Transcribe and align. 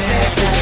Yeah. 0.00 0.59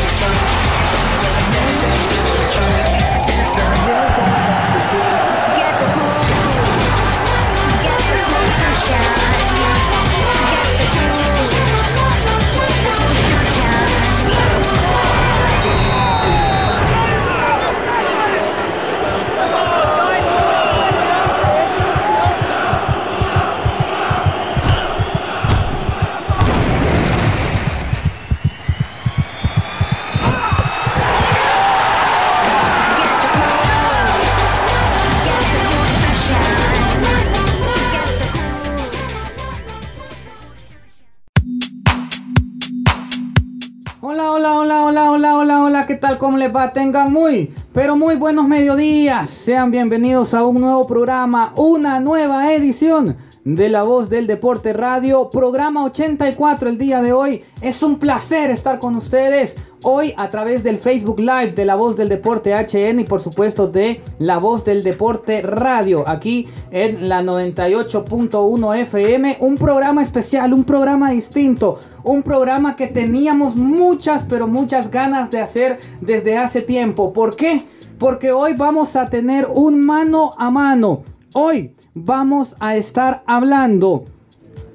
Tal? 45.99 46.19
¿Cómo 46.19 46.39
les 46.39 46.55
va? 46.55 46.73
Tengan 46.73 47.13
muy, 47.13 47.53
pero 47.73 47.97
muy 47.97 48.15
buenos 48.15 48.47
mediodías. 48.47 49.29
Sean 49.29 49.71
bienvenidos 49.71 50.33
a 50.33 50.45
un 50.45 50.61
nuevo 50.61 50.87
programa, 50.87 51.53
una 51.57 52.01
nueva 52.01 52.53
edición 52.53 53.17
de 53.55 53.71
La 53.71 53.83
Voz 53.83 54.11
del 54.11 54.27
Deporte 54.27 54.75
Radio, 54.75 55.31
programa 55.31 55.83
84 55.87 56.69
el 56.69 56.77
día 56.77 57.01
de 57.01 57.15
hoy. 57.15 57.45
Es 57.63 57.83
un 57.83 57.99
placer 57.99 58.51
estar 58.51 58.79
con 58.79 58.95
ustedes 58.95 59.55
hoy 59.85 60.13
a 60.19 60.29
través 60.29 60.63
del 60.63 60.79
Facebook 60.79 61.19
Live 61.19 61.53
de 61.53 61.65
La 61.65 61.75
Voz 61.75 61.97
del 61.97 62.11
Deporte 62.11 62.53
HN 62.53 63.01
y 63.01 63.05
por 63.05 63.23
supuesto 63.23 63.67
de 63.67 64.03
La 64.19 64.37
Voz 64.37 64.67
del 64.67 64.83
Deporte 64.83 65.41
Radio, 65.41 66.07
aquí 66.07 66.47
en 66.71 67.09
la 67.09 67.23
98.1 67.23 68.77
FM. 68.81 69.39
Un 69.41 69.55
programa 69.55 70.03
especial, 70.03 70.53
un 70.53 70.65
programa 70.65 71.13
distinto, 71.13 71.81
un 72.05 72.23
programa 72.23 72.77
que 72.77 72.89
teníamos 72.89 73.57
muchas, 73.57 74.27
pero 74.29 74.47
muchas 74.47 74.91
ganas 74.91 75.31
de 75.31 75.41
hacer 75.41 75.79
desde 76.03 76.37
hace 76.37 76.61
tiempo. 76.61 77.15
¿Por 77.15 77.35
qué? 77.35 77.65
Porque 77.99 78.31
hoy 78.31 78.53
vamos 78.53 78.95
a 78.95 79.09
tener 79.09 79.49
un 79.51 79.87
mano 79.87 80.33
a 80.37 80.51
mano. 80.51 81.03
Hoy 81.33 81.75
vamos 82.05 82.55
a 82.61 82.77
estar 82.77 83.23
hablando 83.27 84.05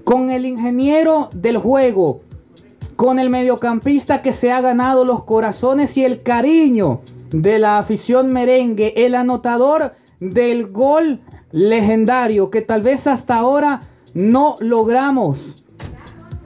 con 0.04 0.30
el 0.30 0.46
ingeniero 0.46 1.30
del 1.34 1.58
juego 1.58 2.22
con 2.96 3.20
el 3.20 3.30
mediocampista 3.30 4.22
que 4.22 4.34
se 4.34 4.52
ha 4.52 4.62
ganado 4.62 5.04
los 5.06 5.24
corazones 5.24 5.98
y 5.98 6.06
el 6.06 6.22
cariño 6.22 7.02
de 7.32 7.58
la 7.58 7.80
afición 7.80 8.32
merengue, 8.32 8.94
el 9.06 9.16
anotador 9.16 9.94
del 10.20 10.68
gol 10.72 11.20
legendario 11.52 12.52
que 12.52 12.62
tal 12.62 12.82
vez 12.82 13.08
hasta 13.08 13.36
ahora 13.36 13.82
no 14.14 14.56
logramos 14.60 15.66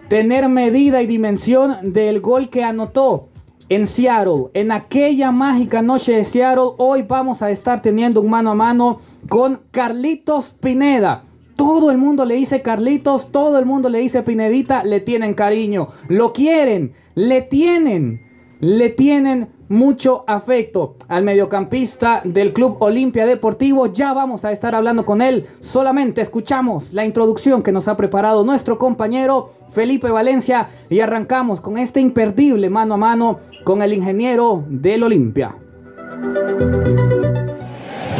tener 0.08 0.48
medida 0.48 1.02
y 1.02 1.08
dimensión 1.08 1.94
del 1.94 2.22
gol 2.22 2.50
que 2.50 2.64
anotó 2.64 3.28
en 3.70 3.88
Seattle, 3.88 4.46
en 4.54 4.72
aquella 4.72 5.32
mágica 5.32 5.82
noche 5.82 6.14
de 6.14 6.24
Seattle. 6.24 6.72
Hoy 6.78 7.04
vamos 7.04 7.42
a 7.42 7.52
estar 7.52 7.82
teniendo 7.82 8.22
un 8.22 8.30
mano 8.30 8.52
a 8.52 8.56
mano 8.56 9.00
con 9.30 9.62
Carlitos 9.72 10.56
Pineda. 10.60 11.24
Todo 11.56 11.90
el 11.90 11.98
mundo 11.98 12.24
le 12.24 12.36
dice 12.36 12.62
Carlitos, 12.62 13.32
todo 13.32 13.58
el 13.58 13.66
mundo 13.66 13.90
le 13.90 14.00
dice 14.00 14.22
Pinedita, 14.22 14.84
le 14.84 15.00
tienen 15.00 15.34
cariño, 15.34 15.88
lo 16.08 16.32
quieren, 16.32 16.94
le 17.16 17.42
tienen, 17.42 18.22
le 18.60 18.90
tienen 18.90 19.50
mucho 19.70 20.24
afecto 20.28 20.96
al 21.08 21.24
mediocampista 21.24 22.22
del 22.24 22.54
Club 22.54 22.78
Olimpia 22.80 23.26
Deportivo. 23.26 23.88
Ya 23.88 24.14
vamos 24.14 24.46
a 24.46 24.52
estar 24.52 24.76
hablando 24.76 25.06
con 25.06 25.22
él. 25.22 25.48
Solamente 25.62 26.22
escuchamos 26.22 26.94
la 26.94 27.06
introducción 27.06 27.64
que 27.64 27.72
nos 27.72 27.88
ha 27.88 27.98
preparado 27.98 28.44
nuestro 28.44 28.78
compañero 28.78 29.52
Felipe 29.72 30.10
Valencia 30.10 30.70
y 30.90 31.00
arrancamos 31.00 31.62
con 31.62 31.78
este 31.78 32.00
imperdible 32.00 32.70
mano 32.70 32.96
a 32.96 32.98
mano 32.98 33.40
con 33.64 33.82
el 33.82 33.94
ingeniero 33.94 34.64
del 34.68 35.04
Olimpia. 35.04 35.56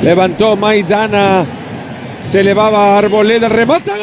Levantó 0.02 0.56
Maidana 0.56 1.46
se 2.28 2.42
elevaba 2.42 2.98
Arboleda, 2.98 3.48
remata. 3.48 3.94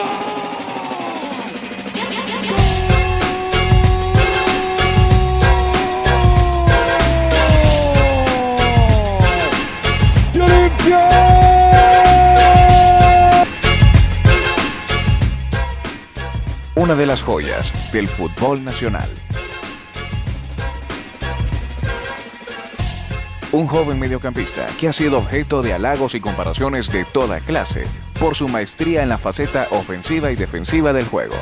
Una 16.85 16.95
de 16.95 17.07
las 17.07 17.23
joyas 17.23 17.73
del 17.95 18.07
fútbol 18.07 18.63
nacional. 18.63 19.09
Un 23.53 23.67
joven 23.67 23.99
mediocampista 23.99 24.67
que 24.79 24.89
ha 24.89 24.93
sido 24.93 25.17
objeto 25.17 25.63
de 25.63 25.73
halagos 25.73 26.15
y 26.15 26.21
comparaciones 26.21 26.93
de 26.93 27.07
toda 27.07 27.41
clase 27.41 27.87
por 28.21 28.35
su 28.35 28.49
maestría 28.49 29.03
en 29.03 29.09
la 29.09 29.17
faceta 29.17 29.67
ofensiva 29.71 30.31
y 30.31 30.37
defensiva 30.37 30.93
del 30.93 31.07
juego. 31.07 31.37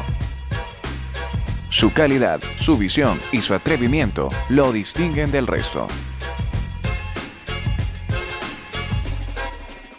Su 1.71 1.93
calidad, 1.93 2.41
su 2.61 2.77
visión 2.77 3.21
y 3.33 3.41
su 3.41 3.53
atrevimiento 3.53 4.29
lo 4.49 4.71
distinguen 4.71 5.33
del 5.33 5.49
resto. 5.49 5.89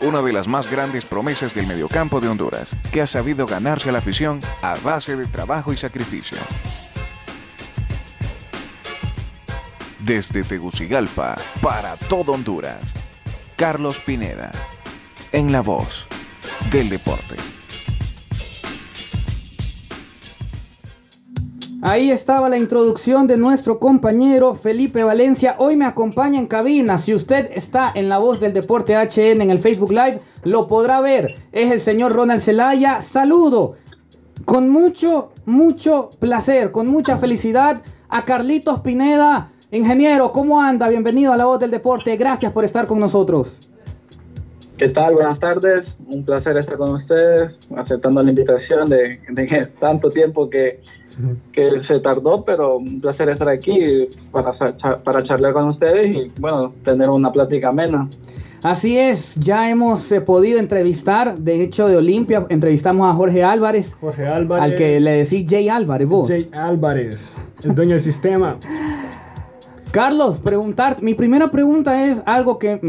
Una 0.04 0.22
de 0.22 0.34
las 0.34 0.50
más 0.50 0.70
grandes 0.70 1.06
promesas 1.06 1.56
del 1.56 1.66
mediocampo 1.66 2.20
de 2.20 2.28
Honduras, 2.28 2.68
que 2.92 3.02
ha 3.02 3.08
sabido 3.08 3.48
ganarse 3.48 3.88
a 3.88 3.94
la 3.94 4.00
afición 4.00 4.42
a 4.62 4.76
base 4.80 5.16
de 5.16 5.26
trabajo 5.28 5.72
y 5.72 5.78
sacrificio. 5.78 6.38
Desde 10.00 10.44
Tegucigalpa, 10.44 11.38
para 11.62 11.96
todo 11.96 12.34
Honduras, 12.34 12.84
Carlos 13.56 13.98
Pineda, 14.00 14.52
en 15.32 15.54
la 15.54 15.62
voz 15.62 16.06
del 16.70 16.90
deporte. 16.90 17.53
Ahí 21.86 22.12
estaba 22.12 22.48
la 22.48 22.56
introducción 22.56 23.28
de 23.28 23.36
nuestro 23.36 23.78
compañero 23.78 24.56
Felipe 24.56 25.04
Valencia. 25.04 25.58
Hoy 25.60 25.76
me 25.76 25.84
acompaña 25.84 26.40
en 26.40 26.48
cabina. 26.48 26.98
Si 26.98 27.14
usted 27.14 27.50
está 27.54 27.92
en 27.94 28.08
la 28.08 28.20
voz 28.20 28.40
del 28.40 28.54
deporte 28.54 28.96
HN 28.96 29.42
en 29.42 29.50
el 29.50 29.60
Facebook 29.60 29.92
Live, 29.92 30.22
lo 30.44 30.66
podrá 30.70 31.02
ver. 31.02 31.36
Es 31.52 31.74
el 31.74 31.82
señor 31.82 32.14
Ronald 32.14 32.42
Zelaya. 32.42 33.02
Saludo 33.02 33.76
con 34.46 34.70
mucho, 34.70 35.34
mucho 35.46 36.10
placer, 36.20 36.72
con 36.72 36.88
mucha 36.88 37.18
felicidad 37.18 37.82
a 38.08 38.24
Carlitos 38.24 38.80
Pineda. 38.80 39.52
Ingeniero, 39.70 40.32
¿cómo 40.32 40.62
anda? 40.62 40.88
Bienvenido 40.88 41.34
a 41.34 41.38
la 41.38 41.48
voz 41.48 41.60
del 41.60 41.72
deporte. 41.72 42.16
Gracias 42.16 42.54
por 42.54 42.64
estar 42.64 42.88
con 42.88 43.02
nosotros. 43.02 43.58
¿Qué 44.84 44.90
tal? 44.90 45.14
Buenas 45.14 45.40
tardes. 45.40 45.96
Un 46.14 46.26
placer 46.26 46.58
estar 46.58 46.76
con 46.76 46.96
ustedes, 46.96 47.54
aceptando 47.78 48.22
la 48.22 48.32
invitación 48.32 48.90
de, 48.90 49.18
tanto 49.80 50.10
tiempo 50.10 50.50
que, 50.50 50.82
se 51.88 52.00
tardó, 52.02 52.44
pero 52.44 52.80
un 52.80 53.00
placer 53.00 53.30
estar 53.30 53.48
aquí 53.48 54.10
para, 54.30 54.52
para 55.02 55.24
charlar 55.24 55.54
con 55.54 55.70
ustedes 55.70 56.14
y, 56.14 56.28
bueno, 56.38 56.74
tener 56.84 57.08
una 57.08 57.32
plática 57.32 57.70
amena. 57.70 58.10
Así 58.62 58.98
es, 58.98 59.34
ya 59.36 59.70
hemos 59.70 60.12
eh, 60.12 60.20
podido 60.20 60.60
entrevistar, 60.60 61.38
de 61.38 61.62
hecho 61.62 61.88
de 61.88 61.96
Olimpia, 61.96 62.46
entrevistamos 62.50 63.10
a 63.10 63.14
Jorge 63.14 63.42
Álvarez. 63.42 63.96
Jorge 64.02 64.28
Álvarez. 64.28 64.66
Al 64.66 64.76
que 64.76 65.00
le 65.00 65.24
decís 65.24 65.46
Jay 65.50 65.70
Álvarez, 65.70 66.10
vos. 66.10 66.28
Jay 66.28 66.50
Álvarez, 66.52 67.34
el 67.64 67.74
dueño 67.74 67.92
del 67.92 68.02
sistema. 68.02 68.58
Carlos, 69.94 70.40
preguntar, 70.40 71.04
mi 71.04 71.14
primera 71.14 71.52
pregunta 71.52 72.08
es 72.08 72.20
algo 72.26 72.58
que 72.58 72.80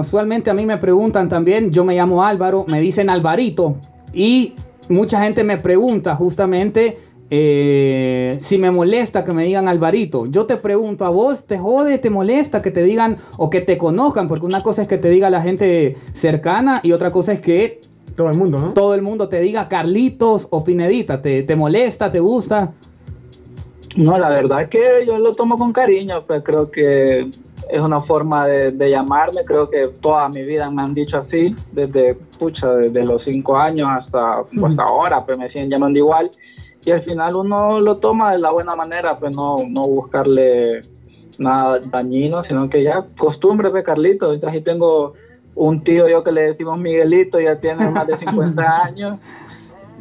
usualmente 0.00 0.48
a 0.48 0.54
mí 0.54 0.64
me 0.64 0.78
preguntan 0.78 1.28
también. 1.28 1.70
Yo 1.70 1.84
me 1.84 1.94
llamo 1.94 2.24
Álvaro, 2.24 2.64
me 2.66 2.80
dicen 2.80 3.10
Alvarito 3.10 3.76
y 4.14 4.54
mucha 4.88 5.22
gente 5.22 5.44
me 5.44 5.58
pregunta 5.58 6.16
justamente 6.16 6.96
eh, 7.28 8.38
si 8.40 8.56
me 8.56 8.70
molesta 8.70 9.24
que 9.24 9.34
me 9.34 9.44
digan 9.44 9.68
Alvarito. 9.68 10.24
Yo 10.24 10.46
te 10.46 10.56
pregunto, 10.56 11.04
¿a 11.04 11.10
vos 11.10 11.44
te 11.44 11.58
jode, 11.58 11.98
te 11.98 12.08
molesta 12.08 12.62
que 12.62 12.70
te 12.70 12.82
digan 12.82 13.18
o 13.36 13.50
que 13.50 13.60
te 13.60 13.76
conozcan? 13.76 14.26
Porque 14.26 14.46
una 14.46 14.62
cosa 14.62 14.80
es 14.80 14.88
que 14.88 14.96
te 14.96 15.10
diga 15.10 15.28
la 15.28 15.42
gente 15.42 15.98
cercana 16.14 16.80
y 16.82 16.92
otra 16.92 17.12
cosa 17.12 17.32
es 17.32 17.40
que 17.40 17.82
Todo 18.16 18.30
el 18.30 18.38
mundo, 18.38 18.58
¿no? 18.58 18.72
todo 18.72 18.94
el 18.94 19.02
mundo 19.02 19.28
te 19.28 19.38
diga 19.38 19.68
Carlitos 19.68 20.46
o 20.48 20.64
Pinedita. 20.64 21.20
¿Te, 21.20 21.42
te 21.42 21.56
molesta, 21.56 22.10
te 22.10 22.20
gusta? 22.20 22.72
No, 23.96 24.18
la 24.18 24.28
verdad 24.28 24.62
es 24.62 24.68
que 24.68 25.04
yo 25.06 25.18
lo 25.18 25.32
tomo 25.32 25.56
con 25.56 25.72
cariño, 25.72 26.24
pues 26.26 26.42
creo 26.42 26.70
que 26.70 27.30
es 27.70 27.84
una 27.84 28.00
forma 28.02 28.46
de, 28.46 28.72
de 28.72 28.90
llamarme, 28.90 29.44
creo 29.44 29.70
que 29.70 29.82
toda 30.00 30.28
mi 30.28 30.42
vida 30.42 30.68
me 30.70 30.82
han 30.82 30.94
dicho 30.94 31.18
así, 31.18 31.54
desde, 31.72 32.16
pucha, 32.38 32.72
desde 32.74 33.04
los 33.04 33.22
cinco 33.24 33.56
años 33.56 33.86
hasta, 33.88 34.42
pues, 34.42 34.72
hasta 34.72 34.82
ahora, 34.82 35.24
pues 35.24 35.38
me 35.38 35.48
siguen 35.48 35.70
llamando 35.70 35.98
igual, 35.98 36.30
y 36.84 36.90
al 36.90 37.02
final 37.02 37.36
uno 37.36 37.80
lo 37.80 37.96
toma 37.98 38.32
de 38.32 38.38
la 38.38 38.50
buena 38.50 38.74
manera, 38.74 39.16
pues 39.18 39.34
no, 39.34 39.58
no 39.68 39.82
buscarle 39.82 40.80
nada 41.38 41.78
dañino, 41.90 42.44
sino 42.44 42.68
que 42.68 42.82
ya 42.82 43.04
costumbre, 43.16 43.70
pues 43.70 43.84
Carlito, 43.84 44.26
ahorita 44.26 44.52
sí 44.52 44.60
tengo 44.60 45.14
un 45.54 45.84
tío 45.84 46.08
yo 46.08 46.24
que 46.24 46.32
le 46.32 46.42
decimos 46.42 46.78
Miguelito, 46.78 47.40
ya 47.40 47.60
tiene 47.60 47.88
más 47.90 48.06
de 48.06 48.18
50 48.18 48.62
años, 48.84 49.18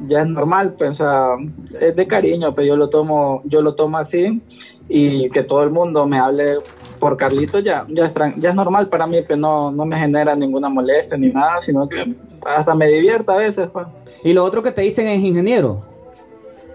ya 0.08 0.22
es 0.22 0.28
normal, 0.28 0.76
pues, 0.78 0.92
o 0.92 0.96
sea, 0.96 1.36
es 1.80 1.96
de 1.96 2.08
cariño, 2.08 2.54
pero 2.54 2.68
yo 2.68 2.76
lo 2.76 2.90
tomo, 2.90 3.42
yo 3.46 3.62
lo 3.62 3.76
tomo 3.76 3.98
así 3.98 4.42
y 4.90 5.30
que 5.30 5.44
todo 5.44 5.64
el 5.64 5.70
mundo 5.70 6.06
me 6.06 6.20
hable 6.20 6.58
por 7.00 7.18
Carlito 7.18 7.60
ya, 7.60 7.86
ya 7.90 8.06
es, 8.06 8.14
ya 8.38 8.50
es 8.50 8.56
normal 8.56 8.90
para 8.90 9.08
mí, 9.08 9.24
que 9.24 9.36
no, 9.36 9.72
no 9.72 9.86
me 9.86 9.98
genera 9.98 10.36
ninguna 10.36 10.70
molestia 10.70 11.18
ni 11.18 11.28
nada, 11.32 11.60
sino 11.66 11.88
que 11.88 12.16
hasta 12.46 12.76
me 12.76 12.88
divierta 12.88 13.34
a 13.34 13.38
veces, 13.38 13.70
pues. 13.72 13.88
Y 14.24 14.34
lo 14.34 14.44
otro 14.44 14.62
que 14.62 14.72
te 14.72 14.82
dicen 14.82 15.08
es 15.08 15.22
ingeniero. 15.22 15.82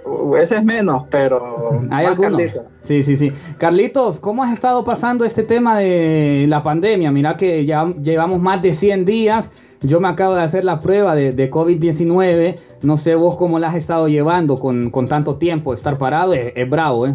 A 0.07 0.31
veces 0.31 0.65
menos, 0.65 1.07
pero 1.11 1.71
¿Hay 1.91 2.07
más 2.07 2.07
alguno? 2.07 2.37
Carlito. 2.37 2.63
Sí, 2.81 3.03
sí, 3.03 3.17
sí. 3.17 3.33
Carlitos, 3.59 4.21
¿cómo 4.21 4.43
has 4.43 4.53
estado 4.53 4.85
pasando 4.85 5.25
este 5.25 5.43
tema 5.43 5.79
de 5.79 6.47
la 6.49 6.63
pandemia? 6.63 7.13
Mira 7.13 7.37
que 7.37 7.65
ya 7.65 7.87
llevamos 8.01 8.41
más 8.41 8.63
de 8.63 8.73
100 8.73 9.05
días. 9.05 9.51
Yo 9.81 10.01
me 10.01 10.09
acabo 10.09 10.35
de 10.35 10.43
hacer 10.43 10.65
la 10.65 10.81
prueba 10.81 11.15
de, 11.15 11.33
de 11.33 11.51
COVID-19. 11.51 12.61
No 12.83 12.97
sé 12.97 13.15
vos 13.15 13.37
cómo 13.37 13.59
la 13.59 13.69
has 13.69 13.77
estado 13.77 14.09
llevando 14.09 14.57
con, 14.57 14.91
con 14.91 15.07
tanto 15.07 15.37
tiempo. 15.37 15.73
Estar 15.73 15.99
parado 15.99 16.35
es, 16.35 16.69
bravo, 16.69 17.07
¿eh? 17.07 17.15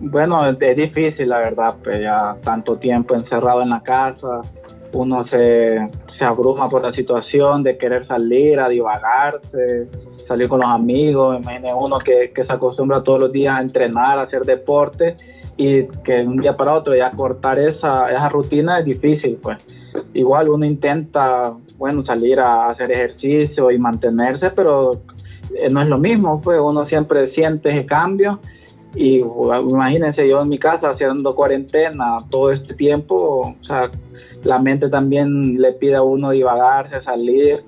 Bueno, 0.00 0.48
es, 0.48 0.76
difícil, 0.76 1.28
la 1.28 1.38
verdad, 1.38 1.76
pues 1.82 2.00
ya 2.00 2.36
tanto 2.42 2.76
tiempo 2.76 3.14
encerrado 3.14 3.62
en 3.62 3.68
la 3.68 3.82
casa, 3.82 4.40
uno 4.94 5.18
se, 5.26 5.90
se 6.16 6.24
abruma 6.24 6.68
por 6.68 6.82
la 6.82 6.92
situación 6.92 7.62
de 7.62 7.76
querer 7.76 8.06
salir 8.06 8.58
a 8.60 8.68
divagarse, 8.68 9.86
salir 10.26 10.48
con 10.48 10.60
los 10.60 10.72
amigos, 10.72 11.38
imagine 11.42 11.68
uno 11.74 11.98
que, 11.98 12.32
que 12.34 12.44
se 12.44 12.52
acostumbra 12.52 13.02
todos 13.02 13.20
los 13.20 13.32
días 13.32 13.58
a 13.58 13.60
entrenar, 13.60 14.18
a 14.18 14.22
hacer 14.22 14.42
deporte 14.42 15.16
y 15.60 15.86
que 16.04 16.14
de 16.14 16.26
un 16.26 16.38
día 16.38 16.56
para 16.56 16.74
otro 16.74 16.96
ya 16.96 17.10
cortar 17.10 17.58
esa, 17.58 18.10
esa 18.10 18.30
rutina 18.30 18.78
es 18.78 18.86
difícil, 18.86 19.38
pues. 19.42 19.58
Igual 20.14 20.48
uno 20.48 20.64
intenta, 20.64 21.52
bueno, 21.76 22.02
salir 22.02 22.40
a 22.40 22.64
hacer 22.64 22.90
ejercicio 22.90 23.70
y 23.70 23.78
mantenerse, 23.78 24.48
pero 24.50 24.92
eh, 25.54 25.68
no 25.70 25.82
es 25.82 25.88
lo 25.88 25.98
mismo, 25.98 26.40
pues 26.40 26.58
uno 26.58 26.86
siempre 26.86 27.30
siente 27.32 27.68
ese 27.68 27.84
cambio 27.84 28.40
y 28.94 29.18
imagínense 29.20 30.26
yo 30.26 30.40
en 30.40 30.48
mi 30.48 30.58
casa 30.58 30.88
haciendo 30.88 31.34
cuarentena 31.34 32.16
todo 32.30 32.52
este 32.52 32.74
tiempo, 32.74 33.54
o 33.60 33.64
sea, 33.64 33.90
la 34.44 34.58
mente 34.58 34.88
también 34.88 35.60
le 35.60 35.72
pide 35.72 35.96
a 35.96 36.02
uno 36.02 36.30
divagarse, 36.30 37.02
salir 37.02 37.62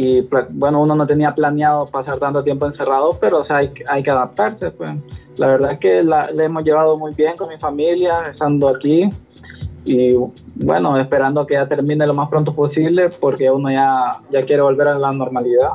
y 0.00 0.22
pla- 0.22 0.46
bueno, 0.50 0.80
uno 0.80 0.94
no 0.94 1.06
tenía 1.08 1.34
planeado 1.34 1.84
pasar 1.86 2.18
tanto 2.20 2.44
tiempo 2.44 2.66
encerrado, 2.66 3.18
pero 3.20 3.40
o 3.40 3.44
sea, 3.44 3.56
hay, 3.56 3.72
hay 3.90 4.00
que 4.04 4.10
adaptarse, 4.12 4.70
pues. 4.70 4.90
La 5.38 5.48
verdad 5.48 5.72
es 5.72 5.78
que 5.80 6.04
la, 6.04 6.30
la 6.30 6.44
hemos 6.44 6.62
llevado 6.62 6.96
muy 6.96 7.12
bien 7.14 7.34
con 7.36 7.48
mi 7.48 7.58
familia, 7.58 8.28
estando 8.30 8.68
aquí 8.68 9.08
y 9.84 10.14
bueno, 10.54 10.96
esperando 11.00 11.44
que 11.44 11.54
ya 11.54 11.66
termine 11.66 12.06
lo 12.06 12.14
más 12.14 12.28
pronto 12.28 12.54
posible 12.54 13.08
porque 13.20 13.50
uno 13.50 13.70
ya, 13.72 14.20
ya 14.30 14.44
quiere 14.44 14.62
volver 14.62 14.86
a 14.86 14.98
la 14.98 15.10
normalidad. 15.10 15.70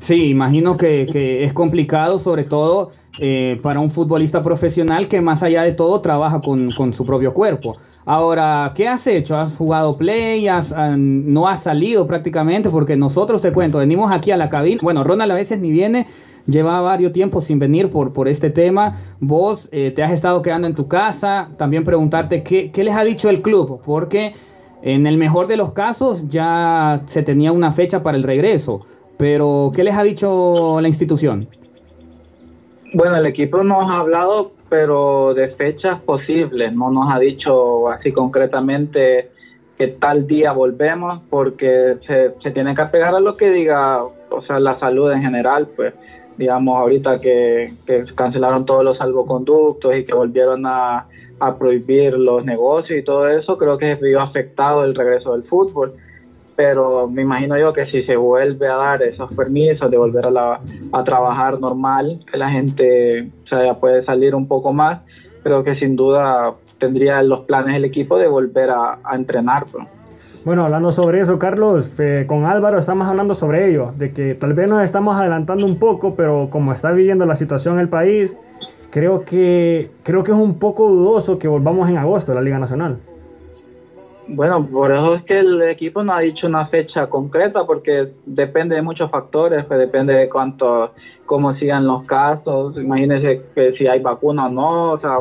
Sí, 0.00 0.30
imagino 0.30 0.76
que, 0.76 1.06
que 1.06 1.44
es 1.44 1.52
complicado, 1.52 2.18
sobre 2.18 2.42
todo 2.44 2.90
eh, 3.20 3.60
para 3.62 3.78
un 3.78 3.90
futbolista 3.90 4.40
profesional 4.40 5.06
que 5.06 5.20
más 5.20 5.42
allá 5.44 5.62
de 5.62 5.72
todo 5.72 6.00
trabaja 6.00 6.40
con, 6.40 6.72
con 6.72 6.92
su 6.92 7.06
propio 7.06 7.32
cuerpo. 7.32 7.76
Ahora, 8.06 8.72
¿qué 8.74 8.86
has 8.86 9.06
hecho? 9.06 9.36
¿Has 9.36 9.56
jugado 9.56 9.96
play? 9.96 10.46
Has, 10.46 10.72
ah, 10.72 10.92
¿No 10.96 11.48
has 11.48 11.62
salido 11.62 12.06
prácticamente? 12.06 12.68
Porque 12.68 12.96
nosotros, 12.96 13.40
te 13.40 13.52
cuento, 13.52 13.78
venimos 13.78 14.12
aquí 14.12 14.30
a 14.30 14.36
la 14.36 14.50
cabina. 14.50 14.80
Bueno, 14.82 15.04
Ronald 15.04 15.32
a 15.32 15.34
veces 15.34 15.58
ni 15.58 15.70
viene, 15.70 16.06
lleva 16.46 16.82
varios 16.82 17.12
tiempos 17.12 17.46
sin 17.46 17.58
venir 17.58 17.90
por, 17.90 18.12
por 18.12 18.28
este 18.28 18.50
tema. 18.50 18.98
Vos 19.20 19.68
eh, 19.72 19.90
te 19.90 20.02
has 20.02 20.12
estado 20.12 20.42
quedando 20.42 20.66
en 20.66 20.74
tu 20.74 20.86
casa. 20.86 21.48
También 21.56 21.82
preguntarte 21.82 22.42
qué, 22.42 22.70
qué 22.70 22.84
les 22.84 22.94
ha 22.94 23.04
dicho 23.04 23.30
el 23.30 23.40
club, 23.40 23.80
porque 23.86 24.34
en 24.82 25.06
el 25.06 25.16
mejor 25.16 25.46
de 25.46 25.56
los 25.56 25.72
casos 25.72 26.28
ya 26.28 27.00
se 27.06 27.22
tenía 27.22 27.52
una 27.52 27.72
fecha 27.72 28.02
para 28.02 28.18
el 28.18 28.22
regreso. 28.22 28.82
Pero, 29.16 29.72
¿qué 29.74 29.82
les 29.82 29.96
ha 29.96 30.02
dicho 30.02 30.78
la 30.78 30.88
institución? 30.88 31.48
Bueno, 32.92 33.16
el 33.16 33.24
equipo 33.24 33.64
nos 33.64 33.90
ha 33.90 34.00
hablado, 34.00 34.52
pero 34.76 35.34
de 35.34 35.50
fechas 35.50 36.00
posibles, 36.00 36.72
no 36.72 36.90
nos 36.90 37.08
ha 37.14 37.20
dicho 37.20 37.88
así 37.88 38.10
concretamente 38.10 39.30
que 39.78 39.86
tal 39.86 40.26
día 40.26 40.50
volvemos, 40.50 41.22
porque 41.30 41.94
se, 42.08 42.50
tiene 42.50 42.74
que 42.74 42.82
apegar 42.82 43.14
a 43.14 43.20
lo 43.20 43.36
que 43.36 43.50
diga, 43.50 44.02
o 44.02 44.42
sea, 44.44 44.58
la 44.58 44.76
salud 44.80 45.12
en 45.12 45.22
general, 45.22 45.68
pues, 45.76 45.94
digamos, 46.36 46.76
ahorita 46.76 47.18
que, 47.18 47.72
cancelaron 48.16 48.66
todos 48.66 48.82
los 48.82 48.98
salvoconductos 48.98 49.94
y 49.94 50.04
que 50.04 50.12
volvieron 50.12 50.66
a, 50.66 51.06
a 51.38 51.56
prohibir 51.56 52.14
los 52.14 52.44
negocios 52.44 52.98
y 52.98 53.04
todo 53.04 53.28
eso, 53.28 53.56
creo 53.56 53.78
que 53.78 53.94
se 53.96 54.04
vio 54.04 54.20
afectado 54.20 54.82
el 54.84 54.96
regreso 54.96 55.34
del 55.34 55.44
fútbol 55.44 55.94
pero 56.56 57.08
me 57.08 57.22
imagino 57.22 57.58
yo 57.58 57.72
que 57.72 57.86
si 57.86 58.02
se 58.04 58.16
vuelve 58.16 58.68
a 58.68 58.76
dar 58.76 59.02
esos 59.02 59.32
permisos 59.32 59.90
de 59.90 59.96
volver 59.96 60.26
a, 60.26 60.30
la, 60.30 60.60
a 60.92 61.04
trabajar 61.04 61.58
normal, 61.60 62.20
que 62.30 62.36
la 62.38 62.50
gente 62.50 63.28
o 63.44 63.48
sea, 63.48 63.74
puede 63.74 64.04
salir 64.04 64.34
un 64.34 64.46
poco 64.46 64.72
más, 64.72 65.00
creo 65.42 65.64
que 65.64 65.74
sin 65.74 65.96
duda 65.96 66.54
tendría 66.78 67.22
los 67.22 67.40
planes 67.40 67.76
el 67.76 67.84
equipo 67.84 68.18
de 68.18 68.28
volver 68.28 68.70
a, 68.70 68.98
entrenar. 69.14 69.64
Bueno, 70.44 70.64
hablando 70.64 70.92
sobre 70.92 71.20
eso, 71.20 71.38
Carlos, 71.38 71.90
eh, 71.98 72.24
con 72.26 72.44
Álvaro 72.44 72.78
estamos 72.78 73.08
hablando 73.08 73.34
sobre 73.34 73.70
ello, 73.70 73.92
de 73.96 74.12
que 74.12 74.34
tal 74.34 74.52
vez 74.52 74.68
nos 74.68 74.82
estamos 74.82 75.16
adelantando 75.18 75.64
un 75.64 75.78
poco, 75.78 76.14
pero 76.14 76.48
como 76.50 76.72
está 76.72 76.92
viviendo 76.92 77.24
la 77.24 77.36
situación 77.36 77.74
en 77.74 77.80
el 77.80 77.88
país, 77.88 78.36
creo 78.90 79.24
que, 79.24 79.90
creo 80.02 80.22
que 80.22 80.32
es 80.32 80.36
un 80.36 80.58
poco 80.58 80.88
dudoso 80.88 81.38
que 81.38 81.48
volvamos 81.48 81.88
en 81.88 81.96
agosto 81.96 82.32
a 82.32 82.34
la 82.34 82.42
Liga 82.42 82.58
Nacional. 82.58 82.98
Bueno, 84.26 84.66
por 84.66 84.90
eso 84.90 85.16
es 85.16 85.24
que 85.24 85.38
el 85.38 85.60
equipo 85.62 86.02
no 86.02 86.14
ha 86.14 86.20
dicho 86.20 86.46
una 86.46 86.66
fecha 86.68 87.08
concreta 87.08 87.66
porque 87.66 88.12
depende 88.24 88.74
de 88.74 88.82
muchos 88.82 89.10
factores, 89.10 89.64
pues 89.66 89.78
depende 89.78 90.14
de 90.14 90.28
cuánto, 90.30 90.92
cómo 91.26 91.54
sigan 91.56 91.86
los 91.86 92.06
casos, 92.06 92.76
imagínense 92.76 93.42
que 93.54 93.72
si 93.72 93.86
hay 93.86 94.00
vacuna 94.00 94.46
o 94.46 94.50
no, 94.50 94.92
o 94.92 95.00
sea, 95.00 95.16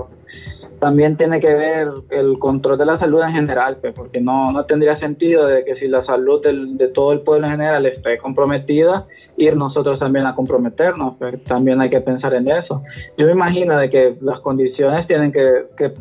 también 0.84 1.16
tiene 1.16 1.40
que 1.40 1.54
ver 1.54 1.88
el 2.10 2.38
control 2.40 2.78
de 2.78 2.86
la 2.86 2.98
salud 2.98 3.22
en 3.22 3.32
general, 3.32 3.78
pues, 3.80 3.94
porque 3.94 4.20
no, 4.20 4.52
no 4.52 4.66
tendría 4.66 4.98
sentido 4.98 5.48
de 5.48 5.64
que 5.64 5.76
si 5.76 5.88
la 5.88 6.04
salud 6.04 6.44
del- 6.44 6.76
de 6.78 6.90
todo 6.90 7.14
el 7.14 7.22
pueblo 7.22 7.46
en 7.48 7.54
general 7.54 7.86
esté 7.86 8.18
comprometida, 8.18 9.06
ir 9.38 9.56
nosotros 9.56 9.98
también 9.98 10.26
a 10.26 10.36
comprometernos, 10.36 11.16
pues, 11.18 11.42
también 11.46 11.80
hay 11.80 11.90
que 11.90 12.02
pensar 12.02 12.34
en 12.34 12.52
eso. 12.52 12.82
Yo 13.18 13.26
me 13.28 13.32
imagino 13.32 13.78
de 13.78 13.90
que 13.90 14.18
las 14.20 14.42
condiciones 14.42 15.08
tienen 15.08 15.32
que, 15.32 15.68
que 15.78 15.94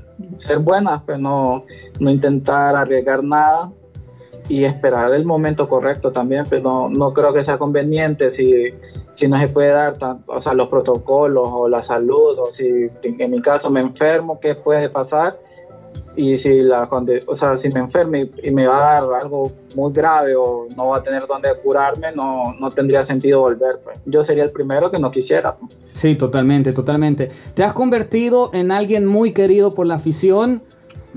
ser 0.49 0.59
buenas, 0.59 1.01
pues 1.07 1.21
no, 1.21 1.63
no 2.01 2.11
intentar 2.11 2.75
arriesgar 2.75 3.23
nada 3.23 3.71
y 4.49 4.65
esperar 4.65 5.15
el 5.15 5.25
momento 5.25 5.69
correcto 5.69 6.11
también, 6.11 6.43
pero 6.51 6.63
no, 6.65 6.89
no 6.91 7.13
creo 7.13 7.33
que 7.33 7.45
sea 7.45 7.57
conveniente 7.57 8.35
si, 8.37 8.75
si 9.23 9.29
no 9.29 9.41
se 9.41 9.47
puede 9.53 9.69
dar 9.69 9.95
o 10.27 10.43
sea, 10.43 10.53
los 10.53 10.69
protocolos 10.69 11.49
o 11.49 11.69
la 11.69 11.87
salud, 11.87 12.37
o 12.41 12.47
si 12.57 12.89
en 13.05 13.31
mi 13.31 13.41
caso 13.41 13.71
me 13.71 13.81
enfermo, 13.81 14.41
qué 14.41 14.57
puede 14.57 14.89
pasar, 14.89 15.39
y 16.17 16.39
si 16.39 16.63
la 16.63 16.89
o 16.91 17.39
sea, 17.39 17.57
si 17.63 17.69
me 17.69 17.81
enfermo 17.81 18.17
y, 18.17 18.51
me 18.51 18.67
va 18.67 18.99
a 18.99 19.01
dar 19.01 19.23
algo 19.23 19.53
muy 19.77 19.93
grave 19.93 20.35
o 20.35 20.67
no 20.77 20.89
va 20.89 20.97
a 20.97 21.03
tener 21.05 21.23
dónde 21.29 21.51
curarme, 21.63 22.09
no, 22.17 22.53
no 22.59 22.69
tendría 22.71 23.07
sentido 23.07 23.43
volver. 23.43 23.79
pues. 23.85 24.01
Yo 24.07 24.23
sería 24.23 24.43
el 24.43 24.51
primero 24.51 24.91
que 24.91 24.99
no 24.99 25.13
quisiera. 25.13 25.55
Sí, 25.93 26.17
totalmente, 26.17 26.73
totalmente. 26.73 27.31
Te 27.55 27.63
has 27.63 27.75
convertido 27.75 28.51
en 28.53 28.73
alguien 28.73 29.07
muy 29.07 29.33
querido 29.33 29.73
por 29.73 29.87
la 29.87 29.95
afición, 29.95 30.63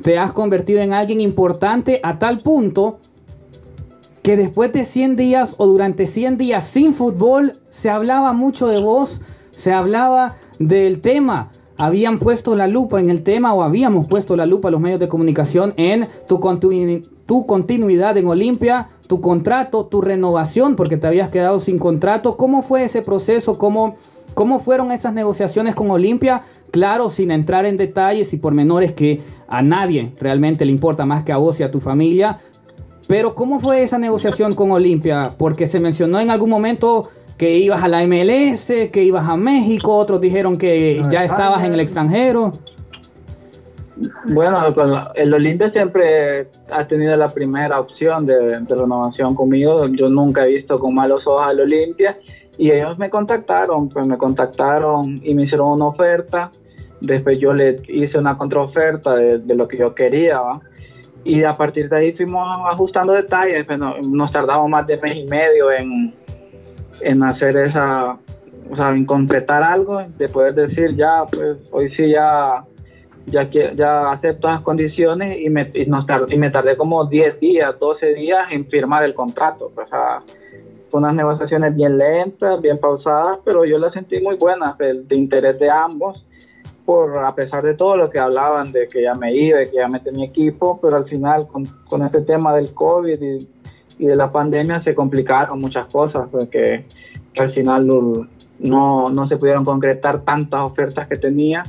te 0.03 0.19
has 0.19 0.31
convertido 0.31 0.81
en 0.81 0.93
alguien 0.93 1.21
importante 1.21 1.99
a 2.03 2.19
tal 2.19 2.41
punto 2.41 2.99
que 4.25 4.35
después 4.37 4.73
de 4.73 4.85
100 4.85 5.17
días 5.17 5.53
o 5.59 5.67
durante 5.67 6.07
100 6.07 6.39
días 6.39 6.63
sin 6.63 6.95
fútbol 6.95 7.51
se 7.69 7.91
hablaba 7.91 8.33
mucho 8.33 8.65
de 8.67 8.79
vos, 8.79 9.21
se 9.51 9.71
hablaba 9.71 10.37
del 10.57 10.99
tema. 10.99 11.51
Habían 11.77 12.17
puesto 12.17 12.55
la 12.55 12.65
lupa 12.67 12.99
en 12.99 13.11
el 13.11 13.21
tema 13.21 13.53
o 13.53 13.61
habíamos 13.61 14.07
puesto 14.07 14.35
la 14.35 14.47
lupa 14.47 14.71
los 14.71 14.81
medios 14.81 14.99
de 14.99 15.09
comunicación 15.09 15.75
en 15.77 16.07
tu, 16.27 16.39
continu- 16.39 17.07
tu 17.27 17.45
continuidad 17.45 18.17
en 18.17 18.25
Olimpia, 18.25 18.89
tu 19.07 19.21
contrato, 19.21 19.85
tu 19.85 20.01
renovación, 20.01 20.75
porque 20.75 20.97
te 20.97 21.05
habías 21.05 21.29
quedado 21.29 21.59
sin 21.59 21.77
contrato. 21.77 22.35
¿Cómo 22.35 22.63
fue 22.63 22.83
ese 22.83 23.03
proceso? 23.03 23.59
¿Cómo 23.59 23.95
¿Cómo 24.33 24.59
fueron 24.59 24.91
esas 24.91 25.13
negociaciones 25.13 25.75
con 25.75 25.89
Olimpia? 25.91 26.41
Claro, 26.71 27.09
sin 27.09 27.31
entrar 27.31 27.65
en 27.65 27.77
detalles 27.77 28.33
y 28.33 28.37
pormenores 28.37 28.91
que 28.91 29.21
a 29.47 29.61
nadie 29.61 30.11
realmente 30.19 30.65
le 30.65 30.73
importa 30.73 31.05
más 31.05 31.23
que 31.23 31.31
a 31.31 31.37
vos 31.37 31.57
y 31.61 31.63
a 31.63 31.71
tu 31.71 31.79
familia. 31.79 32.39
Pero 33.07 33.35
¿cómo 33.35 33.59
fue 33.59 33.83
esa 33.83 33.97
negociación 33.97 34.55
con 34.55 34.71
Olimpia? 34.71 35.33
Porque 35.37 35.67
se 35.67 35.79
mencionó 35.79 36.19
en 36.19 36.31
algún 36.31 36.49
momento 36.49 37.09
que 37.37 37.57
ibas 37.57 37.83
a 37.83 37.87
la 37.87 38.05
MLS, 38.07 38.67
que 38.91 39.03
ibas 39.03 39.27
a 39.27 39.35
México, 39.35 39.95
otros 39.95 40.21
dijeron 40.21 40.57
que 40.57 41.01
ya 41.09 41.23
estabas 41.23 41.63
en 41.63 41.73
el 41.73 41.81
extranjero. 41.81 42.51
Bueno, 44.27 44.59
el 45.15 45.33
Olimpia 45.33 45.71
siempre 45.71 46.47
ha 46.71 46.85
tenido 46.87 47.15
la 47.15 47.29
primera 47.29 47.79
opción 47.79 48.25
de, 48.25 48.59
de 48.59 48.75
renovación 48.75 49.35
conmigo. 49.35 49.87
Yo 49.87 50.09
nunca 50.09 50.45
he 50.45 50.49
visto 50.49 50.79
con 50.79 50.95
malos 50.95 51.25
ojos 51.25 51.43
al 51.47 51.59
Olimpia 51.61 52.17
y 52.57 52.71
ellos 52.71 52.97
me 52.97 53.09
contactaron, 53.09 53.89
pues 53.89 54.07
me 54.07 54.17
contactaron 54.17 55.21
y 55.23 55.33
me 55.33 55.43
hicieron 55.43 55.69
una 55.69 55.87
oferta. 55.87 56.51
Después 57.01 57.39
yo 57.39 57.53
le 57.53 57.77
hice 57.87 58.17
una 58.17 58.37
contraoferta 58.37 59.15
de, 59.15 59.39
de 59.39 59.55
lo 59.55 59.67
que 59.67 59.77
yo 59.77 59.93
quería. 59.93 60.41
¿va? 60.41 60.61
Y 61.25 61.43
a 61.43 61.51
partir 61.53 61.89
de 61.89 61.97
ahí 61.97 62.13
fuimos 62.13 62.47
ajustando 62.71 63.11
detalles. 63.13 63.67
no- 63.77 63.95
nos 64.09 64.31
tardamos 64.31 64.69
más 64.69 64.87
de 64.87 64.95
mes 64.97 65.17
y 65.17 65.25
medio 65.29 65.71
en, 65.71 66.13
en 67.01 67.23
hacer 67.23 67.57
esa, 67.57 68.11
o 68.71 68.75
sea, 68.75 68.91
en 68.91 69.05
completar 69.05 69.61
algo, 69.63 70.01
de 70.17 70.29
poder 70.29 70.53
decir 70.53 70.95
ya, 70.95 71.23
pues 71.29 71.57
hoy 71.71 71.89
sí 71.95 72.09
ya 72.11 72.63
ya 73.27 73.49
ya 73.73 74.11
acepto 74.11 74.47
las 74.47 74.61
condiciones 74.61 75.39
y 75.41 75.49
me, 75.49 75.71
y 75.73 75.87
nos 75.87 76.05
tar- 76.05 76.31
y 76.31 76.37
me 76.37 76.51
tardé 76.51 76.77
como 76.77 77.05
10 77.05 77.39
días, 77.39 77.73
12 77.79 78.13
días 78.13 78.45
en 78.51 78.67
firmar 78.67 79.03
el 79.03 79.15
contrato. 79.15 79.71
O 79.75 79.87
sea, 79.87 80.21
fue 80.91 80.99
unas 80.99 81.15
negociaciones 81.15 81.75
bien 81.75 81.97
lentas, 81.97 82.61
bien 82.61 82.77
pausadas, 82.77 83.39
pero 83.43 83.65
yo 83.65 83.79
las 83.79 83.93
sentí 83.93 84.21
muy 84.21 84.35
buenas, 84.37 84.77
de, 84.77 85.01
de 85.05 85.15
interés 85.15 85.57
de 85.57 85.67
ambos, 85.71 86.23
por 86.85 87.17
a 87.17 87.33
pesar 87.33 87.63
de 87.63 87.73
todo 87.73 87.97
lo 87.97 88.09
que 88.09 88.19
hablaban 88.19 88.71
de 88.71 88.87
que 88.87 89.01
ya 89.01 89.13
me 89.15 89.35
iba, 89.35 89.59
de 89.59 89.69
que 89.71 89.77
ya 89.77 89.87
metí 89.87 90.11
mi 90.11 90.23
equipo, 90.23 90.79
pero 90.81 90.97
al 90.97 91.05
final 91.05 91.47
con, 91.47 91.65
con 91.89 92.03
este 92.03 92.21
tema 92.21 92.55
del 92.55 92.73
COVID 92.73 93.21
y, 93.21 93.47
y 93.97 94.05
de 94.05 94.15
la 94.15 94.31
pandemia 94.31 94.83
se 94.83 94.93
complicaron 94.93 95.59
muchas 95.59 95.91
cosas, 95.91 96.27
porque 96.31 96.85
que 97.35 97.43
al 97.43 97.53
final 97.53 97.85
no, 97.85 98.27
no, 98.59 99.09
no 99.09 99.27
se 99.27 99.37
pudieron 99.37 99.65
concretar 99.65 100.21
tantas 100.21 100.65
ofertas 100.65 101.07
que 101.07 101.17
tenía. 101.17 101.63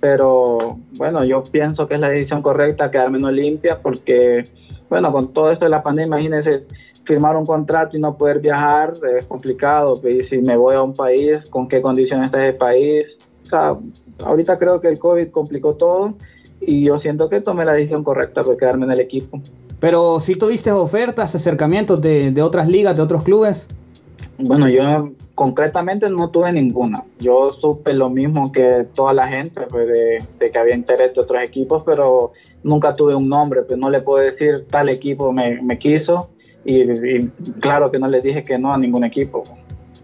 Pero 0.00 0.78
bueno, 0.98 1.24
yo 1.24 1.42
pienso 1.50 1.86
que 1.86 1.94
es 1.94 2.00
la 2.00 2.08
decisión 2.08 2.42
correcta 2.42 2.90
quedarme 2.90 3.18
en 3.18 3.26
Olimpia 3.26 3.78
porque, 3.82 4.42
bueno, 4.88 5.12
con 5.12 5.32
todo 5.32 5.52
esto 5.52 5.66
de 5.66 5.70
la 5.70 5.82
pandemia, 5.82 6.18
imagínense 6.18 6.66
firmar 7.04 7.36
un 7.36 7.44
contrato 7.44 7.96
y 7.96 8.00
no 8.00 8.16
poder 8.16 8.40
viajar 8.40 8.92
es 9.18 9.24
complicado, 9.26 9.94
pues, 10.00 10.14
y 10.14 10.20
si 10.28 10.38
me 10.38 10.56
voy 10.56 10.74
a 10.74 10.82
un 10.82 10.94
país, 10.94 11.48
con 11.50 11.68
qué 11.68 11.82
condiciones 11.82 12.26
está 12.26 12.42
ese 12.42 12.52
país, 12.54 13.06
o 13.42 13.46
sea, 13.46 13.76
ahorita 14.24 14.58
creo 14.58 14.80
que 14.80 14.88
el 14.88 14.98
COVID 14.98 15.28
complicó 15.30 15.74
todo 15.74 16.14
y 16.60 16.84
yo 16.84 16.96
siento 16.96 17.28
que 17.28 17.40
tomé 17.40 17.64
la 17.64 17.72
decisión 17.72 18.04
correcta 18.04 18.42
de 18.42 18.56
quedarme 18.56 18.86
en 18.86 18.92
el 18.92 19.00
equipo. 19.00 19.40
Pero 19.78 20.20
si 20.20 20.36
tuviste 20.36 20.70
ofertas, 20.70 21.34
acercamientos 21.34 22.02
de, 22.02 22.30
de 22.30 22.42
otras 22.42 22.68
ligas, 22.68 22.96
de 22.96 23.02
otros 23.02 23.22
clubes. 23.22 23.66
Bueno, 24.38 24.68
yo 24.68 25.10
concretamente 25.34 26.08
no 26.10 26.30
tuve 26.30 26.52
ninguna. 26.52 27.02
Yo 27.18 27.52
supe 27.60 27.94
lo 27.94 28.10
mismo 28.10 28.52
que 28.52 28.86
toda 28.94 29.12
la 29.14 29.28
gente, 29.28 29.62
pues, 29.70 29.88
de, 29.88 30.24
de 30.38 30.50
que 30.50 30.58
había 30.58 30.74
interés 30.74 31.14
de 31.14 31.20
otros 31.20 31.42
equipos, 31.42 31.82
pero 31.84 32.32
nunca 32.62 32.92
tuve 32.92 33.14
un 33.14 33.28
nombre. 33.28 33.62
Pues 33.62 33.78
no 33.78 33.88
le 33.88 34.00
puedo 34.00 34.22
decir 34.24 34.66
tal 34.70 34.88
equipo 34.90 35.32
me, 35.32 35.60
me 35.62 35.78
quiso 35.78 36.30
y, 36.64 36.82
y 36.82 37.30
claro 37.60 37.90
que 37.90 37.98
no 37.98 38.08
les 38.08 38.22
dije 38.22 38.42
que 38.42 38.58
no 38.58 38.72
a 38.72 38.78
ningún 38.78 39.04
equipo. 39.04 39.42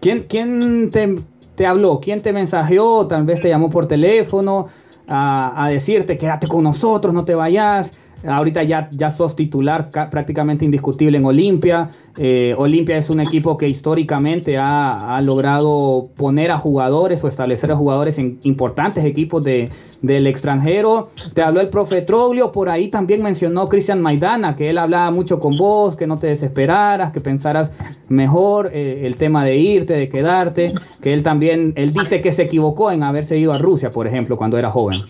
¿Quién, 0.01 0.25
quién 0.27 0.89
te, 0.91 1.15
te 1.57 1.65
habló? 1.65 1.99
¿Quién 1.99 2.21
te 2.21 2.31
mensajeó? 2.31 3.07
Tal 3.07 3.25
vez 3.25 3.41
te 3.41 3.49
llamó 3.49 3.71
por 3.71 3.87
teléfono 3.87 4.67
a, 5.07 5.65
a 5.65 5.69
decirte 5.69 6.15
quédate 6.15 6.47
con 6.47 6.63
nosotros, 6.63 7.13
no 7.15 7.25
te 7.25 7.33
vayas. 7.33 7.91
Ahorita 8.27 8.63
ya, 8.63 8.89
ya 8.91 9.09
sos 9.09 9.35
titular 9.35 9.89
ca- 9.89 10.09
prácticamente 10.09 10.65
indiscutible 10.65 11.17
en 11.17 11.25
Olimpia. 11.25 11.89
Eh, 12.17 12.55
Olimpia 12.57 12.97
es 12.97 13.09
un 13.09 13.19
equipo 13.19 13.57
que 13.57 13.67
históricamente 13.69 14.57
ha, 14.57 15.15
ha 15.15 15.21
logrado 15.21 16.09
poner 16.15 16.51
a 16.51 16.57
jugadores 16.57 17.23
o 17.23 17.27
establecer 17.27 17.71
a 17.71 17.75
jugadores 17.75 18.17
en 18.17 18.39
importantes 18.43 19.05
equipos 19.05 19.43
de, 19.43 19.69
del 20.01 20.27
extranjero. 20.27 21.09
Te 21.33 21.41
habló 21.41 21.61
el 21.61 21.69
profe 21.69 22.01
Troglio, 22.01 22.51
por 22.51 22.69
ahí 22.69 22.89
también 22.89 23.21
mencionó 23.21 23.67
Cristian 23.69 24.01
Maidana, 24.01 24.55
que 24.55 24.69
él 24.69 24.77
hablaba 24.77 25.11
mucho 25.11 25.39
con 25.39 25.57
vos, 25.57 25.95
que 25.95 26.07
no 26.07 26.17
te 26.17 26.27
desesperaras, 26.27 27.11
que 27.11 27.21
pensaras 27.21 27.71
mejor 28.09 28.71
eh, 28.73 29.01
el 29.05 29.15
tema 29.15 29.45
de 29.45 29.57
irte, 29.57 29.93
de 29.93 30.09
quedarte, 30.09 30.73
que 31.01 31.13
él 31.13 31.23
también, 31.23 31.73
él 31.75 31.91
dice 31.91 32.21
que 32.21 32.31
se 32.31 32.43
equivocó 32.43 32.91
en 32.91 33.03
haberse 33.03 33.37
ido 33.37 33.53
a 33.53 33.57
Rusia, 33.57 33.89
por 33.91 34.07
ejemplo, 34.07 34.37
cuando 34.37 34.57
era 34.57 34.71
joven. 34.71 35.01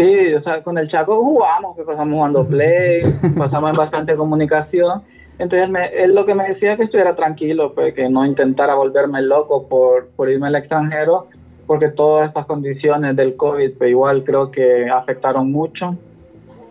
Sí, 0.00 0.32
o 0.34 0.42
sea, 0.42 0.62
con 0.62 0.78
el 0.78 0.88
Chaco 0.88 1.22
jugamos, 1.22 1.76
que 1.76 1.82
pasamos 1.82 2.14
jugando 2.14 2.46
play, 2.46 3.02
pasamos 3.36 3.68
en 3.70 3.76
bastante 3.76 4.14
comunicación. 4.16 5.02
Entonces 5.38 5.68
me- 5.68 5.88
él 5.88 6.14
lo 6.14 6.24
que 6.24 6.34
me 6.34 6.48
decía 6.48 6.76
que 6.78 6.84
estuviera 6.84 7.14
tranquilo, 7.14 7.74
pues 7.74 7.92
que 7.92 8.08
no 8.08 8.24
intentara 8.24 8.74
volverme 8.76 9.20
loco 9.20 9.68
por, 9.68 10.08
por 10.16 10.30
irme 10.30 10.46
al 10.46 10.54
extranjero, 10.56 11.26
porque 11.66 11.90
todas 11.90 12.28
estas 12.28 12.46
condiciones 12.46 13.14
del 13.14 13.36
COVID, 13.36 13.72
pues 13.76 13.90
igual 13.90 14.24
creo 14.24 14.50
que 14.50 14.88
afectaron 14.88 15.52
mucho. 15.52 15.94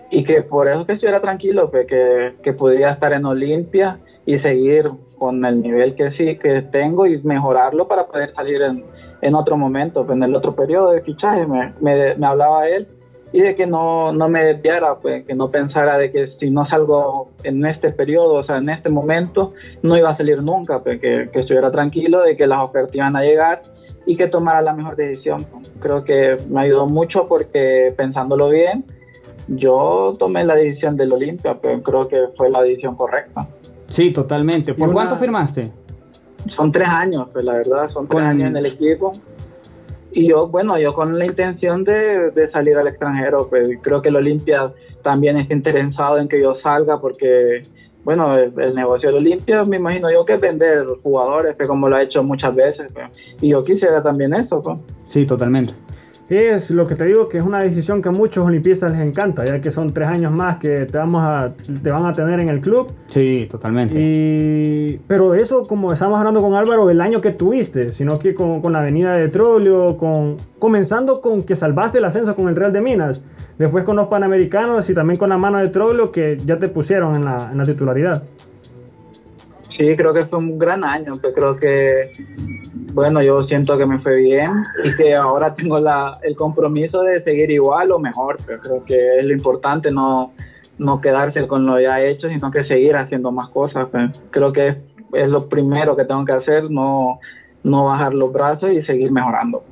Y 0.10 0.24
que 0.24 0.42
por 0.42 0.68
eso 0.68 0.88
que 0.88 0.94
estuviera 0.94 1.22
tranquilo, 1.22 1.70
pues 1.70 1.86
que, 1.86 2.34
que 2.42 2.54
pudiera 2.54 2.94
estar 2.94 3.14
en 3.14 3.26
Olimpia 3.26 4.00
y 4.26 4.40
seguir 4.40 4.90
con 5.20 5.46
el 5.46 5.62
nivel 5.62 5.94
que 5.94 6.10
sí 6.14 6.36
que 6.40 6.64
tengo 6.72 7.06
y 7.06 7.22
mejorarlo 7.22 7.88
para 7.88 8.08
poder 8.08 8.34
salir 8.34 8.60
en, 8.64 8.84
en 9.22 9.36
otro 9.36 9.56
momento, 9.56 10.04
pues 10.04 10.16
en 10.16 10.24
el 10.24 10.36
otro 10.36 10.56
periodo 10.56 10.92
de 10.92 11.02
fichaje 11.02 11.46
me, 11.46 11.74
me, 11.80 12.16
me 12.16 12.26
hablaba 12.26 12.68
él 12.68 12.88
y 13.32 13.42
de 13.42 13.56
que 13.56 13.68
no, 13.68 14.12
no 14.12 14.28
me 14.28 14.44
desviara, 14.44 14.96
pues 14.96 15.26
que 15.26 15.36
no 15.36 15.52
pensara 15.52 15.98
de 15.98 16.12
que 16.12 16.30
si 16.40 16.50
no 16.50 16.68
salgo 16.68 17.30
en 17.44 17.66
este 17.66 17.92
periodo, 17.92 18.34
o 18.36 18.44
sea, 18.44 18.58
en 18.58 18.70
este 18.70 18.90
momento, 18.90 19.54
no 19.84 19.96
iba 19.98 20.10
a 20.10 20.16
salir 20.16 20.42
nunca, 20.42 20.80
pues 20.80 21.00
que, 21.00 21.30
que 21.32 21.40
estuviera 21.40 21.70
tranquilo 21.72 22.22
de 22.24 22.36
que 22.36 22.48
las 22.48 22.68
ofertas 22.68 22.96
iban 22.96 23.16
a 23.16 23.22
llegar 23.22 23.62
y 24.06 24.16
que 24.16 24.28
tomara 24.28 24.62
la 24.64 24.74
mejor 24.74 24.96
decisión. 24.96 25.46
Creo 25.80 26.04
que 26.04 26.38
me 26.50 26.62
ayudó 26.62 26.88
mucho 26.88 27.28
porque 27.28 27.94
pensándolo 27.96 28.50
bien, 28.50 28.84
yo 29.48 30.12
tomé 30.18 30.44
la 30.44 30.56
decisión 30.56 30.96
del 30.98 31.14
Olimpia, 31.14 31.58
pero 31.62 31.82
creo 31.84 32.08
que 32.08 32.18
fue 32.36 32.50
la 32.50 32.62
decisión 32.62 32.96
correcta. 32.96 33.48
Sí, 33.88 34.12
totalmente. 34.12 34.74
¿Por 34.74 34.88
una- 34.88 34.94
cuánto 34.94 35.16
firmaste? 35.16 35.72
Son 36.56 36.72
tres 36.72 36.88
años, 36.88 37.28
pues 37.34 37.44
la 37.44 37.54
verdad, 37.54 37.90
son 37.90 38.08
tres 38.08 38.22
Con- 38.22 38.28
años 38.30 38.50
en 38.50 38.58
el 38.58 38.66
equipo. 38.68 39.12
Y 40.12 40.28
yo, 40.30 40.48
bueno, 40.48 40.80
yo 40.80 40.94
con 40.94 41.18
la 41.18 41.26
intención 41.26 41.84
de, 41.84 42.32
de 42.32 42.50
salir 42.52 42.78
al 42.78 42.88
extranjero, 42.88 43.48
pues 43.50 43.70
creo 43.82 44.02
que 44.02 44.10
el 44.10 44.16
Olimpia 44.16 44.64
también 45.04 45.38
está 45.38 45.54
interesado 45.54 46.18
en 46.18 46.28
que 46.28 46.42
yo 46.42 46.56
salga 46.64 47.00
porque, 47.00 47.62
bueno, 48.04 48.38
el, 48.38 48.52
el 48.60 48.74
negocio 48.74 49.10
del 49.10 49.20
Olimpia 49.20 49.64
me 49.64 49.78
imagino 49.78 50.12
yo 50.12 50.26
que 50.26 50.34
es 50.34 50.42
vender 50.42 50.86
jugadores, 51.04 51.56
que 51.56 51.68
como 51.68 51.88
lo 51.88 51.96
ha 51.96 52.04
hecho 52.04 52.24
muchas 52.24 52.56
veces, 52.56 52.92
pues. 52.94 53.08
y 53.42 53.50
yo 53.50 53.62
quisiera 53.62 54.02
también 54.02 54.34
eso, 54.34 54.62
pues. 54.62 54.80
Sí, 55.08 55.26
totalmente. 55.26 55.74
Es 56.30 56.70
lo 56.70 56.86
que 56.86 56.94
te 56.94 57.06
digo, 57.06 57.28
que 57.28 57.38
es 57.38 57.44
una 57.44 57.60
decisión 57.60 58.04
que 58.04 58.10
a 58.10 58.12
muchos 58.12 58.46
olimpistas 58.46 58.92
les 58.92 59.02
encanta, 59.02 59.44
ya 59.46 59.60
que 59.60 59.72
son 59.72 59.92
tres 59.92 60.10
años 60.10 60.32
más 60.32 60.58
que 60.58 60.86
te, 60.86 60.98
vamos 60.98 61.22
a, 61.22 61.52
te 61.82 61.90
van 61.90 62.06
a 62.06 62.12
tener 62.12 62.40
en 62.40 62.50
el 62.50 62.62
club. 62.62 62.92
Sí, 63.08 63.48
totalmente. 63.50 63.96
Y, 63.98 65.00
pero 65.08 65.34
eso, 65.34 65.64
como 65.64 65.92
estábamos 65.92 66.20
hablando 66.20 66.42
con 66.42 66.54
Álvaro, 66.54 66.88
el 66.92 67.02
año 67.02 67.20
que 67.20 67.32
tuviste, 67.32 67.90
sino 67.90 68.20
que 68.20 68.36
con, 68.36 68.62
con 68.62 68.74
la 68.74 68.82
venida 68.82 69.18
de 69.18 69.30
Troglio, 69.30 69.98
con, 69.98 70.38
comenzando 70.60 71.20
con 71.20 71.42
que 71.44 71.56
salvaste 71.56 71.98
el 71.98 72.06
ascenso 72.06 72.36
con 72.36 72.48
el 72.48 72.56
Real 72.56 72.72
de 72.72 72.82
Minas, 72.82 73.24
después 73.58 73.84
con 73.84 73.96
los 73.96 74.08
Panamericanos 74.08 74.88
y 74.88 74.94
también 74.94 75.18
con 75.18 75.30
la 75.30 75.38
mano 75.40 75.58
de 75.58 75.70
Troglio 75.70 76.12
que 76.12 76.38
ya 76.46 76.60
te 76.60 76.68
pusieron 76.68 77.16
en 77.16 77.26
la, 77.26 77.50
en 77.52 77.58
la 77.58 77.66
titularidad. 77.66 78.24
Sí, 79.80 79.96
creo 79.96 80.12
que 80.12 80.26
fue 80.26 80.40
un 80.40 80.60
gran 80.60 80.84
año, 80.84 81.14
pues 81.22 81.34
creo 81.34 81.56
que, 81.56 82.12
bueno, 82.92 83.22
yo 83.22 83.44
siento 83.44 83.78
que 83.78 83.86
me 83.86 84.00
fue 84.00 84.18
bien 84.18 84.52
y 84.84 84.94
que 84.98 85.16
ahora 85.16 85.56
tengo 85.56 85.80
la, 85.80 86.12
el 86.22 86.36
compromiso 86.36 87.02
de 87.04 87.24
seguir 87.24 87.50
igual 87.50 87.90
o 87.94 87.98
mejor, 87.98 88.36
pero 88.46 88.60
creo 88.60 88.84
que 88.84 89.12
es 89.12 89.24
lo 89.24 89.32
importante, 89.32 89.90
no, 89.90 90.34
no 90.80 91.00
quedarse 91.00 91.48
con 91.48 91.66
lo 91.66 91.80
ya 91.80 92.02
hecho, 92.02 92.28
sino 92.28 92.52
que 92.52 92.66
seguir 92.66 92.98
haciendo 92.98 93.32
más 93.32 93.48
cosas. 93.52 93.88
pues. 93.90 94.22
Creo 94.32 94.52
que 94.52 94.68
es, 94.68 94.78
es 95.14 95.30
lo 95.30 95.48
primero 95.48 95.96
que 95.96 96.04
tengo 96.04 96.26
que 96.26 96.34
hacer, 96.34 96.70
no, 96.70 97.22
no 97.64 97.86
bajar 97.86 98.14
los 98.14 98.34
brazos 98.34 98.72
y 98.74 98.84
seguir 98.84 99.14
mejorando. 99.14 99.64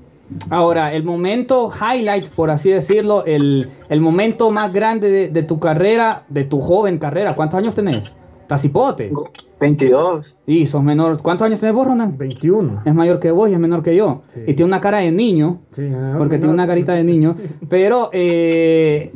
Ahora, 0.50 0.94
el 0.94 1.04
momento 1.04 1.70
highlight, 1.70 2.30
por 2.30 2.50
así 2.50 2.72
decirlo, 2.72 3.26
el, 3.26 3.70
el 3.90 4.00
momento 4.00 4.52
más 4.52 4.72
grande 4.72 5.10
de, 5.10 5.28
de 5.28 5.44
tu 5.44 5.60
carrera, 5.60 6.24
de 6.30 6.46
tu 6.46 6.62
joven 6.62 6.98
carrera. 6.98 7.36
¿Cuántos 7.36 7.58
años 7.58 7.76
tenés? 7.76 8.16
Tacipote. 8.48 9.08
Tengo 9.08 9.30
22. 9.60 10.26
Y 10.46 10.66
sos 10.66 10.84
menor. 10.84 11.22
¿Cuántos 11.22 11.46
años 11.46 11.60
tenés 11.60 11.74
vos, 11.76 11.88
Ronald? 11.88 12.18
21. 12.18 12.82
Es 12.86 12.94
mayor 12.94 13.20
que 13.20 13.32
vos 13.32 13.50
y 13.50 13.54
es 13.54 13.60
menor 13.60 13.82
que 13.84 13.96
yo. 13.96 14.22
Sí. 14.34 14.42
Y 14.48 14.54
tiene 14.54 14.66
una 14.66 14.80
cara 14.82 15.00
de 15.00 15.12
niño. 15.12 15.60
Sí, 15.72 15.84
Porque 16.18 16.38
tiene 16.38 16.54
una 16.54 16.68
carita 16.68 16.94
de 16.94 17.04
niño. 17.04 17.36
Pero, 17.70 18.10
eh, 18.14 19.12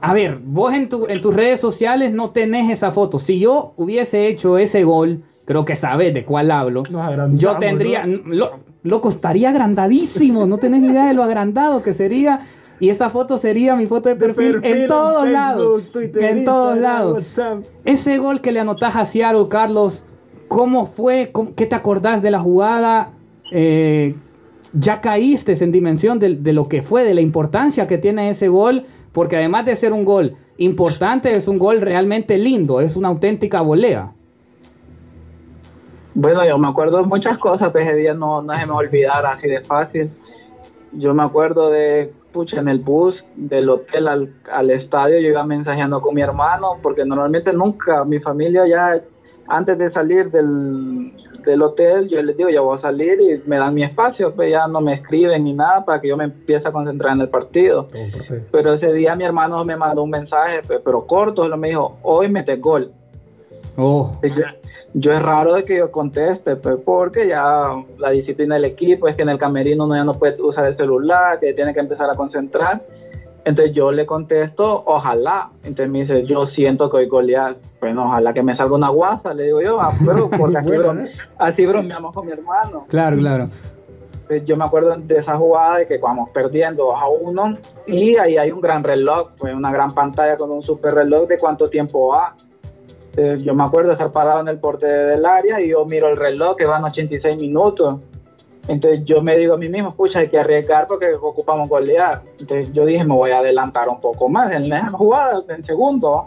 a 0.00 0.12
ver, 0.12 0.38
vos 0.44 0.72
en, 0.74 0.88
tu, 0.88 1.06
en 1.06 1.20
tus 1.20 1.34
redes 1.34 1.60
sociales 1.60 2.12
no 2.12 2.30
tenés 2.30 2.70
esa 2.70 2.90
foto. 2.90 3.18
Si 3.18 3.38
yo 3.38 3.72
hubiese 3.76 4.26
hecho 4.26 4.58
ese 4.58 4.84
gol, 4.84 5.22
creo 5.44 5.64
que 5.64 5.76
sabes 5.76 6.12
de 6.14 6.24
cuál 6.24 6.50
hablo. 6.50 6.82
Yo 7.38 7.56
tendría, 7.58 8.06
¿no? 8.06 8.18
lo- 8.34 8.50
loco, 8.82 9.08
estaría 9.08 9.50
agrandadísimo. 9.50 10.46
No 10.46 10.58
tenés 10.58 10.82
idea 10.82 11.06
de 11.06 11.14
lo 11.14 11.22
agrandado 11.22 11.82
que 11.82 11.94
sería. 11.94 12.40
Y 12.80 12.88
esa 12.90 13.08
foto 13.10 13.38
sería 13.38 13.76
mi 13.76 13.86
foto 13.86 14.08
de 14.08 14.16
perfil, 14.16 14.60
en 14.64 14.88
todos 14.88 15.28
lados. 15.28 15.82
en 16.30 16.44
todos 16.44 16.76
lados. 16.78 17.24
Ese 17.84 18.18
gol 18.18 18.40
que 18.40 18.52
le 18.52 18.60
anotás 18.60 18.96
a 18.96 19.04
Seattle, 19.04 19.46
Carlos, 19.48 20.02
¿cómo 20.48 20.86
fue? 20.86 21.30
¿Cómo- 21.32 21.54
¿Qué 21.54 21.66
te 21.66 21.74
acordás 21.74 22.20
de 22.22 22.30
la 22.30 22.40
jugada? 22.40 23.10
Eh, 23.52 24.14
ya 24.72 25.00
caíste 25.00 25.52
en 25.62 25.70
dimensión 25.70 26.18
de, 26.18 26.34
de 26.34 26.52
lo 26.52 26.68
que 26.68 26.82
fue, 26.82 27.04
de 27.04 27.14
la 27.14 27.20
importancia 27.20 27.86
que 27.86 27.96
tiene 27.98 28.28
ese 28.30 28.48
gol, 28.48 28.84
porque 29.12 29.36
además 29.36 29.64
de 29.66 29.76
ser 29.76 29.92
un 29.92 30.04
gol 30.04 30.36
importante, 30.56 31.34
es 31.36 31.46
un 31.46 31.58
gol 31.58 31.80
realmente 31.80 32.36
lindo, 32.38 32.80
es 32.80 32.96
una 32.96 33.08
auténtica 33.08 33.60
volea. 33.60 34.10
Bueno, 36.14 36.44
yo 36.46 36.58
me 36.58 36.68
acuerdo 36.68 36.98
de 36.98 37.04
muchas 37.04 37.38
cosas, 37.38 37.70
pero 37.72 37.88
ese 37.88 37.96
día 37.98 38.14
no, 38.14 38.40
no 38.42 38.58
se 38.58 38.66
me 38.66 38.72
olvidar 38.72 39.24
así 39.26 39.48
de 39.48 39.60
fácil. 39.62 40.10
Yo 40.92 41.12
me 41.12 41.24
acuerdo 41.24 41.70
de, 41.70 42.12
pucha, 42.34 42.58
en 42.58 42.68
el 42.68 42.80
bus 42.80 43.14
del 43.36 43.70
hotel 43.70 44.08
al, 44.08 44.34
al 44.52 44.70
estadio, 44.70 45.20
yo 45.20 45.28
iba 45.28 45.44
mensajeando 45.44 46.00
con 46.00 46.14
mi 46.14 46.20
hermano, 46.20 46.78
porque 46.82 47.04
normalmente 47.04 47.52
nunca, 47.52 48.04
mi 48.04 48.18
familia 48.18 48.66
ya, 48.66 49.00
antes 49.46 49.78
de 49.78 49.90
salir 49.92 50.30
del, 50.30 51.12
del 51.44 51.62
hotel, 51.62 52.08
yo 52.08 52.20
les 52.22 52.36
digo, 52.36 52.50
ya 52.50 52.60
voy 52.60 52.76
a 52.76 52.80
salir 52.80 53.20
y 53.20 53.48
me 53.48 53.56
dan 53.56 53.72
mi 53.72 53.84
espacio, 53.84 54.34
pues 54.34 54.50
ya 54.50 54.66
no 54.66 54.80
me 54.80 54.94
escriben 54.94 55.44
ni 55.44 55.52
nada 55.52 55.84
para 55.84 56.00
que 56.00 56.08
yo 56.08 56.16
me 56.16 56.24
empiece 56.24 56.66
a 56.66 56.72
concentrar 56.72 57.14
en 57.14 57.20
el 57.20 57.28
partido. 57.28 57.88
Pero 58.50 58.74
ese 58.74 58.92
día 58.92 59.14
mi 59.14 59.24
hermano 59.24 59.62
me 59.64 59.76
mandó 59.76 60.02
un 60.02 60.10
mensaje, 60.10 60.60
pues, 60.66 60.80
pero 60.84 61.06
corto, 61.06 61.42
solo 61.42 61.56
me 61.56 61.68
dijo, 61.68 61.98
hoy 62.02 62.28
metes 62.28 62.60
gol. 62.60 62.90
Oh, 63.76 64.12
Y 64.22 64.28
Yo, 64.30 64.44
yo 64.94 65.12
es 65.12 65.20
raro 65.20 65.54
de 65.54 65.62
que 65.64 65.76
yo 65.78 65.90
conteste, 65.90 66.56
pues 66.56 66.76
porque 66.84 67.26
ya 67.28 67.62
la 67.98 68.10
disciplina 68.10 68.54
del 68.54 68.64
equipo 68.64 69.08
es 69.08 69.16
que 69.16 69.22
en 69.22 69.28
el 69.28 69.38
camerino 69.38 69.84
uno 69.84 69.96
ya 69.96 70.04
no 70.04 70.14
puede 70.14 70.40
usar 70.40 70.66
el 70.66 70.76
celular, 70.76 71.38
que 71.40 71.52
tiene 71.52 71.74
que 71.74 71.80
empezar 71.80 72.08
a 72.08 72.14
concentrar. 72.14 72.80
Entonces 73.44 73.74
yo 73.74 73.92
le 73.92 74.06
contesto, 74.06 74.84
ojalá. 74.86 75.50
Entonces 75.64 75.90
me 75.90 76.00
dice, 76.02 76.24
yo 76.24 76.46
siento 76.46 76.88
que 76.88 76.96
hoy 76.98 77.08
golear. 77.08 77.56
Bueno, 77.80 78.06
ojalá 78.06 78.32
que 78.32 78.42
me 78.42 78.56
salga 78.56 78.74
una 78.76 78.88
guasa, 78.88 79.34
le 79.34 79.44
digo 79.44 79.60
yo, 79.60 79.78
ah, 79.80 79.92
pero 80.06 80.30
porque 80.38 80.56
así, 80.58 80.68
Bueno, 80.68 80.82
brome- 80.84 81.10
así 81.38 81.66
bromeamos 81.66 82.14
con 82.14 82.26
mi 82.26 82.32
hermano. 82.32 82.86
claro, 82.88 83.16
claro. 83.18 83.48
Entonces, 84.22 84.46
yo 84.46 84.56
me 84.56 84.64
acuerdo 84.64 84.96
de 84.96 85.18
esa 85.18 85.36
jugada 85.36 85.76
de 85.78 85.86
que 85.86 85.98
vamos 85.98 86.30
perdiendo 86.30 86.84
2 86.84 86.94
a 86.98 87.08
1 87.08 87.58
y 87.88 88.16
ahí 88.16 88.38
hay 88.38 88.50
un 88.52 88.60
gran 88.62 88.82
reloj, 88.82 89.32
pues 89.38 89.52
una 89.54 89.70
gran 89.70 89.90
pantalla 89.92 90.36
con 90.38 90.50
un 90.50 90.62
super 90.62 90.94
reloj 90.94 91.28
de 91.28 91.36
cuánto 91.36 91.68
tiempo 91.68 92.08
va. 92.08 92.34
Entonces, 93.16 93.44
yo 93.44 93.54
me 93.54 93.62
acuerdo 93.62 93.92
estar 93.92 94.10
parado 94.10 94.40
en 94.40 94.48
el 94.48 94.58
porte 94.58 94.86
del 94.86 95.24
área 95.24 95.60
y 95.60 95.68
yo 95.68 95.84
miro 95.84 96.08
el 96.08 96.16
reloj 96.16 96.56
que 96.56 96.66
van 96.66 96.82
86 96.82 97.40
minutos. 97.40 98.00
Entonces 98.66 99.04
yo 99.04 99.22
me 99.22 99.36
digo 99.36 99.54
a 99.54 99.56
mí 99.56 99.68
mismo, 99.68 99.94
pucha, 99.94 100.20
hay 100.20 100.28
que 100.28 100.38
arriesgar 100.38 100.88
porque 100.88 101.14
ocupamos 101.14 101.68
golear. 101.68 102.22
Entonces 102.40 102.72
yo 102.72 102.84
dije, 102.84 103.04
me 103.04 103.14
voy 103.14 103.30
a 103.30 103.38
adelantar 103.38 103.88
un 103.88 104.00
poco 104.00 104.28
más 104.28 104.50
en 104.50 104.68
la 104.68 104.88
jugada, 104.88 105.36
en 105.48 105.62
segundo. 105.62 106.24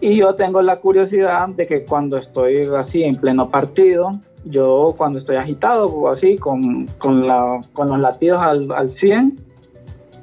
Y 0.00 0.18
yo 0.18 0.34
tengo 0.34 0.60
la 0.60 0.80
curiosidad 0.80 1.48
de 1.50 1.66
que 1.66 1.84
cuando 1.84 2.18
estoy 2.18 2.62
así 2.76 3.04
en 3.04 3.14
pleno 3.14 3.48
partido, 3.48 4.10
yo 4.44 4.92
cuando 4.96 5.20
estoy 5.20 5.36
agitado 5.36 6.08
así, 6.08 6.36
con, 6.36 6.86
con, 6.98 7.28
la, 7.28 7.60
con 7.74 7.90
los 7.90 8.00
latidos 8.00 8.40
al, 8.40 8.72
al 8.72 8.88
100, 8.96 9.38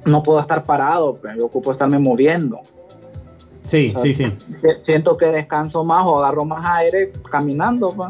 no 0.07 0.23
puedo 0.23 0.39
estar 0.39 0.63
parado, 0.63 1.17
pero 1.21 1.37
yo 1.37 1.45
ocupo 1.45 1.71
estarme 1.71 1.99
moviendo. 1.99 2.59
Sí, 3.67 3.91
sí, 4.01 4.13
sí. 4.13 4.33
Si- 4.37 4.83
Siento 4.85 5.17
que 5.17 5.25
descanso 5.27 5.83
más 5.83 6.05
o 6.05 6.19
agarro 6.23 6.45
más 6.45 6.65
aire 6.77 7.11
caminando. 7.29 7.87
pues. 7.89 8.09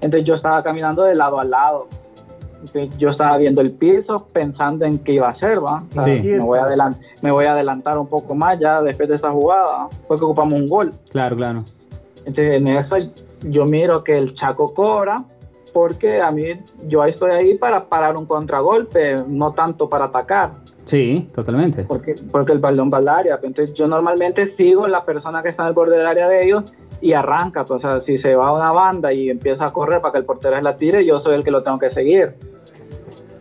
Entonces 0.00 0.26
yo 0.26 0.34
estaba 0.34 0.62
caminando 0.62 1.02
de 1.04 1.14
lado 1.14 1.38
a 1.40 1.44
lado. 1.44 1.86
Entonces, 2.64 2.96
yo 2.96 3.10
estaba 3.10 3.36
viendo 3.38 3.60
el 3.60 3.72
piso 3.72 4.28
pensando 4.32 4.84
en 4.84 4.98
qué 5.00 5.14
iba 5.14 5.28
a 5.28 5.30
hacer, 5.32 5.58
¿va? 5.58 5.82
O 5.96 6.02
sea, 6.04 6.16
Sí. 6.16 6.28
me, 6.28 6.38
voy 6.40 6.58
a 6.60 6.64
me 7.20 7.32
voy 7.32 7.44
a 7.46 7.52
adelantar 7.54 7.98
un 7.98 8.06
poco 8.06 8.36
más 8.36 8.56
ya 8.60 8.80
después 8.82 9.08
de 9.08 9.16
esa 9.16 9.30
jugada, 9.30 9.88
porque 10.06 10.24
ocupamos 10.24 10.60
un 10.60 10.66
gol. 10.66 10.90
Claro, 11.10 11.34
claro. 11.36 11.64
Entonces 12.24 12.52
en 12.54 12.68
eso 12.68 12.96
yo 13.48 13.64
miro 13.64 14.04
que 14.04 14.16
el 14.16 14.36
Chaco 14.36 14.72
cobra, 14.74 15.24
porque 15.74 16.20
a 16.20 16.30
mí 16.30 16.44
yo 16.86 17.02
estoy 17.04 17.32
ahí 17.32 17.58
para 17.58 17.86
parar 17.86 18.16
un 18.16 18.26
contragolpe, 18.26 19.16
no 19.26 19.52
tanto 19.52 19.88
para 19.88 20.04
atacar, 20.04 20.52
Sí, 20.84 21.28
totalmente. 21.34 21.84
porque, 21.84 22.14
porque 22.30 22.52
el 22.52 22.58
balón 22.58 22.90
va 22.92 22.98
al 22.98 23.08
área. 23.08 23.38
Entonces 23.42 23.74
yo 23.74 23.86
normalmente 23.86 24.54
sigo 24.56 24.86
la 24.88 25.04
persona 25.04 25.42
que 25.42 25.50
está 25.50 25.64
el 25.64 25.72
borde 25.74 25.96
del 25.96 26.06
área 26.06 26.28
de 26.28 26.44
ellos 26.44 26.74
y 27.00 27.12
arranca. 27.12 27.64
pues, 27.64 27.84
o 27.84 27.88
sea, 27.88 28.00
si 28.02 28.16
se 28.16 28.34
va 28.34 28.48
a 28.48 28.52
una 28.52 28.72
banda 28.72 29.12
y 29.12 29.30
empieza 29.30 29.64
a 29.64 29.72
correr 29.72 30.00
para 30.00 30.12
que 30.12 30.18
el 30.20 30.24
portero 30.24 30.56
se 30.56 30.62
la 30.62 30.76
tire, 30.76 31.04
yo 31.04 31.18
soy 31.18 31.34
el 31.36 31.44
que 31.44 31.50
lo 31.50 31.62
tengo 31.62 31.78
que 31.78 31.90
seguir. 31.90 32.34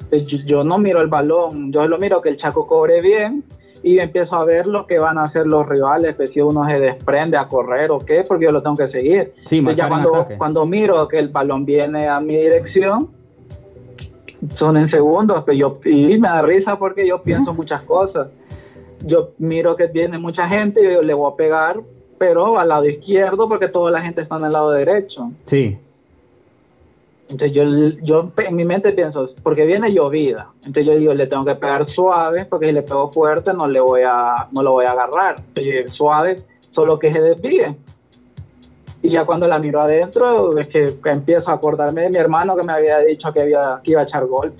Entonces, 0.04 0.28
yo, 0.30 0.38
yo 0.46 0.64
no 0.64 0.78
miro 0.78 1.02
el 1.02 1.08
balón, 1.08 1.72
yo 1.72 1.88
lo 1.88 1.98
miro 1.98 2.22
que 2.22 2.30
el 2.30 2.38
Chaco 2.38 2.68
cobre 2.68 3.02
bien 3.02 3.44
y 3.84 3.98
empiezo 4.00 4.36
a 4.36 4.46
ver 4.46 4.68
lo 4.68 4.86
que 4.86 5.00
van 5.00 5.18
a 5.18 5.24
hacer 5.24 5.48
los 5.48 5.68
rivales, 5.68 6.16
pues, 6.16 6.30
si 6.30 6.42
uno 6.42 6.66
se 6.68 6.80
desprende 6.80 7.38
a 7.38 7.48
correr 7.48 7.90
o 7.92 7.98
qué, 8.00 8.24
porque 8.28 8.46
yo 8.46 8.52
lo 8.52 8.62
tengo 8.62 8.76
que 8.76 8.90
seguir. 8.90 9.34
Sí, 9.46 9.58
Entonces, 9.58 9.78
ya 9.78 9.88
cuando, 9.88 10.16
ataque. 10.16 10.38
cuando 10.38 10.66
miro 10.66 11.08
que 11.08 11.18
el 11.18 11.30
balón 11.30 11.66
viene 11.66 12.08
a 12.08 12.20
mi 12.20 12.36
dirección, 12.38 13.10
son 14.58 14.78
en 14.78 14.90
segundos, 14.90 15.44
pero 15.46 15.58
yo, 15.58 15.80
y 15.86 16.18
me 16.18 16.28
da 16.28 16.42
risa 16.42 16.78
porque 16.78 17.08
yo 17.08 17.22
pienso 17.22 17.54
muchas 17.54 17.82
cosas. 17.84 18.30
Yo 19.04 19.30
miro 19.38 19.76
que 19.76 19.88
viene 19.88 20.18
mucha 20.18 20.48
gente 20.48 20.82
y 20.82 20.94
yo 20.94 21.02
le 21.02 21.14
voy 21.14 21.32
a 21.32 21.36
pegar, 21.36 21.80
pero 22.18 22.60
al 22.60 22.70
lado 22.70 22.86
izquierdo 22.86 23.48
porque 23.48 23.68
toda 23.68 23.92
la 23.92 24.02
gente 24.02 24.22
está 24.22 24.38
en 24.38 24.46
el 24.46 24.54
lado 24.54 24.72
derecho. 24.72 25.32
Sí, 25.46 25.78
Entonces 27.28 27.56
yo, 27.56 27.64
yo 28.04 28.32
en 28.38 28.56
mi 28.56 28.64
mente 28.64 28.92
pienso, 28.92 29.30
porque 29.42 29.66
viene 29.66 29.92
llovida, 29.92 30.50
entonces 30.58 30.86
yo 30.86 30.98
digo, 30.98 31.14
le 31.14 31.28
tengo 31.28 31.46
que 31.46 31.56
pegar 31.56 31.88
suave, 31.88 32.46
porque 32.46 32.68
si 32.68 32.72
le 32.74 32.84
pego 32.84 33.12
fuerte 33.12 33.54
no 33.54 33.68
le 33.68 33.80
voy 33.80 34.02
a, 34.06 34.48
no 34.52 34.62
lo 34.62 34.74
voy 34.74 34.86
a 34.86 34.92
agarrar. 34.92 35.38
Entonces, 35.48 35.92
suave, 35.92 36.44
solo 36.72 37.00
que 37.00 37.12
se 37.12 37.22
desvíe. 37.22 37.76
Y 39.04 39.10
ya 39.10 39.26
cuando 39.26 39.48
la 39.48 39.58
miro 39.60 39.82
adentro, 39.82 40.58
es 40.58 40.68
que, 40.68 40.96
empiezo 41.06 41.50
a 41.50 41.56
acordarme 41.56 42.04
de 42.04 42.10
mi 42.10 42.18
hermano 42.18 42.56
que 42.56 42.66
me 42.66 42.74
había 42.74 43.00
dicho 43.00 43.32
que, 43.34 43.42
había, 43.42 43.82
que 43.84 43.92
iba 43.92 44.02
a 44.02 44.04
echar 44.04 44.26
gol. 44.28 44.54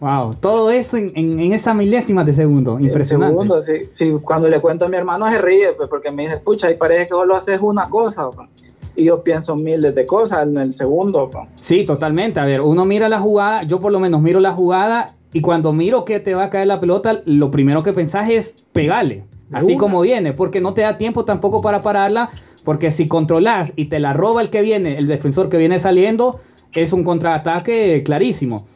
wow. 0.00 0.34
Todo 0.34 0.70
eso 0.70 0.96
en, 0.98 1.12
en, 1.14 1.40
en 1.40 1.52
esa 1.52 1.72
milésima 1.72 2.22
de 2.22 2.32
segundo. 2.32 2.78
Impresionante. 2.78 3.32
Segundo, 3.32 3.58
sí, 3.64 3.88
sí, 3.98 4.16
cuando 4.22 4.48
le 4.48 4.60
cuento 4.60 4.84
a 4.84 4.88
mi 4.88 4.96
hermano 4.96 5.30
se 5.30 5.38
ríe, 5.38 5.72
pues, 5.76 5.88
porque 5.88 6.10
me 6.10 6.24
dice, 6.24 6.36
pucha, 6.38 6.70
y 6.70 6.76
parece 6.76 7.04
que 7.04 7.08
solo 7.08 7.36
haces 7.36 7.62
una 7.62 7.88
cosa. 7.88 8.28
pues. 8.30 8.48
Y 8.96 9.04
yo 9.04 9.22
pienso 9.22 9.54
miles 9.54 9.94
de 9.94 10.06
cosas 10.06 10.46
en 10.46 10.58
el 10.58 10.76
segundo. 10.76 11.30
Sí, 11.54 11.84
totalmente. 11.84 12.40
A 12.40 12.44
ver, 12.44 12.62
uno 12.62 12.84
mira 12.84 13.08
la 13.08 13.20
jugada, 13.20 13.62
yo 13.62 13.80
por 13.80 13.92
lo 13.92 14.00
menos 14.00 14.22
miro 14.22 14.40
la 14.40 14.52
jugada 14.52 15.14
y 15.32 15.42
cuando 15.42 15.72
miro 15.74 16.06
que 16.06 16.18
te 16.18 16.34
va 16.34 16.44
a 16.44 16.50
caer 16.50 16.66
la 16.66 16.80
pelota, 16.80 17.20
lo 17.26 17.50
primero 17.50 17.82
que 17.82 17.92
pensás 17.92 18.30
es 18.30 18.66
pegarle, 18.72 19.24
así 19.52 19.72
una. 19.72 19.78
como 19.78 20.00
viene, 20.00 20.32
porque 20.32 20.62
no 20.62 20.72
te 20.72 20.80
da 20.80 20.96
tiempo 20.96 21.26
tampoco 21.26 21.60
para 21.60 21.82
pararla, 21.82 22.30
porque 22.66 22.90
si 22.90 23.06
controlas 23.06 23.72
y 23.76 23.86
te 23.86 23.98
la 24.00 24.12
roba 24.12 24.42
el 24.42 24.50
que 24.50 24.60
viene, 24.60 24.98
el 24.98 25.06
defensor 25.06 25.48
que 25.48 25.56
viene 25.56 25.78
saliendo, 25.78 26.40
es 26.74 26.92
un 26.92 27.04
contraataque 27.04 28.02
clarísimo. 28.04 28.66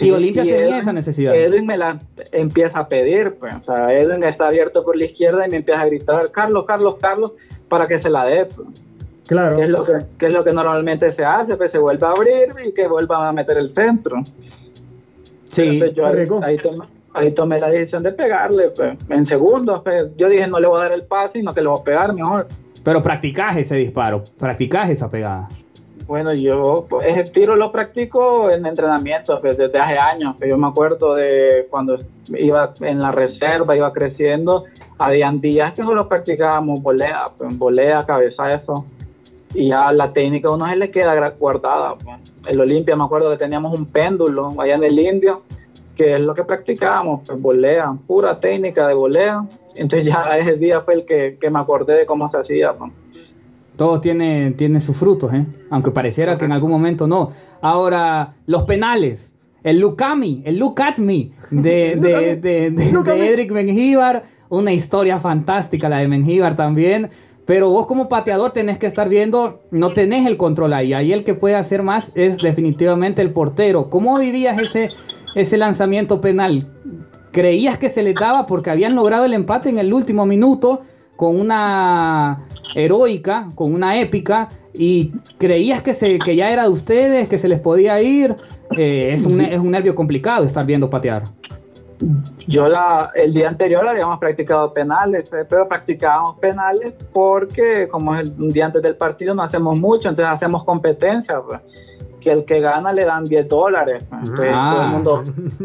y 0.00 0.10
Olimpia 0.10 0.44
y 0.44 0.48
tenía 0.48 0.66
Edwin- 0.66 0.78
esa 0.80 0.92
necesidad. 0.92 1.34
Edwin 1.34 1.66
me 1.66 1.76
la 1.76 1.98
empieza 2.32 2.78
a 2.78 2.88
pedir, 2.88 3.34
pues. 3.38 3.52
O 3.66 3.74
sea, 3.74 3.92
Edwin 3.92 4.24
está 4.24 4.46
abierto 4.48 4.82
por 4.84 4.96
la 4.96 5.04
izquierda 5.04 5.46
y 5.46 5.50
me 5.50 5.56
empieza 5.58 5.82
a 5.82 5.86
gritar, 5.86 6.30
Carlos, 6.30 6.64
Carlos, 6.66 6.94
Carlos, 7.00 7.32
para 7.68 7.86
que 7.86 8.00
se 8.00 8.08
la 8.08 8.24
dé. 8.24 8.46
pues. 8.46 8.82
Claro. 9.28 9.56
¿Qué 9.56 9.62
es, 9.64 9.68
lo 9.68 9.84
que, 9.84 9.92
es 10.26 10.30
lo 10.30 10.44
que 10.44 10.52
normalmente 10.52 11.12
se 11.14 11.22
hace? 11.24 11.56
Pues 11.56 11.72
se 11.72 11.78
vuelve 11.78 12.06
a 12.06 12.10
abrir 12.10 12.54
y 12.68 12.72
que 12.72 12.86
vuelvan 12.86 13.26
a 13.26 13.32
meter 13.32 13.58
el 13.58 13.74
centro. 13.74 14.18
Sí, 15.50 15.62
Entonces, 15.62 15.94
yo 15.96 16.06
ahí, 16.06 16.24
ahí 16.42 16.56
tomé, 16.58 16.86
ahí 17.14 17.30
tomé 17.32 17.60
la 17.60 17.68
decisión 17.70 18.02
de 18.04 18.12
pegarle, 18.12 18.70
pues. 18.76 18.96
En 19.08 19.26
segundos, 19.26 19.80
pues. 19.82 20.10
Yo 20.16 20.28
dije, 20.28 20.46
no 20.46 20.58
le 20.60 20.66
voy 20.68 20.78
a 20.80 20.84
dar 20.84 20.92
el 20.92 21.02
pase, 21.04 21.34
sino 21.40 21.52
que 21.52 21.60
le 21.62 21.68
voy 21.68 21.78
a 21.80 21.84
pegar 21.84 22.12
mejor. 22.14 22.46
Pero 22.84 23.02
practicás 23.02 23.56
ese 23.56 23.76
disparo, 23.76 24.22
practicás 24.38 24.90
esa 24.90 25.10
pegada. 25.10 25.48
Bueno, 26.06 26.34
yo 26.34 26.86
ese 27.02 27.32
tiro 27.32 27.56
lo 27.56 27.72
practico 27.72 28.50
en 28.50 28.66
entrenamiento 28.66 29.38
pues, 29.40 29.56
desde 29.56 29.78
hace 29.78 29.96
años. 29.96 30.36
Yo 30.46 30.58
me 30.58 30.66
acuerdo 30.66 31.14
de 31.14 31.66
cuando 31.70 31.96
iba 32.36 32.74
en 32.80 33.00
la 33.00 33.10
reserva, 33.10 33.74
iba 33.74 33.90
creciendo, 33.90 34.64
habían 34.98 35.40
días 35.40 35.72
que 35.72 35.82
solo 35.82 36.06
practicábamos 36.06 36.82
volea, 36.82 37.24
pues, 37.38 37.56
volea, 37.56 38.04
cabezazo. 38.04 38.84
Y 39.54 39.68
ya 39.68 39.92
la 39.92 40.12
técnica 40.12 40.48
a 40.48 40.52
uno 40.52 40.68
se 40.68 40.76
le 40.76 40.90
queda 40.90 41.30
guardada. 41.38 41.94
pues. 41.94 42.34
El 42.48 42.60
Olimpia, 42.60 42.96
me 42.96 43.04
acuerdo 43.04 43.30
que 43.30 43.38
teníamos 43.38 43.78
un 43.78 43.86
péndulo 43.86 44.52
allá 44.60 44.74
en 44.74 44.84
el 44.84 44.98
Indio, 44.98 45.42
que 45.96 46.16
es 46.16 46.20
lo 46.20 46.34
que 46.34 46.44
practicábamos, 46.44 47.22
pues 47.26 47.40
volea, 47.40 47.94
pura 48.06 48.38
técnica 48.38 48.86
de 48.88 48.94
volea. 48.94 49.42
Entonces 49.76 50.06
ya 50.06 50.38
ese 50.38 50.56
día 50.56 50.80
fue 50.82 50.94
el 50.94 51.04
que, 51.06 51.38
que 51.40 51.50
me 51.50 51.58
acordé 51.58 51.94
de 51.94 52.06
cómo 52.06 52.30
se 52.30 52.38
hacía. 52.38 52.72
pues. 52.72 52.92
Todo 53.76 54.00
tiene, 54.00 54.52
tiene 54.52 54.80
sus 54.80 54.96
frutos, 54.96 55.32
¿eh? 55.34 55.44
aunque 55.68 55.90
pareciera 55.90 56.38
que 56.38 56.44
en 56.44 56.52
algún 56.52 56.70
momento 56.70 57.06
no. 57.06 57.32
Ahora, 57.60 58.34
los 58.46 58.62
penales. 58.64 59.32
El 59.64 59.78
Look 59.80 60.02
at 60.02 60.16
Me, 60.16 60.42
el 60.44 60.58
Look 60.58 60.80
at 60.82 60.98
Me 60.98 61.30
de, 61.50 61.96
de, 62.40 62.70
de. 62.70 63.28
Edric 63.28 63.52
Benjíbar. 63.52 64.24
Una 64.50 64.72
historia 64.72 65.18
fantástica 65.18 65.88
la 65.88 65.98
de 65.98 66.06
Benjíbar 66.06 66.54
también. 66.54 67.10
Pero 67.46 67.70
vos 67.70 67.86
como 67.86 68.08
pateador 68.08 68.52
tenés 68.52 68.78
que 68.78 68.86
estar 68.86 69.08
viendo, 69.08 69.60
no 69.70 69.92
tenés 69.92 70.26
el 70.26 70.36
control 70.36 70.72
ahí. 70.72 70.92
Ahí 70.92 71.12
el 71.12 71.24
que 71.24 71.34
puede 71.34 71.56
hacer 71.56 71.82
más 71.82 72.12
es 72.14 72.36
definitivamente 72.36 73.20
el 73.22 73.30
portero. 73.30 73.90
¿Cómo 73.90 74.18
vivías 74.18 74.58
ese, 74.58 74.90
ese 75.34 75.56
lanzamiento 75.58 76.20
penal? 76.20 76.66
¿Creías 77.34 77.78
que 77.78 77.88
se 77.88 78.04
les 78.04 78.14
daba 78.14 78.46
porque 78.46 78.70
habían 78.70 78.94
logrado 78.94 79.24
el 79.24 79.34
empate 79.34 79.68
en 79.68 79.78
el 79.78 79.92
último 79.92 80.24
minuto 80.24 80.82
con 81.16 81.40
una 81.40 82.46
heroica, 82.76 83.48
con 83.56 83.74
una 83.74 83.98
épica? 83.98 84.50
¿Y 84.72 85.10
creías 85.36 85.82
que, 85.82 85.94
se, 85.94 86.20
que 86.20 86.36
ya 86.36 86.52
era 86.52 86.62
de 86.62 86.68
ustedes, 86.68 87.28
que 87.28 87.36
se 87.38 87.48
les 87.48 87.58
podía 87.58 88.00
ir? 88.00 88.36
Eh, 88.78 89.10
es, 89.12 89.26
un, 89.26 89.40
es 89.40 89.58
un 89.58 89.72
nervio 89.72 89.96
complicado 89.96 90.44
estar 90.44 90.64
viendo 90.64 90.88
patear. 90.88 91.24
Yo 92.46 92.68
la, 92.68 93.10
el 93.16 93.34
día 93.34 93.48
anterior 93.48 93.88
habíamos 93.88 94.20
practicado 94.20 94.72
penales, 94.72 95.32
eh, 95.32 95.44
pero 95.48 95.66
practicábamos 95.66 96.38
penales 96.38 96.94
porque 97.12 97.88
como 97.88 98.14
es 98.14 98.30
el, 98.30 98.52
día 98.52 98.66
antes 98.66 98.80
del 98.80 98.94
partido 98.94 99.34
no 99.34 99.42
hacemos 99.42 99.80
mucho, 99.80 100.08
entonces 100.08 100.32
hacemos 100.32 100.62
competencia. 100.64 101.40
pues. 101.40 101.60
Que 102.24 102.30
el 102.32 102.44
que 102.46 102.58
gana 102.60 102.92
le 102.92 103.04
dan 103.04 103.24
10 103.24 103.46
dólares. 103.48 104.04
pues. 104.08 104.22
Entonces, 104.30 104.52
Ah. 104.54 104.72
todo, 104.74 104.82
el 104.82 104.90
mundo, 104.90 105.22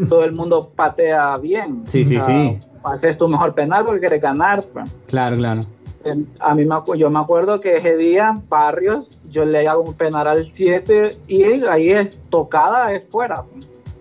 todo 0.08 0.24
el 0.24 0.32
mundo 0.32 0.70
patea 0.76 1.36
bien. 1.38 1.82
Sí, 1.86 2.04
sí, 2.04 2.20
sí. 2.20 2.58
Haces 2.84 3.16
tu 3.16 3.26
mejor 3.28 3.54
penal 3.54 3.84
porque 3.84 4.00
quieres 4.00 4.20
ganar. 4.20 4.60
pues. 4.72 4.94
Claro, 5.06 5.36
claro. 5.36 5.60
Eh, 6.04 6.10
A 6.38 6.54
mí 6.54 6.64
me, 6.66 6.98
yo 6.98 7.08
me 7.10 7.18
acuerdo 7.18 7.58
que 7.60 7.76
ese 7.78 7.96
día, 7.96 8.32
Barrios, 8.48 9.20
yo 9.30 9.44
le 9.44 9.66
hago 9.66 9.82
un 9.82 9.94
penal 9.94 10.26
al 10.28 10.52
7 10.54 11.10
y 11.28 11.42
ahí 11.66 11.90
es 11.90 12.20
tocada, 12.30 12.92
es 12.92 13.04
fuera. 13.10 13.42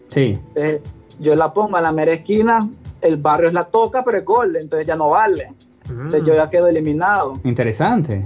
Sí. 0.08 0.38
Entonces, 0.56 0.82
yo 1.20 1.36
la 1.36 1.54
pongo 1.54 1.78
a 1.78 1.82
la 1.82 1.92
mera 1.92 2.14
esquina, 2.14 2.58
el 3.02 3.18
Barrios 3.18 3.54
la 3.54 3.64
toca, 3.66 4.04
pero 4.04 4.18
es 4.20 4.26
gol, 4.26 4.56
entonces 4.60 4.86
ya 4.88 4.96
no 4.96 5.10
vale. 5.10 5.54
Entonces 5.90 6.24
yo 6.26 6.34
ya 6.36 6.50
quedo 6.50 6.68
eliminado. 6.68 7.34
Interesante. 7.44 8.26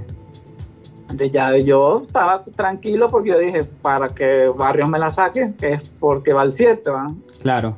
Entonces 1.13 1.31
ya 1.31 1.55
yo 1.57 2.01
estaba 2.07 2.43
tranquilo 2.55 3.07
porque 3.07 3.29
yo 3.29 3.37
dije, 3.37 3.65
para 3.83 4.07
que 4.09 4.47
Barrios 4.57 4.89
me 4.89 4.97
la 4.97 5.13
saque, 5.13 5.53
es 5.61 5.89
porque 5.99 6.33
va 6.33 6.41
al 6.41 6.57
7, 6.57 6.89
¿va? 6.89 7.05
Claro. 7.39 7.77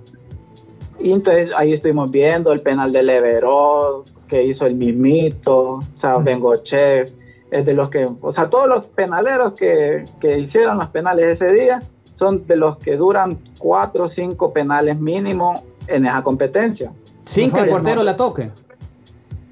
Y 1.01 1.11
entonces 1.11 1.49
ahí 1.57 1.73
estuvimos 1.73 2.09
viendo 2.09 2.53
el 2.53 2.61
penal 2.61 2.93
de 2.93 3.03
Leverón, 3.03 4.03
que 4.29 4.41
hizo 4.41 4.65
el 4.65 4.75
mismito, 4.75 5.53
o 5.53 5.81
sea, 5.99 6.15
Bengoche, 6.19 7.01
es 7.01 7.65
de 7.65 7.73
los 7.73 7.89
que, 7.89 8.05
o 8.21 8.33
sea, 8.33 8.49
todos 8.49 8.69
los 8.69 8.85
penaleros 8.85 9.53
que, 9.59 10.05
que 10.21 10.39
hicieron 10.39 10.77
los 10.77 10.87
penales 10.87 11.33
ese 11.33 11.51
día 11.61 11.79
son 12.17 12.47
de 12.47 12.55
los 12.55 12.77
que 12.77 12.95
duran 12.95 13.37
cuatro 13.59 14.05
o 14.05 14.07
cinco 14.07 14.53
penales 14.53 14.97
mínimo 14.97 15.55
en 15.87 16.05
esa 16.05 16.23
competencia. 16.23 16.93
Sin 17.25 17.51
que 17.51 17.59
el 17.59 17.69
portero 17.69 18.01
la 18.01 18.15
toque. 18.15 18.49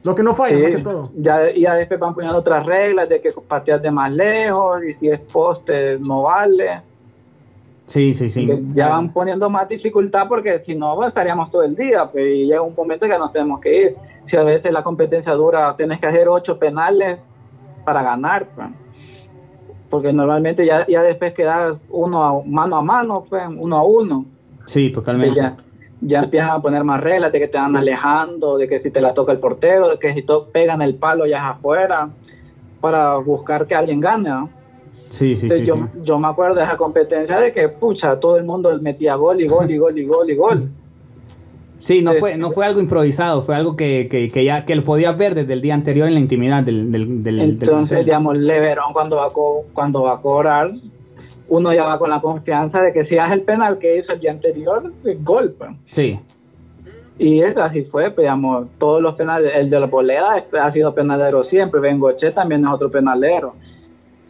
Lo 0.06 0.14
que 0.16 0.24
no 0.24 0.34
falla, 0.34 0.56
Sí, 0.56 0.62
más 0.62 0.72
que 0.76 0.82
todo. 0.84 1.04
ya, 1.16 1.50
y 1.52 1.62
ya 1.62 1.76
después 1.76 2.00
van 2.00 2.14
poniendo 2.14 2.38
otras 2.40 2.66
reglas 2.66 3.08
de 3.10 3.22
que 3.22 3.32
pateas 3.48 3.82
de 3.82 3.90
más 3.92 4.12
lejos 4.12 4.84
y 4.84 4.94
si 4.96 5.10
es 5.10 5.20
poste 5.22 5.98
no 6.00 6.24
vale. 6.24 6.82
Sí, 7.86 8.14
sí, 8.14 8.30
sí. 8.30 8.50
Ya 8.74 8.90
van 8.90 9.12
poniendo 9.14 9.50
más 9.50 9.68
dificultad 9.70 10.28
porque 10.28 10.60
si 10.66 10.74
no 10.76 10.96
pues, 10.96 11.10
estaríamos 11.10 11.52
todo 11.52 11.64
el 11.64 11.76
día 11.76 12.06
pues, 12.12 12.26
y 12.26 12.46
llega 12.48 12.62
un 12.62 12.74
momento 12.76 13.06
que 13.06 13.18
nos 13.18 13.32
tenemos 13.32 13.60
que 13.62 13.82
ir. 13.82 13.96
Si 14.30 14.38
a 14.38 14.44
veces 14.44 14.72
la 14.72 14.84
competencia 14.84 15.34
dura, 15.34 15.76
tienes 15.78 16.00
que 16.00 16.08
hacer 16.08 16.28
ocho 16.28 16.58
penales 16.58 17.20
para 17.86 18.02
ganar. 18.02 18.48
pues. 18.56 18.68
Porque 19.90 20.12
normalmente 20.12 20.66
ya, 20.66 20.88
ya 20.88 21.04
después 21.04 21.34
quedas 21.34 21.78
uno 21.90 22.24
a, 22.24 22.44
mano 22.46 22.78
a 22.78 22.82
mano, 22.82 23.26
pues, 23.30 23.44
uno 23.58 23.78
a 23.78 23.84
uno. 23.84 24.26
Sí, 24.66 24.90
totalmente. 24.92 25.36
ya, 25.40 25.56
ya 26.06 26.24
empiezan 26.24 26.50
a 26.52 26.62
poner 26.62 26.84
más 26.84 27.02
reglas 27.02 27.32
de 27.32 27.40
que 27.40 27.48
te 27.48 27.58
van 27.58 27.76
alejando, 27.76 28.58
de 28.58 28.68
que 28.68 28.80
si 28.80 28.92
te 28.92 29.02
la 29.02 29.14
toca 29.14 29.32
el 29.32 29.40
portero, 29.40 29.90
de 29.90 29.98
que 30.00 30.14
si 30.14 30.24
to- 30.24 30.48
pegan 30.52 30.82
el 30.82 30.96
palo 30.96 31.26
ya 31.26 31.38
es 31.38 31.44
afuera, 31.58 32.10
para 32.82 33.16
buscar 33.18 33.66
que 33.66 33.76
alguien 33.76 34.00
gane. 34.00 34.30
¿no? 34.30 34.50
Sí, 35.10 35.36
sí, 35.36 35.44
Entonces, 35.48 35.60
sí. 35.60 35.66
yo, 35.66 35.76
sí. 35.76 36.00
yo 36.04 36.20
me 36.20 36.28
acuerdo 36.28 36.56
de 36.56 36.64
esa 36.64 36.78
competencia 36.78 37.40
de 37.40 37.54
que, 37.54 37.70
pucha, 37.70 38.20
todo 38.20 38.38
el 38.38 38.44
mundo 38.44 38.78
metía 38.82 39.16
gol 39.16 39.40
y 39.42 39.48
gol 39.48 39.70
y 39.72 39.78
gol 39.78 39.98
y 39.98 40.06
gol 40.06 40.30
y 40.30 40.36
gol. 40.36 40.70
Sí, 41.82 42.02
no 42.02 42.14
fue, 42.14 42.38
no 42.38 42.52
fue 42.52 42.66
algo 42.66 42.80
improvisado, 42.80 43.42
fue 43.42 43.56
algo 43.56 43.76
que, 43.76 44.08
que, 44.10 44.30
que 44.32 44.46
ya 44.46 44.64
que 44.64 44.74
lo 44.74 44.86
podías 44.86 45.18
ver 45.18 45.36
desde 45.36 45.52
el 45.52 45.62
día 45.62 45.74
anterior 45.74 46.08
en 46.08 46.14
la 46.14 46.22
intimidad 46.22 46.64
del, 46.64 46.90
del, 46.94 47.22
del, 47.24 47.24
del 47.24 47.40
Entonces, 47.42 47.92
hotel. 47.92 48.06
digamos, 48.06 48.38
Leverón 48.38 48.94
cuando 48.94 49.18
va, 49.18 49.26
a 49.26 49.32
cuando 49.74 50.04
va 50.04 50.14
a 50.14 50.22
cobrar, 50.22 50.72
uno 51.56 51.72
ya 51.74 51.84
va 51.84 52.00
con 52.00 52.10
la 52.10 52.20
confianza 52.20 52.82
de 52.82 52.92
que 52.94 53.06
si 53.06 53.18
hace 53.18 53.36
el 53.36 53.42
penal 53.42 53.78
que 53.78 53.98
hizo 54.00 54.12
el 54.14 54.20
día 54.20 54.32
anterior, 54.32 54.92
es 55.06 55.24
gol. 55.24 55.54
pues. 55.58 55.70
Sí, 55.92 56.20
Y 57.20 57.42
es 57.42 57.56
así 57.58 57.84
fue, 57.84 58.06
pues, 58.10 58.24
digamos, 58.26 58.68
todos 58.80 59.02
los 59.02 59.14
penales, 59.16 59.52
el 59.56 59.70
de 59.70 59.80
la 59.80 59.86
boleda 59.86 60.44
ha 60.62 60.72
sido 60.72 60.94
penalero 60.96 61.44
siempre, 61.46 61.80
Bengoche 61.80 62.32
también 62.32 62.66
es 62.66 62.72
otro 62.72 62.90
penalero. 62.90 63.54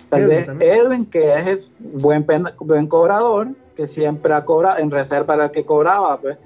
Tal 0.10 0.28
vez. 0.28 0.48
Edwin, 0.60 1.06
que 1.06 1.52
es 1.52 1.60
buen, 1.80 2.24
pena- 2.26 2.54
buen 2.60 2.88
cobrador, 2.88 3.48
que 3.78 3.88
siempre 3.88 4.34
ha 4.34 4.44
cobrado, 4.44 4.80
en 4.80 4.92
reserva 4.92 5.36
era 5.36 5.46
el 5.46 5.52
que 5.52 5.64
cobraba, 5.66 6.18
pues, 6.18 6.38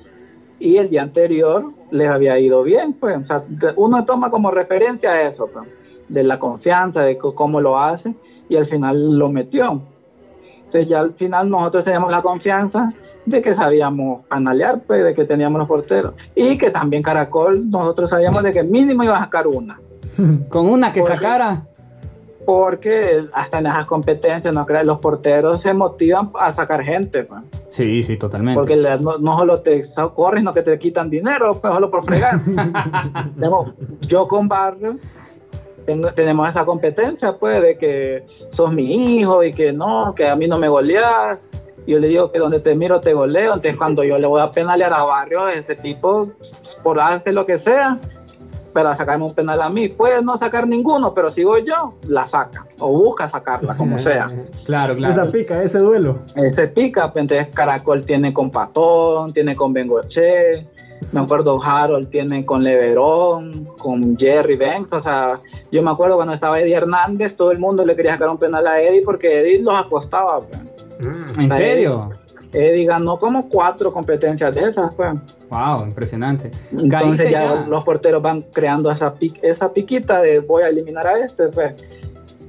y 0.60 0.78
el 0.78 0.90
día 0.90 1.02
anterior 1.02 1.66
les 1.92 2.08
había 2.10 2.40
ido 2.40 2.62
bien, 2.64 2.94
pues, 2.94 3.18
o 3.18 3.26
sea, 3.26 3.44
uno 3.76 4.06
toma 4.06 4.30
como 4.30 4.52
referencia 4.52 5.28
eso, 5.28 5.50
pues, 5.52 5.68
de 6.08 6.24
la 6.24 6.38
confianza, 6.40 7.02
de 7.02 7.18
cómo 7.18 7.60
lo 7.62 7.78
hace, 7.80 8.14
y 8.48 8.56
al 8.56 8.68
final 8.68 9.18
lo 9.18 9.28
metió. 9.30 9.82
Entonces 10.68 10.90
ya 10.90 11.00
al 11.00 11.14
final 11.14 11.50
nosotros 11.50 11.84
teníamos 11.86 12.12
la 12.12 12.22
confianza 12.22 12.90
de 13.26 13.42
que 13.42 13.56
sabíamos 13.56 14.22
analear, 14.30 14.82
pues, 14.88 15.04
de 15.04 15.14
que 15.14 15.26
teníamos 15.26 15.60
los 15.60 15.68
porteros. 15.68 16.14
Y 16.36 16.58
que 16.58 16.72
también 16.72 17.04
Caracol, 17.04 17.70
nosotros 17.70 18.10
sabíamos 18.10 18.42
de 18.44 18.52
que 18.52 18.64
mínimo 18.64 19.04
iba 19.04 19.18
a 19.18 19.26
sacar 19.26 19.48
una. 19.48 19.80
con 20.50 20.68
una 20.70 20.94
que 20.94 21.02
Porque- 21.02 21.16
sacara. 21.16 21.64
Porque 22.46 23.26
hasta 23.34 23.60
en 23.60 23.68
esas 23.68 23.86
competencias, 23.88 24.56
no 24.56 24.66
creas, 24.66 24.86
los 24.86 25.00
porteros 25.00 25.62
se 25.62 25.74
motivan 25.74 26.30
a 26.40 26.54
sacar 26.54 26.82
gente, 26.82 27.24
pues. 27.26 27.42
Sí, 27.70 28.04
sí, 28.04 28.16
totalmente. 28.16 28.58
Porque 28.58 28.78
no, 28.78 29.18
no 29.18 29.38
solo 29.38 29.60
te 29.60 29.84
corres, 30.16 30.46
no 30.46 30.54
que 30.54 30.62
te 30.62 30.80
quitan 30.80 31.10
dinero, 31.10 31.52
pues 31.60 31.74
solo 31.74 31.92
por 31.92 32.06
fregar. 32.06 32.40
Yo 34.08 34.30
con 34.30 34.48
Barrio 34.48 34.96
tengo- 35.88 36.12
tenemos 36.14 36.48
esa 36.50 36.66
competencia, 36.66 37.34
pues, 37.40 37.60
de 37.62 37.78
que 37.78 38.24
sos 38.52 38.72
mi 38.72 39.18
hijo 39.20 39.42
y 39.44 39.52
que 39.52 39.72
no, 39.72 40.14
que 40.16 40.28
a 40.28 40.36
mí 40.36 40.48
no 40.48 40.60
me 40.60 40.68
goleas. 40.68 41.40
Yo 41.88 41.98
le 41.98 42.10
digo 42.10 42.30
que 42.32 42.38
donde 42.38 42.60
te 42.60 42.76
miro 42.76 43.00
te 43.00 43.14
goleo. 43.14 43.54
Entonces, 43.54 43.78
cuando 43.78 44.04
yo 44.04 44.18
le 44.20 44.28
voy 44.28 44.42
a 44.42 44.52
penalear 44.52 44.94
a 44.94 45.04
Barrio, 45.04 45.48
ese 45.48 45.76
tipo, 45.76 46.28
por 46.84 47.00
hacer 47.00 47.34
lo 47.34 47.46
que 47.46 47.60
sea, 47.60 47.98
para 48.74 48.96
sacarme 48.98 49.24
un 49.26 49.34
penal 49.34 49.62
a 49.62 49.70
mí, 49.70 49.88
puede 49.88 50.22
no 50.22 50.38
sacar 50.38 50.68
ninguno, 50.68 51.14
pero 51.14 51.30
si 51.30 51.44
voy 51.46 51.64
yo, 51.66 51.94
la 52.10 52.28
saca. 52.28 52.66
O 52.82 52.90
busca 52.92 53.28
sacarla, 53.30 53.76
como 53.76 54.04
sea. 54.04 54.28
Claro, 54.66 54.96
claro. 54.96 55.14
Esa 55.14 55.26
pica, 55.26 55.64
ese 55.64 55.80
duelo. 55.80 56.20
Ese 56.36 56.68
pica, 56.68 57.12
pues, 57.12 57.24
entonces 57.24 57.48
Caracol 57.56 58.06
tiene 58.06 58.34
con 58.34 58.52
Patón, 58.52 59.32
tiene 59.34 59.56
con 59.56 59.72
Bengoche, 59.74 60.68
me 61.12 61.22
acuerdo 61.22 61.60
Harold 61.64 62.10
tiene 62.10 62.46
con 62.46 62.64
Leverón, 62.64 63.66
con 63.80 64.16
Jerry 64.18 64.58
Banks, 64.58 64.92
o 64.92 65.02
sea, 65.02 65.40
yo 65.72 65.84
me 65.84 65.92
acuerdo 65.92 66.16
cuando 66.16 66.34
estaba 66.34 66.60
Eddie 66.60 66.76
Hernández, 66.76 67.36
todo 67.36 67.52
el 67.52 67.60
mundo 67.60 67.86
le 67.86 67.96
quería 67.96 68.14
sacar 68.14 68.30
un 68.30 68.38
penal 68.38 68.66
a 68.68 68.80
Eddie 68.80 69.02
porque 69.04 69.28
Eddie 69.42 69.62
los 69.62 69.80
acostaba, 69.80 70.40
pues. 70.40 70.62
¿En 71.38 71.52
serio? 71.52 72.10
Eddie 72.54 72.86
ganó 72.86 73.20
como 73.20 73.50
cuatro 73.50 73.92
competencias 73.92 74.56
de 74.56 74.70
esas, 74.70 74.96
pues. 74.96 75.10
Wow, 75.50 75.86
impresionante. 75.86 76.52
Entonces 76.72 77.30
ya, 77.30 77.44
ya. 77.44 77.66
los 77.68 77.84
porteros 77.84 78.22
van 78.22 78.42
creando 78.54 78.92
esa, 78.92 79.14
esa 79.42 79.72
piquita 79.74 80.22
de 80.22 80.40
voy 80.40 80.64
a 80.64 80.70
eliminar 80.70 81.06
a 81.06 81.20
este, 81.20 81.48
pues. 81.50 81.88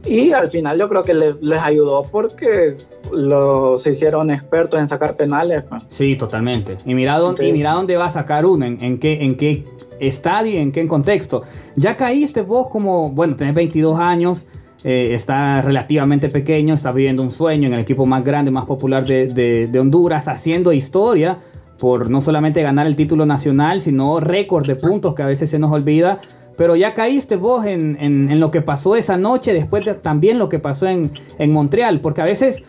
Y 0.04 0.32
al 0.32 0.50
final 0.50 0.78
yo 0.78 0.88
creo 0.88 1.02
que 1.02 1.14
les, 1.14 1.42
les 1.42 1.60
ayudó 1.60 2.02
porque 2.02 2.76
lo, 3.12 3.78
se 3.78 3.92
hicieron 3.92 4.30
expertos 4.30 4.80
en 4.80 4.88
sacar 4.88 5.16
penales, 5.16 5.64
pues. 5.68 5.86
Sí, 5.90 6.16
totalmente. 6.16 6.76
Y 6.86 6.94
mira 6.94 7.18
dónde, 7.18 7.42
Sí. 7.44 7.48
y 7.50 7.52
mira 7.52 7.72
dónde 7.72 7.96
va 7.96 8.06
a 8.06 8.10
sacar 8.10 8.44
uno, 8.46 8.64
en, 8.64 8.78
en 8.82 8.98
qué, 8.98 9.22
en 9.24 9.36
qué 9.36 9.64
estadio, 10.00 10.58
en 10.60 10.72
qué 10.72 10.86
contexto. 10.86 11.42
Ya 11.76 11.96
caíste 11.96 12.42
vos 12.42 12.68
como, 12.70 13.10
bueno, 13.10 13.36
tenés 13.36 13.54
22 13.54 13.98
años, 13.98 14.46
eh, 14.84 15.10
estás 15.14 15.64
relativamente 15.64 16.28
pequeño, 16.30 16.74
estás 16.74 16.94
viviendo 16.94 17.22
un 17.22 17.30
sueño 17.30 17.66
en 17.66 17.74
el 17.74 17.80
equipo 17.80 18.06
más 18.06 18.24
grande, 18.24 18.50
más 18.50 18.64
popular 18.64 19.04
de, 19.04 19.26
de- 19.26 19.66
de 19.66 19.80
Honduras, 19.80 20.28
haciendo 20.28 20.72
historia 20.72 21.38
por 21.80 22.10
no 22.10 22.20
solamente 22.20 22.62
ganar 22.62 22.86
el 22.86 22.96
título 22.96 23.24
nacional, 23.26 23.80
sino 23.80 24.20
récord 24.20 24.66
de 24.66 24.76
puntos 24.76 25.14
que 25.14 25.22
a 25.22 25.26
veces 25.26 25.50
se 25.50 25.58
nos 25.58 25.70
olvida. 25.72 26.20
Pero 26.56 26.74
ya 26.74 26.92
caíste 26.92 27.36
vos 27.36 27.64
en, 27.66 27.96
en- 28.00 28.30
en 28.32 28.40
lo 28.40 28.50
que 28.50 28.62
pasó 28.62 28.96
esa 28.96 29.16
noche, 29.16 29.52
después 29.52 29.84
de 29.84 29.94
también 29.94 30.40
lo 30.40 30.48
que 30.48 30.58
pasó 30.58 30.86
en, 30.88 31.12
en 31.38 31.52
Montreal, 31.52 32.00
porque 32.00 32.20
a 32.20 32.24
veces 32.24 32.62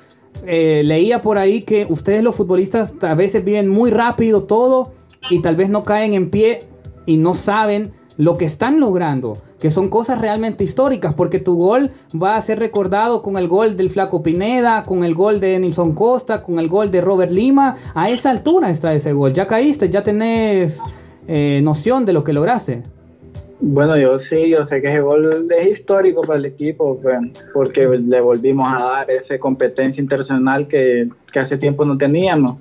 eh, 0.46 0.82
leía 0.84 1.22
por 1.22 1.38
ahí 1.38 1.64
que 1.64 1.86
ustedes 1.90 2.24
los 2.24 2.36
futbolistas 2.36 2.94
a 3.02 3.16
veces 3.16 3.44
viven 3.44 3.68
muy 3.68 3.92
rápido 3.92 4.44
todo 4.44 4.94
y 5.30 5.42
tal 5.42 5.56
vez 5.56 5.70
no 5.70 5.84
caen 5.84 6.14
en 6.14 6.30
pie 6.30 6.60
y 7.06 7.18
no 7.18 7.34
saben 7.34 7.92
lo 8.18 8.38
que 8.38 8.46
están 8.46 8.82
logrando, 8.82 9.38
que 9.60 9.70
son 9.70 9.88
cosas 9.90 10.20
realmente 10.20 10.66
históricas, 10.66 11.14
porque 11.16 11.40
tu 11.40 11.56
gol 11.56 11.92
va 12.22 12.36
a 12.36 12.42
ser 12.42 12.60
recordado 12.60 13.22
con 13.22 13.38
el 13.38 13.48
gol 13.48 13.78
del 13.78 13.90
Flaco 13.90 14.22
Pineda, 14.22 14.84
con 14.84 15.06
el 15.06 15.16
gol 15.16 15.40
de 15.40 15.58
Nilson 15.58 15.96
Costa, 15.96 16.44
con 16.44 16.60
el 16.60 16.68
gol 16.68 16.92
de 16.92 17.00
Robert 17.00 17.32
Lima. 17.32 17.78
A 17.96 18.10
esa 18.10 18.30
altura 18.30 18.70
está 18.70 18.94
ese 18.94 19.14
gol. 19.14 19.32
Ya 19.32 19.48
caíste, 19.48 19.90
ya 19.90 20.04
tenés 20.04 20.80
eh, 21.28 21.62
noción 21.64 22.06
de 22.06 22.12
lo 22.12 22.26
que 22.26 22.34
lograste. 22.34 22.84
Bueno, 23.62 23.98
yo 23.98 24.20
sí, 24.30 24.50
yo 24.50 24.66
sé 24.68 24.82
que 24.82 24.88
ese 24.88 25.02
gol 25.02 25.48
es 25.52 25.80
histórico 25.80 26.22
para 26.22 26.40
el 26.40 26.46
equipo, 26.46 27.00
porque 27.54 27.88
le 27.88 28.22
volvimos 28.22 28.66
a 28.74 28.84
dar 28.84 29.12
esa 29.12 29.38
competencia 29.38 30.02
internacional 30.02 30.68
que, 30.68 31.10
hace 31.36 31.58
tiempo 31.58 31.84
no 31.84 31.98
teníamos. 31.98 32.56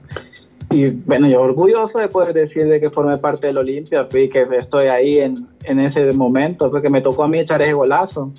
Y 0.70 0.90
bueno, 0.90 1.28
yo 1.28 1.40
orgulloso 1.40 1.98
de 1.98 2.08
poder 2.08 2.34
decir 2.34 2.66
de 2.66 2.80
que 2.80 2.90
formé 2.90 3.16
parte 3.18 3.46
del 3.46 3.58
Olimpia 3.58 4.06
y 4.12 4.28
que 4.28 4.46
estoy 4.58 4.88
ahí 4.88 5.18
en, 5.18 5.34
en 5.64 5.80
ese 5.80 6.12
momento, 6.12 6.70
porque 6.70 6.90
me 6.90 7.00
tocó 7.00 7.24
a 7.24 7.28
mí 7.28 7.38
echar 7.38 7.62
ese 7.62 7.72
golazo. 7.72 8.32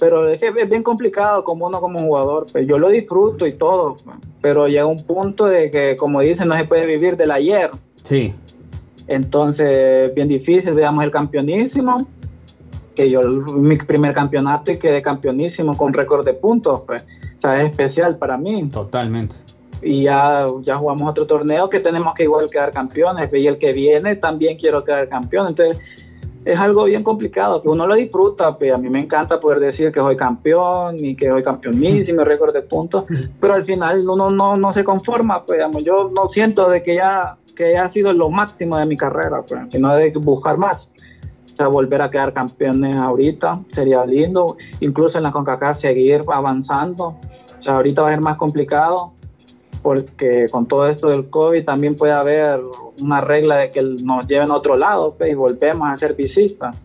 Pero 0.00 0.28
es 0.30 0.40
que 0.40 0.46
es 0.46 0.70
bien 0.70 0.82
complicado 0.82 1.44
como 1.44 1.66
uno 1.66 1.78
como 1.78 1.98
jugador, 1.98 2.46
pues 2.50 2.66
yo 2.66 2.78
lo 2.78 2.88
disfruto 2.88 3.44
y 3.44 3.52
todo, 3.52 3.96
pero 4.40 4.66
llega 4.66 4.86
un 4.86 5.04
punto 5.04 5.44
de 5.44 5.70
que, 5.70 5.94
como 5.96 6.22
dicen, 6.22 6.46
no 6.46 6.56
se 6.56 6.64
puede 6.64 6.86
vivir 6.86 7.18
del 7.18 7.30
ayer. 7.30 7.70
Sí. 7.96 8.32
Entonces, 9.10 10.14
bien 10.14 10.28
difícil, 10.28 10.70
digamos, 10.70 11.02
el 11.02 11.10
campeonísimo, 11.10 11.96
que 12.94 13.10
yo 13.10 13.22
mi 13.56 13.76
primer 13.76 14.14
campeonato 14.14 14.70
y 14.70 14.78
quedé 14.78 15.02
campeonísimo 15.02 15.76
con 15.76 15.92
récord 15.92 16.24
de 16.24 16.34
puntos, 16.34 16.82
pues, 16.86 17.04
o 17.38 17.40
sea, 17.48 17.60
es 17.60 17.70
especial 17.70 18.18
para 18.18 18.36
mí. 18.36 18.68
Totalmente. 18.70 19.34
Y 19.82 20.04
ya, 20.04 20.46
ya 20.62 20.76
jugamos 20.76 21.02
otro 21.10 21.26
torneo 21.26 21.68
que 21.68 21.80
tenemos 21.80 22.14
que 22.14 22.22
igual 22.22 22.46
quedar 22.48 22.70
campeones, 22.70 23.28
y 23.34 23.48
el 23.48 23.58
que 23.58 23.72
viene 23.72 24.14
también 24.14 24.56
quiero 24.56 24.84
quedar 24.84 25.08
campeón, 25.08 25.46
entonces 25.48 25.82
es 26.44 26.58
algo 26.58 26.84
bien 26.84 27.02
complicado, 27.02 27.60
que 27.60 27.68
uno 27.68 27.86
lo 27.86 27.96
disfruta, 27.96 28.56
pues 28.56 28.72
a 28.72 28.78
mí 28.78 28.88
me 28.88 29.00
encanta 29.00 29.40
poder 29.40 29.58
decir 29.58 29.92
que 29.92 30.00
soy 30.00 30.16
campeón 30.16 30.96
y 30.98 31.14
que 31.14 31.28
soy 31.28 31.42
campeonísimo, 31.42 32.22
récord 32.24 32.52
de 32.52 32.62
puntos, 32.62 33.04
pero 33.40 33.54
al 33.54 33.64
final 33.64 34.08
uno 34.08 34.30
no, 34.30 34.56
no 34.56 34.72
se 34.72 34.84
conforma, 34.84 35.44
pues 35.44 35.58
digamos, 35.58 35.84
yo 35.84 36.10
no 36.14 36.28
siento 36.28 36.68
de 36.70 36.82
que 36.82 36.96
ya, 36.96 37.36
que 37.60 37.74
ya 37.74 37.84
ha 37.84 37.92
sido 37.92 38.10
lo 38.14 38.30
máximo 38.30 38.78
de 38.78 38.86
mi 38.86 38.96
carrera, 38.96 39.42
pues, 39.46 39.60
sino 39.70 39.94
de 39.94 40.10
buscar 40.12 40.56
más. 40.56 40.78
O 40.78 41.56
sea, 41.56 41.68
volver 41.68 42.00
a 42.00 42.10
quedar 42.10 42.32
campeones 42.32 42.98
ahorita 43.02 43.60
sería 43.74 44.06
lindo, 44.06 44.56
incluso 44.80 45.18
en 45.18 45.24
la 45.24 45.30
CONCACAF 45.30 45.78
seguir 45.80 46.22
avanzando. 46.32 47.16
O 47.58 47.62
sea, 47.62 47.74
ahorita 47.74 48.00
va 48.00 48.08
a 48.08 48.12
ser 48.12 48.22
más 48.22 48.38
complicado 48.38 49.12
porque 49.82 50.46
con 50.50 50.66
todo 50.66 50.88
esto 50.88 51.08
del 51.08 51.28
COVID 51.28 51.64
también 51.64 51.96
puede 51.96 52.12
haber 52.12 52.60
una 53.02 53.20
regla 53.20 53.56
de 53.56 53.70
que 53.70 53.82
nos 53.82 54.26
lleven 54.26 54.50
a 54.50 54.56
otro 54.56 54.76
lado 54.76 55.14
pues, 55.18 55.30
y 55.30 55.34
volvemos 55.34 55.86
a 55.86 55.98
ser 55.98 56.14
visitas. 56.14 56.80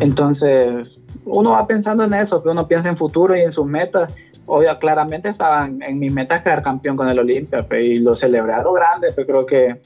Entonces, 0.00 0.98
uno 1.24 1.50
va 1.52 1.66
pensando 1.66 2.04
en 2.04 2.12
eso, 2.12 2.42
que 2.42 2.50
uno 2.50 2.66
piensa 2.66 2.90
en 2.90 2.98
futuro 2.98 3.34
y 3.36 3.40
en 3.40 3.52
sus 3.52 3.64
metas. 3.64 4.14
Obvio, 4.46 4.78
claramente 4.78 5.28
estaban 5.28 5.80
en 5.82 5.98
mis 5.98 6.12
metas 6.12 6.42
quedar 6.42 6.62
campeón 6.62 6.96
con 6.96 7.08
el 7.08 7.18
Olimpia 7.18 7.66
y 7.82 7.98
lo 7.98 8.14
celebré 8.16 8.52
a 8.52 8.62
lo 8.62 8.72
grande, 8.72 9.08
pues 9.12 9.26
creo 9.26 9.44
que, 9.44 9.80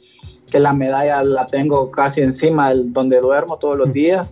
que 0.51 0.61
la 0.61 0.73
medalla 0.73 1.23
la 1.23 1.47
tengo 1.47 1.91
casi 1.91 2.21
encima 2.21 2.69
del, 2.69 2.93
donde 2.93 3.21
duermo 3.21 3.57
todos 3.57 3.77
los 3.77 3.93
días 3.93 4.31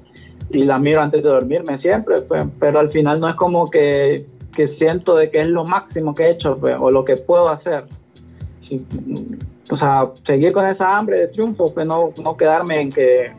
y 0.50 0.64
la 0.66 0.78
miro 0.78 1.00
antes 1.00 1.22
de 1.22 1.28
dormirme 1.28 1.78
siempre, 1.78 2.20
pues, 2.22 2.44
pero 2.58 2.78
al 2.78 2.90
final 2.90 3.20
no 3.20 3.28
es 3.28 3.36
como 3.36 3.70
que, 3.70 4.26
que 4.54 4.66
siento 4.66 5.14
de 5.14 5.30
que 5.30 5.40
es 5.40 5.46
lo 5.46 5.64
máximo 5.64 6.14
que 6.14 6.24
he 6.24 6.30
hecho 6.30 6.58
pues, 6.58 6.74
o 6.78 6.90
lo 6.90 7.04
que 7.04 7.16
puedo 7.16 7.48
hacer. 7.48 7.84
O 9.70 9.76
sea, 9.76 10.08
seguir 10.26 10.52
con 10.52 10.66
esa 10.66 10.96
hambre 10.96 11.20
de 11.20 11.28
triunfo, 11.28 11.72
pues 11.72 11.86
no, 11.86 12.10
no 12.22 12.36
quedarme 12.36 12.80
en 12.80 12.90
que, 12.90 13.32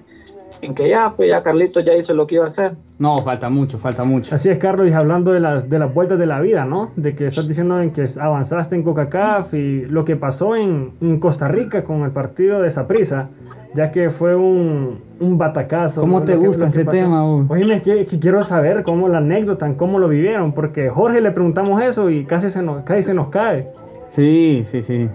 en 0.61 0.73
que 0.73 0.89
ya, 0.89 1.13
pues 1.15 1.29
ya 1.29 1.43
Carlitos 1.43 1.85
ya 1.85 1.93
hizo 1.93 2.13
lo 2.13 2.25
que 2.25 2.35
iba 2.35 2.45
a 2.45 2.49
hacer. 2.49 2.73
No, 2.99 3.21
falta 3.23 3.49
mucho, 3.49 3.77
falta 3.79 4.03
mucho. 4.03 4.35
Así 4.35 4.49
es, 4.49 4.57
Carlos, 4.57 4.89
y 4.89 4.91
hablando 4.91 5.31
de 5.31 5.39
las, 5.39 5.69
de 5.69 5.79
las 5.79 5.93
vueltas 5.93 6.19
de 6.19 6.25
la 6.25 6.41
vida, 6.41 6.65
¿no? 6.65 6.91
De 6.97 7.15
que 7.15 7.27
estás 7.27 7.47
diciendo 7.47 7.79
en 7.81 7.91
que 7.91 8.05
avanzaste 8.19 8.75
en 8.75 8.83
CONCACAF 8.83 9.53
y 9.53 9.85
lo 9.85 10.03
que 10.03 10.17
pasó 10.17 10.55
en, 10.57 10.91
en 10.99 11.17
Costa 11.19 11.47
Rica 11.47 11.83
con 11.85 12.01
el 12.03 12.11
partido 12.11 12.61
de 12.61 12.69
Saprissa, 12.69 13.29
ya 13.73 13.91
que 13.91 14.09
fue 14.09 14.35
un, 14.35 14.99
un 15.21 15.37
batacazo. 15.37 16.01
¿Cómo 16.01 16.19
¿no? 16.19 16.25
te 16.25 16.33
que- 16.33 16.39
gusta 16.39 16.67
ese 16.67 16.83
pasó. 16.83 16.97
tema, 16.97 17.23
Hugo? 17.25 17.45
Oye, 17.53 17.73
es 17.73 17.81
que, 17.83 18.05
que 18.05 18.19
quiero 18.19 18.43
saber 18.43 18.83
cómo 18.83 19.07
la 19.07 19.19
anécdota, 19.19 19.71
cómo 19.77 19.97
lo 19.97 20.09
vivieron, 20.09 20.51
porque 20.51 20.89
Jorge 20.89 21.21
le 21.21 21.31
preguntamos 21.31 21.81
eso 21.81 22.09
y 22.09 22.25
casi 22.25 22.49
se 22.49 22.61
nos, 22.61 22.81
casi 22.81 23.03
se 23.03 23.13
nos 23.13 23.29
cae. 23.29 23.67
Sí, 24.09 24.63
sí, 24.65 24.83
sí. 24.83 25.07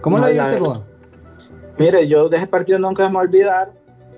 ¿Cómo 0.00 0.18
No, 0.18 0.26
lo 0.28 0.32
viviste 0.32 0.60
vos? 0.60 0.82
Mire, 1.76 2.06
yo 2.06 2.28
de 2.28 2.36
ese 2.36 2.46
partido 2.46 2.78
nunca 2.78 3.02
me 3.08 3.14
voy 3.14 3.18
a 3.18 3.28
olvidar 3.28 3.70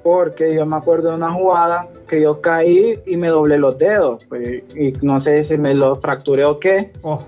porque 0.02 0.54
yo 0.54 0.66
me 0.66 0.76
acuerdo 0.76 1.10
de 1.10 1.16
una 1.16 1.32
jugada 1.32 1.88
que 2.08 2.20
yo 2.22 2.40
caí 2.40 2.98
y 3.06 3.16
me 3.16 3.28
doblé 3.28 3.58
los 3.58 3.78
dedos 3.78 4.24
pues, 4.26 4.64
y 4.76 4.92
no 5.02 5.20
sé 5.20 5.44
si 5.44 5.56
me 5.56 5.74
lo 5.74 5.94
fracturé 5.96 6.44
o 6.44 6.58
qué, 6.58 6.90
Oh, 7.02 7.18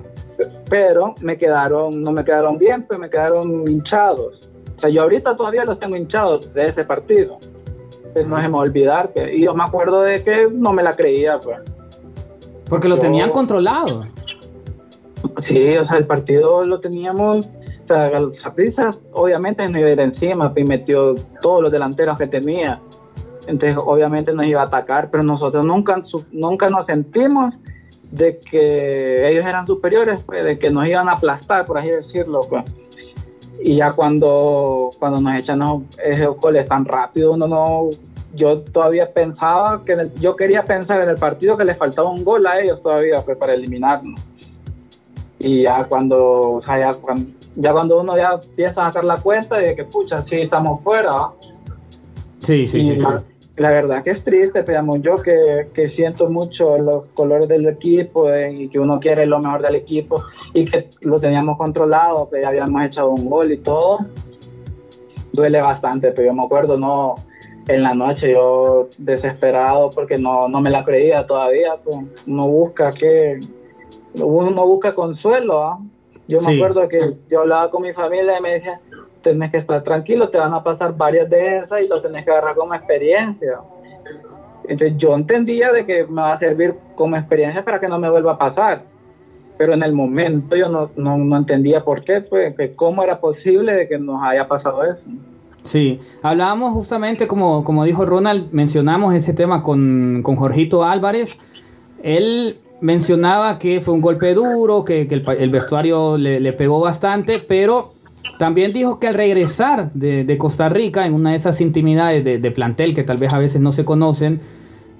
pero 0.68 1.14
me 1.20 1.36
quedaron, 1.38 2.02
no 2.02 2.10
me 2.10 2.24
quedaron 2.24 2.58
bien, 2.58 2.84
pues 2.88 2.98
me 2.98 3.08
quedaron 3.08 3.68
hinchados. 3.68 4.50
O 4.76 4.80
sea, 4.80 4.90
yo 4.90 5.02
ahorita 5.02 5.36
todavía 5.36 5.64
los 5.64 5.78
tengo 5.78 5.96
hinchados 5.96 6.52
de 6.52 6.64
ese 6.64 6.82
partido. 6.84 7.38
Entonces 7.98 8.26
no 8.26 8.42
se 8.42 8.48
me 8.48 8.54
va 8.54 8.58
a 8.58 8.62
olvidar. 8.62 9.12
pues, 9.12 9.32
y 9.32 9.42
yo 9.44 9.54
me 9.54 9.62
acuerdo 9.62 10.02
de 10.02 10.22
que 10.24 10.48
no 10.52 10.72
me 10.72 10.82
la 10.82 10.90
creía, 10.92 11.38
pues. 11.38 11.58
porque 12.68 12.88
lo 12.88 12.96
Yo- 12.96 13.02
tenían 13.02 13.30
controlado. 13.30 14.04
Sí, 15.40 15.76
o 15.76 15.86
sea, 15.86 15.98
el 15.98 16.06
partido 16.06 16.64
lo 16.64 16.80
teníamos, 16.80 17.48
Saprissa 18.40 18.90
obviamente 19.12 19.66
nos 19.68 19.78
iba 19.80 19.88
a 19.88 19.92
ir 19.92 20.00
encima, 20.00 20.52
pues, 20.52 20.64
y 20.64 20.68
metió 20.68 21.14
todos 21.40 21.62
los 21.62 21.72
delanteros 21.72 22.18
que 22.18 22.26
tenía. 22.26 22.80
Entonces, 23.46 23.76
obviamente 23.84 24.32
nos 24.32 24.46
iba 24.46 24.62
a 24.62 24.64
atacar, 24.64 25.10
pero 25.10 25.22
nosotros 25.22 25.64
nunca, 25.64 26.02
nunca 26.32 26.70
nos 26.70 26.86
sentimos 26.86 27.54
de 28.10 28.38
que 28.38 29.28
ellos 29.30 29.44
eran 29.44 29.66
superiores, 29.66 30.20
pues, 30.22 30.44
de 30.44 30.58
que 30.58 30.70
nos 30.70 30.86
iban 30.86 31.08
a 31.08 31.12
aplastar, 31.12 31.64
por 31.66 31.78
así 31.78 31.88
decirlo. 31.88 32.40
pues. 32.48 32.64
Y 33.62 33.76
ya 33.76 33.90
cuando, 33.92 34.90
cuando 34.98 35.20
nos 35.20 35.36
echan 35.36 35.60
esos- 36.04 36.36
goles 36.40 36.68
tan 36.68 36.84
rápido, 36.84 37.32
uno 37.32 37.46
no. 37.46 37.88
Yo 38.34 38.60
todavía 38.62 39.12
pensaba 39.12 39.82
que 39.84 39.92
el- 39.92 40.12
yo 40.14 40.34
quería 40.34 40.64
pensar 40.64 41.00
en 41.02 41.08
el 41.10 41.16
partido 41.16 41.56
que 41.56 41.64
les 41.64 41.78
faltaba 41.78 42.08
un 42.10 42.24
gol 42.24 42.44
a 42.46 42.60
ellos 42.60 42.82
todavía 42.82 43.22
pues, 43.24 43.36
para 43.36 43.54
eliminarnos. 43.54 44.20
Y 45.38 45.62
ya 45.62 45.84
cuando, 45.84 46.40
o 46.54 46.62
sea, 46.62 46.78
ya 46.80 46.98
cuando, 47.00 47.30
ya 47.56 47.72
cuando 47.72 48.00
uno 48.00 48.16
ya 48.16 48.38
empieza 48.42 48.86
a 48.86 48.92
sacar 48.92 49.04
la 49.04 49.16
cuenta 49.16 49.58
de 49.58 49.74
que, 49.74 49.84
pucha, 49.84 50.22
sí 50.24 50.36
estamos 50.36 50.82
fuera. 50.82 51.30
Sí, 52.38 52.66
sí, 52.66 52.80
y 52.80 52.84
sí. 52.84 52.92
sí. 52.92 52.98
la, 52.98 53.22
la 53.56 53.70
verdad 53.70 54.02
que 54.02 54.10
es 54.10 54.24
triste, 54.24 54.62
digamos, 54.62 55.00
yo 55.00 55.14
que, 55.16 55.68
que 55.72 55.92
siento 55.92 56.28
mucho 56.28 56.76
los 56.76 57.04
colores 57.14 57.46
del 57.46 57.68
equipo 57.68 58.28
eh, 58.30 58.52
y 58.52 58.68
que 58.68 58.80
uno 58.80 58.98
quiere 58.98 59.26
lo 59.26 59.38
mejor 59.38 59.62
del 59.62 59.76
equipo 59.76 60.24
y 60.52 60.64
que 60.64 60.88
lo 61.02 61.20
teníamos 61.20 61.56
controlado, 61.56 62.28
que 62.30 62.40
ya 62.42 62.48
habíamos 62.48 62.84
echado 62.84 63.10
un 63.10 63.30
gol 63.30 63.52
y 63.52 63.58
todo, 63.58 63.98
duele 65.32 65.60
bastante, 65.60 66.10
pero 66.10 66.28
yo 66.28 66.34
me 66.34 66.44
acuerdo, 66.44 66.76
no, 66.76 67.14
en 67.68 67.82
la 67.82 67.90
noche 67.90 68.32
yo 68.32 68.88
desesperado 68.98 69.90
porque 69.90 70.18
no, 70.18 70.48
no 70.48 70.60
me 70.60 70.70
la 70.70 70.84
creía 70.84 71.24
todavía, 71.24 71.76
pues, 71.82 71.96
uno 72.26 72.48
busca 72.48 72.90
que, 72.90 73.38
uno 74.14 74.66
busca 74.66 74.90
consuelo, 74.92 75.62
¿ah? 75.62 75.78
Yo 76.26 76.40
me 76.40 76.54
acuerdo 76.54 76.88
que 76.88 77.14
yo 77.30 77.40
hablaba 77.40 77.70
con 77.70 77.82
mi 77.82 77.92
familia 77.92 78.38
y 78.38 78.42
me 78.42 78.54
decía, 78.54 78.80
tenés 79.22 79.50
que 79.50 79.58
estar 79.58 79.82
tranquilo, 79.82 80.28
te 80.30 80.38
van 80.38 80.54
a 80.54 80.62
pasar 80.62 80.96
varias 80.96 81.28
de 81.28 81.58
esas 81.58 81.82
y 81.82 81.88
lo 81.88 82.00
tenés 82.00 82.24
que 82.24 82.30
agarrar 82.30 82.54
como 82.54 82.74
experiencia. 82.74 83.58
Entonces 84.68 84.96
yo 84.96 85.14
entendía 85.14 85.72
de 85.72 85.84
que 85.84 86.06
me 86.06 86.22
va 86.22 86.34
a 86.34 86.38
servir 86.38 86.74
como 86.94 87.16
experiencia 87.16 87.64
para 87.64 87.80
que 87.80 87.88
no 87.88 87.98
me 87.98 88.08
vuelva 88.08 88.32
a 88.32 88.38
pasar. 88.38 88.82
Pero 89.58 89.74
en 89.74 89.82
el 89.82 89.92
momento 89.92 90.56
yo 90.56 90.68
no, 90.68 90.90
no, 90.96 91.16
no 91.18 91.36
entendía 91.36 91.84
por 91.84 92.02
qué, 92.02 92.22
pues, 92.22 92.56
que 92.56 92.74
cómo 92.74 93.02
era 93.02 93.20
posible 93.20 93.72
de 93.72 93.88
que 93.88 93.98
nos 93.98 94.22
haya 94.22 94.48
pasado 94.48 94.82
eso. 94.84 95.02
Sí, 95.62 96.00
hablábamos 96.22 96.72
justamente, 96.72 97.26
como, 97.26 97.64
como 97.64 97.84
dijo 97.84 98.04
Ronald, 98.04 98.52
mencionamos 98.52 99.14
ese 99.14 99.32
tema 99.32 99.62
con, 99.62 100.22
con 100.22 100.36
Jorgito 100.36 100.84
Álvarez. 100.84 101.30
Él 102.02 102.58
mencionaba 102.80 103.58
que 103.58 103.80
fue 103.80 103.94
un 103.94 104.00
golpe 104.00 104.34
duro, 104.34 104.84
que, 104.84 105.02
el, 105.02 105.50
vestuario 105.50 106.18
le, 106.18 106.52
pegó 106.52 106.80
bastante, 106.80 107.38
pero 107.38 107.92
también 108.38 108.72
dijo 108.72 108.98
que 108.98 109.08
al 109.08 109.14
regresar 109.14 109.92
de, 109.92 110.36
Costa 110.38 110.68
Rica, 110.68 111.06
en 111.06 111.14
una 111.14 111.30
de 111.30 111.36
esas 111.36 111.60
intimidades 111.60 112.24
de, 112.24 112.38
de 112.38 112.50
plantel 112.50 112.94
que 112.94 113.04
tal 113.04 113.18
vez 113.18 113.32
a 113.32 113.38
veces 113.38 113.60
no 113.60 113.72
se 113.72 113.84
conocen, 113.84 114.40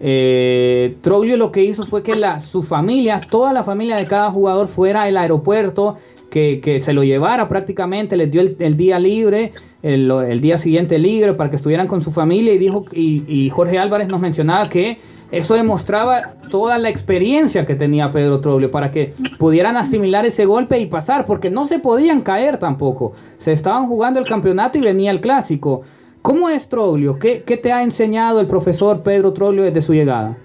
eh, 0.06 0.96
Troglio 1.00 1.36
lo 1.36 1.50
que 1.50 1.64
hizo 1.64 1.86
fue 1.86 2.02
que 2.02 2.14
la, 2.14 2.40
su 2.40 2.62
familia, 2.62 3.26
toda 3.30 3.52
la 3.52 3.64
familia 3.64 3.96
de 3.96 4.06
cada 4.06 4.30
jugador 4.30 4.68
fuera 4.68 5.04
al 5.04 5.16
aeropuerto, 5.16 5.96
que, 6.34 6.60
que 6.60 6.80
se 6.80 6.92
lo 6.92 7.04
llevara 7.04 7.46
prácticamente, 7.46 8.16
les 8.16 8.28
dio 8.28 8.40
el, 8.40 8.76
día 8.76 8.98
libre, 8.98 9.52
el, 9.84 10.10
el 10.10 10.40
día 10.40 10.58
siguiente 10.58 10.98
libre 10.98 11.32
para 11.34 11.48
que 11.48 11.54
estuvieran 11.54 11.86
con 11.86 12.00
su 12.00 12.10
familia 12.10 12.52
y 12.52 12.58
dijo 12.58 12.86
y, 12.90 13.22
y 13.28 13.50
Jorge 13.50 13.78
Álvarez 13.78 14.08
nos 14.08 14.20
mencionaba 14.20 14.68
que 14.68 14.98
eso 15.30 15.54
demostraba 15.54 16.32
toda 16.50 16.76
la 16.78 16.88
experiencia 16.88 17.64
que 17.64 17.76
tenía 17.76 18.10
Pedro 18.10 18.40
Troglio 18.40 18.72
para 18.72 18.90
que 18.90 19.14
pudieran 19.38 19.76
asimilar 19.76 20.26
ese 20.26 20.44
golpe 20.44 20.80
y 20.80 20.86
pasar, 20.86 21.24
porque 21.24 21.50
no 21.50 21.66
se 21.66 21.78
podían 21.78 22.22
caer 22.22 22.58
tampoco. 22.58 23.12
Se 23.38 23.52
estaban 23.52 23.86
jugando 23.86 24.18
el 24.18 24.26
campeonato 24.26 24.76
y 24.76 24.80
venía 24.80 25.12
el 25.12 25.20
clásico. 25.20 25.82
¿Cómo 26.20 26.48
es 26.48 26.68
Troglio? 26.68 27.16
¿Qué, 27.20 27.44
qué 27.46 27.56
te 27.56 27.70
ha 27.70 27.84
enseñado 27.84 28.40
el 28.40 28.48
profesor 28.48 29.04
Pedro 29.04 29.32
Troglio 29.32 29.62
desde 29.62 29.82
su 29.82 29.94
llegada? 29.94 30.36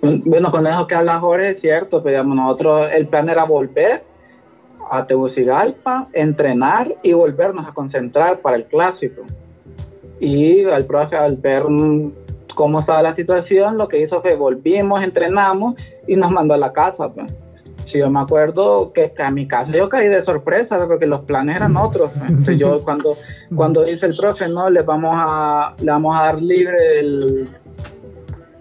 Bueno, 0.00 0.50
con 0.50 0.66
eso 0.66 0.86
que 0.86 0.94
habla 0.94 1.20
Jorge 1.20 1.50
es 1.50 1.60
cierto, 1.60 2.02
pero 2.02 2.24
nosotros 2.24 2.88
el 2.94 3.06
plan 3.08 3.28
era 3.28 3.44
volver 3.44 4.15
a 4.90 5.06
Tegucigalpa, 5.06 6.06
entrenar 6.12 6.94
y 7.02 7.12
volvernos 7.12 7.66
a 7.66 7.72
concentrar 7.72 8.40
para 8.40 8.56
el 8.56 8.64
clásico. 8.64 9.22
Y 10.20 10.64
al 10.64 10.86
profe, 10.86 11.16
al 11.16 11.36
ver 11.36 11.64
cómo 12.54 12.80
estaba 12.80 13.02
la 13.02 13.14
situación, 13.14 13.76
lo 13.76 13.88
que 13.88 14.00
hizo 14.00 14.20
fue 14.22 14.34
volvimos, 14.34 15.02
entrenamos 15.02 15.74
y 16.06 16.16
nos 16.16 16.30
mandó 16.30 16.54
a 16.54 16.58
la 16.58 16.72
casa. 16.72 17.08
Pues. 17.12 17.32
Sí, 17.92 17.98
yo 17.98 18.10
me 18.10 18.20
acuerdo 18.20 18.92
que, 18.92 19.12
a 19.18 19.30
mi 19.30 19.46
casa 19.46 19.70
yo 19.70 19.88
caí 19.88 20.08
de 20.08 20.24
sorpresa 20.24 20.76
porque 20.88 21.06
los 21.06 21.24
planes 21.24 21.56
eran 21.56 21.76
otros. 21.76 22.10
pues. 22.10 22.30
Entonces 22.30 22.58
yo 22.58 22.82
cuando, 22.82 23.16
cuando 23.54 23.84
dice 23.84 24.06
el 24.06 24.16
profe, 24.16 24.48
no, 24.48 24.70
les 24.70 24.84
vamos 24.84 25.12
a, 25.14 25.74
le 25.80 25.90
vamos 25.90 26.16
a 26.18 26.24
dar 26.24 26.42
libre 26.42 27.00
el, 27.00 27.48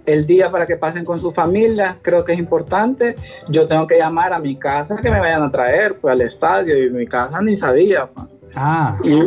el 0.06 0.26
día 0.28 0.52
para 0.52 0.66
que 0.66 0.76
pasen 0.78 1.04
con 1.06 1.20
su 1.20 1.32
familia, 1.32 1.98
creo 2.02 2.24
que 2.24 2.34
es 2.34 2.40
importante. 2.40 3.16
Yo 3.50 3.66
tengo 3.66 3.88
que 3.88 3.98
llamar 3.98 4.34
a 4.34 4.40
mi 4.40 4.56
casa 4.58 4.96
que 5.02 5.10
me 5.10 5.20
vayan 5.20 5.44
a 5.44 5.52
traer 5.52 5.96
pues, 6.00 6.14
al 6.14 6.22
estadio 6.28 6.84
y 6.84 6.90
mi 6.90 7.08
casa 7.08 7.42
ni 7.42 7.58
sabía. 7.58 8.08
pues. 8.14 8.28
Ah, 8.56 8.98
Y, 9.04 9.20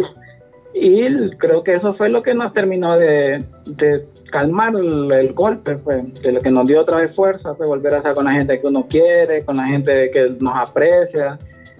y 0.74 1.30
creo 1.38 1.62
que 1.64 1.74
eso 1.74 1.92
fue 1.92 2.08
lo 2.08 2.22
que 2.22 2.34
nos 2.34 2.52
terminó 2.52 2.96
de, 2.96 3.44
de 3.66 4.06
calmar 4.30 4.74
el, 4.76 5.10
el 5.12 5.32
golpe, 5.32 5.76
pues, 5.76 6.22
de 6.22 6.32
lo 6.32 6.40
que 6.40 6.50
nos 6.50 6.68
dio 6.68 6.80
otra 6.80 6.98
vez 6.98 7.14
fuerza, 7.14 7.54
pues, 7.54 7.68
volver 7.68 7.94
a 7.94 7.96
estar 7.98 8.14
con 8.14 8.26
la 8.26 8.32
gente 8.32 8.60
que 8.60 8.68
uno 8.68 8.86
quiere, 8.88 9.44
con 9.44 9.56
la 9.56 9.66
gente 9.66 10.10
que 10.12 10.36
nos 10.40 10.54
aprecia, 10.68 11.38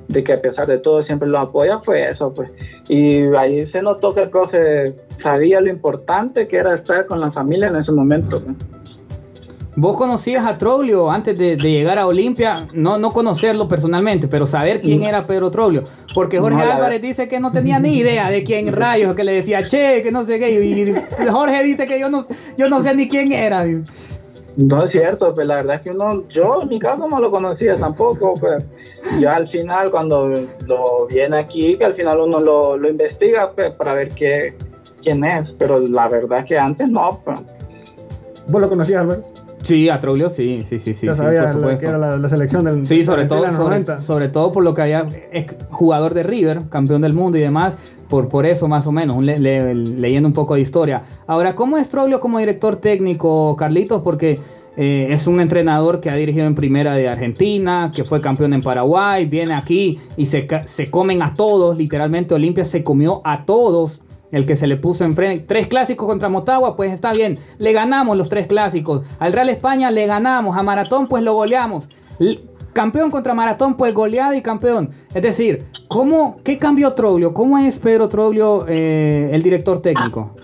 de 0.08 0.24
que 0.24 0.32
a 0.32 0.36
pesar 0.36 0.66
de 0.66 0.78
todo 0.78 1.04
siempre 1.04 1.28
los 1.28 1.38
apoya, 1.40 1.78
fue 1.84 2.08
eso, 2.08 2.32
pues. 2.34 2.50
Y 2.88 3.20
ahí 3.36 3.66
se 3.70 3.82
notó 3.82 4.14
que 4.14 4.22
el 4.22 4.30
profe 4.30 4.84
sabía 5.22 5.60
lo 5.60 5.68
importante 5.68 6.48
que 6.48 6.56
era 6.56 6.74
estar 6.74 7.06
con 7.06 7.20
la 7.20 7.30
familia 7.30 7.68
en 7.68 7.76
ese 7.76 7.92
momento. 7.92 8.36
pues. 8.42 8.56
Vos 9.80 9.96
conocías 9.96 10.44
a 10.44 10.58
Troglio 10.58 11.10
antes 11.10 11.38
de, 11.38 11.56
de 11.56 11.70
llegar 11.70 11.98
a 11.98 12.06
Olimpia, 12.06 12.66
no, 12.72 12.98
no 12.98 13.12
conocerlo 13.12 13.68
personalmente, 13.68 14.26
pero 14.26 14.44
saber 14.44 14.80
quién 14.80 15.04
era 15.04 15.26
Pedro 15.26 15.50
Troglio. 15.50 15.84
Porque 16.14 16.38
Jorge 16.38 16.64
No, 16.64 16.72
Álvarez 16.72 17.00
dice 17.00 17.28
que 17.28 17.38
no 17.38 17.52
tenía 17.52 17.78
ni 17.78 17.98
idea 17.98 18.28
de 18.30 18.42
quién 18.42 18.72
rayos, 18.72 19.14
que 19.14 19.22
le 19.22 19.32
decía 19.32 19.66
che, 19.66 20.02
que 20.02 20.10
no 20.10 20.24
sé 20.24 20.38
qué. 20.40 20.50
Y 20.50 20.94
Jorge 21.30 21.62
dice 21.62 21.86
que 21.86 22.00
yo 22.00 22.10
no, 22.10 22.24
yo 22.56 22.68
no 22.68 22.80
sé 22.80 22.94
ni 22.94 23.08
quién 23.08 23.32
era. 23.32 23.64
No 24.56 24.82
es 24.82 24.90
cierto, 24.90 25.32
pues 25.32 25.46
la 25.46 25.56
verdad 25.56 25.76
es 25.76 25.82
que 25.82 25.90
uno, 25.90 26.24
yo 26.30 26.62
en 26.62 26.68
mi 26.68 26.80
caso 26.80 27.06
no 27.06 27.20
lo 27.20 27.30
conocía 27.30 27.76
tampoco, 27.76 28.34
pues 28.34 28.64
ya 29.20 29.34
al 29.34 29.46
final 29.48 29.92
cuando 29.92 30.32
lo 30.66 31.06
viene 31.06 31.38
aquí, 31.38 31.78
que 31.78 31.84
al 31.84 31.94
final 31.94 32.18
uno 32.18 32.40
lo, 32.40 32.76
lo 32.76 32.90
investiga 32.90 33.52
pues, 33.54 33.72
para 33.74 33.94
ver 33.94 34.08
qué, 34.08 34.54
quién 35.00 35.22
es, 35.24 35.52
pero 35.52 35.78
la 35.78 36.08
verdad 36.08 36.40
es 36.40 36.46
que 36.46 36.58
antes 36.58 36.90
no, 36.90 37.20
pues. 37.24 37.40
¿Vos 38.48 38.60
lo 38.60 38.68
conocías, 38.68 39.02
Albert? 39.02 39.37
Sí, 39.68 39.88
a 39.88 40.00
Troglio 40.00 40.28
sí, 40.30 40.64
sí, 40.68 40.78
sí, 40.78 40.94
sí, 40.94 41.06
ya 41.06 41.12
sí, 41.14 41.18
sabía 41.18 41.42
por 41.42 41.52
supuesto. 41.52 41.80
que 41.80 41.86
era 41.88 41.98
la, 41.98 42.16
la 42.16 42.28
selección 42.28 42.64
del 42.64 42.86
Sí, 42.86 43.04
sobre 43.04 43.22
de 43.22 43.28
todo, 43.28 43.40
sobre, 43.50 43.52
90. 43.80 44.00
sobre 44.00 44.28
todo 44.28 44.50
por 44.50 44.64
lo 44.64 44.72
que 44.74 44.82
había 44.82 45.06
ex 45.32 45.56
jugador 45.70 46.14
de 46.14 46.22
River, 46.22 46.62
campeón 46.70 47.02
del 47.02 47.12
mundo 47.12 47.36
y 47.38 47.42
demás, 47.42 47.74
por, 48.08 48.28
por 48.28 48.46
eso 48.46 48.66
más 48.68 48.86
o 48.86 48.92
menos, 48.92 49.16
un 49.16 49.26
le- 49.26 49.36
le- 49.38 49.74
leyendo 49.74 50.26
un 50.26 50.32
poco 50.32 50.54
de 50.54 50.62
historia. 50.62 51.02
Ahora, 51.26 51.54
¿cómo 51.54 51.76
es 51.76 51.88
Troglio 51.90 52.18
como 52.20 52.38
director 52.38 52.76
técnico, 52.76 53.54
Carlitos? 53.56 54.00
Porque 54.02 54.38
eh, 54.78 55.08
es 55.10 55.26
un 55.26 55.40
entrenador 55.40 56.00
que 56.00 56.08
ha 56.08 56.14
dirigido 56.14 56.46
en 56.46 56.54
primera 56.54 56.94
de 56.94 57.08
Argentina, 57.08 57.92
que 57.94 58.04
fue 58.04 58.20
campeón 58.20 58.54
en 58.54 58.62
Paraguay, 58.62 59.26
viene 59.26 59.54
aquí 59.54 59.98
y 60.16 60.24
se, 60.26 60.46
se 60.66 60.86
comen 60.90 61.20
a 61.22 61.34
todos, 61.34 61.76
literalmente 61.76 62.32
Olimpia 62.34 62.64
se 62.64 62.82
comió 62.82 63.20
a 63.24 63.44
todos. 63.44 64.00
El 64.30 64.44
que 64.44 64.56
se 64.56 64.66
le 64.66 64.76
puso 64.76 65.04
enfrente, 65.04 65.44
tres 65.46 65.68
clásicos 65.68 66.06
contra 66.06 66.28
Motagua, 66.28 66.76
pues 66.76 66.90
está 66.90 67.12
bien, 67.12 67.36
le 67.58 67.72
ganamos 67.72 68.16
los 68.16 68.28
tres 68.28 68.46
clásicos. 68.46 69.06
Al 69.18 69.32
Real 69.32 69.48
España 69.48 69.90
le 69.90 70.06
ganamos, 70.06 70.56
a 70.56 70.62
Maratón 70.62 71.08
pues 71.08 71.22
lo 71.22 71.34
goleamos. 71.34 71.88
Campeón 72.74 73.10
contra 73.10 73.34
Maratón, 73.34 73.76
pues 73.76 73.94
goleado 73.94 74.34
y 74.34 74.42
campeón. 74.42 74.90
Es 75.14 75.22
decir, 75.22 75.64
¿cómo, 75.88 76.40
¿qué 76.44 76.58
cambió 76.58 76.92
Troglio? 76.92 77.32
¿Cómo 77.32 77.58
es 77.58 77.78
Pedro 77.78 78.08
Troglio 78.08 78.66
eh, 78.68 79.30
el 79.32 79.42
director 79.42 79.80
técnico? 79.80 80.36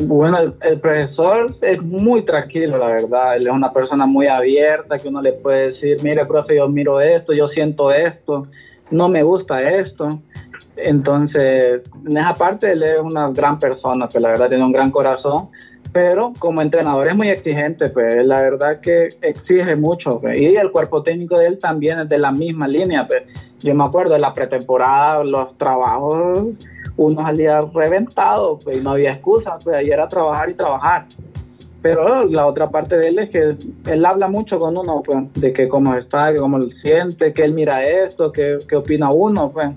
Bueno, 0.00 0.38
el, 0.38 0.54
el 0.62 0.80
profesor 0.80 1.56
es 1.62 1.82
muy 1.82 2.24
tranquilo, 2.24 2.76
la 2.76 2.88
verdad. 2.88 3.36
Él 3.36 3.46
es 3.46 3.52
una 3.52 3.72
persona 3.72 4.04
muy 4.04 4.26
abierta 4.26 4.98
que 4.98 5.08
uno 5.08 5.22
le 5.22 5.32
puede 5.32 5.72
decir, 5.72 5.96
mire, 6.02 6.26
profe, 6.26 6.56
yo 6.56 6.68
miro 6.68 7.00
esto, 7.00 7.32
yo 7.32 7.48
siento 7.48 7.90
esto, 7.90 8.46
no 8.90 9.08
me 9.08 9.22
gusta 9.22 9.62
esto. 9.62 10.08
Entonces, 10.76 11.82
en 12.08 12.16
esa 12.16 12.34
parte 12.34 12.72
él 12.72 12.82
es 12.82 13.00
una 13.00 13.30
gran 13.30 13.58
persona, 13.58 14.08
que 14.08 14.20
la 14.20 14.28
verdad 14.28 14.48
tiene 14.48 14.64
un 14.64 14.72
gran 14.72 14.90
corazón, 14.90 15.48
pero 15.92 16.32
como 16.38 16.60
entrenador 16.60 17.08
es 17.08 17.16
muy 17.16 17.30
exigente, 17.30 17.88
pues 17.88 18.14
la 18.24 18.42
verdad 18.42 18.80
que 18.80 19.08
exige 19.22 19.76
mucho. 19.76 20.20
pues, 20.20 20.38
y 20.38 20.56
el 20.56 20.70
cuerpo 20.70 21.02
técnico 21.02 21.38
de 21.38 21.46
él 21.46 21.58
también 21.58 22.00
es 22.00 22.08
de 22.08 22.18
la 22.18 22.30
misma 22.30 22.68
línea. 22.68 23.06
Pues. 23.06 23.22
Yo 23.60 23.74
me 23.74 23.84
acuerdo 23.84 24.12
de 24.12 24.18
la 24.18 24.34
pretemporada, 24.34 25.24
los 25.24 25.56
trabajos, 25.56 26.48
uno 26.98 27.22
salía 27.22 27.60
reventado, 27.74 28.58
pues 28.62 28.82
no 28.82 28.90
había 28.90 29.10
excusa, 29.10 29.56
pues 29.62 29.76
ahí 29.76 29.86
era 29.86 30.06
trabajar 30.06 30.50
y 30.50 30.54
trabajar. 30.54 31.06
Pero 31.86 32.24
la 32.24 32.46
otra 32.46 32.68
parte 32.68 32.98
de 32.98 33.06
él 33.06 33.18
es 33.20 33.30
que 33.30 33.92
él 33.92 34.04
habla 34.04 34.26
mucho 34.26 34.58
con 34.58 34.76
uno, 34.76 35.04
pues, 35.06 35.32
de 35.34 35.52
que 35.52 35.68
cómo 35.68 35.94
está, 35.94 36.32
que 36.32 36.40
cómo 36.40 36.58
lo 36.58 36.66
siente, 36.82 37.32
que 37.32 37.44
él 37.44 37.54
mira 37.54 37.84
esto, 37.84 38.32
que, 38.32 38.58
que 38.68 38.74
opina 38.74 39.08
uno, 39.10 39.52
pues. 39.52 39.68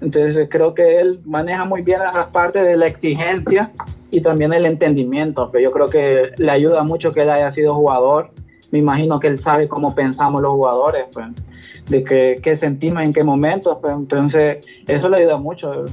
Entonces 0.00 0.48
creo 0.50 0.74
que 0.74 0.98
él 0.98 1.20
maneja 1.24 1.62
muy 1.62 1.82
bien 1.82 2.00
esas 2.10 2.26
partes 2.30 2.66
de 2.66 2.76
la 2.76 2.88
exigencia 2.88 3.70
y 4.10 4.20
también 4.20 4.52
el 4.52 4.66
entendimiento, 4.66 5.52
que 5.52 5.62
yo 5.62 5.70
creo 5.70 5.86
que 5.86 6.30
le 6.38 6.50
ayuda 6.50 6.82
mucho 6.82 7.12
que 7.12 7.20
él 7.20 7.30
haya 7.30 7.54
sido 7.54 7.72
jugador. 7.72 8.30
Me 8.72 8.80
imagino 8.80 9.20
que 9.20 9.28
él 9.28 9.40
sabe 9.40 9.68
cómo 9.68 9.94
pensamos 9.94 10.42
los 10.42 10.50
jugadores, 10.50 11.04
pues, 11.14 11.28
de 11.88 12.02
qué, 12.02 12.34
qué 12.42 12.58
sentimos 12.58 13.04
en 13.04 13.12
qué 13.12 13.22
momentos, 13.22 13.78
pues, 13.80 13.94
entonces 13.94 14.66
eso 14.88 15.08
le 15.08 15.18
ayuda 15.18 15.36
mucho. 15.36 15.84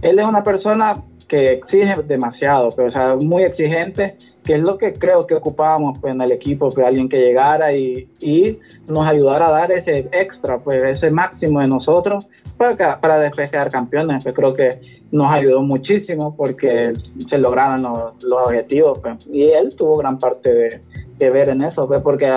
Él 0.00 0.18
es 0.18 0.24
una 0.24 0.42
persona 0.42 0.94
que 1.28 1.52
exige 1.52 1.94
demasiado, 2.06 2.68
pero 2.76 2.88
o 2.88 2.92
sea, 2.92 3.16
muy 3.16 3.42
exigente, 3.42 4.16
que 4.44 4.54
es 4.54 4.60
lo 4.60 4.78
que 4.78 4.92
creo 4.92 5.26
que 5.26 5.34
ocupábamos 5.34 5.98
pues, 5.98 6.14
en 6.14 6.20
el 6.22 6.32
equipo, 6.32 6.68
que 6.68 6.82
alguien 6.82 7.08
que 7.08 7.18
llegara 7.18 7.74
y, 7.74 8.08
y 8.20 8.58
nos 8.86 9.06
ayudara 9.06 9.48
a 9.48 9.50
dar 9.50 9.72
ese 9.72 10.08
extra, 10.12 10.58
pues 10.58 10.78
ese 10.96 11.10
máximo 11.10 11.60
de 11.60 11.66
nosotros 11.66 12.28
para, 12.56 13.00
para 13.00 13.18
después 13.18 13.50
quedar 13.50 13.70
campeones. 13.70 14.24
Yo 14.24 14.32
creo 14.32 14.54
que 14.54 14.68
nos 15.10 15.26
ayudó 15.26 15.62
muchísimo 15.62 16.36
porque 16.36 16.92
se 17.28 17.38
lograron 17.38 17.82
los, 17.82 18.22
los 18.24 18.46
objetivos 18.46 18.98
pues. 19.00 19.26
y 19.32 19.44
él 19.44 19.74
tuvo 19.76 19.96
gran 19.96 20.18
parte 20.18 20.54
de, 20.54 20.80
de 21.18 21.30
ver 21.30 21.48
en 21.48 21.62
eso, 21.62 21.86
pues, 21.86 22.00
porque 22.00 22.30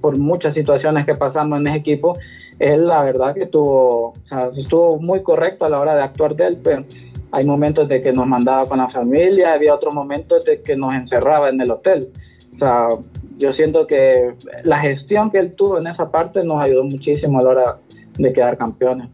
por 0.00 0.18
muchas 0.18 0.54
situaciones 0.54 1.06
que 1.06 1.14
pasamos 1.14 1.58
en 1.58 1.68
ese 1.68 1.78
equipo, 1.78 2.16
él 2.58 2.86
la 2.86 3.02
verdad 3.02 3.34
que 3.34 3.46
tuvo, 3.46 4.10
o 4.10 4.14
sea, 4.28 4.50
estuvo 4.56 4.98
muy 4.98 5.22
correcto 5.22 5.64
a 5.64 5.68
la 5.68 5.80
hora 5.80 5.94
de 5.94 6.02
actuar 6.02 6.36
de 6.36 6.44
él, 6.44 6.58
pero 6.62 6.84
hay 7.36 7.44
momentos 7.44 7.86
de 7.88 8.00
que 8.00 8.12
nos 8.12 8.26
mandaba 8.26 8.64
con 8.64 8.78
la 8.78 8.88
familia, 8.88 9.52
había 9.52 9.74
otros 9.74 9.94
momentos 9.94 10.44
de 10.46 10.62
que 10.62 10.74
nos 10.74 10.94
encerraba 10.94 11.50
en 11.50 11.60
el 11.60 11.70
hotel. 11.70 12.08
O 12.54 12.58
sea, 12.58 12.88
yo 13.36 13.52
siento 13.52 13.86
que 13.86 14.32
la 14.64 14.78
gestión 14.80 15.30
que 15.30 15.38
él 15.38 15.52
tuvo 15.52 15.78
en 15.78 15.86
esa 15.86 16.10
parte 16.10 16.42
nos 16.46 16.62
ayudó 16.62 16.84
muchísimo 16.84 17.38
a 17.38 17.42
la 17.42 17.50
hora 17.50 17.76
de 18.16 18.32
quedar 18.32 18.56
campeones. 18.56 19.10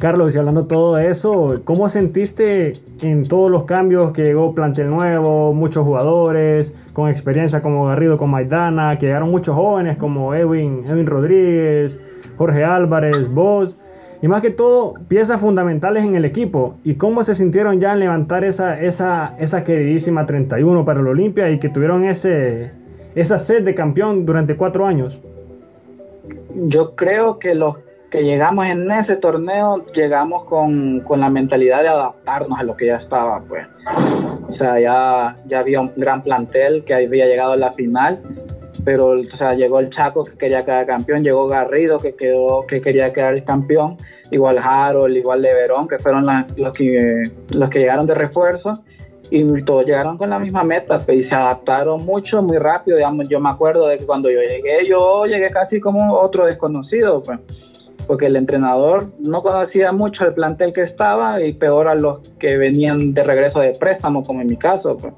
Carlos, 0.00 0.34
y 0.34 0.38
hablando 0.38 0.66
todo 0.66 0.96
de 0.96 1.10
eso, 1.10 1.60
¿cómo 1.64 1.88
sentiste 1.88 2.72
en 3.02 3.22
todos 3.22 3.48
los 3.50 3.64
cambios 3.66 4.12
que 4.12 4.24
llegó 4.24 4.52
plantel 4.52 4.90
nuevo, 4.90 5.54
muchos 5.54 5.84
jugadores 5.86 6.74
con 6.92 7.08
experiencia 7.08 7.62
como 7.62 7.86
Garrido 7.86 8.16
con 8.16 8.30
Maidana, 8.30 8.98
que 8.98 9.06
llegaron 9.06 9.30
muchos 9.30 9.54
jóvenes 9.54 9.96
como 9.96 10.34
Edwin, 10.34 10.84
Edwin 10.86 11.06
Rodríguez, 11.06 11.98
Jorge 12.36 12.64
Álvarez, 12.64 13.32
vos, 13.32 13.76
y 14.22 14.28
más 14.28 14.42
que 14.42 14.50
todo 14.50 14.94
piezas 15.08 15.40
fundamentales 15.40 16.04
en 16.04 16.14
el 16.14 16.24
equipo? 16.24 16.76
¿Y 16.84 16.94
cómo 16.94 17.22
se 17.24 17.34
sintieron 17.34 17.80
ya 17.80 17.92
en 17.92 18.00
levantar 18.00 18.44
esa, 18.44 18.80
esa, 18.80 19.34
esa 19.38 19.64
queridísima 19.64 20.26
31 20.26 20.84
para 20.84 21.00
el 21.00 21.06
Olimpia 21.06 21.50
y 21.50 21.58
que 21.58 21.68
tuvieron 21.68 22.04
ese, 22.04 22.72
esa 23.14 23.38
sed 23.38 23.64
de 23.64 23.74
campeón 23.74 24.26
durante 24.26 24.56
cuatro 24.56 24.86
años? 24.86 25.20
Yo 26.54 26.94
creo 26.94 27.38
que 27.38 27.54
los 27.54 27.76
que 28.10 28.22
llegamos 28.22 28.66
en 28.66 28.90
ese 28.90 29.16
torneo 29.16 29.84
llegamos 29.94 30.44
con, 30.44 31.00
con 31.00 31.20
la 31.20 31.30
mentalidad 31.30 31.82
de 31.82 31.88
adaptarnos 31.88 32.58
a 32.58 32.64
lo 32.64 32.76
que 32.76 32.86
ya 32.86 32.96
estaba, 32.96 33.40
pues. 33.48 33.66
O 34.48 34.54
sea, 34.56 34.80
ya, 34.80 35.36
ya 35.46 35.60
había 35.60 35.80
un 35.80 35.92
gran 35.96 36.22
plantel 36.22 36.84
que 36.84 36.92
había 36.92 37.26
llegado 37.26 37.52
a 37.52 37.56
la 37.56 37.72
final, 37.72 38.20
pero 38.84 39.20
o 39.20 39.24
sea, 39.24 39.54
llegó 39.54 39.80
el 39.80 39.90
Chaco 39.90 40.24
que 40.24 40.36
quería 40.36 40.64
quedar 40.64 40.86
campeón, 40.86 41.22
llegó 41.22 41.46
Garrido 41.46 41.98
que 41.98 42.14
quedó 42.14 42.66
que 42.66 42.80
quería 42.80 43.12
quedar 43.12 43.42
campeón, 43.44 43.96
igual 44.30 44.58
Harold, 44.58 45.16
igual 45.16 45.42
Leverón, 45.42 45.88
que 45.88 45.98
fueron 45.98 46.24
los 46.56 46.76
que 46.76 47.22
los 47.50 47.70
que 47.70 47.78
llegaron 47.80 48.06
de 48.06 48.14
refuerzo 48.14 48.72
y 49.30 49.62
todos 49.62 49.86
llegaron 49.86 50.18
con 50.18 50.28
la 50.30 50.38
misma 50.38 50.64
meta 50.64 50.98
pues, 50.98 51.18
y 51.18 51.24
se 51.24 51.34
adaptaron 51.34 52.04
mucho, 52.04 52.42
muy 52.42 52.58
rápido. 52.58 52.96
Digamos, 52.96 53.28
yo 53.28 53.38
me 53.40 53.50
acuerdo 53.50 53.86
de 53.86 53.98
que 53.98 54.06
cuando 54.06 54.30
yo 54.30 54.40
llegué, 54.40 54.88
yo 54.88 55.24
llegué 55.24 55.48
casi 55.50 55.80
como 55.80 56.14
otro 56.14 56.46
desconocido, 56.46 57.22
pues, 57.22 57.38
porque 58.06 58.26
el 58.26 58.36
entrenador 58.36 59.12
no 59.20 59.42
conocía 59.42 59.92
mucho 59.92 60.24
el 60.24 60.34
plantel 60.34 60.72
que 60.72 60.82
estaba 60.82 61.40
y 61.40 61.52
peor 61.52 61.86
a 61.86 61.94
los 61.94 62.30
que 62.40 62.56
venían 62.56 63.14
de 63.14 63.22
regreso 63.22 63.60
de 63.60 63.72
préstamo, 63.78 64.22
como 64.22 64.40
en 64.40 64.48
mi 64.48 64.56
caso. 64.56 64.96
Pues. 64.96 65.14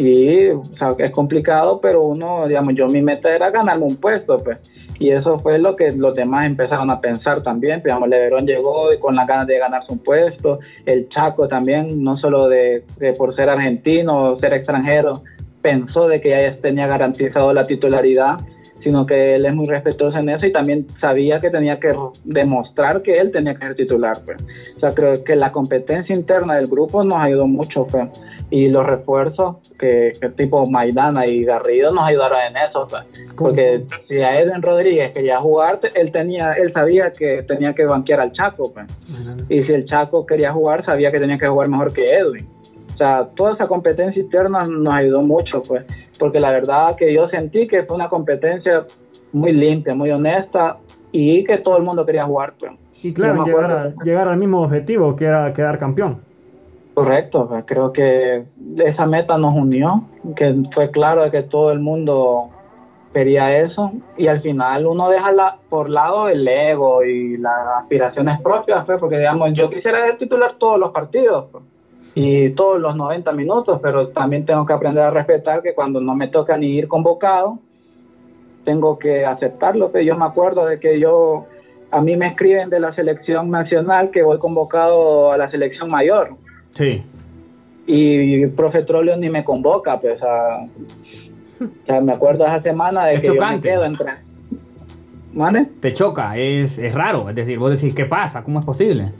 Y 0.00 0.48
o 0.48 0.64
sea, 0.64 0.94
es 0.98 1.10
complicado, 1.10 1.78
pero 1.80 2.02
uno, 2.02 2.48
digamos, 2.48 2.74
yo 2.74 2.86
mi 2.86 3.02
meta 3.02 3.34
era 3.34 3.50
ganarme 3.50 3.84
un 3.84 3.96
puesto, 3.96 4.38
pues. 4.38 4.58
Y 4.98 5.10
eso 5.10 5.38
fue 5.38 5.58
lo 5.58 5.76
que 5.76 5.92
los 5.92 6.16
demás 6.16 6.46
empezaron 6.46 6.90
a 6.90 7.00
pensar 7.00 7.42
también. 7.42 7.82
Digamos, 7.82 8.08
Leverón 8.08 8.46
llegó 8.46 8.92
y 8.92 8.98
con 8.98 9.14
las 9.14 9.26
ganas 9.26 9.46
de 9.46 9.58
ganarse 9.58 9.92
un 9.92 9.98
puesto. 9.98 10.58
El 10.86 11.08
Chaco 11.10 11.48
también, 11.48 12.02
no 12.02 12.14
solo 12.14 12.48
de, 12.48 12.84
de 12.98 13.12
por 13.12 13.34
ser 13.34 13.50
argentino 13.50 14.32
o 14.32 14.38
ser 14.38 14.54
extranjero, 14.54 15.12
pensó 15.60 16.08
de 16.08 16.20
que 16.20 16.30
ya 16.30 16.56
tenía 16.60 16.86
garantizado 16.86 17.52
la 17.52 17.64
titularidad, 17.64 18.38
sino 18.82 19.06
que 19.06 19.36
él 19.36 19.46
es 19.46 19.54
muy 19.54 19.66
respetuoso 19.66 20.18
en 20.18 20.28
eso 20.30 20.46
y 20.46 20.52
también 20.52 20.86
sabía 21.00 21.38
que 21.38 21.50
tenía 21.50 21.78
que 21.78 21.94
demostrar 22.24 23.02
que 23.02 23.12
él 23.12 23.30
tenía 23.30 23.54
que 23.54 23.66
ser 23.66 23.74
titular. 23.74 24.16
Pues. 24.24 24.38
O 24.76 24.78
sea, 24.78 24.94
creo 24.94 25.22
que 25.24 25.36
la 25.36 25.52
competencia 25.52 26.14
interna 26.14 26.56
del 26.56 26.66
grupo 26.66 27.04
nos 27.04 27.18
ayudó 27.18 27.46
mucho 27.46 27.86
pues. 27.86 28.08
y 28.50 28.68
los 28.68 28.86
refuerzos 28.86 29.56
que, 29.78 30.12
que, 30.20 30.28
tipo 30.30 30.68
Maidana 30.70 31.26
y 31.26 31.44
Garrido 31.44 31.92
nos 31.92 32.08
ayudaron 32.08 32.38
en 32.48 32.56
eso. 32.56 32.86
Pues. 32.88 33.32
Porque 33.36 33.84
si 34.08 34.20
a 34.20 34.40
Edwin 34.40 34.62
Rodríguez 34.62 35.12
quería 35.12 35.40
jugar, 35.40 35.80
él, 35.94 36.12
tenía, 36.12 36.52
él 36.54 36.72
sabía 36.72 37.10
que 37.10 37.42
tenía 37.42 37.74
que 37.74 37.84
banquear 37.84 38.20
al 38.20 38.32
Chaco. 38.32 38.72
Pues. 38.72 38.86
Y 39.48 39.64
si 39.64 39.72
el 39.72 39.84
Chaco 39.84 40.24
quería 40.24 40.52
jugar, 40.52 40.84
sabía 40.84 41.10
que 41.10 41.20
tenía 41.20 41.36
que 41.36 41.48
jugar 41.48 41.68
mejor 41.68 41.92
que 41.92 42.12
Edwin. 42.12 42.48
O 43.00 43.02
sea, 43.02 43.28
toda 43.34 43.54
esa 43.54 43.64
competencia 43.64 44.22
interna 44.22 44.62
nos 44.62 44.92
ayudó 44.92 45.22
mucho, 45.22 45.62
pues 45.66 45.86
porque 46.18 46.38
la 46.38 46.50
verdad 46.50 46.94
que 46.96 47.14
yo 47.14 47.28
sentí 47.30 47.66
que 47.66 47.84
fue 47.84 47.96
una 47.96 48.10
competencia 48.10 48.84
muy 49.32 49.52
limpia, 49.52 49.94
muy 49.94 50.10
honesta 50.10 50.76
y 51.10 51.42
que 51.44 51.56
todo 51.56 51.78
el 51.78 51.82
mundo 51.82 52.04
quería 52.04 52.26
jugar. 52.26 52.52
Pues. 52.60 52.72
Y 53.02 53.14
claro, 53.14 53.42
llegar, 53.46 53.94
llegar, 54.04 54.28
al 54.28 54.36
mismo 54.36 54.60
objetivo 54.60 55.16
que 55.16 55.24
era 55.24 55.50
quedar 55.54 55.78
campeón. 55.78 56.20
Correcto, 56.92 57.48
pues, 57.48 57.64
creo 57.66 57.90
que 57.90 58.44
esa 58.84 59.06
meta 59.06 59.38
nos 59.38 59.54
unió, 59.54 60.04
que 60.36 60.54
fue 60.74 60.90
claro 60.90 61.30
que 61.30 61.42
todo 61.44 61.72
el 61.72 61.80
mundo 61.80 62.50
quería 63.14 63.60
eso 63.60 63.92
y 64.18 64.26
al 64.26 64.42
final 64.42 64.86
uno 64.86 65.08
deja 65.08 65.32
la, 65.32 65.56
por 65.70 65.88
lado 65.88 66.28
el 66.28 66.46
ego 66.46 67.02
y 67.02 67.38
las 67.38 67.66
aspiraciones 67.80 68.42
propias, 68.42 68.84
pues, 68.84 69.00
porque 69.00 69.16
digamos, 69.16 69.54
yo 69.54 69.70
quisiera 69.70 70.18
titular 70.18 70.56
todos 70.58 70.78
los 70.78 70.92
partidos. 70.92 71.46
Pues 71.50 71.64
y 72.14 72.50
todos 72.50 72.80
los 72.80 72.96
90 72.96 73.32
minutos, 73.32 73.78
pero 73.82 74.08
también 74.08 74.44
tengo 74.44 74.66
que 74.66 74.72
aprender 74.72 75.04
a 75.04 75.10
respetar 75.10 75.62
que 75.62 75.74
cuando 75.74 76.00
no 76.00 76.14
me 76.14 76.28
toca 76.28 76.56
ni 76.56 76.76
ir 76.76 76.88
convocado, 76.88 77.58
tengo 78.64 78.98
que 78.98 79.24
aceptarlo. 79.24 79.92
Yo 80.00 80.16
me 80.16 80.24
acuerdo 80.24 80.66
de 80.66 80.80
que 80.80 80.98
yo, 80.98 81.46
a 81.90 82.00
mí 82.00 82.16
me 82.16 82.28
escriben 82.28 82.68
de 82.68 82.80
la 82.80 82.94
selección 82.94 83.50
nacional 83.50 84.10
que 84.10 84.22
voy 84.22 84.38
convocado 84.38 85.32
a 85.32 85.36
la 85.36 85.50
selección 85.50 85.90
mayor. 85.90 86.30
Sí. 86.72 87.02
Y 87.86 88.42
el 88.42 88.50
profe 88.50 88.82
Trolio 88.82 89.16
ni 89.16 89.30
me 89.30 89.44
convoca, 89.44 89.98
pues, 90.00 90.20
a, 90.22 90.66
o 91.60 91.86
sea, 91.86 92.00
me 92.00 92.12
acuerdo 92.12 92.44
esa 92.44 92.62
semana 92.62 93.06
de 93.06 93.20
que 93.20 93.26
yo 93.28 93.34
me 93.34 93.60
quedo 93.60 93.84
entre... 93.84 94.30
¿Mane? 95.32 95.68
Te 95.80 95.94
choca, 95.94 96.36
es, 96.36 96.76
es 96.76 96.92
raro, 96.92 97.28
es 97.28 97.36
decir, 97.36 97.56
vos 97.56 97.70
decís, 97.70 97.94
¿qué 97.94 98.04
pasa? 98.04 98.42
¿Cómo 98.42 98.58
es 98.58 98.66
posible? 98.66 99.12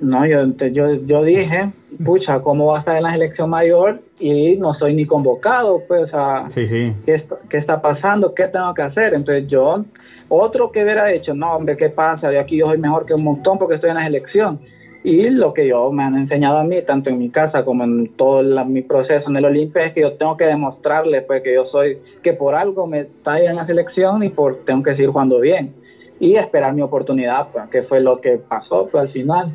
No, 0.00 0.24
yo, 0.26 0.46
yo, 0.70 0.94
yo 0.94 1.22
dije, 1.22 1.72
pucha, 2.04 2.40
¿cómo 2.40 2.66
va 2.66 2.76
a 2.76 2.80
estar 2.80 2.96
en 2.96 3.02
la 3.02 3.12
selección 3.12 3.50
mayor 3.50 4.00
y 4.20 4.56
no 4.56 4.74
soy 4.74 4.94
ni 4.94 5.04
convocado? 5.04 5.82
Pues, 5.88 6.12
o 6.14 6.50
sí, 6.50 6.66
sí. 6.66 6.92
¿qué, 7.04 7.14
está, 7.14 7.36
¿qué 7.50 7.58
está 7.58 7.80
pasando? 7.80 8.32
¿Qué 8.34 8.44
tengo 8.44 8.72
que 8.74 8.82
hacer? 8.82 9.14
Entonces 9.14 9.48
yo, 9.48 9.84
otro 10.28 10.70
que 10.70 10.84
hubiera 10.84 11.12
hecho, 11.12 11.34
no, 11.34 11.56
hombre, 11.56 11.76
¿qué 11.76 11.88
pasa? 11.88 12.28
De 12.28 12.38
aquí 12.38 12.56
yo 12.58 12.66
soy 12.66 12.78
mejor 12.78 13.06
que 13.06 13.14
un 13.14 13.24
montón 13.24 13.58
porque 13.58 13.74
estoy 13.76 13.90
en 13.90 13.96
la 13.96 14.04
selección. 14.04 14.60
Y 15.02 15.30
lo 15.30 15.54
que 15.54 15.66
yo 15.66 15.90
me 15.92 16.02
han 16.02 16.16
enseñado 16.16 16.58
a 16.58 16.64
mí, 16.64 16.82
tanto 16.82 17.08
en 17.08 17.18
mi 17.18 17.30
casa 17.30 17.64
como 17.64 17.84
en 17.84 18.08
todo 18.16 18.42
mi 18.64 18.82
proceso 18.82 19.30
en 19.30 19.36
el 19.36 19.44
Olimpia, 19.44 19.86
es 19.86 19.94
que 19.94 20.00
yo 20.02 20.12
tengo 20.14 20.36
que 20.36 20.44
demostrarle 20.44 21.22
pues, 21.22 21.42
que 21.42 21.54
yo 21.54 21.66
soy, 21.66 21.98
que 22.22 22.32
por 22.32 22.54
algo 22.54 22.86
me 22.86 23.00
está 23.00 23.34
ahí 23.34 23.46
en 23.46 23.56
la 23.56 23.66
selección 23.66 24.22
y 24.22 24.28
por 24.28 24.64
tengo 24.64 24.82
que 24.82 24.92
seguir 24.92 25.10
jugando 25.10 25.40
bien. 25.40 25.74
Y 26.20 26.34
esperar 26.34 26.74
mi 26.74 26.82
oportunidad, 26.82 27.48
pues, 27.52 27.68
que 27.70 27.82
fue 27.82 28.00
lo 28.00 28.20
que 28.20 28.38
pasó 28.38 28.88
pues, 28.90 29.02
al 29.02 29.08
final. 29.10 29.52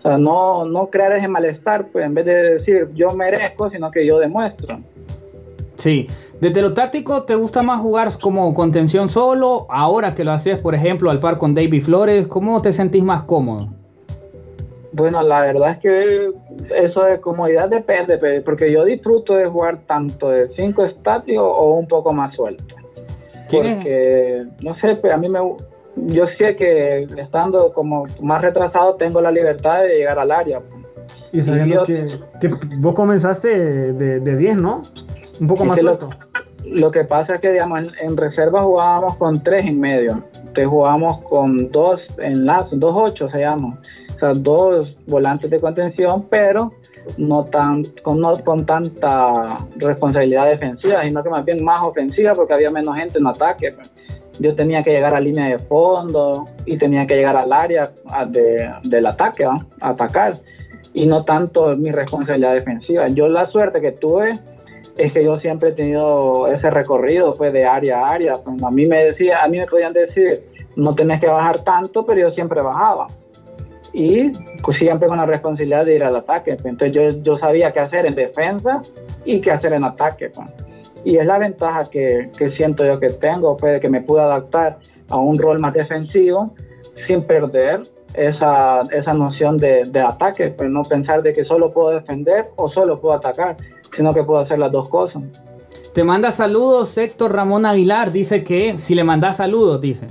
O 0.00 0.02
sea, 0.02 0.16
no, 0.16 0.64
no 0.64 0.86
crear 0.86 1.12
ese 1.12 1.28
malestar, 1.28 1.88
pues 1.92 2.06
en 2.06 2.14
vez 2.14 2.24
de 2.24 2.34
decir 2.54 2.88
yo 2.94 3.10
merezco, 3.10 3.68
sino 3.68 3.90
que 3.90 4.06
yo 4.06 4.18
demuestro. 4.18 4.80
Sí, 5.76 6.06
desde 6.40 6.62
lo 6.62 6.72
táctico, 6.72 7.24
¿te 7.24 7.34
gusta 7.34 7.62
más 7.62 7.82
jugar 7.82 8.08
como 8.18 8.54
contención 8.54 9.10
solo? 9.10 9.66
Ahora 9.68 10.14
que 10.14 10.24
lo 10.24 10.32
haces, 10.32 10.60
por 10.62 10.74
ejemplo, 10.74 11.10
al 11.10 11.20
par 11.20 11.36
con 11.36 11.54
David 11.54 11.82
Flores, 11.82 12.26
¿cómo 12.26 12.62
te 12.62 12.72
sentís 12.72 13.02
más 13.02 13.24
cómodo? 13.24 13.68
Bueno, 14.92 15.22
la 15.22 15.42
verdad 15.42 15.72
es 15.72 15.78
que 15.80 16.30
eso 16.82 17.02
de 17.02 17.20
comodidad 17.20 17.68
depende, 17.68 18.18
porque 18.42 18.72
yo 18.72 18.86
disfruto 18.86 19.34
de 19.34 19.46
jugar 19.46 19.80
tanto 19.86 20.30
de 20.30 20.48
5 20.56 20.84
estático 20.86 21.42
o 21.42 21.74
un 21.74 21.86
poco 21.86 22.12
más 22.14 22.34
suelto. 22.34 22.74
Porque, 23.50 24.46
no 24.62 24.74
sé, 24.76 24.96
pues 24.96 25.12
a 25.12 25.16
mí 25.16 25.28
me, 25.28 25.40
yo 25.96 26.24
sé 26.38 26.56
que 26.56 27.02
estando 27.18 27.72
como 27.72 28.06
más 28.20 28.42
retrasado 28.42 28.94
tengo 28.94 29.20
la 29.20 29.30
libertad 29.30 29.82
de 29.82 29.98
llegar 29.98 30.18
al 30.18 30.30
área. 30.30 30.60
Y 31.32 31.40
sabiendo 31.40 31.84
que, 31.84 32.06
vos 32.78 32.94
comenzaste 32.94 33.48
de 33.48 34.36
10, 34.36 34.56
¿no? 34.56 34.82
Un 35.40 35.46
poco 35.46 35.64
más 35.64 35.78
alto. 35.78 36.08
Lo, 36.64 36.90
que 36.90 37.04
pasa 37.04 37.34
es 37.34 37.40
que, 37.40 37.50
digamos, 37.50 37.90
en, 38.00 38.16
reserva 38.16 38.62
jugábamos 38.62 39.16
con 39.16 39.42
3 39.42 39.66
en 39.66 39.80
medio. 39.80 40.22
Te 40.54 40.66
jugábamos 40.66 41.22
con 41.22 41.70
dos 41.70 42.00
enlaces, 42.18 42.78
dos 42.78 42.94
ocho 42.94 43.28
se 43.30 43.40
llama. 43.40 43.78
O 44.14 44.18
sea, 44.18 44.32
dos 44.34 44.94
volantes 45.06 45.50
de 45.50 45.58
contención, 45.58 46.26
pero 46.28 46.70
no 47.16 47.44
tan 47.44 47.82
con, 48.02 48.20
no 48.20 48.32
con 48.44 48.66
tanta 48.66 49.56
responsabilidad 49.76 50.50
defensiva, 50.50 51.02
sino 51.02 51.22
que 51.22 51.30
más 51.30 51.44
bien 51.44 51.64
más 51.64 51.86
ofensiva 51.86 52.32
porque 52.32 52.52
había 52.52 52.70
menos 52.70 52.94
gente 52.96 53.18
en 53.18 53.26
ataque. 53.26 53.74
Pues 54.30 54.40
yo 54.40 54.54
tenía 54.54 54.82
que 54.82 54.90
llegar 54.90 55.14
a 55.14 55.20
línea 55.20 55.46
de 55.46 55.58
fondo 55.58 56.46
y 56.64 56.78
tenía 56.78 57.06
que 57.06 57.16
llegar 57.16 57.36
al 57.36 57.52
área 57.52 57.90
del 58.82 59.06
ataque, 59.06 59.46
atacar, 59.80 60.32
y 60.94 61.06
no 61.06 61.24
tanto 61.24 61.76
mi 61.76 61.90
responsabilidad 61.90 62.54
defensiva. 62.54 63.06
Yo 63.08 63.28
la 63.28 63.46
suerte 63.46 63.80
que 63.80 63.92
tuve 63.92 64.32
es 64.96 65.12
que 65.12 65.24
yo 65.24 65.34
siempre 65.36 65.70
he 65.70 65.72
tenido 65.72 66.48
ese 66.48 66.70
recorrido 66.70 67.32
pues, 67.32 67.52
de 67.52 67.64
área 67.64 68.00
a 68.00 68.10
área. 68.10 68.32
Pues, 68.44 68.62
a 68.62 68.70
mí 68.70 68.86
me 68.86 69.04
decía, 69.04 69.42
a 69.42 69.48
mí 69.48 69.58
me 69.58 69.66
podían 69.66 69.92
decir, 69.92 70.44
no 70.76 70.94
tenés 70.94 71.20
que 71.20 71.26
bajar 71.26 71.62
tanto, 71.62 72.04
pero 72.04 72.20
yo 72.20 72.30
siempre 72.32 72.60
bajaba. 72.60 73.06
Y 73.92 74.30
pues, 74.62 74.78
siempre 74.78 75.08
con 75.08 75.18
la 75.18 75.26
responsabilidad 75.26 75.84
de 75.84 75.96
ir 75.96 76.04
al 76.04 76.16
ataque. 76.16 76.56
Entonces 76.64 76.92
yo, 76.92 77.08
yo 77.22 77.34
sabía 77.34 77.72
qué 77.72 77.80
hacer 77.80 78.06
en 78.06 78.14
defensa 78.14 78.80
y 79.24 79.40
qué 79.40 79.52
hacer 79.52 79.72
en 79.72 79.84
ataque. 79.84 80.30
Pues. 80.30 80.48
Y 81.04 81.16
es 81.16 81.26
la 81.26 81.38
ventaja 81.38 81.82
que, 81.90 82.30
que 82.36 82.50
siento 82.52 82.84
yo 82.84 82.98
que 82.98 83.10
tengo, 83.10 83.56
pues, 83.56 83.80
que 83.80 83.88
me 83.88 84.02
pude 84.02 84.20
adaptar 84.20 84.78
a 85.08 85.16
un 85.16 85.38
rol 85.38 85.58
más 85.58 85.74
defensivo 85.74 86.54
sin 87.06 87.22
perder 87.24 87.82
esa, 88.14 88.80
esa 88.90 89.14
noción 89.14 89.56
de, 89.56 89.82
de, 89.90 90.00
ataque, 90.00 90.48
pues 90.48 90.70
no 90.70 90.82
pensar 90.82 91.22
de 91.22 91.32
que 91.32 91.44
solo 91.44 91.72
puedo 91.72 91.90
defender 91.90 92.46
o 92.56 92.68
solo 92.70 93.00
puedo 93.00 93.14
atacar, 93.14 93.56
sino 93.96 94.12
que 94.12 94.22
puedo 94.22 94.40
hacer 94.40 94.58
las 94.58 94.72
dos 94.72 94.88
cosas. 94.88 95.22
Te 95.94 96.04
manda 96.04 96.30
saludos 96.30 96.96
Héctor 96.96 97.34
Ramón 97.34 97.66
Aguilar, 97.66 98.12
dice 98.12 98.44
que 98.44 98.78
si 98.78 98.94
le 98.94 99.04
mandas 99.04 99.38
saludos, 99.38 99.80
dice. 99.80 100.06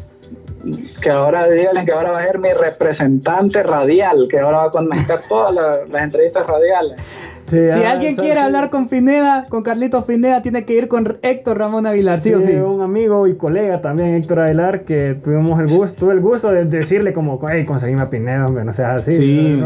Que 1.01 1.09
ahora 1.09 1.47
díganle 1.47 1.85
que 1.85 1.91
ahora 1.93 2.11
va 2.11 2.19
a 2.19 2.23
ser 2.23 2.37
mi 2.37 2.51
representante 2.51 3.63
radial, 3.63 4.27
que 4.29 4.39
ahora 4.39 4.57
va 4.57 4.63
a 4.65 4.71
conectar 4.71 5.21
todas 5.29 5.53
las 5.53 6.01
entrevistas 6.01 6.45
radiales 6.45 7.01
si 7.49 7.57
ah, 7.57 7.91
alguien 7.91 8.15
quiere 8.15 8.39
hablar 8.39 8.69
con 8.69 8.87
Pineda, 8.87 9.45
con 9.49 9.63
Carlitos 9.63 10.05
Pineda, 10.05 10.41
tiene 10.41 10.65
que 10.65 10.73
ir 10.73 10.87
con 10.87 11.17
Héctor 11.21 11.57
Ramón 11.57 11.85
Aguilar, 11.85 12.19
¿sí, 12.19 12.33
o 12.33 12.41
sí? 12.41 12.53
un 12.53 12.81
amigo 12.81 13.27
y 13.27 13.35
colega 13.35 13.81
también, 13.81 14.15
Héctor 14.15 14.41
Aguilar, 14.41 14.83
que 14.83 15.15
tuvimos 15.15 15.59
el 15.59 15.67
gusto, 15.67 15.95
tuve 15.95 16.13
el 16.13 16.21
gusto 16.21 16.51
de 16.51 16.65
decirle 16.65 17.13
como, 17.13 17.39
hey, 17.49 17.65
conseguime 17.65 18.01
a 18.01 18.09
Pineda, 18.09 18.45
hombre, 18.45 18.63
no 18.63 18.73
seas 18.73 19.01
así. 19.01 19.13
Sí. 19.13 19.61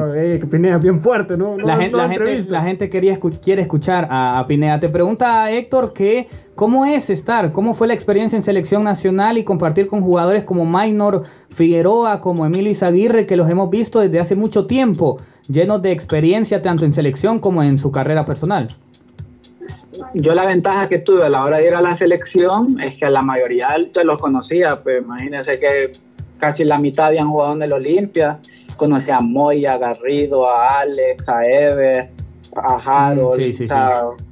Pineda 0.50 0.78
es 0.78 0.84
bien 0.84 1.00
fuerte, 1.00 1.38
¿no? 1.38 1.58
la, 1.58 1.78
gente, 1.78 1.98
la, 2.48 2.62
gente, 2.62 2.90
quería 2.90 3.20
quiere 3.42 3.62
escuchar 3.62 4.08
a, 4.10 4.44
Pineda. 4.48 4.80
Te 4.80 4.90
pregunta 4.90 5.50
Héctor 5.52 5.94
que, 5.94 6.28
¿cómo 6.56 6.86
es 6.86 7.10
estar? 7.10 7.52
¿Cómo 7.52 7.74
fue 7.74 7.88
la 7.88 7.94
experiencia 7.94 8.38
en 8.38 8.44
selección 8.44 8.84
nacional 8.84 9.38
y 9.38 9.44
compartir 9.44 9.88
con 9.88 10.02
jugadores 10.02 10.44
como 10.44 10.66
Maynor 10.66 11.24
Figueroa, 11.50 12.22
como 12.22 12.46
Emilio 12.46 12.72
Izaguirre, 12.72 13.26
que 13.26 13.36
los 13.36 13.50
hemos 13.50 13.70
visto 13.70 14.00
desde 14.00 14.20
hace 14.20 14.36
mucho 14.36 14.66
tiempo? 14.66 15.20
Llenos 15.48 15.82
de 15.82 15.92
experiencia 15.92 16.62
tanto 16.62 16.86
en 16.86 16.94
selección 16.94 17.40
como 17.40 17.64
en 17.64 17.78
su 17.78 17.92
carrera 17.92 18.26
personal? 18.26 18.68
Yo 20.16 20.34
la 20.34 20.46
ventaja 20.48 20.90
que 20.90 21.00
tuve 21.00 21.26
a 21.26 21.30
la 21.30 21.44
hora 21.44 21.58
de 21.58 21.68
ir 21.68 21.76
a 21.76 21.82
la 21.82 21.94
selección 21.94 22.80
es 22.82 22.98
que 22.98 23.10
la 23.10 23.22
mayoría 23.22 23.68
de 23.94 24.04
los 24.04 24.20
conocía, 24.20 24.82
pues 24.82 25.00
imagínense 25.00 25.60
que 25.60 25.92
casi 26.40 26.64
la 26.64 26.78
mitad 26.78 27.08
habían 27.08 27.30
jugado 27.30 27.54
en 27.54 27.64
el 27.64 27.74
Olimpia, 27.74 28.40
conocía 28.76 29.18
a 29.18 29.22
Moya, 29.22 29.74
a 29.74 29.78
Garrido, 29.78 30.50
a 30.50 30.80
Alex, 30.80 31.24
a 31.28 31.42
Ever, 31.44 32.10
a 32.56 32.76
Harold, 32.76 33.40
mm, 33.40 34.24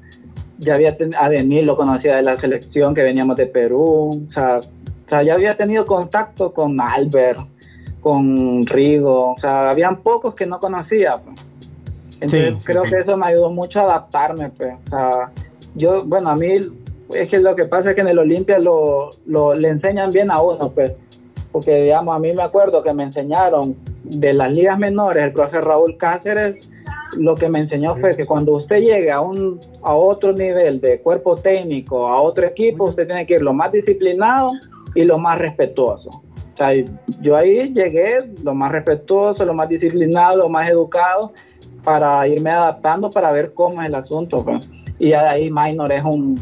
ya 0.60 0.76
había 0.76 0.96
a 1.20 1.30
Denis 1.30 1.66
lo 1.66 1.76
conocía 1.76 2.16
de 2.18 2.22
la 2.22 2.38
selección 2.38 2.94
que 2.94 3.02
veníamos 3.02 3.36
de 3.36 3.48
Perú, 3.48 4.10
o 4.10 4.34
sea, 4.34 4.60
o 4.60 5.10
sea, 5.10 5.24
ya 5.24 5.34
había 5.34 5.58
tenido 5.58 5.86
contacto 5.86 6.54
con 6.54 6.80
Albert, 6.80 7.40
con 8.02 8.66
Rigo, 8.66 9.34
o 9.34 9.38
sea, 9.38 9.70
habían 9.70 9.98
pocos 9.98 10.36
que 10.36 10.46
no 10.46 10.60
conocía. 10.60 11.12
Pues. 11.24 11.48
Entonces 12.16 12.66
creo 12.66 12.84
que 12.84 13.00
eso 13.00 13.18
me 13.18 13.28
ayudó 13.28 13.50
mucho 13.50 13.80
a 13.80 13.84
adaptarme, 13.84 14.50
pues. 14.50 14.74
O 14.88 14.90
sea, 14.90 15.32
yo, 15.76 16.04
bueno, 16.04 16.30
a 16.30 16.36
mí 16.36 16.60
es 17.14 17.30
que 17.30 17.38
lo 17.38 17.56
que 17.56 17.66
pasa 17.66 17.90
es 17.90 17.96
que 17.96 18.02
en 18.02 18.10
el 18.10 18.20
Olimpia 18.20 18.60
lo, 18.60 19.10
lo, 19.26 19.54
le 19.54 19.70
enseñan 19.70 20.10
bien 20.10 20.32
a 20.32 20.42
uno, 20.42 20.72
pues. 20.72 20.94
Porque, 21.52 21.84
digamos, 21.84 22.16
a 22.16 22.20
mí 22.20 22.32
me 22.34 22.44
acuerdo 22.44 22.82
que 22.82 22.94
me 22.94 23.04
enseñaron 23.04 23.76
de 24.04 24.34
las 24.34 24.52
ligas 24.52 24.80
menores, 24.80 25.24
el 25.24 25.34
profe 25.34 25.60
Raúl 25.60 25.98
Cáceres, 25.98 26.70
lo 27.18 27.36
que 27.36 27.50
me 27.50 27.60
enseñó 27.60 27.96
fue 27.98 28.12
que 28.12 28.26
cuando 28.26 28.54
usted 28.54 28.78
llegue 28.78 29.12
a, 29.12 29.20
un, 29.20 29.60
a 29.84 29.94
otro 29.94 30.32
nivel 30.32 30.80
de 30.80 31.02
cuerpo 31.02 31.36
técnico, 31.36 32.08
a 32.08 32.22
otro 32.22 32.46
equipo, 32.46 32.86
usted 32.86 33.08
tiene 33.08 33.26
que 33.26 33.34
ir 33.34 33.42
lo 33.42 33.54
más 33.54 33.72
disciplinado 33.72 34.52
y 34.96 35.04
lo 35.04 35.18
más 35.18 35.40
respetuoso. 35.40 36.10
Sea, 36.62 36.86
yo 37.22 37.36
ahí 37.36 37.74
llegué 37.74 38.20
lo 38.44 38.54
más 38.54 38.72
respetuoso, 38.72 39.44
lo 39.46 39.56
más 39.56 39.68
disciplinado, 39.68 40.38
lo 40.38 40.50
más 40.50 40.68
educado 40.68 41.34
para 41.84 42.28
irme 42.28 42.52
adaptando 42.52 43.10
para 43.10 43.32
ver 43.32 43.54
cómo 43.56 43.82
es 43.82 43.90
el 43.90 43.96
asunto. 43.96 44.44
pues. 44.44 44.70
Y 45.00 45.14
ahí 45.14 45.50
Minor 45.50 45.92
es 45.92 46.04
un, 46.04 46.40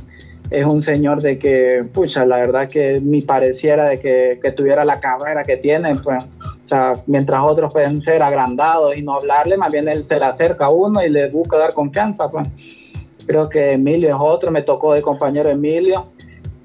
es 0.52 0.66
un 0.66 0.84
señor 0.84 1.22
de 1.22 1.40
que, 1.40 1.86
pucha, 1.94 2.26
la 2.26 2.36
verdad 2.36 2.68
que 2.68 3.00
ni 3.02 3.22
pareciera 3.22 3.88
de 3.88 4.00
que, 4.02 4.40
que 4.44 4.52
tuviera 4.52 4.84
la 4.84 5.00
carrera 5.00 5.44
que 5.44 5.56
tiene, 5.56 5.94
pues. 6.04 6.22
O 6.66 6.70
sea, 6.70 6.94
mientras 7.08 7.42
otros 7.44 7.72
pueden 7.72 8.02
ser 8.02 8.22
agrandados 8.22 8.98
y 8.98 9.02
no 9.02 9.14
hablarle, 9.14 9.56
más 9.56 9.72
bien 9.72 9.88
él 9.88 10.06
se 10.06 10.20
le 10.20 10.26
acerca 10.26 10.66
a 10.66 10.74
uno 10.74 11.02
y 11.02 11.10
le 11.10 11.30
busca 11.30 11.58
dar 11.58 11.74
confianza, 11.74 12.30
pues. 12.30 12.46
Creo 13.26 13.48
que 13.48 13.70
Emilio 13.70 14.10
es 14.10 14.22
otro, 14.22 14.52
me 14.52 14.64
tocó 14.64 14.94
de 14.94 15.02
compañero 15.02 15.50
Emilio 15.50 16.08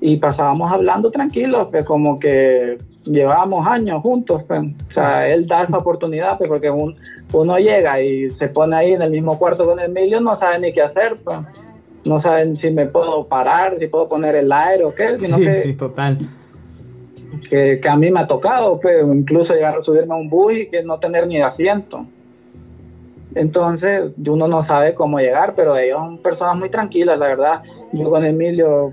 y 0.01 0.17
pasábamos 0.17 0.73
hablando 0.73 1.11
tranquilos, 1.11 1.69
pues 1.71 1.85
como 1.85 2.19
que 2.19 2.77
llevábamos 3.05 3.67
años 3.67 4.03
juntos, 4.03 4.43
pues. 4.47 4.61
O 4.61 4.93
sea, 4.95 5.29
él 5.29 5.47
da 5.47 5.63
esa 5.65 5.79
oportunidad, 5.79 6.37
pues, 6.39 6.49
porque 6.49 6.71
un- 6.71 6.97
uno 7.33 7.55
llega 7.57 8.01
y 8.01 8.31
se 8.31 8.49
pone 8.49 8.77
ahí 8.77 8.93
en 8.93 9.03
el 9.03 9.11
mismo 9.11 9.39
cuarto 9.39 9.65
con 9.67 9.79
Emilio, 9.81 10.21
no 10.21 10.39
sabe 10.39 10.61
ni 10.61 10.73
qué 10.73 10.83
hacer, 10.83 11.17
pues. 11.25 11.39
No 12.07 12.21
saben 12.21 12.55
si 12.57 12.71
me 12.71 12.87
puedo 12.87 13.27
parar, 13.27 13.79
si 13.79 13.87
puedo 13.87 14.09
poner 14.09 14.35
el 14.37 14.53
aire 14.53 14.85
o 14.85 14.95
qué, 14.95 15.17
sino 15.19 15.37
Sí, 15.39 15.45
que, 15.45 15.63
sí, 15.63 15.73
total. 15.75 16.19
que, 17.51 17.81
que 17.83 17.89
a 17.89 17.97
mí 17.97 18.11
me 18.11 18.21
ha 18.21 18.27
tocado, 18.27 18.79
pues, 18.81 19.05
incluso 19.07 19.53
llegar 19.55 19.77
a 19.79 19.83
subirme 19.83 20.15
a 20.15 20.19
un 20.19 20.29
bus 20.29 20.53
y 20.55 20.67
que 20.69 20.83
no 20.83 20.99
tener 20.99 21.27
ni 21.27 21.41
asiento. 21.41 22.05
Entonces, 23.35 24.13
uno 24.27 24.47
no 24.47 24.65
sabe 24.67 24.95
cómo 24.95 25.19
llegar, 25.19 25.55
pero 25.57 25.77
ellos 25.77 25.99
son 25.99 26.19
personas 26.19 26.57
muy 26.57 26.71
tranquilas, 26.71 27.19
la 27.19 27.27
verdad. 27.27 27.63
Yo 27.93 28.09
con 28.09 28.25
Emilio, 28.25 28.93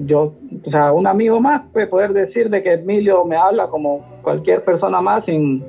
yo, 0.00 0.34
o 0.66 0.70
sea, 0.70 0.92
un 0.92 1.06
amigo 1.06 1.40
más, 1.40 1.62
pues, 1.72 1.88
poder 1.88 2.12
decir 2.12 2.50
de 2.50 2.62
que 2.62 2.74
Emilio 2.74 3.24
me 3.24 3.36
habla 3.36 3.66
como 3.68 4.04
cualquier 4.22 4.64
persona 4.64 5.00
más, 5.00 5.24
sin, 5.24 5.64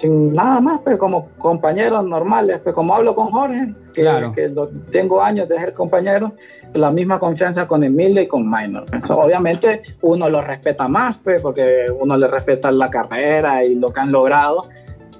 sin 0.00 0.32
nada 0.34 0.60
más, 0.60 0.80
pues, 0.82 0.96
como 0.98 1.28
compañeros 1.38 2.04
normales, 2.04 2.60
pues, 2.62 2.74
como 2.74 2.94
hablo 2.94 3.14
con 3.14 3.28
Jorge, 3.30 3.74
que, 3.94 4.02
Claro. 4.02 4.32
que 4.32 4.48
lo- 4.48 4.68
tengo 4.90 5.20
años 5.22 5.48
de 5.48 5.56
ser 5.56 5.72
compañero, 5.74 6.32
la 6.74 6.90
misma 6.90 7.18
confianza 7.18 7.66
con 7.66 7.84
Emilio 7.84 8.22
y 8.22 8.28
con 8.28 8.48
Minor. 8.50 8.84
pues. 8.90 9.02
obviamente, 9.10 9.82
uno 10.00 10.28
lo 10.30 10.40
respeta 10.40 10.88
más, 10.88 11.18
pues, 11.18 11.42
porque 11.42 11.84
uno 12.00 12.16
le 12.16 12.26
respeta 12.28 12.70
la 12.72 12.88
carrera 12.88 13.64
y 13.64 13.74
lo 13.74 13.88
que 13.88 14.00
han 14.00 14.10
logrado, 14.10 14.60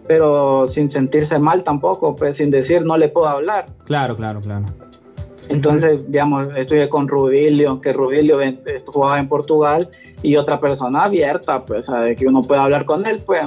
pero 0.07 0.66
sin 0.68 0.91
sentirse 0.91 1.39
mal 1.39 1.62
tampoco, 1.62 2.14
pues 2.16 2.37
sin 2.37 2.51
decir 2.51 2.85
no 2.85 2.97
le 2.97 3.09
puedo 3.09 3.29
hablar. 3.29 3.66
Claro, 3.85 4.16
claro, 4.16 4.41
claro. 4.41 4.64
Entonces, 5.49 6.01
digamos, 6.11 6.49
estuve 6.57 6.88
con 6.88 7.09
Rubilio, 7.09 7.80
que 7.80 7.93
Rubilio 7.93 8.40
eh, 8.40 8.59
jugaba 8.86 9.18
en 9.18 9.28
Portugal, 9.28 9.88
y 10.22 10.36
otra 10.36 10.61
persona 10.61 11.05
abierta, 11.05 11.64
pues, 11.64 11.84
a 11.88 12.01
de 12.03 12.14
que 12.14 12.26
uno 12.28 12.40
puede 12.43 12.61
hablar 12.61 12.84
con 12.84 13.05
él, 13.07 13.20
pues. 13.26 13.47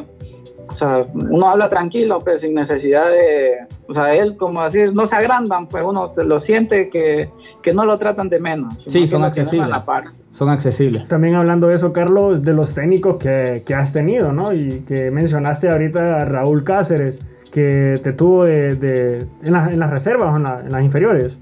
O 0.67 0.77
sea, 0.77 0.93
uno 1.13 1.47
habla 1.47 1.69
tranquilo, 1.69 2.19
pues, 2.19 2.41
sin 2.41 2.55
necesidad 2.55 3.05
de... 3.09 3.51
O 3.87 3.93
sea, 3.93 4.13
él, 4.15 4.35
como 4.35 4.63
decir, 4.63 4.91
no 4.93 5.07
se 5.07 5.15
agrandan, 5.15 5.67
pues, 5.67 5.83
uno 5.87 6.11
se 6.15 6.25
lo 6.25 6.41
siente 6.41 6.89
que, 6.89 7.29
que 7.61 7.71
no 7.71 7.85
lo 7.85 7.95
tratan 7.95 8.27
de 8.29 8.39
menos. 8.39 8.73
Sí, 8.87 9.05
son 9.07 9.23
accesibles. 9.23 9.67
a 9.67 9.69
la 9.69 9.85
par. 9.85 10.05
Son 10.31 10.49
accesibles. 10.49 11.07
También 11.07 11.35
hablando 11.35 11.67
de 11.67 11.75
eso, 11.75 11.93
Carlos, 11.93 12.41
de 12.43 12.53
los 12.53 12.73
técnicos 12.73 13.17
que, 13.17 13.63
que 13.65 13.73
has 13.73 13.93
tenido, 13.93 14.33
¿no? 14.33 14.51
Y 14.51 14.81
que 14.81 15.11
mencionaste 15.11 15.69
ahorita 15.69 16.21
a 16.21 16.25
Raúl 16.25 16.63
Cáceres, 16.63 17.19
que 17.53 17.93
te 18.03 18.11
tuvo 18.11 18.43
de, 18.43 18.75
de- 18.75 19.25
en, 19.45 19.53
las- 19.53 19.71
en 19.71 19.79
las 19.79 19.91
reservas 19.91 20.33
o 20.33 20.37
en, 20.37 20.43
la- 20.43 20.59
en 20.65 20.71
las 20.71 20.83
inferiores. 20.83 21.37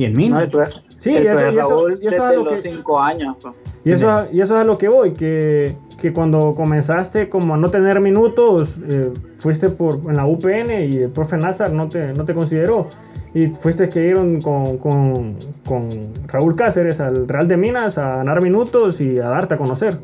Y 0.00 0.04
el 0.06 0.14
Mino. 0.16 0.38
No, 0.38 0.62
es- 0.62 0.70
Sí, 0.98 1.10
eso- 1.14 1.40
es 1.40 1.54
y 1.54 1.58
eso- 1.58 1.68
Raúl 1.70 1.98
y 2.00 2.06
eso 2.08 2.30
es 2.30 2.36
los 2.36 2.48
que- 2.48 2.62
cinco 2.62 3.00
años. 3.00 3.36
pues. 3.42 3.54
Y 3.84 3.92
eso, 3.92 4.06
y 4.32 4.40
eso 4.40 4.54
es 4.56 4.60
a 4.60 4.64
lo 4.64 4.76
que 4.76 4.88
voy, 4.88 5.12
que, 5.14 5.74
que 6.00 6.12
cuando 6.12 6.54
comenzaste 6.54 7.28
como 7.30 7.54
a 7.54 7.56
no 7.56 7.70
tener 7.70 8.00
minutos, 8.00 8.78
eh, 8.90 9.10
fuiste 9.38 9.70
por, 9.70 9.94
en 10.08 10.16
la 10.16 10.26
UPN 10.26 10.86
y 10.90 10.96
el 11.04 11.10
profe 11.10 11.36
Nazar 11.38 11.72
no 11.72 11.88
te, 11.88 12.12
no 12.12 12.24
te 12.24 12.34
consideró. 12.34 12.86
Y 13.32 13.46
fuiste 13.48 13.88
que 13.88 14.06
iron 14.06 14.40
con, 14.40 14.76
con, 14.78 15.36
con 15.66 15.88
Raúl 16.26 16.56
Cáceres 16.56 17.00
al 17.00 17.28
Real 17.28 17.46
de 17.48 17.56
Minas 17.56 17.96
a 17.96 18.16
ganar 18.16 18.42
minutos 18.42 19.00
y 19.00 19.18
a 19.18 19.28
darte 19.28 19.54
a 19.54 19.56
conocer. 19.56 19.94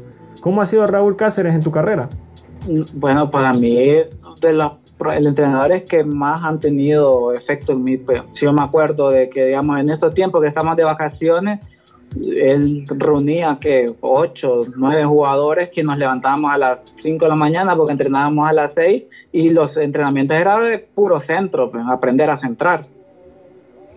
¿Cómo 0.40 0.62
ha 0.62 0.66
sido 0.66 0.86
Raúl 0.86 1.16
Cáceres 1.16 1.54
en 1.54 1.60
tu 1.62 1.70
carrera? 1.70 2.08
Bueno, 2.94 3.30
para 3.30 3.52
mí 3.52 3.78
es 3.78 4.08
de 4.40 4.52
los 4.52 4.72
entrenadores 4.98 5.84
que 5.88 6.02
más 6.02 6.42
han 6.42 6.58
tenido 6.58 7.32
efecto 7.32 7.72
en 7.72 7.84
mí. 7.84 7.96
Pues, 7.96 8.22
si 8.34 8.44
yo 8.44 8.52
me 8.52 8.62
acuerdo 8.62 9.10
de 9.10 9.30
que, 9.30 9.46
digamos, 9.46 9.78
en 9.78 9.90
estos 9.90 10.12
tiempos 10.14 10.42
que 10.42 10.48
estamos 10.48 10.76
de 10.76 10.82
vacaciones, 10.82 11.64
él 12.20 12.84
reunía 12.88 13.58
que 13.60 13.84
ocho, 14.00 14.62
nueve 14.76 15.04
jugadores 15.04 15.70
que 15.70 15.82
nos 15.82 15.96
levantábamos 15.98 16.52
a 16.52 16.58
las 16.58 16.78
5 17.02 17.24
de 17.24 17.28
la 17.28 17.36
mañana 17.36 17.76
porque 17.76 17.92
entrenábamos 17.92 18.48
a 18.48 18.52
las 18.52 18.72
6 18.74 19.04
y 19.32 19.50
los 19.50 19.76
entrenamientos 19.76 20.36
eran 20.36 20.62
de 20.70 20.78
puro 20.78 21.20
centro, 21.22 21.70
pues, 21.70 21.84
aprender 21.88 22.30
a 22.30 22.40
centrar. 22.40 22.86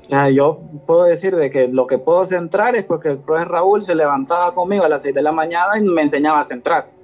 O 0.06 0.10
sea, 0.10 0.30
yo 0.30 0.60
puedo 0.86 1.04
decir 1.04 1.36
de 1.36 1.50
que 1.50 1.68
lo 1.68 1.88
que 1.88 1.98
puedo 1.98 2.28
centrar 2.28 2.76
es 2.76 2.86
porque 2.86 3.10
el 3.10 3.18
profe 3.20 3.46
Raúl 3.46 3.86
se 3.86 3.96
levantaba 3.96 4.54
conmigo 4.54 4.84
a 4.84 4.90
las 4.90 5.02
6 5.02 5.16
de 5.16 5.22
la 5.22 5.32
mañana 5.32 5.78
y 5.80 5.82
me 5.82 6.02
enseñaba 6.02 6.42
a 6.42 6.48
centrar. 6.48 6.99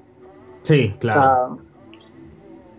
Sí, 0.65 0.93
claro. 0.99 1.59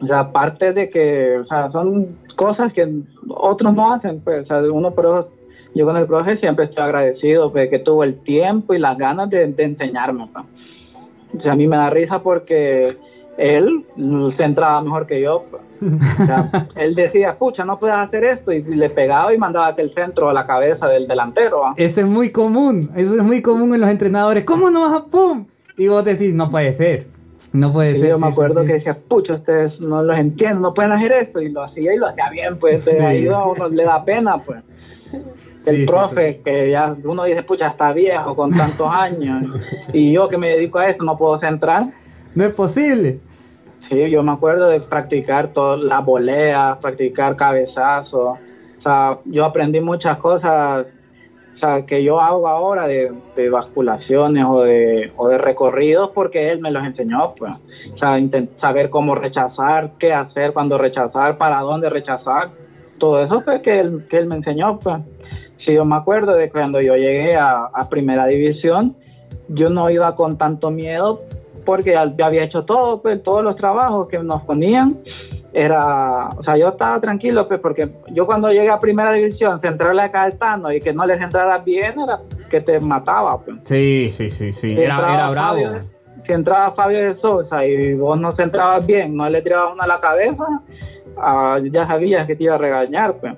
o 0.00 0.06
sea, 0.06 0.20
aparte 0.20 0.72
de 0.72 0.90
que, 0.90 1.38
o 1.38 1.46
sea, 1.46 1.70
son 1.70 2.16
cosas 2.36 2.72
que 2.72 2.86
otros 3.28 3.74
no 3.74 3.94
hacen, 3.94 4.20
pues, 4.20 4.44
o 4.44 4.46
sea, 4.46 4.58
uno, 4.70 4.90
pero 4.90 5.28
yo 5.74 5.86
con 5.86 5.96
el 5.96 6.06
profe 6.06 6.36
siempre 6.38 6.66
estoy 6.66 6.84
agradecido, 6.84 7.52
pues, 7.52 7.70
que 7.70 7.78
tuvo 7.78 8.04
el 8.04 8.18
tiempo 8.20 8.74
y 8.74 8.78
las 8.78 8.98
ganas 8.98 9.30
de, 9.30 9.46
de 9.46 9.62
enseñarme, 9.64 10.28
pues. 10.32 10.44
O 11.38 11.42
sea, 11.42 11.52
a 11.52 11.56
mí 11.56 11.66
me 11.66 11.76
da 11.76 11.90
risa 11.90 12.20
porque 12.20 12.96
él 13.36 13.84
se 14.36 14.42
entraba 14.42 14.80
mejor 14.82 15.06
que 15.06 15.20
yo, 15.20 15.44
pues. 15.50 15.62
O 16.20 16.26
sea, 16.26 16.50
él 16.76 16.94
decía, 16.94 17.36
pucha, 17.38 17.64
no 17.64 17.78
puedes 17.78 17.96
hacer 17.96 18.24
esto, 18.24 18.52
y 18.52 18.62
le 18.62 18.88
pegaba 18.90 19.34
y 19.34 19.38
mandaba 19.38 19.68
aquel 19.68 19.92
centro 19.94 20.28
a 20.28 20.32
la 20.32 20.46
cabeza 20.46 20.88
del 20.88 21.06
delantero, 21.06 21.60
¿va? 21.60 21.74
Eso 21.76 22.00
es 22.00 22.06
muy 22.06 22.30
común. 22.30 22.90
Eso 22.96 23.14
es 23.14 23.22
muy 23.22 23.42
común 23.42 23.74
en 23.74 23.80
los 23.80 23.90
entrenadores. 23.90 24.44
¿Cómo 24.44 24.70
no 24.70 24.80
vas 24.80 24.94
a 24.94 25.04
pum? 25.04 25.46
Y 25.76 25.88
vos 25.88 26.04
decís, 26.04 26.34
no 26.34 26.50
puede 26.50 26.72
ser. 26.72 27.06
No 27.58 27.72
puede 27.72 27.92
Y 27.92 27.96
ser. 27.96 28.08
yo 28.10 28.18
me 28.18 28.26
acuerdo 28.28 28.60
sí, 28.62 28.66
que 28.66 28.72
decía, 28.74 28.96
pucha, 29.08 29.34
ustedes 29.34 29.80
no 29.80 30.02
los 30.02 30.18
entienden, 30.18 30.60
no 30.62 30.74
pueden 30.74 30.92
hacer 30.92 31.12
esto, 31.12 31.40
y 31.40 31.50
lo 31.50 31.62
hacía 31.64 31.94
y 31.94 31.96
lo 31.96 32.08
hacía 32.08 32.28
bien, 32.30 32.58
pues 32.58 32.84
Sí. 32.84 32.90
ahí 32.90 33.26
a 33.28 33.44
uno 33.44 33.68
le 33.68 33.84
da 33.84 34.04
pena, 34.04 34.38
pues. 34.38 34.62
El 35.66 35.84
profe, 35.86 36.40
que 36.44 36.70
ya 36.70 36.94
uno 37.04 37.24
dice, 37.24 37.42
pucha, 37.42 37.68
está 37.68 37.92
viejo 37.92 38.36
con 38.36 38.50
tantos 38.56 38.88
años, 38.92 39.44
y 39.92 40.12
yo 40.12 40.28
que 40.28 40.36
me 40.38 40.50
dedico 40.50 40.78
a 40.78 40.88
esto 40.90 41.02
no 41.04 41.16
puedo 41.16 41.38
centrar. 41.40 41.84
No 42.34 42.44
es 42.44 42.52
posible. 42.54 43.18
Sí, 43.88 44.10
yo 44.10 44.22
me 44.22 44.32
acuerdo 44.32 44.68
de 44.68 44.80
practicar 44.80 45.48
todas 45.48 45.80
las 45.80 46.04
voleas, 46.04 46.76
practicar 46.78 47.36
cabezazos. 47.36 48.38
O 48.78 48.82
sea, 48.82 49.18
yo 49.24 49.44
aprendí 49.44 49.80
muchas 49.80 50.18
cosas 50.18 50.86
o 51.56 51.58
sea, 51.58 51.86
que 51.86 52.04
yo 52.04 52.20
hago 52.20 52.46
ahora 52.48 52.86
de, 52.86 53.10
de 53.34 53.48
basculaciones 53.48 54.44
o 54.46 54.62
de, 54.62 55.10
o 55.16 55.28
de 55.28 55.38
recorridos 55.38 56.10
porque 56.14 56.52
él 56.52 56.60
me 56.60 56.70
los 56.70 56.84
enseñó. 56.84 57.34
Pues. 57.34 57.56
O 57.94 57.98
sea, 57.98 58.18
saber 58.60 58.90
cómo 58.90 59.14
rechazar, 59.14 59.92
qué 59.98 60.12
hacer 60.12 60.52
cuando 60.52 60.76
rechazar, 60.76 61.38
para 61.38 61.60
dónde 61.60 61.88
rechazar. 61.88 62.50
Todo 62.98 63.22
eso 63.22 63.40
fue 63.40 63.62
que 63.62 63.80
él, 63.80 64.06
que 64.10 64.18
él 64.18 64.26
me 64.26 64.36
enseñó. 64.36 64.78
Pues. 64.78 64.98
Sí, 65.64 65.72
yo 65.72 65.86
me 65.86 65.96
acuerdo 65.96 66.32
de 66.34 66.50
cuando 66.50 66.78
yo 66.82 66.94
llegué 66.94 67.36
a, 67.36 67.70
Primera 67.88 68.26
División, 68.26 68.94
yo 69.48 69.70
no 69.70 69.88
iba 69.88 70.14
con 70.14 70.36
tanto 70.36 70.70
miedo 70.70 71.22
porque 71.64 71.92
ya 71.92 72.26
había 72.26 72.44
hecho 72.44 72.64
todo, 72.64 73.00
pues, 73.00 73.22
todos 73.22 73.42
los 73.42 73.56
trabajos 73.56 74.08
que 74.08 74.18
nos 74.18 74.42
ponían. 74.42 74.98
Era, 75.58 76.28
o 76.36 76.42
sea, 76.44 76.58
yo 76.58 76.68
estaba 76.68 77.00
tranquilo, 77.00 77.48
pues, 77.48 77.60
porque 77.60 77.88
yo 78.12 78.26
cuando 78.26 78.50
llegué 78.50 78.68
a 78.68 78.78
Primera 78.78 79.12
División, 79.12 79.58
centrarle 79.62 80.02
a 80.02 80.10
Caetano 80.10 80.70
y 80.70 80.80
que 80.80 80.92
no 80.92 81.06
les 81.06 81.18
entrara 81.18 81.56
bien, 81.58 81.98
era 81.98 82.18
que 82.50 82.60
te 82.60 82.78
mataba, 82.78 83.38
pues. 83.42 83.56
Sí, 83.62 84.10
sí, 84.12 84.28
sí, 84.28 84.52
sí. 84.52 84.74
Si 84.76 84.82
Era, 84.82 84.98
era 84.98 85.30
bravo. 85.30 85.54
Fabio- 85.56 85.80
si 86.26 86.32
entraba 86.32 86.72
Fabio 86.72 86.98
de 86.98 87.20
Sousa 87.20 87.64
y 87.64 87.94
vos 87.94 88.20
no 88.20 88.32
centrabas 88.32 88.86
bien, 88.86 89.16
no 89.16 89.26
le 89.30 89.40
tirabas 89.40 89.72
una 89.72 89.84
a 89.84 89.86
la 89.86 90.00
cabeza, 90.00 90.44
ah, 91.16 91.58
ya 91.72 91.86
sabías 91.86 92.26
que 92.26 92.36
te 92.36 92.44
iba 92.44 92.56
a 92.56 92.58
regañar. 92.58 93.14
Pues. 93.14 93.32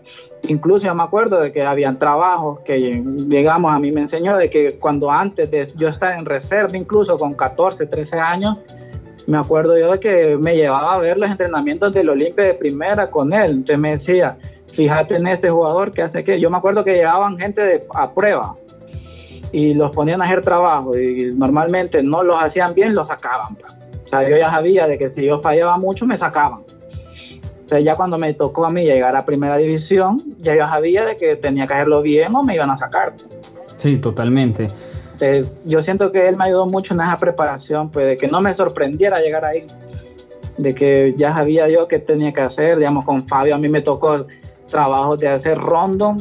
Incluso 0.48 0.86
yo 0.86 0.94
me 0.96 1.04
acuerdo 1.04 1.38
de 1.40 1.52
que 1.52 1.62
habían 1.62 2.00
trabajos 2.00 2.58
que, 2.64 3.00
digamos, 3.26 3.72
a 3.72 3.78
mí 3.78 3.92
me 3.92 4.00
enseñó 4.00 4.36
de 4.36 4.50
que 4.50 4.76
cuando 4.80 5.08
antes 5.10 5.48
de 5.52 5.66
yo 5.76 5.88
estar 5.88 6.18
en 6.18 6.24
reserva, 6.24 6.76
incluso 6.76 7.16
con 7.16 7.34
14, 7.34 7.86
13 7.86 8.16
años, 8.16 8.56
me 9.28 9.36
acuerdo 9.36 9.78
yo 9.78 9.92
de 9.92 10.00
que 10.00 10.38
me 10.38 10.56
llevaba 10.56 10.94
a 10.94 10.98
ver 10.98 11.20
los 11.20 11.30
entrenamientos 11.30 11.92
del 11.92 12.08
Olimpia 12.08 12.46
de 12.46 12.54
primera 12.54 13.10
con 13.10 13.30
él. 13.34 13.50
Entonces 13.50 13.78
me 13.78 13.98
decía, 13.98 14.38
fíjate 14.74 15.16
en 15.16 15.26
este 15.26 15.50
jugador 15.50 15.92
que 15.92 16.00
hace 16.00 16.24
que. 16.24 16.40
Yo 16.40 16.48
me 16.48 16.56
acuerdo 16.56 16.82
que 16.82 16.94
llevaban 16.94 17.36
gente 17.36 17.60
de, 17.60 17.82
a 17.94 18.10
prueba 18.10 18.54
y 19.52 19.74
los 19.74 19.94
ponían 19.94 20.22
a 20.22 20.24
hacer 20.24 20.40
trabajo 20.40 20.96
y 20.96 21.30
normalmente 21.36 22.02
no 22.02 22.22
los 22.22 22.42
hacían 22.42 22.72
bien, 22.74 22.94
los 22.94 23.06
sacaban. 23.06 23.54
pues. 23.56 23.76
O 24.06 24.08
sea, 24.08 24.26
yo 24.26 24.38
ya 24.38 24.50
sabía 24.50 24.86
de 24.86 24.96
que 24.96 25.10
si 25.10 25.26
yo 25.26 25.40
fallaba 25.42 25.76
mucho, 25.76 26.06
me 26.06 26.18
sacaban. 26.18 26.60
Entonces 27.20 27.84
ya 27.84 27.96
cuando 27.96 28.16
me 28.16 28.32
tocó 28.32 28.64
a 28.64 28.70
mí 28.70 28.82
llegar 28.82 29.14
a 29.14 29.26
primera 29.26 29.58
división, 29.58 30.16
ya 30.38 30.56
yo 30.56 30.66
sabía 30.66 31.04
de 31.04 31.16
que 31.16 31.36
tenía 31.36 31.66
que 31.66 31.74
hacerlo 31.74 32.00
bien 32.00 32.34
o 32.34 32.42
me 32.42 32.54
iban 32.54 32.70
a 32.70 32.78
sacar. 32.78 33.12
Sí, 33.76 33.98
totalmente. 33.98 34.68
Entonces, 35.20 35.52
yo 35.64 35.82
siento 35.82 36.12
que 36.12 36.28
él 36.28 36.36
me 36.36 36.44
ayudó 36.44 36.66
mucho 36.66 36.94
en 36.94 37.00
esa 37.00 37.16
preparación, 37.16 37.90
pues 37.90 38.06
de 38.06 38.16
que 38.16 38.28
no 38.28 38.40
me 38.40 38.54
sorprendiera 38.54 39.18
llegar 39.18 39.44
ahí, 39.44 39.64
de 40.56 40.74
que 40.74 41.14
ya 41.16 41.34
sabía 41.34 41.66
yo 41.68 41.88
qué 41.88 41.98
tenía 41.98 42.32
que 42.32 42.40
hacer, 42.40 42.78
digamos, 42.78 43.04
con 43.04 43.26
Fabio 43.26 43.56
a 43.56 43.58
mí 43.58 43.68
me 43.68 43.82
tocó 43.82 44.16
trabajos 44.70 45.18
de 45.18 45.28
hacer 45.28 45.58
rondon, 45.58 46.18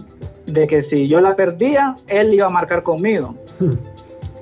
de 0.47 0.65
que 0.65 0.83
si 0.83 1.07
yo 1.07 1.21
la 1.21 1.35
perdía, 1.35 1.95
él 2.07 2.33
iba 2.33 2.47
a 2.47 2.49
marcar 2.49 2.81
conmigo. 2.81 3.35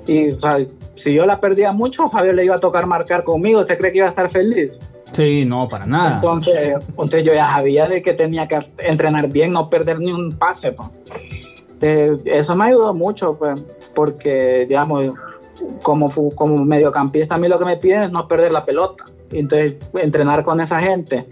Y 0.06 0.28
o 0.30 0.40
sea, 0.40 0.56
si 1.04 1.12
yo 1.12 1.26
la 1.26 1.38
perdía 1.40 1.72
mucho, 1.72 2.06
Fabio 2.06 2.32
le 2.32 2.44
iba 2.44 2.54
a 2.54 2.58
tocar 2.58 2.86
marcar 2.86 3.24
conmigo, 3.24 3.60
¿usted 3.60 3.76
cree 3.76 3.92
que 3.92 3.98
iba 3.98 4.06
a 4.06 4.10
estar 4.10 4.30
feliz? 4.30 4.72
Sí, 5.12 5.44
no, 5.44 5.68
para 5.68 5.84
nada. 5.84 6.16
Entonces, 6.16 6.74
entonces 6.88 7.24
yo 7.24 7.34
ya 7.34 7.54
sabía 7.56 7.88
de 7.88 8.02
que 8.02 8.14
tenía 8.14 8.48
que 8.48 8.56
entrenar 8.78 9.28
bien, 9.28 9.52
no 9.52 9.68
perder 9.68 9.98
ni 9.98 10.12
un 10.12 10.30
pase. 10.32 10.72
pues. 10.72 10.88
Eh, 11.80 12.16
eso 12.24 12.54
me 12.54 12.66
ayudó 12.66 12.94
mucho, 12.94 13.36
pues, 13.38 13.64
porque, 13.96 14.66
digamos, 14.68 15.10
como, 15.82 16.08
como 16.36 16.64
mediocampista, 16.64 17.34
a 17.34 17.38
mí 17.38 17.48
lo 17.48 17.58
que 17.58 17.64
me 17.64 17.78
piden 17.78 18.02
es 18.04 18.12
no 18.12 18.28
perder 18.28 18.52
la 18.52 18.64
pelota. 18.64 19.02
Entonces, 19.32 19.74
entrenar 19.94 20.44
con 20.44 20.60
esa 20.60 20.78
gente, 20.80 21.26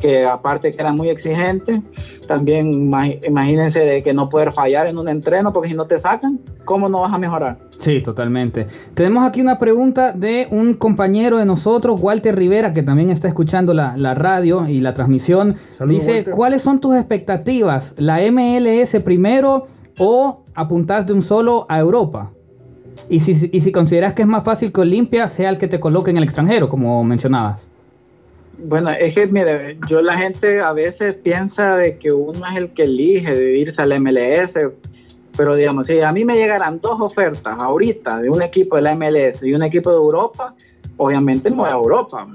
que 0.00 0.24
aparte 0.24 0.70
que 0.70 0.80
era 0.80 0.92
muy 0.92 1.08
exigente, 1.08 1.80
también 2.28 2.70
ima- 2.70 3.18
imagínense 3.26 3.80
de 3.80 4.02
que 4.02 4.12
no 4.12 4.28
poder 4.28 4.52
fallar 4.52 4.86
en 4.86 4.98
un 4.98 5.08
entreno, 5.08 5.52
porque 5.52 5.70
si 5.70 5.76
no 5.76 5.86
te 5.86 5.96
sacan, 5.98 6.38
¿cómo 6.64 6.88
no 6.88 7.00
vas 7.00 7.12
a 7.14 7.18
mejorar? 7.18 7.58
Sí, 7.70 8.00
totalmente. 8.02 8.66
Tenemos 8.94 9.24
aquí 9.24 9.40
una 9.40 9.58
pregunta 9.58 10.12
de 10.12 10.46
un 10.50 10.74
compañero 10.74 11.38
de 11.38 11.46
nosotros, 11.46 11.98
Walter 12.00 12.36
Rivera, 12.36 12.74
que 12.74 12.82
también 12.82 13.10
está 13.10 13.26
escuchando 13.26 13.72
la, 13.74 13.96
la 13.96 14.14
radio 14.14 14.68
y 14.68 14.80
la 14.80 14.92
transmisión. 14.94 15.56
Dice, 15.86 16.12
Walter. 16.16 16.34
¿cuáles 16.34 16.62
son 16.62 16.78
tus 16.80 16.94
expectativas? 16.96 17.94
¿La 17.96 18.18
MLS 18.30 19.00
primero 19.04 19.66
o 19.98 20.42
apuntás 20.54 21.06
de 21.06 21.12
un 21.12 21.22
solo 21.22 21.66
a 21.68 21.78
Europa? 21.78 22.30
Y 23.08 23.20
si, 23.20 23.48
y 23.52 23.60
si 23.60 23.72
consideras 23.72 24.12
que 24.14 24.22
es 24.22 24.28
más 24.28 24.44
fácil 24.44 24.72
que 24.72 24.80
Olimpia 24.80 25.28
sea 25.28 25.48
el 25.50 25.58
que 25.58 25.66
te 25.68 25.80
coloque 25.80 26.10
en 26.10 26.18
el 26.18 26.24
extranjero, 26.24 26.68
como 26.68 27.02
mencionabas. 27.04 27.68
Bueno, 28.58 28.90
es 28.90 29.14
que, 29.14 29.26
mire, 29.26 29.78
yo 29.88 30.02
la 30.02 30.16
gente 30.18 30.58
a 30.62 30.72
veces 30.72 31.14
piensa 31.14 31.76
de 31.76 31.96
que 31.98 32.12
uno 32.12 32.40
es 32.54 32.62
el 32.62 32.70
que 32.70 32.82
elige 32.82 33.30
de 33.32 33.56
irse 33.58 33.80
al 33.80 33.98
MLS, 34.00 34.52
pero 35.36 35.56
digamos, 35.56 35.86
si 35.86 36.00
a 36.00 36.10
mí 36.10 36.24
me 36.24 36.34
llegaran 36.36 36.78
dos 36.80 37.00
ofertas 37.00 37.60
ahorita 37.60 38.18
de 38.20 38.28
un 38.30 38.42
equipo 38.42 38.76
de 38.76 38.82
la 38.82 38.94
MLS 38.94 39.42
y 39.42 39.54
un 39.54 39.64
equipo 39.64 39.90
de 39.90 39.96
Europa, 39.96 40.54
obviamente 40.98 41.50
me 41.50 41.56
voy 41.56 41.70
a 41.70 41.72
Europa, 41.72 42.28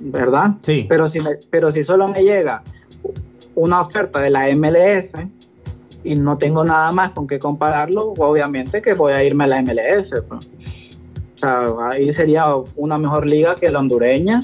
¿verdad? 0.00 0.50
Sí. 0.62 0.86
Pero 0.88 1.10
si, 1.10 1.20
me- 1.20 1.38
pero 1.50 1.72
si 1.72 1.82
solo 1.84 2.08
me 2.08 2.22
llega 2.22 2.62
una 3.54 3.80
oferta 3.80 4.20
de 4.20 4.30
la 4.30 4.48
MLS 4.54 5.10
y 6.04 6.14
no 6.14 6.36
tengo 6.36 6.62
nada 6.64 6.90
más 6.92 7.12
con 7.12 7.26
qué 7.26 7.38
compararlo, 7.38 8.12
obviamente 8.18 8.82
que 8.82 8.94
voy 8.94 9.14
a 9.14 9.24
irme 9.24 9.44
a 9.44 9.46
la 9.48 9.62
MLS. 9.62 10.08
pues. 10.28 10.50
O 11.36 11.38
sea, 11.40 11.64
ahí 11.90 12.14
sería 12.14 12.44
una 12.76 12.98
mejor 12.98 13.26
liga 13.26 13.54
que 13.54 13.70
la 13.70 13.80
hondureña, 13.80 14.38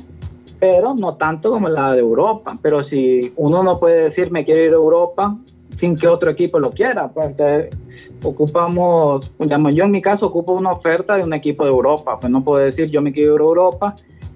pero 0.58 0.94
no 0.94 1.14
tanto 1.14 1.50
como 1.50 1.68
la 1.68 1.92
de 1.92 2.00
Europa. 2.00 2.58
Pero 2.60 2.84
si 2.84 3.32
uno 3.36 3.62
no 3.62 3.78
puede 3.78 4.10
decir 4.10 4.30
me 4.30 4.44
quiero 4.44 4.62
ir 4.64 4.72
a 4.72 4.76
Europa 4.76 5.36
sin 5.78 5.94
que 5.94 6.08
otro 6.08 6.30
equipo 6.30 6.58
lo 6.58 6.70
quiera, 6.70 7.08
pues 7.08 7.28
entonces 7.28 7.76
ocupamos, 8.22 9.30
digamos, 9.38 9.74
yo 9.74 9.84
en 9.84 9.90
mi 9.90 10.02
caso 10.02 10.26
ocupo 10.26 10.52
una 10.52 10.72
oferta 10.72 11.16
de 11.16 11.24
un 11.24 11.32
equipo 11.32 11.64
de 11.64 11.70
Europa, 11.70 12.18
pues 12.20 12.30
no 12.30 12.44
puedo 12.44 12.64
decir 12.64 12.90
yo 12.90 13.00
me 13.00 13.12
quiero 13.12 13.34
ir 13.34 13.40
a 13.40 13.44
Europa 13.44 13.94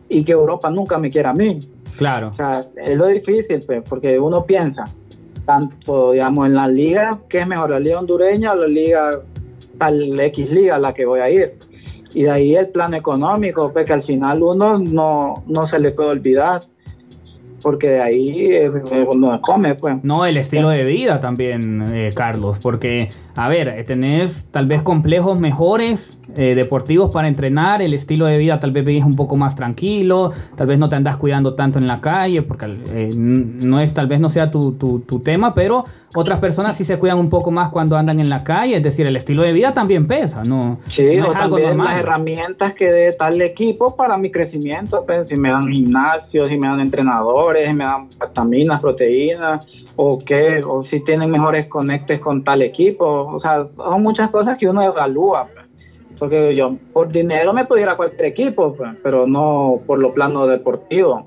y 0.08 0.24
que 0.24 0.32
Europa 0.32 0.70
nunca 0.70 0.98
me 0.98 1.10
quiera 1.10 1.30
a 1.30 1.34
mí. 1.34 1.58
Claro. 1.96 2.28
O 2.28 2.34
sea, 2.34 2.58
es 2.58 2.96
lo 2.96 3.06
difícil, 3.06 3.60
pues, 3.66 3.82
porque 3.88 4.18
uno 4.18 4.44
piensa, 4.44 4.84
tanto, 5.44 6.12
digamos, 6.12 6.46
en 6.46 6.54
la 6.54 6.68
liga, 6.68 7.18
¿qué 7.28 7.40
es 7.40 7.46
mejor, 7.46 7.70
la 7.70 7.80
liga 7.80 7.98
hondureña 7.98 8.52
o 8.52 8.56
la 8.56 8.66
liga, 8.66 9.08
tal 9.78 10.18
X 10.18 10.50
liga 10.50 10.76
a 10.76 10.78
la 10.78 10.92
que 10.92 11.04
voy 11.04 11.20
a 11.20 11.30
ir? 11.30 11.54
Y 12.14 12.22
de 12.22 12.30
ahí 12.30 12.54
el 12.54 12.68
plano 12.68 12.96
económico, 12.96 13.72
pues, 13.72 13.86
que 13.86 13.92
al 13.92 14.04
final 14.04 14.42
uno 14.42 14.78
no, 14.78 15.42
no 15.46 15.62
se 15.68 15.78
le 15.78 15.90
puede 15.90 16.10
olvidar, 16.10 16.60
porque 17.64 17.88
de 17.88 18.00
ahí 18.02 18.46
eh, 18.52 18.70
uno 19.10 19.40
come, 19.40 19.74
pues. 19.74 19.96
No, 20.04 20.24
el 20.26 20.36
estilo 20.36 20.68
de 20.68 20.84
vida 20.84 21.18
también, 21.18 21.82
eh, 21.92 22.10
Carlos, 22.14 22.58
porque, 22.62 23.08
a 23.34 23.48
ver, 23.48 23.68
eh, 23.68 23.82
tenés 23.82 24.44
tal 24.52 24.66
vez 24.68 24.82
complejos 24.82 25.40
mejores 25.40 26.20
eh, 26.36 26.54
deportivos 26.54 27.10
para 27.12 27.26
entrenar, 27.28 27.80
el 27.82 27.94
estilo 27.94 28.26
de 28.26 28.36
vida 28.38 28.58
tal 28.58 28.70
vez 28.72 28.84
vivís 28.84 29.04
un 29.04 29.16
poco 29.16 29.36
más 29.36 29.54
tranquilo, 29.56 30.32
tal 30.56 30.66
vez 30.66 30.78
no 30.78 30.88
te 30.88 30.96
andas 30.96 31.16
cuidando 31.16 31.54
tanto 31.54 31.78
en 31.78 31.86
la 31.86 32.00
calle, 32.00 32.42
porque 32.42 32.66
eh, 32.92 33.10
no 33.16 33.80
es, 33.80 33.92
tal 33.94 34.06
vez 34.06 34.20
no 34.20 34.28
sea 34.28 34.50
tu, 34.50 34.72
tu- 34.76 35.00
tu 35.00 35.20
tema, 35.20 35.54
pero 35.54 35.84
otras 36.16 36.38
personas 36.40 36.76
sí 36.76 36.84
se 36.84 36.98
cuidan 36.98 37.18
un 37.18 37.28
poco 37.30 37.50
más 37.50 37.70
cuando 37.70 37.96
andan 37.96 38.20
en 38.20 38.28
la 38.28 38.44
calle, 38.44 38.76
es 38.76 38.82
decir, 38.82 39.06
el 39.06 39.16
estilo 39.16 39.42
de 39.42 39.52
vida 39.52 39.72
también 39.72 40.06
pesa, 40.06 40.44
¿no? 40.44 40.78
Sí, 40.94 41.02
no 41.16 41.28
o 41.28 41.32
es 41.32 41.36
algo 41.36 41.56
también 41.56 41.68
las 41.70 41.76
normal. 41.76 41.98
herramientas 41.98 42.74
que 42.74 42.90
dé 42.90 43.12
tal 43.12 43.40
equipo 43.40 43.96
para 43.96 44.16
mi 44.16 44.30
crecimiento, 44.30 45.04
pues, 45.06 45.26
si 45.28 45.36
me 45.36 45.50
dan 45.50 45.68
gimnasio, 45.68 46.48
si 46.48 46.56
me 46.56 46.66
dan 46.68 46.80
entrenadores, 46.80 47.53
si 47.62 47.72
me 47.72 47.84
dan 47.84 48.08
vitaminas, 48.08 48.80
proteínas, 48.80 49.66
o 49.96 50.18
qué, 50.18 50.60
o 50.66 50.84
si 50.84 51.00
tienen 51.04 51.30
mejores 51.30 51.66
conectes 51.66 52.20
con 52.20 52.42
tal 52.44 52.62
equipo, 52.62 53.06
o 53.06 53.40
sea, 53.40 53.66
son 53.76 54.02
muchas 54.02 54.30
cosas 54.30 54.58
que 54.58 54.68
uno 54.68 54.82
evalúa, 54.82 55.48
pues. 55.52 55.66
porque 56.18 56.54
yo 56.54 56.76
por 56.92 57.08
dinero 57.12 57.52
me 57.52 57.64
pudiera 57.64 57.96
cualquier 57.96 58.26
equipo, 58.26 58.74
pues, 58.74 58.90
pero 59.02 59.26
no 59.26 59.80
por 59.86 59.98
lo 59.98 60.12
plano 60.12 60.46
deportivo. 60.46 61.26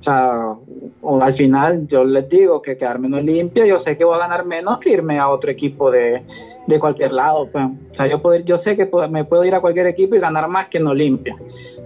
O 0.00 0.04
sea, 0.04 0.54
o 1.02 1.20
al 1.20 1.34
final 1.36 1.86
yo 1.88 2.04
les 2.04 2.28
digo 2.28 2.62
que 2.62 2.76
quedarme 2.78 3.08
en 3.08 3.14
Olimpia, 3.14 3.66
yo 3.66 3.82
sé 3.82 3.96
que 3.96 4.04
voy 4.04 4.14
a 4.14 4.18
ganar 4.18 4.46
menos 4.46 4.78
que 4.78 4.90
irme 4.90 5.18
a 5.18 5.28
otro 5.28 5.50
equipo 5.50 5.90
de, 5.90 6.22
de 6.66 6.78
cualquier 6.78 7.12
lado. 7.12 7.48
Pues. 7.50 7.64
O 7.92 7.94
sea, 7.96 8.06
yo, 8.06 8.22
puedo- 8.22 8.40
yo 8.44 8.58
sé 8.58 8.76
que 8.76 8.88
me 9.10 9.24
puedo 9.24 9.44
ir 9.44 9.54
a 9.54 9.60
cualquier 9.60 9.88
equipo 9.88 10.14
y 10.14 10.20
ganar 10.20 10.48
más 10.48 10.68
que 10.68 10.78
en 10.78 10.86
Olimpia, 10.86 11.36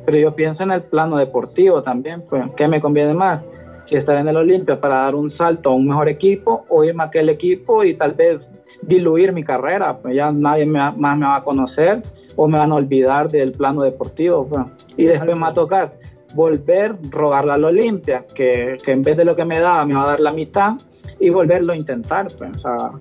pero 0.05 0.19
yo 0.19 0.35
pienso 0.35 0.63
en 0.63 0.73
el 0.73 0.83
plano 0.83 1.17
deportivo 1.17 1.83
también, 1.83 2.23
pues, 2.29 2.45
¿qué 2.57 2.69
me 2.69 2.81
conviene 2.81 3.15
más? 3.15 3.43
Si 3.93 3.99
estar 3.99 4.17
en 4.17 4.27
el 4.27 4.39
Olimpia 4.39 4.81
para 4.81 5.03
dar 5.03 5.15
un 5.15 5.31
salto 5.37 5.69
a 5.69 5.75
un 5.75 5.87
mejor 5.87 6.09
equipo 6.09 6.65
o 6.71 6.83
irme 6.83 7.03
a 7.03 7.09
aquel 7.09 7.29
equipo 7.29 7.85
y 7.85 7.95
tal 7.95 8.13
vez 8.13 8.41
diluir 8.81 9.35
mi 9.35 9.45
carrera, 9.45 9.99
pues 9.99 10.15
ya 10.15 10.33
nadie 10.33 10.65
me 10.65 10.79
más 10.93 11.19
me 11.19 11.27
va 11.27 11.37
a 11.37 11.45
conocer 11.45 12.01
o 12.37 12.49
me 12.49 12.57
van 12.57 12.73
a 12.73 12.77
olvidar 12.77 13.29
del 13.29 13.53
plano 13.53 13.83
deportivo. 13.83 14.49
pues. 14.49 14.65
Y 14.97 15.05
después 15.05 15.35
me 15.35 15.43
va 15.43 15.49
a 15.49 15.53
tocar 15.53 15.93
volver, 16.35 16.97
rogarle 17.11 17.53
al 17.53 17.65
Olimpia, 17.67 18.25
que, 18.35 18.79
que 18.83 18.93
en 18.93 19.03
vez 19.03 19.19
de 19.19 19.27
lo 19.27 19.37
que 19.37 19.45
me 19.45 19.61
daba 19.61 19.85
me 19.85 19.93
va 19.93 20.05
a 20.05 20.07
dar 20.07 20.21
la 20.21 20.31
mitad 20.33 20.73
y 21.21 21.29
volverlo 21.29 21.75
a 21.75 21.77
intentar. 21.77 22.29
Pues. 22.39 22.51
O 22.57 22.61
sea, 22.61 22.93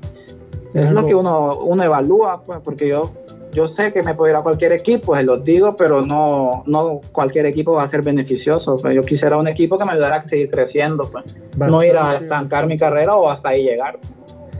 Es 0.73 0.81
es 0.81 0.91
lo 0.91 1.05
que 1.05 1.15
uno, 1.15 1.57
uno 1.59 1.83
evalúa, 1.83 2.41
pues, 2.45 2.59
porque 2.65 2.89
yo 2.89 3.13
yo 3.51 3.67
sé 3.77 3.91
que 3.93 4.01
me 4.03 4.13
puedo 4.15 4.31
ir 4.31 4.37
a 4.37 4.41
cualquier 4.41 4.71
equipo, 4.73 5.15
se 5.15 5.23
los 5.23 5.43
digo, 5.43 5.75
pero 5.77 6.01
no, 6.01 6.63
no 6.65 7.01
cualquier 7.11 7.45
equipo 7.47 7.73
va 7.73 7.83
a 7.83 7.89
ser 7.89 8.01
beneficioso. 8.01 8.75
pues. 8.81 8.95
Yo 8.95 9.01
quisiera 9.01 9.37
un 9.37 9.47
equipo 9.47 9.77
que 9.77 9.85
me 9.85 9.91
ayudara 9.91 10.17
a 10.17 10.27
seguir 10.27 10.49
creciendo, 10.49 11.09
pues. 11.11 11.37
no 11.57 11.83
ir 11.83 11.97
a 11.97 12.17
estancar 12.17 12.65
mi 12.67 12.77
carrera 12.77 13.15
o 13.15 13.29
hasta 13.29 13.49
ahí 13.49 13.63
llegar. 13.63 13.99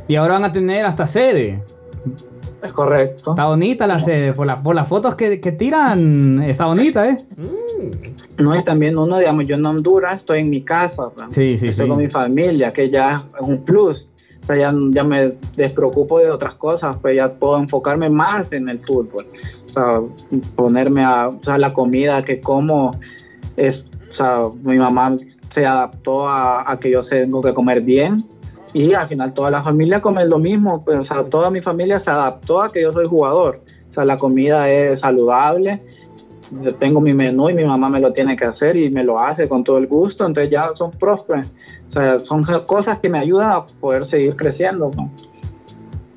Y 0.08 0.16
ahora 0.16 0.34
van 0.36 0.46
a 0.46 0.52
tener 0.52 0.86
hasta 0.86 1.08
sede. 1.08 1.64
Es 2.64 2.74
correcto. 2.74 3.32
Está 3.32 3.48
bonita 3.48 3.88
la 3.88 4.00
sede, 4.00 4.34
por, 4.34 4.46
la- 4.46 4.62
por 4.62 4.76
las 4.76 4.88
fotos 4.88 5.16
que, 5.16 5.40
que 5.42 5.52
tiran, 5.52 6.44
está 6.44 6.68
bonita, 6.68 7.10
¿eh? 7.10 7.18
No, 8.38 8.56
y 8.56 8.64
también 8.64 8.98
uno, 8.98 9.18
digamos, 9.18 9.48
yo 9.48 9.56
en 9.56 9.66
Honduras 9.66 10.18
estoy 10.22 10.42
en 10.42 10.50
mi 10.52 10.62
casa, 10.64 11.10
pues. 11.16 11.28
Sí, 11.34 11.58
sí, 11.58 11.68
estoy 11.68 11.86
sí. 11.86 11.90
con 11.90 11.98
mi 12.00 12.08
familia, 12.08 12.68
que 12.70 12.90
ya 12.90 13.16
es 13.16 13.24
un 13.42 13.64
plus. 13.66 14.08
O 14.42 14.46
sea, 14.46 14.58
ya, 14.58 14.74
ya 14.90 15.04
me 15.04 15.34
despreocupo 15.56 16.20
de 16.20 16.32
otras 16.32 16.56
cosas, 16.56 16.98
pues 16.98 17.18
ya 17.18 17.30
puedo 17.30 17.58
enfocarme 17.58 18.10
más 18.10 18.52
en 18.52 18.70
el 18.70 18.80
fútbol. 18.80 19.26
O 19.66 19.70
sea, 19.70 20.02
ponerme 20.56 21.04
a, 21.04 21.28
o 21.28 21.44
sea, 21.44 21.58
la 21.58 21.72
comida 21.72 22.24
que 22.24 22.40
como, 22.42 22.92
es, 23.56 23.76
o 24.14 24.18
sea, 24.18 24.40
mi 24.64 24.78
mamá 24.78 25.16
se 25.54 25.66
adaptó 25.66 26.28
a, 26.28 26.78
que 26.80 26.92
yo 26.92 27.06
tengo 27.06 27.42
que 27.42 27.54
comer 27.54 27.82
bien 27.82 28.18
y 28.74 28.94
al 28.94 29.08
final 29.08 29.34
toda 29.34 29.52
la 29.52 29.64
familia 29.64 30.02
come 30.02 30.26
lo 30.26 30.40
mismo, 30.40 30.84
pues, 30.84 31.00
o 31.00 31.06
sea, 31.06 31.30
toda 31.30 31.50
mi 31.50 31.62
familia 31.62 32.02
se 32.04 32.10
adaptó 32.10 32.62
a 32.62 32.70
que 32.70 32.82
yo 32.82 32.92
soy 32.94 33.06
jugador. 33.06 33.62
O 33.90 33.94
sea, 33.94 34.06
la 34.06 34.16
comida 34.16 34.66
es 34.68 35.02
saludable, 35.02 35.82
yo 36.64 36.74
tengo 36.76 37.02
mi 37.02 37.14
menú 37.14 37.50
y 37.50 37.54
mi 37.54 37.66
mamá 37.66 37.90
me 37.90 38.00
lo 38.00 38.14
tiene 38.14 38.36
que 38.36 38.46
hacer 38.46 38.76
y 38.76 38.90
me 38.90 39.04
lo 39.04 39.20
hace 39.20 39.48
con 39.48 39.64
todo 39.64 39.78
el 39.78 39.88
gusto, 39.88 40.26
entonces 40.26 40.52
ya 40.52 40.68
son 40.70 40.92
pros, 40.92 41.24
pues. 41.26 41.52
O 41.92 41.94
sea, 41.94 42.18
son 42.20 42.44
cosas 42.66 43.00
que 43.00 43.10
me 43.10 43.20
ayudan 43.20 43.52
a 43.52 43.66
poder 43.82 44.10
seguir 44.10 44.36
creciendo. 44.38 44.92
¿no? 44.96 45.12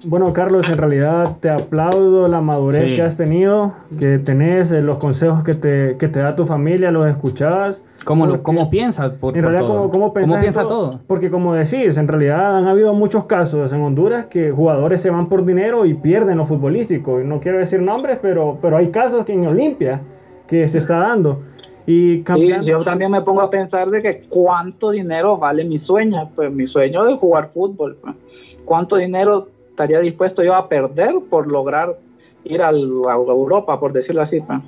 Bueno, 0.06 0.32
Carlos, 0.32 0.68
en 0.68 0.76
realidad 0.76 1.38
te 1.40 1.50
aplaudo 1.50 2.28
la 2.28 2.40
madurez 2.40 2.90
Sí. 2.90 2.96
que 2.96 3.02
has 3.02 3.16
tenido, 3.16 3.72
que 3.98 4.18
tenés, 4.18 4.70
eh, 4.70 4.82
los 4.82 4.98
consejos 4.98 5.42
que 5.42 5.54
te, 5.54 5.96
que 5.98 6.08
te 6.08 6.20
da 6.20 6.36
tu 6.36 6.46
familia, 6.46 6.90
los 6.90 7.06
escuchás. 7.06 7.82
¿Cómo, 8.04 8.26
lo, 8.26 8.42
cómo 8.42 8.70
piensas? 8.70 9.12
Por, 9.14 9.36
en 9.36 9.42
por 9.42 9.52
realidad, 9.52 9.66
todo? 9.66 9.90
¿cómo, 9.90 10.12
cómo 10.12 10.34
en 10.34 10.40
piensa 10.40 10.62
todo? 10.62 11.00
Porque 11.08 11.30
como 11.30 11.54
decís, 11.54 11.96
en 11.96 12.06
realidad 12.06 12.58
han 12.58 12.68
habido 12.68 12.92
muchos 12.92 13.24
casos 13.24 13.72
en 13.72 13.80
Honduras 13.82 14.26
que 14.26 14.50
jugadores 14.52 15.00
se 15.00 15.10
van 15.10 15.28
por 15.28 15.44
dinero 15.44 15.86
y 15.86 15.94
pierden 15.94 16.36
lo 16.36 16.44
futbolístico. 16.44 17.20
Y 17.20 17.24
no 17.24 17.40
quiero 17.40 17.58
decir 17.58 17.80
nombres, 17.80 18.18
pero, 18.20 18.58
pero 18.60 18.76
hay 18.76 18.90
casos 18.90 19.24
que 19.24 19.32
en 19.32 19.46
Olimpia 19.46 20.02
que 20.46 20.68
se 20.68 20.78
está 20.78 20.98
dando. 20.98 21.40
Y 21.86 22.24
Sí, 22.24 22.48
yo 22.64 22.82
también 22.82 23.10
me 23.10 23.20
pongo 23.20 23.42
a 23.42 23.50
pensar 23.50 23.90
de 23.90 24.00
que 24.00 24.22
cuánto 24.30 24.90
dinero 24.90 25.36
vale 25.36 25.64
mi 25.64 25.78
sueño, 25.80 26.30
pues 26.34 26.50
mi 26.52 26.66
sueño 26.66 27.04
de 27.04 27.16
jugar 27.16 27.50
fútbol. 27.52 27.96
pues. 28.00 28.14
¿Cuánto 28.64 28.96
dinero 28.96 29.48
estaría 29.70 30.00
dispuesto 30.00 30.42
yo 30.42 30.54
a 30.54 30.68
perder 30.68 31.14
por 31.28 31.46
lograr 31.46 31.96
ir 32.44 32.62
al- 32.62 33.02
a 33.08 33.14
Europa, 33.14 33.78
por 33.78 33.92
decirlo 33.92 34.22
así? 34.22 34.40
pues? 34.40 34.60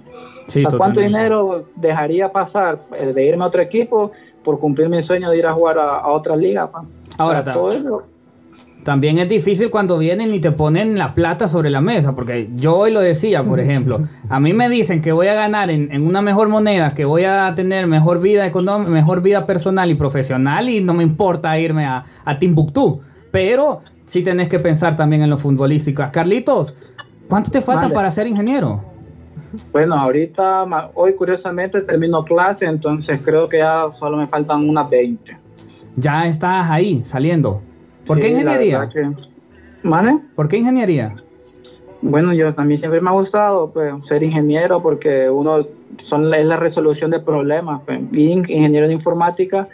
Sí, 0.49 0.65
O 0.65 0.71
sea, 0.71 0.77
¿Cuánto 0.79 1.01
dinero 1.01 1.65
dejaría 1.77 2.31
pasar 2.31 2.79
eh, 2.99 3.13
de 3.13 3.25
irme 3.27 3.45
a 3.45 3.49
otro 3.49 3.63
equipo 3.63 4.13
por 4.45 4.61
cumplir 4.61 4.89
mi 4.89 5.03
sueño 5.05 5.31
de 5.31 5.39
ir 5.39 5.47
a 5.47 5.53
jugar 5.55 5.79
a, 5.79 5.99
a 5.99 6.09
otra 6.13 6.37
liga? 6.37 6.71
pues? 6.71 6.85
Ahora, 7.19 7.41
O 7.41 7.45
sea, 7.45 7.53
ta- 7.55 7.59
todo 7.59 7.73
eso- 7.73 8.03
También 8.87 9.19
es 9.19 9.29
difícil 9.29 9.69
cuando 9.69 9.99
vienen 9.99 10.33
y 10.33 10.39
te 10.39 10.53
ponen 10.53 10.97
la 10.97 11.13
plata 11.13 11.49
sobre 11.49 11.71
la 11.71 11.81
mesa, 11.81 12.15
porque 12.15 12.49
yo 12.55 12.77
hoy 12.77 12.93
lo 12.93 13.01
decía, 13.01 13.43
por 13.43 13.59
ejemplo, 13.59 14.03
a 14.29 14.39
mí 14.39 14.53
me 14.53 14.69
dicen 14.69 15.03
que 15.03 15.11
voy 15.11 15.27
a 15.27 15.35
ganar 15.35 15.71
en, 15.71 15.91
en 15.91 16.07
una 16.07 16.23
mejor 16.23 16.49
moneda, 16.49 16.95
que 16.95 17.05
voy 17.05 17.25
a 17.25 17.53
tener 17.57 17.89
mejor 17.89 18.21
vida 18.21 18.47
económica, 18.47 18.89
mejor 18.89 19.23
vida 19.23 19.45
personal 19.45 19.91
y 19.91 19.97
profesional 19.97 20.69
y 20.69 20.81
no 20.85 20.95
me 20.95 21.03
importa 21.03 21.59
irme 21.59 21.85
a, 21.85 22.05
a 22.25 22.39
Timbuktu, 22.39 23.01
pero 23.33 23.81
sí 24.05 24.23
tenés 24.23 24.49
que 24.49 24.61
pensar 24.61 24.97
también 24.97 25.21
en 25.23 25.31
lo 25.31 25.37
futbolístico. 25.37 26.05
Carlitos, 26.13 26.73
¿cuánto 27.29 27.51
te 27.51 27.63
falta 27.63 27.87
Vale. 27.87 27.95
para 27.95 28.13
ser 28.13 28.29
ingeniero? 28.29 28.85
Bueno, 29.73 29.97
ahorita, 29.97 30.65
hoy 30.95 31.13
curiosamente 31.15 31.81
termino 31.81 32.23
clase, 32.23 32.67
entonces 32.67 33.19
creo 33.25 33.49
que 33.49 33.59
ya 33.59 33.87
solo 33.99 34.17
me 34.17 34.29
faltan 34.29 34.69
unas 34.69 34.89
20. 34.89 35.37
Ya 35.97 36.29
estás 36.29 36.71
ahí, 36.71 37.03
saliendo. 37.05 37.63
¿Por 38.07 38.19
qué 38.19 38.27
Sí, 38.27 38.33
ingeniería? 38.33 38.89
que- 38.93 39.11
¿Mane? 39.83 40.21
¿Por 40.35 40.49
qué 40.49 40.59
ingeniería? 40.59 41.15
Bueno, 42.03 42.33
yo 42.35 42.55
también 42.55 42.81
siempre 42.81 43.01
me 43.01 43.09
ha 43.11 43.13
gustado 43.13 43.71
pues, 43.73 43.93
ser 44.09 44.23
ingeniero 44.23 44.83
porque 44.83 45.29
uno 45.31 45.67
son 46.09 46.33
es 46.35 46.45
la 46.47 46.57
resolución 46.57 47.11
de 47.11 47.21
problemas. 47.21 47.83
Pues, 47.85 48.01
y 48.13 48.31
ingeniero 48.33 48.87
de 48.89 48.95
informática 48.95 49.69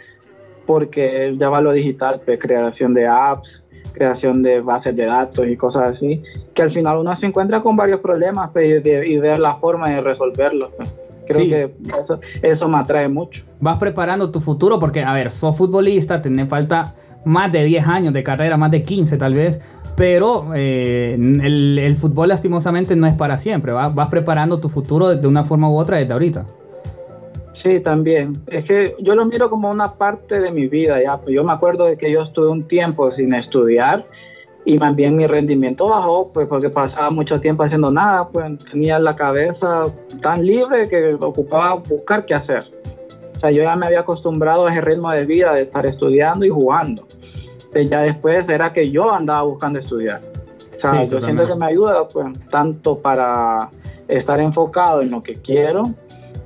porque 0.65 1.35
ya 1.37 1.49
va 1.49 1.61
lo 1.61 1.71
digital, 1.73 2.21
pues, 2.25 2.39
creación 2.39 2.93
de 2.93 3.07
apps, 3.07 3.47
creación 3.91 4.41
de 4.41 4.61
bases 4.61 4.95
de 4.95 5.05
datos 5.05 5.45
y 5.47 5.55
cosas 5.57 5.89
así, 5.89 6.23
que 6.55 6.63
al 6.63 6.73
final 6.73 6.97
uno 6.99 7.15
se 7.19 7.25
encuentra 7.27 7.61
con 7.61 7.75
varios 7.75 7.99
problemas 7.99 8.49
pues, 8.51 8.65
y, 8.67 8.89
de- 8.89 9.07
y 9.07 9.17
ver 9.17 9.39
la 9.39 9.55
forma 9.55 9.89
de 9.89 10.01
resolverlos. 10.01 10.71
pues. 10.77 10.95
Creo 11.27 11.41
Sí. 11.41 11.49
que 11.49 11.71
eso, 12.03 12.19
eso 12.41 12.67
me 12.67 12.77
atrae 12.79 13.07
mucho. 13.07 13.41
vas 13.61 13.77
preparando 13.79 14.29
tu 14.29 14.41
futuro 14.41 14.77
porque, 14.77 15.01
a 15.01 15.13
ver, 15.13 15.31
sos 15.31 15.57
futbolista, 15.57 16.21
tenés 16.21 16.49
falta 16.49 16.95
más 17.25 17.51
de 17.51 17.63
10 17.63 17.87
años 17.87 18.13
de 18.13 18.23
carrera, 18.23 18.57
más 18.57 18.71
de 18.71 18.83
15 18.83 19.17
tal 19.17 19.33
vez, 19.33 19.59
pero 19.95 20.47
eh, 20.55 21.13
el, 21.13 21.95
fútbol 21.97 22.29
lastimosamente 22.29 22.95
no 22.95 23.05
es 23.07 23.13
para 23.13 23.37
siempre, 23.37 23.71
va- 23.71 23.89
vas 23.89 24.09
preparando 24.09 24.59
tu 24.59 24.69
futuro 24.69 25.15
de 25.15 25.27
una 25.27 25.43
forma 25.43 25.69
u 25.69 25.77
otra 25.77 25.97
desde 25.97 26.13
ahorita. 26.13 26.45
Sí, 27.61 27.79
también. 27.79 28.33
Es 28.47 28.65
que 28.65 28.95
yo 28.99 29.15
lo 29.15 29.25
miro 29.25 29.49
como 29.49 29.71
una 29.71 29.93
parte 29.93 30.39
de 30.39 30.51
mi 30.51 30.67
vida 30.67 31.01
ya. 31.01 31.19
Yo 31.27 31.45
me 31.45 31.53
acuerdo 31.53 31.85
de 31.85 31.97
que 31.97 32.11
yo 32.11 32.23
estuve 32.23 32.49
un 32.49 32.67
tiempo 32.67 33.09
sin 33.13 33.33
estudiar 33.33 34.03
y 34.65 34.77
más 34.77 34.95
bien 34.95 35.15
mi 35.15 35.27
rendimiento 35.27 35.87
bajó, 35.87 36.31
pues 36.33 36.47
porque 36.47 36.69
pasaba 36.69 37.09
mucho 37.09 37.39
tiempo 37.39 37.63
haciendo 37.63 37.89
nada, 37.89 38.27
pues 38.27 38.57
tenía 38.69 38.99
la 38.99 39.15
cabeza 39.15 39.83
tan 40.21 40.45
libre 40.45 40.89
que 40.89 41.15
ocupaba 41.19 41.75
buscar 41.75 42.25
qué 42.25 42.33
hacer. 42.33 42.63
Sea, 43.43 43.51
yo 43.51 43.61
ya 43.63 43.75
me 43.75 43.87
había 43.87 43.99
acostumbrado 43.99 44.67
a 44.67 44.71
ese 44.71 44.79
ritmo 44.79 45.11
de 45.11 45.25
vida 45.25 45.51
de 45.51 45.59
estar 45.59 45.85
estudiando 45.85 46.45
y 46.45 46.49
jugando. 46.49 47.05
Entonces 47.65 47.89
ya 47.89 47.99
después 48.01 48.47
era 48.47 48.71
que 48.71 48.89
yo 48.89 49.11
andaba 49.11 49.41
buscando 49.43 49.79
estudiar. 49.79 50.21
O 50.77 50.81
sea, 50.81 50.91
Sí, 51.01 51.07
yo 51.09 51.19
siento 51.19 51.45
que 51.47 51.55
me 51.55 51.65
ayuda, 51.65 52.07
pues, 52.07 52.27
tanto 52.49 52.97
para 52.99 53.69
estar 54.07 54.39
enfocado 54.39 55.01
en 55.01 55.11
lo 55.11 55.21
que 55.21 55.33
quiero 55.33 55.83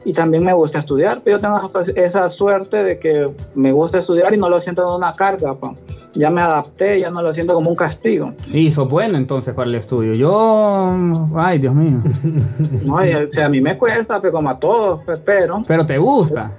y 0.05 0.11
también 0.11 0.43
me 0.43 0.53
gusta 0.53 0.79
estudiar, 0.79 1.19
pero 1.23 1.37
yo 1.37 1.41
tengo 1.41 1.61
esa- 1.95 2.29
suerte 2.31 2.77
de 2.83 2.97
que 2.97 3.29
me 3.55 3.71
gusta 3.71 3.99
estudiar 3.99 4.33
y 4.33 4.37
no 4.37 4.49
lo 4.49 4.59
siento 4.61 4.83
como 4.83 4.95
una 4.97 5.11
carga, 5.11 5.53
pa. 5.53 5.73
ya 6.13 6.29
me 6.31 6.41
adapté, 6.41 6.99
ya 7.01 7.09
no 7.11 7.21
lo 7.21 7.31
siento 7.33 7.53
como 7.53 7.69
un 7.69 7.75
castigo. 7.75 8.33
Y 8.51 8.71
sos 8.71 8.89
bueno 8.89 9.17
entonces 9.17 9.53
para 9.53 9.67
el 9.69 9.75
estudio. 9.75 10.13
Yo, 10.13 10.87
ay 11.35 11.59
Dios 11.59 11.75
mío, 11.75 11.99
No, 12.85 13.05
Y, 13.05 13.13
o 13.13 13.29
sea, 13.31 13.45
a 13.45 13.49
mí 13.49 13.59
me 13.61 13.77
cuesta, 13.77 14.19
pues, 14.21 14.31
como 14.33 14.49
a 14.49 14.57
todos, 14.57 15.03
pues, 15.05 15.19
pero 15.19 15.61
pero 15.67 15.85
te 15.85 15.97
gusta. 15.97 16.51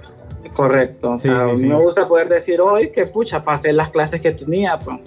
Correcto. 0.55 1.13
O 1.13 1.17
Sí, 1.19 1.27
sea, 1.29 1.45
sí, 1.45 1.49
a 1.49 1.53
mí 1.53 1.57
sí. 1.57 1.65
me 1.67 1.75
gusta 1.75 2.03
poder 2.05 2.29
decir 2.29 2.59
hoy 2.61 2.89
que 2.91 3.03
pucha, 3.05 3.43
pasé 3.43 3.71
las 3.73 3.89
clases 3.89 4.21
que 4.21 4.31
tenía 4.31 4.77
pues, 4.83 4.97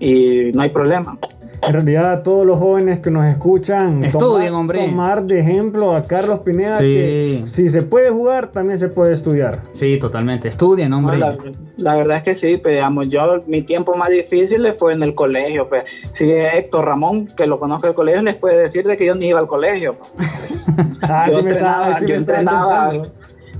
y 0.00 0.50
no 0.52 0.62
hay 0.62 0.70
problema. 0.70 1.16
En 1.64 1.74
realidad, 1.74 2.24
todos 2.24 2.44
los 2.44 2.56
jóvenes 2.58 2.98
que 2.98 3.08
nos 3.12 3.24
escuchan, 3.30 4.02
Estudien, 4.02 4.48
tomar, 4.48 4.52
hombre. 4.60 4.78
tomar 4.80 5.22
de 5.22 5.38
ejemplo 5.38 5.94
a 5.94 6.02
Carlos 6.02 6.40
Pineda, 6.40 6.74
Sí. 6.74 6.82
que 6.82 7.44
si 7.46 7.68
se 7.68 7.82
puede 7.82 8.10
jugar, 8.10 8.50
también 8.50 8.80
se 8.80 8.88
puede 8.88 9.12
estudiar. 9.12 9.60
Sí, 9.74 9.96
totalmente. 10.00 10.48
Estudien, 10.48 10.90
No, 10.90 10.98
hombre. 10.98 11.18
la, 11.18 11.36
la 11.76 11.94
verdad 11.94 12.16
es 12.16 12.24
que 12.24 12.34
sí, 12.40 12.56
pues, 12.60 12.74
digamos, 12.74 13.08
yo 13.10 13.20
mi 13.46 13.62
tiempo 13.62 13.94
más 13.94 14.08
difícil 14.08 14.66
fue 14.76 14.94
en 14.94 15.04
el 15.04 15.14
colegio. 15.14 15.68
Pues. 15.68 15.84
Si 16.18 16.24
Héctor 16.28 16.84
Ramón, 16.84 17.28
que 17.36 17.46
lo 17.46 17.60
conozco 17.60 17.86
del 17.86 17.94
colegio, 17.94 18.22
les 18.22 18.34
puede 18.34 18.56
decir 18.64 18.82
de 18.82 18.96
que 18.96 19.06
yo 19.06 19.14
ni 19.14 19.28
iba 19.28 19.38
al 19.38 19.46
colegio. 19.46 19.94
pues. 20.16 20.28
Ah, 21.02 21.26
yo 21.28 21.36
sí 21.38 21.42
me 21.42 21.50
entrenaba, 21.50 21.76
estaba, 21.82 21.98
sí 22.00 22.06
yo 22.06 22.14
me 22.14 22.16
estaba 22.20 22.38
entrenaba, 22.40 22.84
contando. 22.90 23.08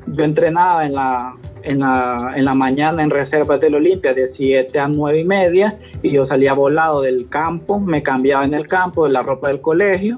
Yo 0.06 0.24
entrenaba 0.24 0.86
en 0.86 0.94
la, 0.94 1.34
en 1.62 1.80
la 1.80 2.32
en 2.36 2.44
la 2.44 2.54
mañana 2.54 3.02
en 3.02 3.10
reservas 3.10 3.60
del 3.60 3.74
Olimpia 3.74 4.12
de 4.14 4.32
7 4.36 4.78
a 4.78 4.88
9 4.88 5.18
y 5.20 5.24
media 5.24 5.66
y 6.02 6.10
yo 6.10 6.26
salía 6.26 6.52
volado 6.54 7.02
del 7.02 7.28
campo, 7.28 7.78
me 7.78 8.02
cambiaba 8.02 8.44
en 8.44 8.54
el 8.54 8.66
campo 8.66 9.04
de 9.04 9.12
la 9.12 9.22
ropa 9.22 9.48
del 9.48 9.60
colegio 9.60 10.16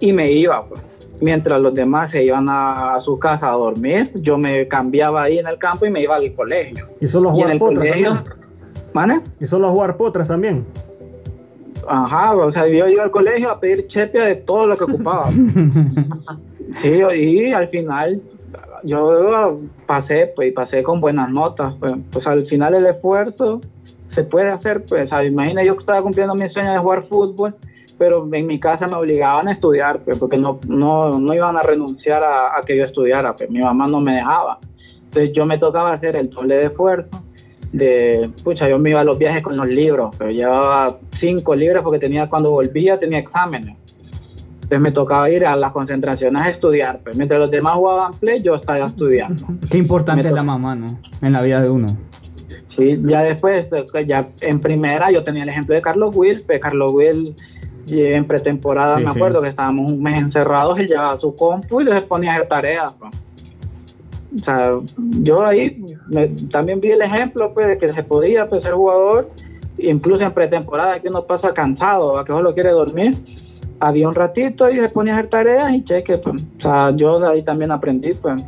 y 0.00 0.12
me 0.12 0.30
iba 0.32 0.64
pues. 0.68 0.82
Mientras 1.20 1.60
los 1.60 1.72
demás 1.74 2.10
se 2.10 2.24
iban 2.24 2.48
a, 2.48 2.96
a 2.96 3.00
su 3.00 3.18
casa 3.18 3.48
a 3.48 3.52
dormir, 3.52 4.10
yo 4.16 4.36
me 4.36 4.66
cambiaba 4.66 5.22
ahí 5.22 5.38
en 5.38 5.46
el 5.46 5.58
campo 5.58 5.86
y 5.86 5.90
me 5.90 6.02
iba 6.02 6.16
al 6.16 6.34
colegio. 6.34 6.88
Y 7.00 7.06
solo 7.06 7.28
Y 7.28 7.30
en 7.30 7.34
jugar 7.34 7.52
el 7.52 7.58
potras 7.58 7.78
colegio, 7.78 8.14
también. 8.14 8.34
¿Mane? 8.92 9.20
Y 9.40 9.46
solo 9.46 9.68
a 9.68 9.70
jugar 9.70 9.96
potras 9.96 10.28
también. 10.28 10.66
Ajá, 11.88 12.34
o 12.34 12.52
sea, 12.52 12.66
yo 12.66 12.88
iba 12.88 13.04
al 13.04 13.10
colegio 13.10 13.50
a 13.50 13.60
pedir 13.60 13.86
chepia 13.88 14.24
de 14.24 14.36
todo 14.36 14.66
lo 14.66 14.76
que 14.76 14.84
ocupaba. 14.84 15.30
sí, 16.82 17.02
y 17.14 17.52
al 17.52 17.68
final 17.68 18.20
yo 18.82 19.60
pasé, 19.86 20.32
pues, 20.34 20.52
pasé 20.52 20.82
con 20.82 21.00
buenas 21.00 21.30
notas. 21.30 21.74
Pues, 21.78 21.94
pues 22.10 22.26
al 22.26 22.46
final 22.46 22.74
el 22.74 22.86
esfuerzo 22.86 23.60
se 24.10 24.24
puede 24.24 24.50
hacer, 24.50 24.84
pues, 24.88 25.08
imagina 25.26 25.64
yo 25.64 25.74
estaba 25.74 26.02
cumpliendo 26.02 26.34
mi 26.34 26.48
sueño 26.50 26.72
de 26.72 26.78
jugar 26.78 27.04
fútbol, 27.04 27.54
pero 27.98 28.28
en 28.32 28.46
mi 28.46 28.58
casa 28.60 28.86
me 28.86 28.96
obligaban 28.96 29.48
a 29.48 29.52
estudiar, 29.52 30.00
pues, 30.00 30.18
porque 30.18 30.36
no, 30.36 30.58
no, 30.68 31.18
no 31.18 31.34
iban 31.34 31.56
a 31.56 31.62
renunciar 31.62 32.22
a, 32.22 32.58
a 32.58 32.62
que 32.62 32.76
yo 32.76 32.84
estudiara, 32.84 33.34
pues 33.34 33.50
mi 33.50 33.60
mamá 33.60 33.86
no 33.86 34.00
me 34.00 34.16
dejaba. 34.16 34.58
Entonces 35.04 35.32
yo 35.34 35.46
me 35.46 35.58
tocaba 35.58 35.92
hacer 35.92 36.16
el 36.16 36.30
doble 36.30 36.56
de 36.56 36.66
esfuerzo 36.66 37.24
de, 37.74 38.30
pucha, 38.44 38.68
yo 38.68 38.78
me 38.78 38.90
iba 38.90 39.00
a 39.00 39.04
los 39.04 39.18
viajes 39.18 39.42
con 39.42 39.56
los 39.56 39.66
libros, 39.66 40.14
pero 40.16 40.30
llevaba 40.30 40.86
cinco 41.18 41.56
libros 41.56 41.82
porque 41.82 41.98
tenía, 41.98 42.28
cuando 42.28 42.52
volvía 42.52 42.98
tenía 43.00 43.18
exámenes. 43.18 43.76
Entonces 44.74 44.80
me 44.80 44.90
tocaba 44.92 45.30
ir 45.30 45.46
a 45.46 45.54
las 45.56 45.72
concentraciones 45.72 46.42
a 46.42 46.50
estudiar, 46.50 46.98
pues 47.04 47.16
mientras 47.16 47.40
los 47.40 47.50
demás 47.50 47.74
jugaban 47.76 48.12
play, 48.14 48.38
yo 48.42 48.56
estaba 48.56 48.84
estudiando. 48.84 49.44
Qué 49.70 49.78
importante 49.78 50.26
es 50.26 50.34
la 50.34 50.42
mamá, 50.42 50.74
¿no? 50.74 50.86
En 51.22 51.32
la 51.32 51.42
vida 51.42 51.60
de 51.60 51.70
uno. 51.70 51.86
Sí, 52.76 52.98
ya 53.06 53.22
después, 53.22 53.66
pues, 53.66 54.06
ya 54.06 54.28
en 54.40 54.58
primera 54.58 55.12
yo 55.12 55.22
tenía 55.22 55.44
el 55.44 55.48
ejemplo 55.48 55.74
de 55.76 55.82
Carlos 55.82 56.14
Will, 56.16 56.42
pues 56.44 56.60
Carlos 56.60 56.92
Will 56.92 57.34
en 57.88 58.24
pretemporada 58.24 58.96
Sí, 58.98 59.04
me 59.04 59.12
sí. 59.12 59.16
acuerdo 59.18 59.42
que 59.42 59.48
estábamos 59.50 59.92
un 59.92 60.02
mes 60.02 60.16
encerrados, 60.16 60.76
él 60.78 60.86
llevaba 60.88 61.16
su 61.20 61.34
compu 61.36 61.82
y 61.82 61.84
les 61.84 62.02
ponía 62.04 62.32
a 62.32 62.34
hacer 62.36 62.48
tareas. 62.48 62.92
pues. 62.94 63.12
O 64.34 64.38
sea, 64.38 64.72
yo 65.22 65.46
ahí 65.46 65.84
me- 66.08 66.28
también 66.50 66.80
vi 66.80 66.88
el 66.88 67.02
ejemplo 67.02 67.52
pues, 67.54 67.66
de 67.68 67.78
que 67.78 67.88
se 67.88 68.02
podía 68.02 68.48
pues, 68.48 68.62
ser 68.64 68.72
jugador, 68.72 69.30
incluso 69.78 70.22
en 70.24 70.32
pretemporada 70.32 70.98
que 70.98 71.08
uno 71.08 71.22
pasa 71.24 71.52
cansado, 71.54 72.18
a 72.18 72.24
que 72.24 72.32
solo 72.36 72.52
quiere 72.54 72.70
dormir. 72.70 73.14
Había 73.80 74.08
un 74.08 74.14
ratito 74.14 74.70
y 74.70 74.76
se 74.76 74.92
ponía 74.92 75.14
a 75.14 75.18
hacer 75.18 75.30
tareas 75.30 75.72
y 75.74 75.84
cheque. 75.84 76.18
Pues. 76.18 76.46
O 76.58 76.62
sea, 76.62 76.90
yo 76.94 77.18
de 77.18 77.28
ahí 77.28 77.42
también 77.42 77.70
aprendí. 77.70 78.12
Pues. 78.14 78.44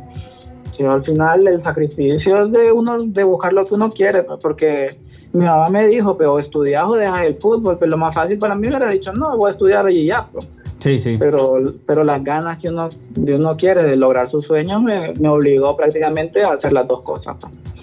Sí, 0.77 0.83
al 0.83 1.03
final 1.03 1.47
el 1.47 1.63
sacrificio 1.63 2.37
es 2.37 2.51
de 2.51 2.71
uno 2.71 3.03
de 3.03 3.23
buscar 3.23 3.51
lo 3.51 3.65
que 3.65 3.73
uno 3.73 3.89
quiere, 3.89 4.21
pues, 4.23 4.39
porque 4.41 4.89
mi 5.33 5.43
mamá 5.43 5.69
me 5.69 5.87
dijo, 5.87 6.15
pero 6.15 6.37
estudiar 6.37 6.85
o 6.85 6.93
dejar 6.93 7.25
el 7.25 7.35
fútbol, 7.35 7.77
pero 7.79 7.91
lo 7.91 7.97
más 7.97 8.13
fácil 8.13 8.37
para 8.37 8.53
mí 8.53 8.67
hubiera 8.67 8.87
dicho, 8.87 9.11
no, 9.13 9.35
voy 9.37 9.49
a 9.49 9.51
estudiar 9.51 9.91
y 9.91 10.05
ya, 10.05 10.27
pues. 10.31 10.49
Sí, 10.79 10.99
sí. 10.99 11.15
pero, 11.17 11.55
pero 11.87 12.03
las 12.03 12.23
ganas 12.23 12.59
que 12.59 12.69
uno, 12.69 12.87
de 13.09 13.35
uno 13.35 13.55
quiere 13.55 13.83
de 13.83 13.95
lograr 13.95 14.29
sus 14.29 14.45
sueños 14.45 14.79
me, 14.83 15.11
me 15.19 15.27
obligó 15.27 15.75
prácticamente 15.75 16.43
a 16.45 16.51
hacer 16.51 16.71
las 16.71 16.87
dos 16.87 17.01
cosas. 17.01 17.35
pues. 17.41 17.76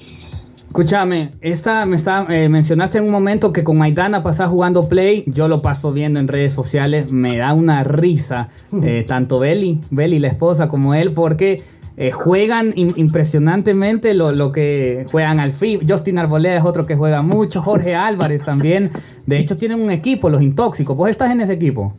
Escúchame, 0.76 1.30
esta 1.40 1.86
me 1.86 1.94
está, 1.94 2.26
eh, 2.28 2.48
mencionaste 2.48 2.98
en 2.98 3.04
un 3.04 3.12
momento 3.12 3.52
que 3.52 3.62
con 3.62 3.78
Maidana 3.78 4.24
pasás 4.24 4.48
jugando 4.48 4.88
Play, 4.88 5.22
yo 5.28 5.46
lo 5.46 5.60
paso 5.60 5.92
viendo 5.92 6.18
en 6.18 6.26
redes 6.26 6.52
sociales, 6.52 7.12
me 7.12 7.36
da 7.38 7.54
una 7.54 7.84
risa, 7.84 8.48
eh, 8.82 9.04
tanto 9.06 9.38
Beli, 9.38 9.78
Beli 9.92 10.18
la 10.18 10.26
esposa 10.26 10.66
como 10.66 10.92
él, 10.94 11.12
porque 11.14 11.62
eh, 11.96 12.10
juegan 12.10 12.72
im- 12.74 12.92
impresionantemente 12.96 14.14
lo, 14.14 14.32
lo 14.32 14.50
que 14.50 15.06
juegan 15.12 15.38
al 15.38 15.52
FIB. 15.52 15.88
Justin 15.88 16.18
Arboleda 16.18 16.56
es 16.56 16.64
otro 16.64 16.86
que 16.86 16.96
juega 16.96 17.22
mucho, 17.22 17.62
Jorge 17.62 17.94
Álvarez 17.94 18.42
también. 18.42 18.90
De 19.26 19.38
hecho 19.38 19.56
tienen 19.56 19.80
un 19.80 19.92
equipo, 19.92 20.28
los 20.28 20.42
Intóxicos. 20.42 20.96
¿Vos 20.96 21.08
estás 21.08 21.30
en 21.30 21.40
ese 21.40 21.52
equipo? 21.52 21.94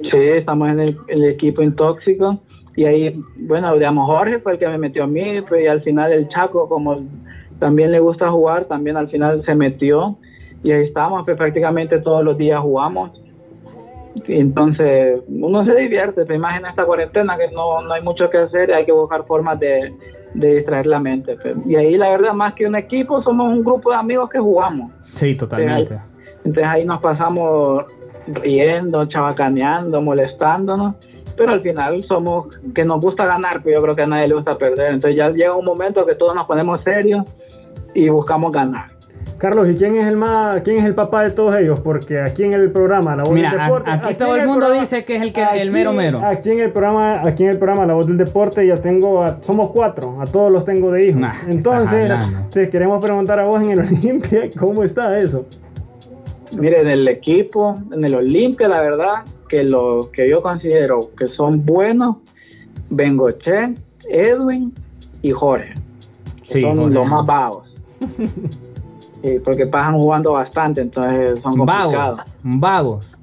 Sí, 0.00 0.08
estamos 0.36 0.68
en 0.70 0.80
el, 0.80 0.96
el 1.06 1.24
equipo 1.26 1.62
intóxico. 1.62 2.40
Y 2.74 2.84
ahí, 2.84 3.12
bueno, 3.36 3.72
digamos, 3.74 4.06
Jorge 4.08 4.40
fue 4.40 4.54
el 4.54 4.58
que 4.58 4.66
me 4.66 4.78
metió 4.78 5.04
a 5.04 5.06
mí, 5.06 5.40
pues, 5.48 5.62
y 5.62 5.66
al 5.68 5.82
final 5.82 6.10
el 6.10 6.28
Chaco, 6.30 6.68
como 6.68 6.98
también 7.58 7.92
le 7.92 8.00
gusta 8.00 8.30
jugar, 8.30 8.66
también 8.66 8.96
al 8.96 9.08
final 9.08 9.42
se 9.44 9.54
metió. 9.54 10.16
Y 10.62 10.72
ahí 10.72 10.84
estamos, 10.84 11.24
pues 11.24 11.36
prácticamente 11.36 11.98
todos 12.00 12.24
los 12.24 12.36
días 12.36 12.60
jugamos. 12.60 13.12
Entonces, 14.26 15.20
uno 15.28 15.64
se 15.64 15.74
divierte, 15.74 16.24
te 16.24 16.34
imaginas 16.34 16.70
esta 16.70 16.84
cuarentena 16.84 17.36
que 17.36 17.48
no, 17.52 17.82
no 17.82 17.92
hay 17.92 18.02
mucho 18.02 18.28
que 18.30 18.38
hacer, 18.38 18.72
hay 18.72 18.84
que 18.84 18.92
buscar 18.92 19.24
formas 19.26 19.60
de, 19.60 19.94
de 20.34 20.56
distraer 20.56 20.86
la 20.86 20.98
mente. 20.98 21.36
pues. 21.36 21.56
Y 21.66 21.76
ahí, 21.76 21.96
la 21.96 22.10
verdad, 22.10 22.32
más 22.32 22.54
que 22.54 22.66
un 22.66 22.76
equipo, 22.76 23.22
somos 23.22 23.52
un 23.52 23.62
grupo 23.62 23.90
de 23.90 23.96
amigos 23.96 24.28
que 24.30 24.38
jugamos. 24.38 24.92
Sí, 25.14 25.34
totalmente. 25.36 25.98
Entonces 26.44 26.64
ahí 26.64 26.84
nos 26.84 27.00
pasamos 27.00 27.84
riendo, 28.26 29.06
chabacaneando, 29.06 30.00
molestándonos, 30.00 30.94
pero 31.36 31.52
al 31.52 31.60
final 31.60 32.02
somos 32.02 32.60
que 32.74 32.84
nos 32.84 33.00
gusta 33.00 33.26
ganar, 33.26 33.60
pero 33.62 33.76
yo 33.76 33.82
creo 33.82 33.96
que 33.96 34.02
a 34.02 34.06
nadie 34.06 34.28
le 34.28 34.34
gusta 34.34 34.52
perder. 34.52 34.94
Entonces 34.94 35.16
ya 35.16 35.30
llega 35.30 35.54
un 35.56 35.64
momento 35.64 36.04
que 36.04 36.14
todos 36.14 36.34
nos 36.34 36.46
ponemos 36.46 36.80
serios 36.82 37.24
y 38.04 38.08
buscamos 38.08 38.52
ganar. 38.52 38.90
Carlos, 39.38 39.68
¿y 39.68 39.74
quién 39.76 39.94
es 39.96 40.04
el 40.06 40.16
más, 40.16 40.56
quién 40.62 40.78
es 40.78 40.84
el 40.84 40.94
papá 40.96 41.22
de 41.22 41.30
todos 41.30 41.54
ellos? 41.54 41.78
Porque 41.80 42.20
aquí 42.20 42.42
en 42.42 42.52
el 42.54 42.72
programa 42.72 43.14
La 43.14 43.22
Voz 43.22 43.32
Mira, 43.34 43.50
del 43.52 43.60
a- 43.60 43.64
Deporte, 43.64 43.90
aquí 43.90 44.14
todo 44.14 44.34
en 44.34 44.40
el 44.40 44.46
mundo 44.48 44.60
programa- 44.66 44.80
dice 44.82 45.04
que 45.04 45.16
es 45.16 45.22
el 45.22 45.32
que- 45.32 45.44
aquí- 45.44 45.58
el 45.60 45.70
mero 45.70 45.92
mero. 45.92 46.20
Aquí 46.24 46.50
en 46.50 46.60
el 46.60 46.72
programa, 46.72 47.20
aquí 47.24 47.44
en 47.44 47.50
el 47.50 47.58
programa 47.58 47.86
La 47.86 47.94
Voz 47.94 48.06
del 48.08 48.16
Deporte 48.16 48.66
yo 48.66 48.80
tengo, 48.80 49.22
a- 49.22 49.38
somos 49.42 49.70
cuatro, 49.70 50.20
a 50.20 50.24
todos 50.24 50.52
los 50.52 50.64
tengo 50.64 50.90
de 50.90 51.06
hijos. 51.06 51.20
Nah, 51.20 51.32
¿qué 51.44 51.52
Entonces, 51.52 52.10
te 52.50 52.68
queremos 52.68 53.00
preguntar 53.00 53.38
a 53.38 53.44
vos 53.44 53.60
en 53.62 53.70
el 53.70 53.78
Olimpia, 54.02 54.50
¿cómo 54.58 54.82
está 54.82 55.16
eso? 55.20 55.46
Mire, 56.58 56.80
en 56.80 56.88
el 56.88 57.06
equipo, 57.06 57.76
en 57.92 58.02
el 58.04 58.14
Olimpia, 58.16 58.66
la 58.66 58.80
verdad, 58.80 59.14
que 59.48 59.62
los 59.62 60.08
que 60.08 60.28
yo 60.28 60.42
considero 60.42 60.98
que 61.16 61.26
son 61.28 61.64
buenos, 61.64 62.16
Bengoche, 62.90 63.74
Edwin 64.10 64.72
y 65.22 65.30
Jorge. 65.30 65.74
que 66.42 66.54
Sí, 66.54 66.62
son 66.62 66.76
Jorge. 66.78 66.94
los 66.94 67.06
más 67.06 67.26
vagos. 67.26 67.67
Sí, 69.22 69.30
porque 69.44 69.66
pasan 69.66 70.00
jugando 70.00 70.32
bastante, 70.34 70.80
entonces 70.80 71.40
son 71.40 71.52
complicados. 71.56 71.92
Vagos, 72.18 72.20
vagos. 72.44 73.16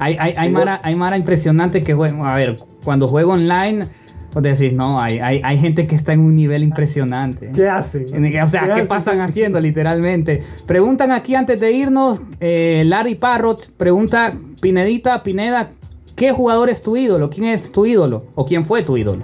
Hay, 0.00 0.16
hay, 0.18 0.34
hay, 0.36 0.50
mara, 0.50 0.80
hay 0.82 0.96
mara 0.96 1.16
impresionante 1.16 1.80
que 1.80 1.94
juega. 1.94 2.32
A 2.32 2.34
ver, 2.34 2.56
cuando 2.82 3.06
juego 3.06 3.34
online, 3.34 3.86
vos 4.32 4.42
decís, 4.42 4.72
no, 4.72 5.00
hay, 5.00 5.20
hay, 5.20 5.40
hay 5.44 5.58
gente 5.58 5.86
que 5.86 5.94
está 5.94 6.12
en 6.12 6.20
un 6.20 6.34
nivel 6.34 6.64
impresionante. 6.64 7.52
¿Qué 7.54 7.68
hacen? 7.68 8.04
En- 8.12 8.42
O 8.42 8.46
sea, 8.46 8.74
¿qué 8.74 8.82
pasan 8.82 9.20
haciendo 9.20 9.60
literalmente? 9.60 10.42
Preguntan 10.66 11.12
aquí 11.12 11.36
antes 11.36 11.60
de 11.60 11.70
irnos, 11.70 12.20
eh, 12.40 12.82
Larry 12.84 13.14
Parrot 13.14 13.70
pregunta, 13.76 14.32
Pinedita, 14.60 15.22
Pineda, 15.22 15.70
¿qué 16.16 16.32
jugador 16.32 16.68
es 16.68 16.82
tu 16.82 16.96
ídolo? 16.96 17.30
¿Quién 17.30 17.44
es 17.46 17.70
tu 17.70 17.86
ídolo? 17.86 18.24
¿O 18.34 18.44
quién 18.44 18.64
fue 18.66 18.82
tu 18.82 18.96
ídolo? 18.96 19.22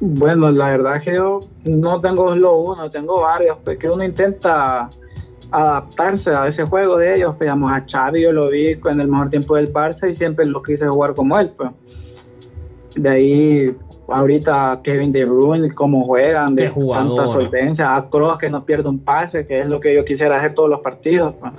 Bueno, 0.00 0.50
la 0.50 0.70
verdad 0.70 1.02
que 1.02 1.14
yo 1.14 1.40
no 1.64 2.00
tengo 2.00 2.28
solo 2.28 2.56
uno, 2.58 2.88
tengo 2.88 3.20
varios, 3.20 3.58
porque 3.64 3.88
uno 3.88 4.04
intenta 4.04 4.88
adaptarse 5.50 6.30
a 6.30 6.40
ese 6.48 6.64
juego 6.64 6.96
de 6.96 7.14
ellos. 7.16 7.30
pues, 7.36 7.40
Digamos, 7.40 7.70
a 7.70 7.84
Xavi 7.90 8.22
yo 8.22 8.32
lo 8.32 8.48
vi 8.48 8.72
en 8.72 9.00
el 9.00 9.08
mejor 9.08 9.30
tiempo 9.30 9.56
del 9.56 9.72
Barça 9.72 10.10
y 10.10 10.16
siempre 10.16 10.46
lo 10.46 10.62
quise 10.62 10.86
jugar 10.86 11.14
como 11.14 11.38
él. 11.38 11.50
Pues. 11.56 11.70
De 12.94 13.08
ahí, 13.08 13.76
ahorita 14.08 14.80
Kevin 14.82 15.12
De 15.12 15.24
Bruyne, 15.24 15.74
cómo 15.74 16.04
juegan, 16.04 16.54
de 16.54 16.68
tanta 16.68 17.24
solvencia, 17.24 17.96
a 17.96 18.08
Kroos 18.08 18.38
que 18.38 18.50
no 18.50 18.64
pierde 18.64 18.88
un 18.88 19.00
pase, 19.00 19.46
que 19.46 19.60
es 19.60 19.66
lo 19.66 19.80
que 19.80 19.94
yo 19.94 20.04
quisiera 20.04 20.38
hacer 20.38 20.54
todos 20.54 20.70
los 20.70 20.80
partidos. 20.80 21.34
pues. 21.40 21.52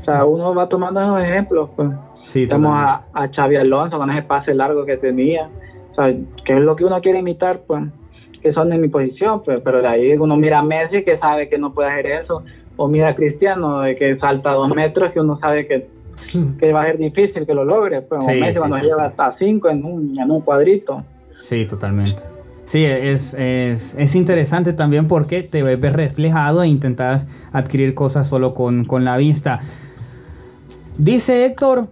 O 0.00 0.04
sea, 0.04 0.24
uno 0.24 0.54
va 0.54 0.68
tomando 0.68 1.00
esos 1.00 1.20
ejemplos. 1.22 1.70
Pues. 1.76 1.88
Sí, 2.24 2.46
Tenemos 2.46 2.72
a, 2.74 3.02
a 3.12 3.28
Xavi 3.28 3.56
Alonso 3.56 3.98
con 3.98 4.10
ese 4.10 4.22
pase 4.22 4.54
largo 4.54 4.84
que 4.84 4.96
tenía. 4.96 5.48
O 5.92 5.94
sea, 5.94 6.14
que 6.44 6.54
es 6.54 6.60
lo 6.60 6.74
que 6.76 6.84
uno 6.84 7.00
quiere 7.00 7.20
imitar, 7.20 7.60
pues, 7.66 7.84
que 8.42 8.52
son 8.52 8.70
de 8.70 8.78
mi 8.78 8.88
posición, 8.88 9.42
pues, 9.44 9.60
pero 9.62 9.80
de 9.80 9.88
ahí 9.88 10.12
uno 10.14 10.36
mira 10.36 10.58
a 10.58 10.62
Messi 10.62 11.04
que 11.04 11.18
sabe 11.18 11.48
que 11.48 11.58
no 11.58 11.72
puede 11.72 11.90
hacer 11.90 12.06
eso, 12.06 12.42
o 12.76 12.88
mira 12.88 13.08
a 13.08 13.14
Cristiano 13.14 13.80
de 13.80 13.96
que 13.96 14.16
salta 14.18 14.52
dos 14.52 14.74
metros 14.74 15.12
que 15.12 15.20
uno 15.20 15.38
sabe 15.38 15.66
que, 15.66 15.86
que 16.58 16.72
va 16.72 16.82
a 16.82 16.86
ser 16.86 16.98
difícil 16.98 17.46
que 17.46 17.54
lo 17.54 17.64
logre, 17.64 18.02
pues, 18.02 18.24
Sí, 18.24 18.32
o 18.32 18.40
Messi 18.40 18.52
sí, 18.54 18.58
cuando 18.58 18.76
sí, 18.78 18.82
lleva 18.84 19.04
hasta 19.04 19.36
cinco 19.38 19.68
en 19.68 19.84
un, 19.84 20.18
en 20.18 20.30
un 20.30 20.40
cuadrito. 20.40 21.04
Sí, 21.42 21.66
totalmente. 21.66 22.22
Sí, 22.64 22.84
es, 22.84 23.34
es, 23.34 23.94
es 23.98 24.14
interesante 24.14 24.72
también 24.72 25.06
porque 25.06 25.42
te 25.42 25.62
ves 25.62 25.92
reflejado 25.92 26.62
e 26.62 26.68
intentas 26.68 27.26
adquirir 27.52 27.94
cosas 27.94 28.26
solo 28.26 28.54
con, 28.54 28.86
con 28.86 29.04
la 29.04 29.18
vista. 29.18 29.60
Dice 30.96 31.44
Héctor, 31.44 31.88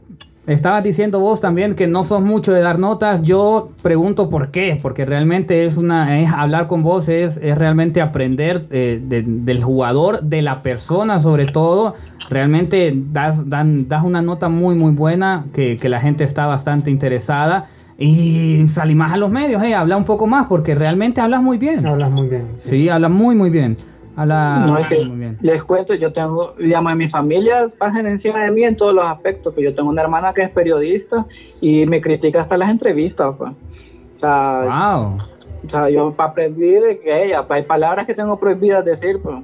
estabas 0.52 0.82
diciendo 0.82 1.20
vos 1.20 1.40
también 1.40 1.74
que 1.74 1.86
no 1.86 2.04
sos 2.04 2.20
mucho 2.22 2.52
de 2.52 2.60
dar 2.60 2.78
notas. 2.78 3.22
Yo 3.22 3.70
pregunto 3.82 4.28
por 4.30 4.50
qué, 4.50 4.78
porque 4.80 5.04
realmente 5.04 5.66
es 5.66 5.76
una, 5.76 6.20
es 6.20 6.30
hablar 6.30 6.66
con 6.66 6.82
vos 6.82 7.08
es, 7.08 7.36
es 7.38 7.56
realmente 7.56 8.00
aprender 8.00 8.66
eh, 8.70 9.00
de- 9.02 9.22
del 9.22 9.62
jugador, 9.62 10.20
de 10.22 10.42
la 10.42 10.62
persona 10.62 11.20
sobre 11.20 11.46
todo. 11.46 11.94
Realmente 12.28 12.92
das, 12.94 13.48
dan- 13.48 13.88
das 13.88 14.04
una 14.04 14.22
nota 14.22 14.48
muy 14.48 14.74
muy 14.74 14.92
buena 14.92 15.44
que, 15.54 15.76
que 15.78 15.88
la 15.88 16.00
gente 16.00 16.24
está 16.24 16.46
bastante 16.46 16.90
interesada. 16.90 17.66
Y 18.02 18.66
salí 18.68 18.94
más 18.94 19.12
a 19.12 19.18
los 19.18 19.30
medios, 19.30 19.62
eh, 19.62 19.74
habla 19.74 19.96
un 19.98 20.04
poco 20.04 20.26
más 20.26 20.46
porque 20.46 20.74
realmente 20.74 21.20
hablas 21.20 21.42
muy 21.42 21.58
bien. 21.58 21.84
Hablas 21.86 22.10
muy 22.10 22.28
bien. 22.28 22.44
Sí, 22.64 22.88
habla 22.88 23.08
muy 23.10 23.34
muy 23.34 23.50
bien. 23.50 23.76
Habla 24.20 24.64
no 24.66 24.78
es 24.78 24.86
que 24.88 25.02
muy 25.02 25.16
bien. 25.18 25.38
les 25.40 25.62
cuento, 25.64 25.94
yo 25.94 26.12
tengo, 26.12 26.52
digamos, 26.58 26.92
en 26.92 26.98
mi 26.98 27.08
familia 27.08 27.70
pasan 27.78 28.06
encima 28.06 28.44
de 28.44 28.50
mí 28.50 28.64
en 28.64 28.76
todos 28.76 28.94
los 28.94 29.04
aspectos, 29.06 29.54
que 29.54 29.62
yo 29.62 29.74
tengo 29.74 29.88
una 29.88 30.02
hermana 30.02 30.34
que 30.34 30.42
es 30.42 30.50
periodista 30.50 31.24
y 31.62 31.86
me 31.86 32.02
critica 32.02 32.42
hasta 32.42 32.58
las 32.58 32.68
entrevistas, 32.68 33.34
pues. 33.38 33.52
O 34.16 34.20
sea, 34.20 34.62
Wow. 34.64 35.18
O 35.66 35.70
sea, 35.70 35.88
yo 35.88 36.12
para 36.12 36.30
aprendí 36.30 36.70
de 36.70 37.00
que 37.00 37.24
ella, 37.24 37.46
hay 37.48 37.62
palabras 37.62 38.06
que 38.06 38.14
tengo 38.14 38.38
prohibidas 38.38 38.84
decir, 38.84 39.20
pues. 39.22 39.36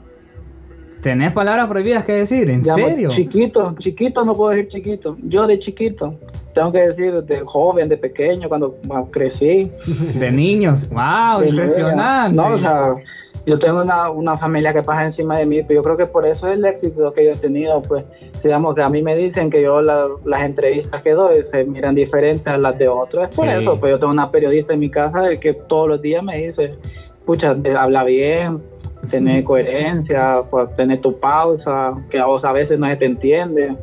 ¿Tenés 1.00 1.32
palabras 1.32 1.68
prohibidas 1.68 2.04
que 2.04 2.12
decir? 2.12 2.50
¿En 2.50 2.60
Digamos, 2.60 2.90
serio? 2.90 3.10
Chiquito, 3.16 3.74
chiquito 3.78 4.24
no 4.24 4.34
puedo 4.34 4.50
decir 4.50 4.68
chiquito. 4.72 5.16
Yo 5.22 5.46
de 5.46 5.58
chiquito, 5.60 6.18
tengo 6.54 6.72
que 6.72 6.80
decir 6.88 7.12
de 7.22 7.40
joven, 7.40 7.88
de 7.88 7.96
pequeño, 7.96 8.48
cuando 8.48 8.74
crecí. 9.10 9.70
De 10.18 10.30
niños. 10.30 10.86
Wow, 10.90 11.40
de 11.40 11.48
impresionante. 11.48 12.36
niña. 12.36 12.48
No, 12.48 12.54
o 12.56 12.58
sea, 12.58 12.94
yo 13.46 13.58
tengo 13.60 13.80
una, 13.80 14.10
una 14.10 14.36
familia 14.36 14.72
que 14.72 14.82
pasa 14.82 15.06
encima 15.06 15.38
de 15.38 15.46
mí, 15.46 15.62
pero 15.62 15.78
yo 15.80 15.82
creo 15.82 15.96
que 15.96 16.06
por 16.06 16.26
eso 16.26 16.48
es 16.48 16.58
el 16.58 16.64
éxito 16.64 17.12
que 17.12 17.24
yo 17.26 17.30
he 17.30 17.36
tenido, 17.36 17.80
pues, 17.80 18.04
digamos 18.42 18.74
que 18.74 18.82
a 18.82 18.88
mí 18.88 19.02
me 19.02 19.14
dicen 19.16 19.50
que 19.50 19.62
yo 19.62 19.80
la- 19.80 20.08
las 20.24 20.42
entrevistas 20.42 21.00
que 21.02 21.12
doy 21.12 21.44
se 21.50 21.64
miran 21.64 21.94
diferentes 21.94 22.46
a 22.46 22.58
las 22.58 22.76
de 22.76 22.88
otros, 22.88 23.30
es 23.30 23.36
por 23.36 23.46
Sí. 23.46 23.52
eso, 23.52 23.78
pues 23.78 23.92
yo 23.92 23.98
tengo 24.00 24.12
una 24.12 24.30
periodista 24.30 24.74
en 24.74 24.80
mi 24.80 24.90
casa 24.90 25.20
que 25.40 25.54
todos 25.54 25.88
los 25.88 26.02
días 26.02 26.22
me 26.24 26.36
dice, 26.48 26.74
pucha, 27.24 27.56
habla 27.78 28.02
bien, 28.04 28.60
tener 29.10 29.44
coherencia, 29.44 30.40
pues, 30.50 30.74
tener 30.74 31.00
tu 31.00 31.16
pausa, 31.20 31.94
que 32.10 32.18
a 32.18 32.26
vos 32.26 32.44
a 32.44 32.50
veces 32.52 32.78
no 32.80 32.88
se 32.88 32.96
te 32.96 33.04
entiende 33.06 33.76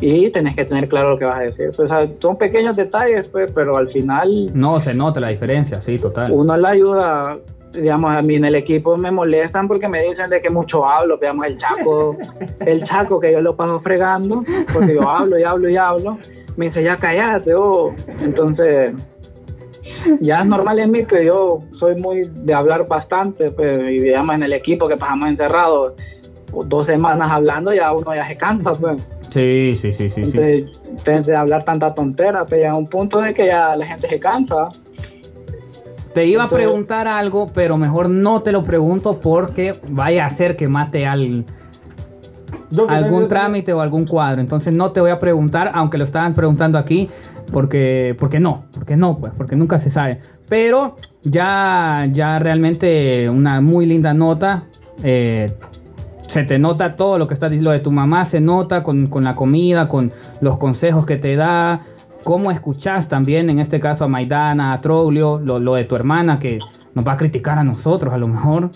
y 0.00 0.30
tenés 0.30 0.54
que 0.54 0.64
tener 0.64 0.88
claro 0.88 1.10
lo 1.10 1.18
que 1.18 1.24
vas 1.24 1.38
a 1.40 1.42
decir. 1.42 1.66
Pues, 1.76 1.80
o 1.80 1.86
sea, 1.88 2.06
son 2.20 2.38
pequeños 2.38 2.76
detalles, 2.76 3.28
pues, 3.28 3.50
pero 3.52 3.76
al 3.76 3.88
final 3.88 4.28
No, 4.54 4.78
se 4.78 4.94
nota 4.94 5.18
la 5.18 5.28
diferencia, 5.28 5.80
sí, 5.80 5.98
total. 5.98 6.30
uno 6.30 6.56
le 6.56 6.68
ayuda, 6.68 7.38
digamos, 7.72 8.10
a 8.10 8.20
mí 8.22 8.34
en 8.34 8.44
el 8.44 8.54
equipo 8.54 8.96
me 8.96 9.10
molestan 9.10 9.68
porque 9.68 9.88
me 9.88 10.02
dicen 10.02 10.28
de 10.30 10.40
que 10.40 10.50
mucho 10.50 10.86
hablo, 10.86 11.16
digamos, 11.16 11.46
el 11.46 11.58
chaco, 11.58 12.16
el 12.60 12.84
chaco 12.84 13.20
que 13.20 13.32
yo 13.32 13.40
lo 13.40 13.56
paso 13.56 13.80
fregando, 13.80 14.44
porque 14.72 14.94
yo 14.94 15.08
hablo 15.08 15.38
y 15.38 15.42
hablo 15.42 15.68
y 15.68 15.76
hablo, 15.76 16.18
me 16.56 16.66
dice, 16.66 16.82
ya 16.82 16.96
cállate, 16.96 17.54
oh. 17.54 17.94
entonces, 18.22 18.94
ya 20.20 20.40
es 20.40 20.46
normal 20.46 20.78
en 20.78 20.90
mí 20.90 21.04
que 21.04 21.24
yo 21.24 21.62
soy 21.72 21.94
muy 21.96 22.22
de 22.22 22.54
hablar 22.54 22.86
bastante, 22.88 23.50
pues, 23.50 23.76
y 23.78 24.00
digamos, 24.00 24.34
en 24.34 24.42
el 24.42 24.52
equipo 24.52 24.88
que 24.88 24.96
pasamos 24.96 25.28
encerrados 25.28 25.94
dos 26.66 26.86
semanas 26.86 27.28
hablando, 27.30 27.72
ya 27.72 27.92
uno 27.92 28.14
ya 28.14 28.24
se 28.24 28.36
cansa, 28.36 28.72
pues. 28.72 29.02
Sí, 29.30 29.72
sí, 29.74 29.92
sí, 29.92 30.10
sí. 30.10 30.20
Entonces, 30.24 31.26
de 31.26 31.36
hablar 31.36 31.64
tanta 31.64 31.94
tontera, 31.94 32.44
pues 32.44 32.60
llega 32.60 32.76
un 32.76 32.86
punto 32.86 33.20
de 33.20 33.32
que 33.32 33.46
ya 33.46 33.74
la 33.76 33.86
gente 33.86 34.08
se 34.08 34.18
cansa. 34.18 34.68
Te 36.14 36.26
iba 36.26 36.44
a 36.44 36.50
preguntar 36.50 37.06
algo, 37.06 37.50
pero 37.54 37.76
mejor 37.76 38.08
no 38.10 38.42
te 38.42 38.52
lo 38.52 38.62
pregunto 38.62 39.20
porque 39.20 39.72
vaya 39.90 40.26
a 40.26 40.30
ser 40.30 40.56
que 40.56 40.66
mate 40.66 41.06
al, 41.06 41.44
algún 42.88 43.28
trámite 43.28 43.72
o 43.72 43.80
algún 43.80 44.06
cuadro. 44.06 44.40
Entonces 44.40 44.76
no 44.76 44.90
te 44.90 45.00
voy 45.00 45.10
a 45.10 45.18
preguntar, 45.20 45.70
aunque 45.74 45.98
lo 45.98 46.04
estaban 46.04 46.34
preguntando 46.34 46.78
aquí, 46.78 47.08
porque, 47.52 48.16
porque 48.18 48.40
no, 48.40 48.64
porque 48.74 48.96
no, 48.96 49.18
pues, 49.18 49.32
porque 49.36 49.54
nunca 49.54 49.78
se 49.78 49.90
sabe. 49.90 50.20
Pero 50.48 50.96
ya, 51.22 52.08
ya 52.10 52.38
realmente 52.38 53.28
una 53.28 53.60
muy 53.60 53.86
linda 53.86 54.12
nota. 54.12 54.64
eh, 55.02 55.52
se 56.30 56.44
te 56.44 56.60
nota 56.60 56.94
todo 56.94 57.18
lo 57.18 57.26
que 57.26 57.34
está 57.34 57.48
diciendo. 57.48 57.70
Lo 57.70 57.72
de 57.72 57.80
tu 57.80 57.90
mamá 57.90 58.24
se 58.24 58.40
nota 58.40 58.84
con, 58.84 59.08
con 59.08 59.24
la 59.24 59.34
comida, 59.34 59.88
con 59.88 60.12
los 60.40 60.58
consejos 60.58 61.04
que 61.04 61.16
te 61.16 61.34
da. 61.34 61.80
Cómo 62.24 62.50
escuchás 62.50 63.08
también, 63.08 63.50
en 63.50 63.58
este 63.58 63.80
caso 63.80 64.04
a 64.04 64.08
Maidana, 64.08 64.72
a 64.72 64.80
Troglio, 64.80 65.38
lo, 65.38 65.74
de 65.74 65.84
tu 65.84 65.96
hermana 65.96 66.38
que 66.38 66.58
nos 66.94 67.06
va 67.06 67.12
a 67.12 67.16
criticar 67.16 67.58
a 67.58 67.64
nosotros 67.64 68.12
a 68.12 68.18
lo 68.18 68.28
mejor. 68.28 68.70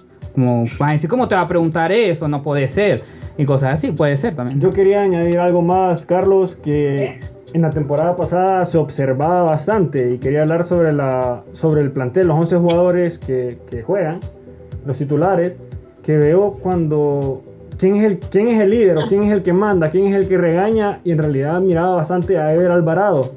¿cómo 1.08 1.28
te 1.28 1.34
va 1.34 1.42
a 1.42 1.46
preguntar 1.46 1.92
eso? 1.92 2.26
No 2.28 2.42
puede 2.42 2.66
ser. 2.68 3.02
Y 3.36 3.44
cosas 3.44 3.74
así, 3.74 3.92
puede 3.92 4.16
ser 4.16 4.34
también. 4.34 4.60
Yo 4.60 4.70
quería 4.70 5.02
añadir 5.02 5.38
algo 5.38 5.62
más, 5.62 6.06
Carlos, 6.06 6.56
que 6.56 7.20
en 7.52 7.62
la 7.62 7.70
temporada 7.70 8.16
pasada 8.16 8.64
se 8.64 8.78
observaba 8.78 9.42
bastante 9.42 10.10
y 10.10 10.18
quería 10.18 10.42
hablar 10.42 10.64
sobre, 10.64 10.92
la, 10.92 11.42
sobre 11.52 11.82
el 11.82 11.92
plantel, 11.92 12.28
los 12.28 12.38
11 12.38 12.56
jugadores 12.56 13.18
que, 13.18 13.58
que 13.70 13.82
juegan, 13.82 14.20
los 14.84 14.98
titulares, 14.98 15.56
que 16.02 16.16
veo 16.16 16.54
cuando 16.54 17.42
quién 17.78 17.96
es, 17.96 18.04
el, 18.04 18.18
quién 18.18 18.48
es 18.48 18.60
el 18.60 18.70
líder 18.70 18.98
o 18.98 19.06
quién 19.08 19.22
es 19.24 19.32
el 19.32 19.42
que 19.42 19.52
manda, 19.52 19.90
quién 19.90 20.06
es 20.06 20.14
el 20.16 20.28
que 20.28 20.36
regaña 20.38 21.00
y 21.04 21.12
en 21.12 21.18
realidad 21.18 21.60
miraba 21.60 21.96
bastante 21.96 22.38
a 22.38 22.52
Ever 22.54 22.70
Alvarado. 22.70 23.32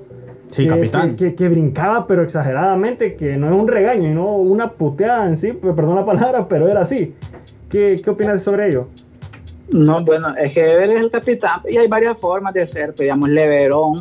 Sí, 0.49 0.63
que, 0.63 0.69
capitán. 0.69 1.09
Que, 1.15 1.15
que- 1.29 1.35
que 1.35 1.49
brincaba 1.49 2.07
pero 2.07 2.23
exageradamente, 2.23 3.15
que 3.15 3.35
no 3.37 3.47
es 3.47 3.53
un 3.53 3.67
regaño 3.67 4.09
y 4.09 4.13
no 4.13 4.37
una 4.37 4.69
puteada 4.71 5.27
en 5.27 5.35
sí, 5.37 5.51
pues, 5.53 5.75
perdón 5.75 5.95
la 5.97 6.05
palabra, 6.05 6.47
pero 6.47 6.67
era 6.69 6.81
así. 6.81 7.15
¿Qué, 7.69 7.95
qué 8.01 8.09
opinas 8.09 8.41
sobre 8.43 8.69
ello? 8.69 8.87
No, 9.73 9.97
bueno, 10.05 10.33
es 10.41 10.53
que 10.53 10.61
Ever 10.61 10.91
es 10.91 11.01
el 11.01 11.11
capitán 11.11 11.59
y 11.69 11.75
hay 11.75 11.87
varias 11.89 12.17
formas 12.19 12.53
de 12.53 12.65
ser, 12.67 12.87
pues, 12.87 12.99
digamos, 12.99 13.27
Leverón 13.27 13.95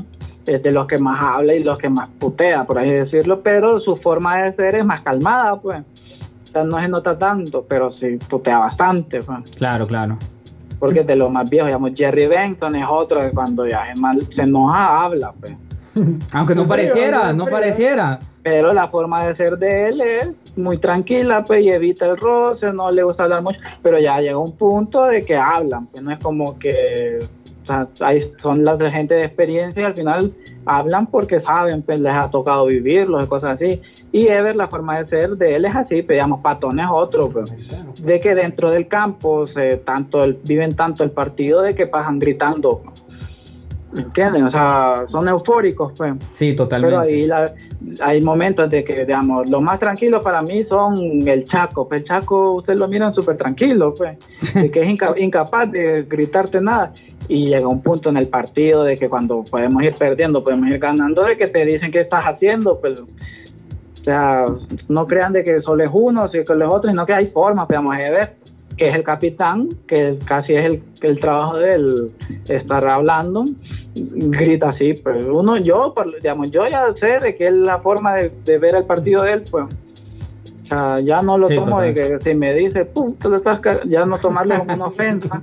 es 0.46 0.62
de 0.62 0.70
los 0.70 0.86
que 0.86 0.96
más 0.98 1.20
habla 1.20 1.54
y 1.54 1.64
los 1.64 1.76
que 1.78 1.88
más 1.88 2.08
putea, 2.20 2.62
por 2.64 2.78
así 2.78 2.90
decirlo, 2.90 3.40
pero 3.42 3.80
su 3.80 3.96
forma 3.96 4.42
de 4.42 4.52
ser 4.52 4.76
es 4.76 4.84
más 4.84 5.00
calmada, 5.00 5.60
pues. 5.60 5.78
No 6.64 6.80
se 6.80 6.88
nota 6.88 7.18
tanto, 7.18 7.64
pero 7.68 7.94
sí 7.94 8.18
putea 8.28 8.58
bastante, 8.58 9.20
pues. 9.22 9.50
Claro, 9.52 9.86
claro. 9.86 10.18
Porque 10.78 11.02
de 11.02 11.16
los 11.16 11.30
más 11.30 11.48
viejos, 11.48 11.68
digamos, 11.68 11.92
Jerry 11.94 12.26
Benson 12.26 12.76
es 12.76 12.86
otro 12.88 13.20
que 13.20 13.30
cuando 13.30 13.66
ya 13.66 13.90
es 13.90 14.00
mal, 14.00 14.20
se 14.34 14.42
enoja, 14.42 15.04
habla, 15.04 15.32
pues. 15.40 15.54
Aunque 16.32 16.54
no 16.54 16.66
pareciera, 16.66 17.32
no 17.32 17.46
pareciera. 17.46 18.18
Pero 18.42 18.72
la 18.72 18.88
forma 18.88 19.26
de 19.26 19.36
ser 19.36 19.58
de 19.58 19.88
él 19.88 20.00
es 20.00 20.56
muy 20.56 20.78
tranquila, 20.78 21.42
pues, 21.44 21.64
y 21.64 21.70
evita 21.70 22.06
el 22.06 22.16
roce, 22.16 22.72
no 22.72 22.90
le 22.90 23.02
gusta 23.02 23.24
hablar 23.24 23.42
mucho, 23.42 23.58
pero 23.82 23.98
ya 23.98 24.20
llega 24.20 24.38
un 24.38 24.56
punto 24.56 25.06
de 25.06 25.24
que 25.24 25.36
hablan, 25.36 25.86
pues 25.86 26.02
no 26.02 26.12
es 26.12 26.18
como 26.22 26.58
que, 26.58 27.18
o 27.68 27.96
sea, 27.96 28.18
son 28.42 28.64
las 28.64 28.78
de 28.78 28.90
gente 28.90 29.14
de 29.14 29.24
experiencia 29.24 29.82
y 29.82 29.84
al 29.86 29.94
final 29.96 30.32
hablan 30.64 31.06
porque 31.06 31.40
saben, 31.40 31.82
pues 31.82 32.00
les 32.00 32.12
ha 32.12 32.30
tocado 32.30 32.66
vivirlos 32.66 33.24
y 33.24 33.26
cosas 33.26 33.50
así. 33.50 33.80
Y 34.12 34.28
Ever, 34.28 34.54
la 34.56 34.68
forma 34.68 34.94
de 35.00 35.06
ser 35.08 35.30
de 35.30 35.56
él 35.56 35.64
es 35.64 35.74
así, 35.74 35.96
pues, 36.02 36.08
digamos, 36.16 36.40
Patón 36.40 36.78
es 36.78 36.86
otro, 36.92 37.28
pues, 37.28 37.52
de 38.04 38.20
que 38.20 38.34
dentro 38.34 38.70
del 38.70 38.86
campo 38.88 39.46
se, 39.46 39.76
tanto 39.78 40.22
el- 40.24 40.38
viven 40.46 40.74
tanto 40.76 41.02
el 41.04 41.10
partido 41.10 41.62
de 41.62 41.74
que 41.74 41.86
pasan 41.86 42.18
gritando, 42.18 42.82
¿me 43.92 44.02
entienden? 44.02 44.44
O 44.44 44.50
sea, 44.50 44.94
son 45.10 45.28
eufóricos, 45.28 45.92
pues. 45.96 46.14
Sí, 46.34 46.54
totalmente. 46.54 46.96
Pero 46.96 47.08
ahí 47.08 47.26
la- 47.26 47.50
hay 48.02 48.20
momentos 48.20 48.68
de 48.70 48.84
que, 48.84 49.04
digamos, 49.04 49.48
lo 49.50 49.60
más 49.60 49.78
tranquilo 49.78 50.20
para 50.20 50.42
mí 50.42 50.64
son 50.64 50.94
el 51.28 51.44
Chaco. 51.44 51.88
Pues 51.88 52.00
el 52.02 52.06
Chaco, 52.06 52.52
ustedes 52.52 52.78
lo 52.78 52.88
miran 52.88 53.14
súper 53.14 53.36
tranquilo, 53.36 53.94
pues, 53.96 54.18
de 54.54 54.70
que 54.70 54.82
es 54.82 54.88
inca- 54.88 55.14
incapaz 55.18 55.70
de 55.70 56.04
gritarte 56.08 56.60
nada. 56.60 56.92
Y 57.28 57.46
llega 57.46 57.66
un 57.66 57.82
punto 57.82 58.08
en 58.10 58.16
el 58.18 58.28
partido 58.28 58.84
de 58.84 58.94
que 58.96 59.08
cuando 59.08 59.42
podemos 59.50 59.82
ir 59.82 59.94
perdiendo, 59.98 60.44
podemos 60.44 60.68
ir 60.68 60.78
ganando, 60.78 61.24
de 61.24 61.36
que 61.36 61.46
te 61.46 61.64
dicen 61.64 61.90
qué 61.90 62.00
estás 62.02 62.24
haciendo, 62.24 62.78
pues. 62.80 63.00
O 63.00 64.04
sea, 64.04 64.44
no 64.88 65.06
crean 65.06 65.32
de 65.32 65.42
que 65.42 65.60
solo 65.62 65.82
es 65.82 65.90
uno, 65.92 66.28
sino 66.30 66.44
que 66.44 66.54
los 66.54 66.72
otros, 66.72 66.92
sino 66.92 67.04
que 67.04 67.12
hay 67.12 67.26
formas, 67.26 67.66
digamos, 67.66 67.96
de 67.98 68.10
ver 68.10 68.34
que 68.76 68.88
es 68.90 68.94
el 68.94 69.02
capitán, 69.02 69.68
que 69.86 70.18
casi 70.26 70.54
es 70.54 70.64
el, 70.66 70.82
el 71.02 71.18
trabajo 71.18 71.56
de 71.56 71.74
él 71.74 72.12
estar 72.48 72.86
hablando, 72.86 73.44
grita 73.94 74.70
así, 74.70 74.92
pues 75.02 75.24
uno, 75.24 75.56
yo, 75.56 75.94
digamos, 76.20 76.50
yo 76.50 76.68
ya 76.68 76.94
sé 76.94 77.18
de 77.20 77.34
que 77.34 77.44
es 77.44 77.52
la 77.52 77.78
forma 77.78 78.14
de, 78.16 78.30
de 78.44 78.58
ver 78.58 78.74
el 78.74 78.84
partido 78.84 79.22
de 79.22 79.32
él, 79.34 79.42
pues. 79.50 79.64
O 80.64 80.68
sea, 80.68 80.94
ya 81.00 81.22
no 81.22 81.38
lo 81.38 81.48
Sí, 81.48 81.54
tomo 81.54 81.80
de 81.80 81.94
que 81.94 82.18
si 82.20 82.34
me 82.34 82.52
dice, 82.52 82.84
pum, 82.84 83.14
tú 83.14 83.30
lo 83.30 83.36
estás 83.36 83.60
ca-", 83.60 83.80
ya 83.86 84.04
no 84.04 84.18
tomarlo 84.18 84.58
como 84.58 84.74
una 84.74 84.86
ofensa, 84.86 85.40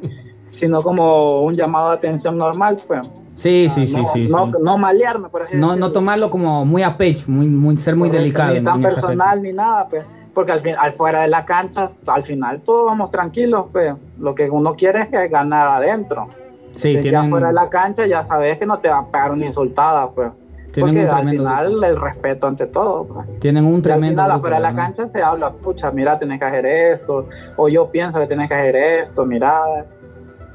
sino 0.51 0.83
como 0.83 1.43
un 1.43 1.53
llamado 1.53 1.91
de 1.91 1.95
atención 1.95 2.37
normal, 2.37 2.77
pues. 2.85 3.09
Sí, 3.35 3.67
sí, 3.73 3.87
sí, 3.87 3.97
no, 3.97 4.05
sí. 4.05 4.27
no, 4.29 4.45
sí. 4.45 4.51
no 4.61 4.77
malearme, 4.77 5.29
por 5.29 5.43
así 5.43 5.55
No, 5.55 5.75
no 5.75 5.91
tomarlo 5.91 6.29
como 6.29 6.65
muy 6.65 6.83
a 6.83 6.95
pecho, 6.95 7.25
muy, 7.29 7.47
muy, 7.47 7.77
ser 7.77 7.95
muy 7.95 8.09
delicado. 8.09 8.53
Ni 8.53 8.63
tan 8.63 8.81
personal 8.81 9.41
ni 9.41 9.53
nada, 9.53 9.87
pues. 9.89 10.05
Porque 10.33 10.51
al, 10.51 10.61
fin, 10.61 10.75
al 10.79 10.93
fuera 10.93 11.21
de 11.21 11.27
la 11.27 11.45
cancha, 11.45 11.91
al 12.07 12.23
final 12.23 12.61
todos 12.61 12.87
vamos 12.87 13.11
tranquilos, 13.11 13.67
pues. 13.71 13.93
Lo 14.19 14.33
que 14.33 14.49
uno 14.49 14.73
quiere 14.75 15.03
es 15.03 15.09
que 15.09 15.27
ganar 15.27 15.67
adentro. 15.67 16.27
Sí, 16.71 16.95
que 16.95 17.01
tienen, 17.01 17.27
afuera 17.27 17.47
de 17.49 17.53
la 17.53 17.69
cancha 17.69 18.07
ya 18.07 18.25
sabes 18.25 18.57
que 18.57 18.65
no 18.65 18.79
te 18.79 18.89
va 18.89 18.99
a 18.99 19.05
pegar 19.05 19.31
una 19.31 19.45
insultada, 19.45 20.09
pues. 20.09 20.31
Tienen 20.71 20.95
Porque 20.95 21.05
un 21.05 21.05
al 21.05 21.15
tremendo 21.17 21.43
final 21.43 21.83
el 21.83 22.01
respeto 22.01 22.47
ante 22.47 22.65
todo, 22.65 23.05
pues. 23.05 23.39
tienen 23.39 23.63
un 23.65 23.73
Y 23.73 23.75
al 23.75 23.81
tremendo. 23.83 24.23
final 24.23 24.31
afuera 24.31 24.55
de 24.55 24.61
la 24.63 24.73
cancha 24.75 25.07
se 25.09 25.21
habla, 25.21 25.51
pucha, 25.51 25.91
mira, 25.91 26.17
tienes 26.17 26.39
que 26.39 26.45
hacer 26.45 26.65
esto, 26.65 27.27
o 27.57 27.69
yo 27.69 27.91
pienso 27.91 28.19
que 28.19 28.25
tienes 28.25 28.49
que 28.49 28.55
hacer 28.55 28.75
esto, 28.75 29.23
mira. 29.23 29.61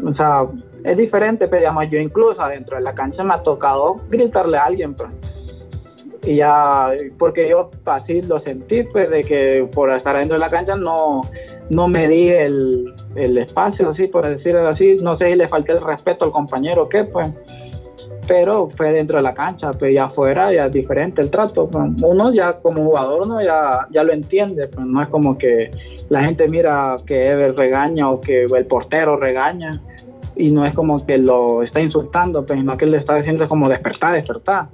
O 0.05 0.13
sea, 0.15 0.43
es 0.83 0.97
diferente, 0.97 1.47
pero 1.47 1.61
digamos, 1.61 1.89
yo 1.89 2.01
incluso 2.01 2.43
adentro 2.43 2.77
de 2.77 2.83
la 2.83 2.95
cancha 2.95 3.23
me 3.23 3.35
ha 3.35 3.43
tocado 3.45 3.95
gritarle 4.09 4.59
a 4.59 4.65
alguien, 4.65 4.95
pues. 4.95 5.09
Y 6.25 6.37
ya, 6.37 6.91
porque 7.19 7.49
yo 7.49 7.71
así 7.87 8.23
lo 8.23 8.41
sentí, 8.41 8.83
pues, 8.85 9.09
de 9.09 9.21
que 9.23 9.69
por 9.73 9.91
estar 9.93 10.17
adentro 10.17 10.35
de 10.35 10.41
la 10.41 10.49
cancha 10.49 10.77
no, 10.77 11.21
no 11.71 11.89
me 11.89 12.09
di 12.09 12.29
el, 12.29 12.93
el 13.15 13.39
espacio, 13.39 13.91
así, 13.91 14.09
por 14.09 14.27
decirlo 14.27 14.69
así. 14.69 14.97
No 15.03 15.17
sé 15.17 15.27
si 15.27 15.35
le 15.37 15.49
falté 15.49 15.73
el 15.73 15.81
respeto 15.81 16.25
al 16.25 16.33
compañero 16.33 16.83
o 16.83 16.89
qué, 16.89 17.05
pues 17.05 17.33
pero 18.29 18.69
fue 18.77 18.93
dentro 18.93 19.17
de 19.17 19.23
la 19.23 19.33
cancha, 19.33 19.71
pues 19.71 19.95
ya 19.95 20.05
afuera 20.05 20.53
ya 20.53 20.67
es 20.67 20.73
diferente 20.73 21.23
el 21.23 21.31
trato. 21.31 21.67
pues. 21.67 21.91
Uno 22.03 22.33
ya 22.33 22.53
como 22.61 22.85
jugador 22.85 23.23
uno 23.23 23.43
ya, 23.43 23.89
ya 23.91 24.05
lo 24.05 24.13
entiende, 24.13 24.69
pues 24.69 24.87
no 24.87 25.03
es 25.03 25.09
como 25.09 25.39
que 25.39 25.71
la 26.11 26.23
gente 26.23 26.47
mira 26.49 26.95
que 27.07 27.27
Ever 27.27 27.57
regaña 27.57 28.11
o 28.11 28.21
que 28.21 28.45
el 28.45 28.67
portero 28.67 29.17
regaña 29.17 29.81
y 30.37 30.53
no 30.53 30.67
es 30.67 30.77
como 30.77 31.05
que 31.05 31.19
lo 31.19 31.63
está 31.63 31.81
insultando, 31.81 32.45
pues 32.45 32.61
sino 32.61 32.77
que 32.77 32.87
le 32.87 32.99
está 32.99 33.17
diciendo 33.17 33.47
como 33.49 33.69
despertar, 33.69 34.15
despertar. 34.15 34.69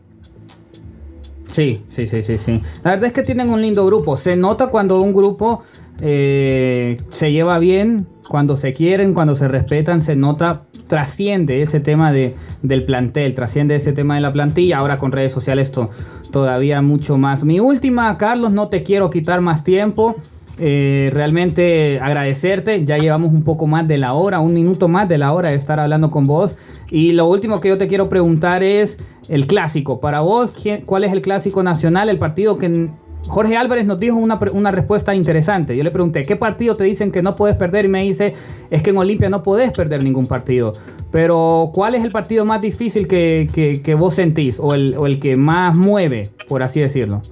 Sí, 1.55 1.85
sí, 1.89 2.09
sí, 2.09 2.25
sí, 2.25 2.37
sí. 2.37 2.61
La 2.83 2.91
verdad 2.91 3.07
es 3.07 3.13
que 3.13 3.23
tienen 3.23 3.49
un 3.49 3.63
lindo 3.63 3.87
grupo. 3.87 4.17
Se 4.17 4.35
nota 4.35 4.67
cuando 4.71 5.01
un 5.01 5.15
grupo 5.15 5.63
eh, 6.01 7.01
se 7.11 7.31
lleva 7.31 7.61
bien, 7.61 8.09
cuando 8.29 8.57
se 8.57 8.73
quieren, 8.73 9.15
cuando 9.15 9.37
se 9.37 9.47
respetan, 9.47 10.01
se 10.01 10.17
nota, 10.17 10.63
trasciende 10.89 11.63
ese 11.63 11.79
tema 11.79 12.11
de, 12.11 12.35
del 12.63 12.83
plantel, 12.83 13.37
trasciende 13.37 13.77
ese 13.77 13.93
tema 13.93 14.17
de 14.17 14.23
la 14.23 14.33
plantilla. 14.33 14.79
Ahora 14.79 14.99
con 14.99 15.13
redes 15.13 15.33
sociales 15.33 15.69
esto 15.69 15.91
todavía 16.33 16.83
mucho 16.83 17.19
más. 17.19 17.45
Mi 17.45 17.61
última, 17.61 18.19
Carlos, 18.19 18.51
no 18.51 18.67
te 18.67 18.83
quiero 18.83 19.09
quitar 19.09 19.41
más 19.41 19.63
tiempo. 19.63 20.17
Eh, 20.59 21.11
realmente 21.13 21.99
agradecerte, 22.01 22.85
ya 22.85 22.97
llevamos 22.99 23.31
un 23.33 23.43
poco 23.43 23.67
más 23.67 23.89
de 23.89 23.99
la 23.99 24.13
hora, 24.15 24.39
un 24.41 24.55
minuto 24.55 24.87
más 24.89 25.09
de 25.09 25.19
la 25.19 25.33
hora 25.33 25.51
de 25.51 25.57
estar 25.57 25.81
hablando 25.81 26.11
con 26.11 26.25
vos. 26.27 26.57
Y 26.91 27.13
lo 27.13 27.27
último 27.27 27.61
que 27.61 27.69
yo 27.69 27.79
te 27.79 27.89
quiero 27.89 28.09
preguntar 28.09 28.63
es 28.63 28.97
el 29.29 29.47
clásico. 29.47 30.01
Para 30.01 30.21
vos, 30.21 30.51
¿quién- 30.53 30.83
¿cuál 30.83 31.05
es 31.05 31.13
el 31.13 31.23
clásico 31.23 31.63
nacional? 31.63 32.09
El 32.09 32.19
partido 32.19 32.57
que 32.59 32.89
Jorge 33.27 33.57
Álvarez 33.57 33.87
nos 33.87 33.99
dijo 33.99 34.17
una, 34.17 34.71
respuesta 34.71 35.15
interesante. 35.15 35.75
Yo 35.75 35.83
le 35.83 35.91
pregunté, 35.91 36.23
¿qué 36.23 36.37
partido 36.37 36.75
te 36.75 36.85
dicen 36.85 37.11
que 37.11 37.23
no 37.23 37.35
puedes 37.37 37.57
perder? 37.57 37.87
Y 37.87 37.89
me 37.89 38.03
dice, 38.03 38.35
es 38.71 38.83
que 38.83 38.91
en 38.91 38.99
Olimpia 38.99 39.31
no 39.31 39.43
podés 39.43 39.73
perder 39.73 40.03
ningún 40.05 40.27
partido. 40.27 40.73
Pero, 41.11 41.71
¿cuál 41.73 41.95
es 41.95 42.05
el 42.05 42.13
partido 42.13 42.45
más 42.45 42.61
difícil 42.61 43.09
que, 43.09 43.49
que- 43.53 43.81
que 43.83 43.95
vos 43.95 44.15
sentís? 44.15 44.61
El, 44.75 44.95
o 44.99 45.07
el 45.07 45.21
que 45.21 45.37
más 45.37 45.77
mueve, 45.77 46.29
por 46.49 46.63
así 46.63 46.81
decirlo. 46.81 47.23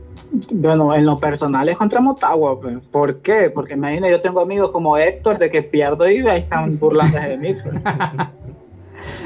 Bueno, 0.50 0.94
en 0.94 1.04
lo 1.04 1.18
personal 1.18 1.68
es 1.68 1.76
contra 1.76 2.00
Motagua, 2.00 2.58
pues. 2.60 2.78
¿por 2.90 3.20
qué? 3.20 3.50
Porque 3.54 3.74
imagina, 3.74 4.08
yo 4.08 4.20
tengo 4.22 4.40
amigos 4.40 4.70
como 4.70 4.96
Héctor 4.96 5.38
de 5.38 5.50
que 5.50 5.62
pierdo 5.62 6.08
y 6.08 6.26
ahí 6.26 6.40
están 6.40 6.78
burlándose 6.78 7.28
de 7.28 7.36
mí. 7.36 7.54
pues. 7.54 7.74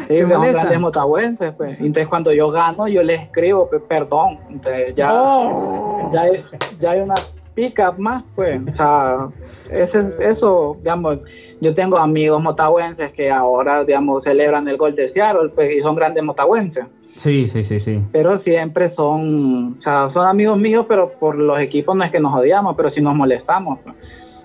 Sí, 0.09 0.15
¿Te 0.15 0.29
son 0.29 0.53
grandes 0.53 0.79
motahuenses, 0.81 1.53
pues. 1.57 1.79
Entonces 1.81 2.07
cuando 2.09 2.33
yo 2.33 2.51
gano, 2.51 2.87
yo 2.87 3.03
les 3.03 3.23
escribo, 3.23 3.69
pues, 3.69 3.83
perdón. 3.83 4.39
Entonces 4.49 4.95
ya, 4.95 5.11
Oh. 5.13 6.11
ya, 6.15 6.21
hay, 6.23 6.43
ya 6.81 6.91
hay 6.93 7.01
una 7.01 7.15
pica 7.55 7.91
más, 7.99 8.23
pues. 8.37 8.61
O 8.73 8.77
sea, 8.77 9.29
ese, 9.71 10.05
eso, 10.21 10.77
digamos, 10.79 11.19
yo 11.61 11.75
tengo 11.75 11.99
amigos 11.99 12.41
motahuenses 12.41 13.13
que 13.15 13.31
ahora, 13.31 13.83
digamos, 13.83 14.23
celebran 14.23 14.69
el 14.69 14.77
gol 14.77 14.95
de 14.95 15.13
Seattle, 15.13 15.49
pues, 15.55 15.73
y 15.77 15.81
son 15.81 15.97
grandes 15.97 16.23
motahuenses. 16.23 16.85
Sí, 17.17 17.47
sí, 17.47 17.65
sí, 17.65 17.81
sí. 17.81 18.01
Pero 18.13 18.41
siempre 18.43 18.95
son, 18.95 19.77
o 19.79 19.83
sea, 19.83 20.11
son 20.13 20.27
amigos 20.27 20.59
míos, 20.59 20.85
pero 20.89 21.11
por 21.19 21.37
los 21.37 21.59
equipos 21.61 21.97
no 21.97 22.05
es 22.05 22.13
que 22.13 22.21
nos 22.21 22.35
odiamos, 22.35 22.77
pero 22.77 22.91
sí 22.91 23.01
nos 23.01 23.15
molestamos. 23.17 23.79
pues. 23.83 23.97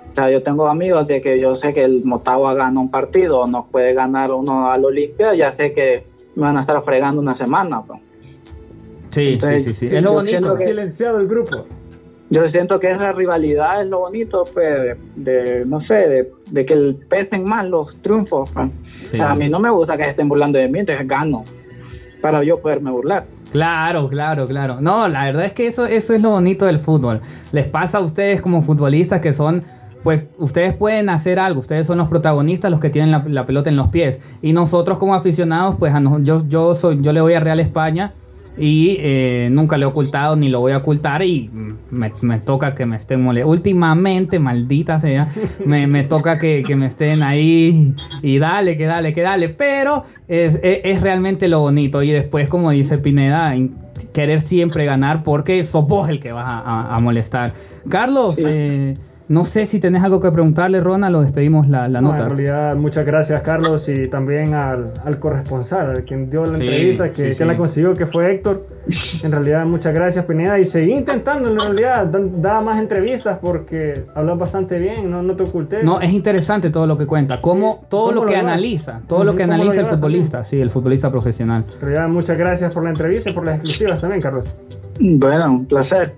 O 0.10 0.14
sea, 0.14 0.30
yo 0.32 0.42
tengo 0.42 0.68
amigos 0.68 1.08
de 1.08 1.22
que 1.22 1.40
yo 1.40 1.56
sé 1.58 1.74
que 1.74 1.84
el 1.84 2.04
Motagua 2.06 2.54
gana 2.54 2.80
un 2.80 2.90
partido 2.90 3.42
o 3.42 3.48
nos 3.48 3.66
puede 3.68 3.94
ganar 3.94 4.32
uno 4.32 4.72
al 4.72 4.84
Olimpia, 4.86 5.34
ya 5.36 5.54
sé 5.56 5.74
que 5.74 6.06
me 6.36 6.44
van 6.44 6.58
a 6.58 6.62
estar 6.62 6.82
fregando 6.84 7.22
una 7.22 7.38
semana. 7.38 7.82
pues. 7.86 8.00
Sí, 9.12 9.22
sí, 9.22 9.34
Entonces, 9.34 9.64
sí, 9.64 9.74
sí. 9.74 9.88
sí, 9.90 9.96
Es 9.98 10.02
lo 10.04 10.14
bonito. 10.14 10.56
que- 10.56 10.66
Silenciado 10.66 11.20
el 11.20 11.28
grupo. 11.28 11.66
Yo 12.30 12.48
siento 12.52 12.80
que 12.80 12.90
esa 12.90 13.12
rivalidad 13.12 13.82
es 13.82 13.90
lo 13.90 14.00
bonito, 14.00 14.46
pues, 14.54 14.98
de, 15.18 15.32
de, 15.32 15.66
no 15.66 15.82
sé, 15.82 15.94
de, 15.94 16.32
de 16.50 16.66
que 16.66 16.74
el- 16.74 16.96
pesen 17.10 17.44
más 17.44 17.66
los 17.68 17.94
triunfos. 18.02 18.50
pues. 18.54 18.70
Sí. 19.04 19.16
O 19.16 19.18
sea, 19.18 19.32
a 19.32 19.36
mí 19.36 19.50
no 19.50 19.60
me 19.60 19.70
gusta 19.70 19.98
que 19.98 20.04
se 20.06 20.10
estén 20.12 20.30
burlando 20.30 20.58
de 20.58 20.70
mí, 20.70 20.80
entonces 20.80 21.06
gano 21.06 21.44
para 22.22 22.44
yo 22.44 22.60
poderme 22.60 22.92
burlar. 22.92 23.26
Claro, 23.52 24.08
claro, 24.08 24.48
claro. 24.48 24.80
No, 24.80 25.08
la 25.08 25.26
verdad 25.26 25.46
es 25.46 25.54
que 25.54 25.68
eso, 25.68 25.86
eso 25.86 26.14
es 26.14 26.22
lo 26.22 26.30
bonito 26.30 26.66
del 26.66 26.80
fútbol. 26.80 27.22
Les 27.52 27.68
pasa 27.68 27.98
a 27.98 28.02
ustedes 28.02 28.42
como 28.42 28.62
futbolistas 28.62 29.22
que 29.22 29.34
son, 29.34 29.64
pues 30.04 30.26
ustedes 30.38 30.74
pueden 30.74 31.10
hacer 31.10 31.40
algo, 31.40 31.60
ustedes 31.60 31.86
son 31.88 31.98
los 31.98 32.08
protagonistas, 32.08 32.72
los 32.72 32.80
que 32.80 32.90
tienen 32.90 33.12
la, 33.12 33.46
pelota 33.46 33.70
en 33.70 33.76
los 33.76 33.90
pies. 33.90 34.20
Y 34.42 34.54
nosotros 34.54 34.98
como 34.98 35.16
aficionados, 35.16 35.76
pues 35.78 35.94
a 35.94 36.00
nos- 36.00 36.24
yo, 36.24 36.48
yo, 36.48 36.76
soy, 36.76 37.02
yo 37.02 37.12
le 37.12 37.22
voy 37.22 37.34
a 37.34 37.40
Real 37.40 37.60
España 37.60 38.14
y 38.58 38.97
eh, 38.99 39.49
nunca 39.52 39.78
lo 39.78 39.86
he 39.86 39.89
ocultado 39.89 40.36
ni 40.36 40.49
lo 40.49 40.60
voy 40.60 40.74
a 40.74 40.78
ocultar 40.78 41.22
y 41.24 41.49
me, 41.89 42.12
me 42.22 42.39
toca 42.39 42.76
que 42.76 42.86
me 42.86 42.97
estén 42.97 43.24
molestando. 43.24 43.52
Últimamente, 43.52 44.39
maldita 44.39 44.99
sea, 44.99 45.30
me, 45.66 45.88
me 45.88 46.04
toca 46.04 46.38
que, 46.38 46.64
que 46.66 46.76
me 46.76 46.86
estén 46.88 47.24
ahí 47.24 47.93
y 48.22 48.38
dale, 48.39 48.78
que 48.78 48.86
dale, 48.86 49.14
que 49.14 49.22
dale, 49.22 49.49
pero 49.49 50.04
es, 50.28 50.56
es- 50.64 50.82
es 50.84 51.02
realmente 51.02 51.47
lo 51.47 51.62
bonito 51.62 52.04
y 52.04 52.12
después, 52.12 52.49
como 52.49 52.72
dice 52.72 52.97
Pineda, 52.97 53.56
in- 53.56 53.76
querer 54.14 54.41
siempre 54.41 54.86
ganar 54.86 55.24
porque 55.24 55.64
sos 55.66 55.88
vos 55.88 56.10
el 56.10 56.20
que 56.20 56.32
vas 56.32 56.47
a, 56.47 56.60
a- 56.60 56.95
a 56.95 56.99
molestar. 56.99 57.54
Carlos, 57.89 58.36
Sí. 58.36 58.43
eh, 58.45 58.93
no 59.28 59.44
sé 59.46 59.66
si 59.66 59.80
tenés 59.80 60.04
algo 60.04 60.20
que 60.20 60.30
preguntarle, 60.32 60.82
Ronald, 60.82 61.16
o 61.16 61.22
despedimos 61.22 61.68
la, 61.70 61.88
la 61.88 62.02
No, 62.02 62.10
nota. 62.12 62.24
en 62.24 62.30
realidad, 62.30 62.76
muchas 62.76 63.06
gracias, 63.06 63.42
Carlos, 63.44 63.88
y 63.88 64.08
también 64.10 64.54
al, 64.54 64.94
al 65.06 65.20
corresponsal, 65.20 65.92
al 65.92 66.04
quien 66.04 66.30
dio 66.30 66.46
la 66.46 66.58
Sí, 66.58 66.64
entrevista, 66.64 67.10
que, 67.10 67.16
sí, 67.16 67.24
que 67.24 67.34
sí. 67.34 67.46
la 67.46 67.56
consiguió, 67.56 67.94
que 67.94 68.06
fue 68.06 68.34
Héctor. 68.34 68.66
En 69.24 69.32
realidad, 69.32 69.66
muchas 69.66 69.94
gracias, 69.94 70.26
Pineda, 70.26 70.60
y 70.60 70.66
seguí 70.66 70.92
intentando, 70.92 71.50
en 71.50 71.58
realidad, 71.60 72.08
da, 72.08 72.20
da 72.20 72.62
más 72.62 72.80
entrevistas 72.80 73.38
porque 73.42 74.06
hablas 74.16 74.38
bastante 74.38 74.80
bien, 74.80 75.10
no, 75.10 75.22
no 75.24 75.36
te 75.36 75.44
oculté. 75.44 75.84
No, 75.84 76.02
es 76.02 76.12
interesante 76.12 76.70
todo 76.70 76.86
lo 76.88 76.98
que 76.98 77.06
cuenta, 77.06 77.40
cómo 77.40 77.80
Sí, 77.82 77.86
todo 77.90 78.02
cómo 78.08 78.16
lo 78.16 78.22
lo 78.22 78.28
que 78.28 78.36
analiza, 78.36 79.02
todo 79.08 79.24
lo 79.24 79.36
que 79.36 79.46
lo 79.46 79.54
analiza 79.54 79.82
el 79.82 79.88
futbolista, 79.88 80.44
sí, 80.44 80.60
el 80.60 80.70
futbolista 80.72 81.10
profesional. 81.10 81.64
En 81.76 81.82
realidad, 81.82 82.08
muchas 82.10 82.38
gracias 82.38 82.74
por 82.74 82.84
la 82.84 82.90
entrevista 82.90 83.30
y 83.30 83.34
por 83.34 83.46
las 83.46 83.56
exclusivas 83.56 84.02
también, 84.02 84.20
Carlos. 84.22 84.54
Bueno, 85.00 85.52
un 85.52 85.66
placer. 85.68 86.14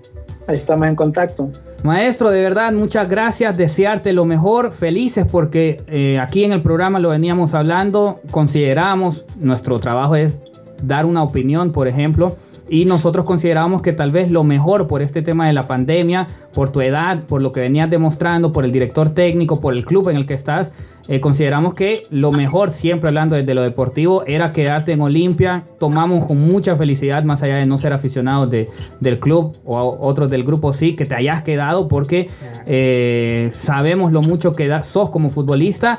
Ahí 0.46 0.56
estamos 0.56 0.86
en 0.88 0.96
contacto. 0.96 1.48
Maestro, 1.82 2.30
de 2.30 2.42
verdad, 2.42 2.72
muchas 2.72 3.08
gracias, 3.08 3.56
desearte 3.56 4.12
lo 4.12 4.24
mejor, 4.24 4.72
felices 4.72 5.26
porque 5.30 5.82
eh, 5.86 6.18
aquí 6.18 6.44
en 6.44 6.52
el 6.52 6.60
programa 6.60 6.98
lo 6.98 7.10
veníamos 7.10 7.54
hablando, 7.54 8.20
consideramos, 8.30 9.24
nuestro 9.38 9.78
trabajo 9.78 10.16
es 10.16 10.36
dar 10.82 11.06
una 11.06 11.22
opinión, 11.22 11.72
por 11.72 11.88
ejemplo, 11.88 12.36
y 12.68 12.86
nosotros 12.86 13.26
consideramos 13.26 13.82
que 13.82 13.92
tal 13.92 14.10
vez 14.10 14.30
lo 14.30 14.42
mejor 14.42 14.86
por 14.86 15.02
este 15.02 15.20
tema 15.22 15.46
de 15.46 15.52
la 15.52 15.66
pandemia, 15.66 16.26
por 16.54 16.70
tu 16.70 16.80
edad, 16.80 17.24
por 17.24 17.42
lo 17.42 17.52
que 17.52 17.60
venías 17.60 17.90
demostrando, 17.90 18.52
por 18.52 18.64
el 18.64 18.72
director 18.72 19.10
técnico, 19.10 19.60
por 19.60 19.74
el 19.74 19.84
club 19.84 20.08
en 20.08 20.16
el 20.16 20.24
que 20.26 20.32
estás, 20.34 20.70
eh, 21.08 21.20
consideramos 21.20 21.74
que 21.74 22.00
lo 22.10 22.32
mejor, 22.32 22.72
siempre 22.72 23.08
hablando 23.08 23.36
desde 23.36 23.54
lo 23.54 23.60
deportivo, 23.60 24.24
era 24.26 24.52
quedarte 24.52 24.92
en 24.92 25.02
Olimpia. 25.02 25.64
Tomamos 25.78 26.24
con 26.24 26.40
mucha 26.40 26.76
felicidad, 26.76 27.22
más 27.24 27.42
allá 27.42 27.56
de 27.56 27.66
no 27.66 27.76
ser 27.76 27.92
aficionados 27.92 28.48
de- 28.50 28.68
del 29.00 29.20
club 29.20 29.52
o 29.66 29.98
otros 30.00 30.30
del 30.30 30.44
grupo, 30.44 30.72
sí, 30.72 30.96
que 30.96 31.04
te 31.04 31.14
hayas 31.14 31.42
quedado 31.42 31.88
porque 31.88 32.28
eh, 32.66 33.50
sabemos 33.52 34.12
lo 34.12 34.22
mucho 34.22 34.52
que 34.52 34.66
da- 34.68 34.82
sos 34.82 35.10
como 35.10 35.28
futbolista 35.28 35.98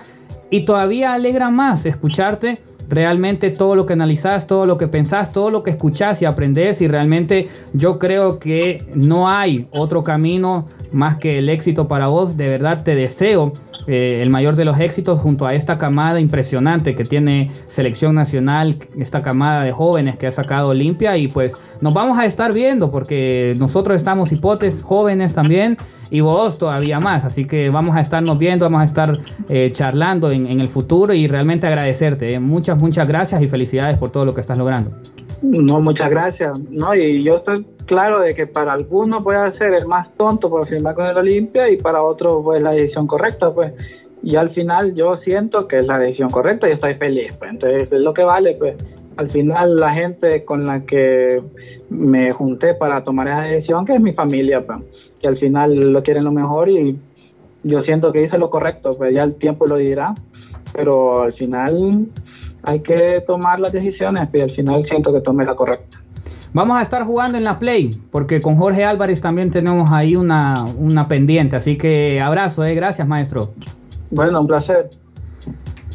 y 0.49 0.61
todavía 0.65 1.13
alegra 1.13 1.51
más 1.51 1.85
escucharte 1.85 2.57
realmente 2.89 3.49
todo 3.49 3.75
lo 3.75 3.85
que 3.85 3.93
analizás, 3.93 4.47
todo 4.47 4.65
lo 4.65 4.77
que 4.77 4.87
pensás, 4.87 5.31
todo 5.31 5.49
lo 5.49 5.63
que 5.63 5.71
escuchás 5.71 6.21
y 6.21 6.25
aprendés 6.25 6.81
y 6.81 6.87
realmente 6.87 7.47
yo 7.73 7.99
creo 7.99 8.39
que 8.39 8.85
no 8.93 9.29
hay 9.29 9.67
otro 9.71 10.03
camino 10.03 10.67
más 10.91 11.17
que 11.17 11.39
el 11.39 11.49
éxito 11.49 11.87
para 11.87 12.07
vos. 12.07 12.37
De 12.37 12.47
verdad 12.47 12.83
te 12.83 12.95
deseo 12.95 13.53
eh, 13.87 14.21
el 14.21 14.29
mayor 14.29 14.55
de 14.55 14.65
los 14.65 14.79
éxitos 14.79 15.19
junto 15.19 15.45
a 15.45 15.53
esta 15.53 15.77
camada 15.77 16.19
impresionante 16.19 16.95
que 16.95 17.03
tiene 17.03 17.51
selección 17.67 18.15
nacional, 18.15 18.77
esta 18.97 19.21
camada 19.21 19.63
de 19.63 19.71
jóvenes 19.71 20.17
que 20.17 20.27
ha 20.27 20.31
sacado 20.31 20.69
Olimpia 20.69 21.17
y 21.17 21.27
pues 21.27 21.53
nos 21.81 21.93
vamos 21.93 22.17
a 22.17 22.25
estar 22.25 22.53
viendo 22.53 22.91
porque 22.91 23.53
nosotros 23.59 23.97
estamos 23.97 24.31
hipotes 24.31 24.81
jóvenes 24.83 25.33
también 25.33 25.77
y 26.09 26.21
vos 26.21 26.57
todavía 26.57 26.99
más, 26.99 27.25
así 27.25 27.45
que 27.45 27.69
vamos 27.69 27.95
a 27.95 28.01
estarnos 28.01 28.37
viendo, 28.37 28.65
vamos 28.65 28.81
a 28.81 28.85
estar 28.85 29.19
eh, 29.49 29.71
charlando 29.71 30.31
en, 30.31 30.47
en 30.47 30.61
el 30.61 30.69
futuro 30.69 31.13
y 31.13 31.27
realmente 31.27 31.67
agradecerte, 31.67 32.33
eh. 32.33 32.39
muchas, 32.39 32.77
muchas 32.77 33.07
gracias 33.07 33.41
y 33.41 33.47
felicidades 33.47 33.97
por 33.97 34.09
todo 34.09 34.25
lo 34.25 34.33
que 34.33 34.41
estás 34.41 34.57
logrando. 34.57 34.91
No, 35.45 35.79
muchas 35.79 36.09
gracias. 36.09 36.59
No, 36.71 36.95
y 36.95 37.23
yo 37.23 37.37
estoy 37.37 37.65
claro 37.85 38.19
de 38.19 38.33
que 38.33 38.47
para 38.47 38.73
algunos 38.73 39.23
voy 39.23 39.35
a 39.35 39.51
ser 39.57 39.73
el 39.75 39.85
más 39.85 40.11
tonto 40.17 40.49
por 40.49 40.67
firmar 40.67 40.95
con 40.95 41.05
el 41.05 41.17
Olimpia 41.17 41.69
y 41.69 41.77
para 41.77 42.01
otros 42.01 42.41
pues 42.43 42.61
la 42.61 42.71
decisión 42.71 43.05
correcta, 43.05 43.53
pues. 43.53 43.73
Y 44.23 44.37
al 44.37 44.49
final 44.51 44.95
yo 44.95 45.17
siento 45.17 45.67
que 45.67 45.77
es 45.77 45.85
la 45.85 45.99
decisión 45.99 46.29
correcta 46.29 46.67
y 46.67 46.71
estoy 46.71 46.95
feliz, 46.95 47.33
pues. 47.37 47.51
Entonces 47.51 47.91
es 47.91 47.99
lo 47.99 48.13
que 48.13 48.23
vale, 48.23 48.55
pues. 48.57 48.75
Al 49.17 49.29
final 49.29 49.75
la 49.75 49.93
gente 49.93 50.43
con 50.43 50.65
la 50.65 50.81
que 50.81 51.41
me 51.89 52.31
junté 52.31 52.73
para 52.73 53.03
tomar 53.03 53.27
esa 53.27 53.41
decisión, 53.41 53.85
que 53.85 53.93
es 53.93 54.01
mi 54.01 54.13
familia, 54.13 54.65
pues. 54.65 54.79
Que 55.21 55.27
al 55.27 55.37
final 55.37 55.75
lo 55.93 56.01
quieren 56.01 56.23
lo 56.23 56.31
mejor 56.31 56.69
y 56.69 56.97
yo 57.63 57.83
siento 57.83 58.11
que 58.11 58.23
hice 58.23 58.39
lo 58.39 58.49
correcto, 58.49 58.89
pues 58.97 59.13
ya 59.13 59.23
el 59.23 59.35
tiempo 59.35 59.67
lo 59.67 59.75
dirá. 59.75 60.15
Pero 60.73 61.21
al 61.21 61.33
final 61.33 62.07
hay 62.65 62.79
que 62.81 63.23
tomar 63.25 63.59
las 63.59 63.71
decisiones 63.71 64.29
y 64.33 64.41
al 64.41 64.51
final 64.51 64.85
siento 64.89 65.13
que 65.13 65.21
tomé 65.21 65.45
la 65.45 65.55
correcta. 65.55 65.99
Vamos 66.53 66.77
a 66.77 66.81
estar 66.81 67.03
jugando 67.03 67.37
en 67.37 67.43
la 67.43 67.59
Play, 67.59 67.89
porque 68.11 68.39
con 68.39 68.55
Jorge 68.55 68.85
Álvarez 68.85 69.19
también 69.19 69.51
tenemos 69.51 69.93
ahí 69.93 70.15
una, 70.15 70.63
una 70.77 71.07
pendiente, 71.07 71.57
así 71.57 71.77
que 71.77 72.21
abrazo, 72.21 72.63
eh. 72.63 72.73
gracias 72.75 73.05
maestro. 73.05 73.53
Bueno, 74.09 74.39
un 74.39 74.47
placer. 74.47 74.89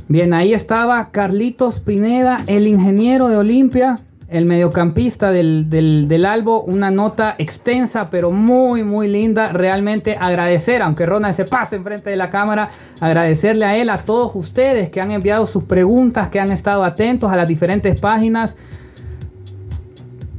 Bien, 0.09 0.35
ahí 0.35 0.53
estaba 0.53 1.11
Carlitos 1.13 1.81
Pineda, 1.81 2.45
el 2.47 2.67
ingeniero 2.67 3.29
de 3.29 3.39
Olimpia, 3.39 3.95
el 4.31 4.47
mediocampista 4.47 5.31
del, 5.31 5.69
del, 5.69 6.09
del 6.09 6.25
Albo. 6.25 6.63
Una 6.63 6.91
nota 6.91 7.35
extensa, 7.39 8.11
pero 8.11 8.31
muy, 8.31 8.85
muy 8.85 9.09
linda. 9.09 9.49
Realmente 9.49 10.17
agradecer, 10.19 10.83
aunque 10.83 11.07
Ronald 11.07 11.35
se 11.35 11.45
pase 11.45 11.77
enfrente 11.77 12.11
de 12.11 12.17
la 12.17 12.31
cámara, 12.31 12.71
agradecerle 13.01 13.65
a 13.65 13.77
él, 13.77 13.91
a 13.91 13.99
todos 13.99 14.33
ustedes 14.35 14.91
que 14.91 15.01
han 15.01 15.11
enviado 15.11 15.47
sus 15.47 15.65
preguntas, 15.65 16.29
que 16.29 16.41
han 16.41 16.53
estado 16.53 16.85
atentos 16.85 17.31
a 17.33 17.37
las 17.37 17.49
diferentes 17.49 18.01
páginas. 18.01 18.57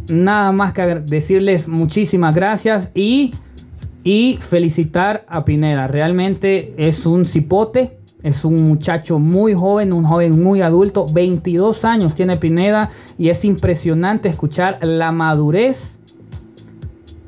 Nada 0.09 0.51
más 0.51 0.73
que 0.73 0.81
decirles 0.81 1.67
muchísimas 1.67 2.35
gracias 2.35 2.89
y, 2.93 3.33
y 4.03 4.39
felicitar 4.41 5.25
a 5.27 5.45
Pineda. 5.45 5.87
Realmente 5.87 6.73
es 6.77 7.05
un 7.05 7.25
cipote, 7.25 8.00
es 8.23 8.45
un 8.45 8.67
muchacho 8.67 9.19
muy 9.19 9.53
joven, 9.53 9.93
un 9.93 10.05
joven 10.05 10.41
muy 10.41 10.61
adulto. 10.61 11.05
22 11.11 11.85
años 11.85 12.15
tiene 12.15 12.37
Pineda 12.37 12.91
y 13.17 13.29
es 13.29 13.43
impresionante 13.45 14.29
escuchar 14.29 14.79
la 14.81 15.11
madurez 15.11 15.97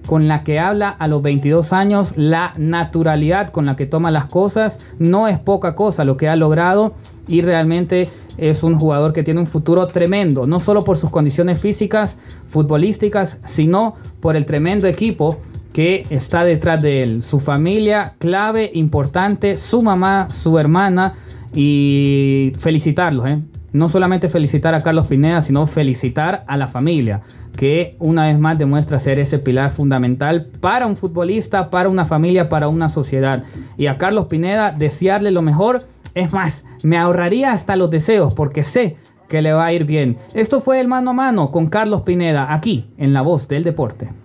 con 0.05 0.27
la 0.27 0.43
que 0.43 0.59
habla 0.59 0.89
a 0.89 1.07
los 1.07 1.21
22 1.21 1.73
años, 1.73 2.13
la 2.17 2.53
naturalidad 2.57 3.49
con 3.49 3.65
la 3.65 3.75
que 3.75 3.85
toma 3.85 4.11
las 4.11 4.25
cosas, 4.25 4.77
no 4.99 5.27
es 5.27 5.39
poca 5.39 5.75
cosa 5.75 6.03
lo 6.03 6.17
que 6.17 6.27
ha 6.27 6.35
logrado 6.35 6.93
y 7.27 7.41
realmente 7.41 8.09
es 8.37 8.63
un 8.63 8.77
jugador 8.77 9.13
que 9.13 9.23
tiene 9.23 9.39
un 9.39 9.47
futuro 9.47 9.87
tremendo, 9.87 10.45
no 10.45 10.59
solo 10.59 10.83
por 10.83 10.97
sus 10.97 11.09
condiciones 11.09 11.59
físicas, 11.59 12.17
futbolísticas, 12.47 13.37
sino 13.45 13.95
por 14.19 14.35
el 14.35 14.45
tremendo 14.45 14.87
equipo 14.87 15.37
que 15.73 16.05
está 16.11 16.45
detrás 16.45 16.81
de 16.81 17.03
él, 17.03 17.23
su 17.23 17.39
familia 17.39 18.13
clave, 18.19 18.71
importante, 18.75 19.57
su 19.57 19.81
mamá, 19.81 20.29
su 20.29 20.57
hermana 20.59 21.15
y 21.53 22.53
felicitarlos, 22.59 23.31
¿eh? 23.31 23.39
no 23.73 23.89
solamente 23.89 24.29
felicitar 24.29 24.75
a 24.75 24.81
Carlos 24.81 25.07
Pineda, 25.07 25.41
sino 25.41 25.65
felicitar 25.65 26.43
a 26.47 26.57
la 26.57 26.67
familia, 26.67 27.21
que 27.57 27.95
una 27.99 28.27
vez 28.27 28.39
más 28.39 28.57
demuestra 28.59 28.99
ser 28.99 29.17
ese 29.17 29.39
pilar 29.39 29.71
fundamental 29.71 30.47
para 30.61 30.85
un 30.85 30.95
futbolista, 30.95 31.71
para 31.71 31.89
una 31.89 32.05
familia, 32.05 32.49
para 32.49 32.67
una 32.67 32.89
sociedad. 32.89 33.43
Y 33.75 33.87
a 33.87 33.97
Carlos 33.97 34.27
Pineda 34.27 34.71
desearle 34.71 35.31
lo 35.31 35.41
mejor, 35.41 35.79
es 36.13 36.31
más, 36.33 36.63
me 36.83 36.97
ahorraría 36.97 37.51
hasta 37.51 37.75
los 37.75 37.89
deseos, 37.89 38.35
porque 38.35 38.63
sé 38.63 38.97
que 39.27 39.41
le 39.41 39.53
va 39.53 39.65
a 39.65 39.73
ir 39.73 39.85
bien. 39.85 40.17
Esto 40.35 40.61
fue 40.61 40.79
el 40.79 40.87
mano 40.87 41.09
a 41.09 41.13
mano 41.13 41.51
con 41.51 41.67
Carlos 41.67 42.03
Pineda, 42.03 42.53
aquí 42.53 42.85
en 42.97 43.13
La 43.13 43.21
Voz 43.21 43.47
del 43.47 43.63
Deporte. 43.63 44.22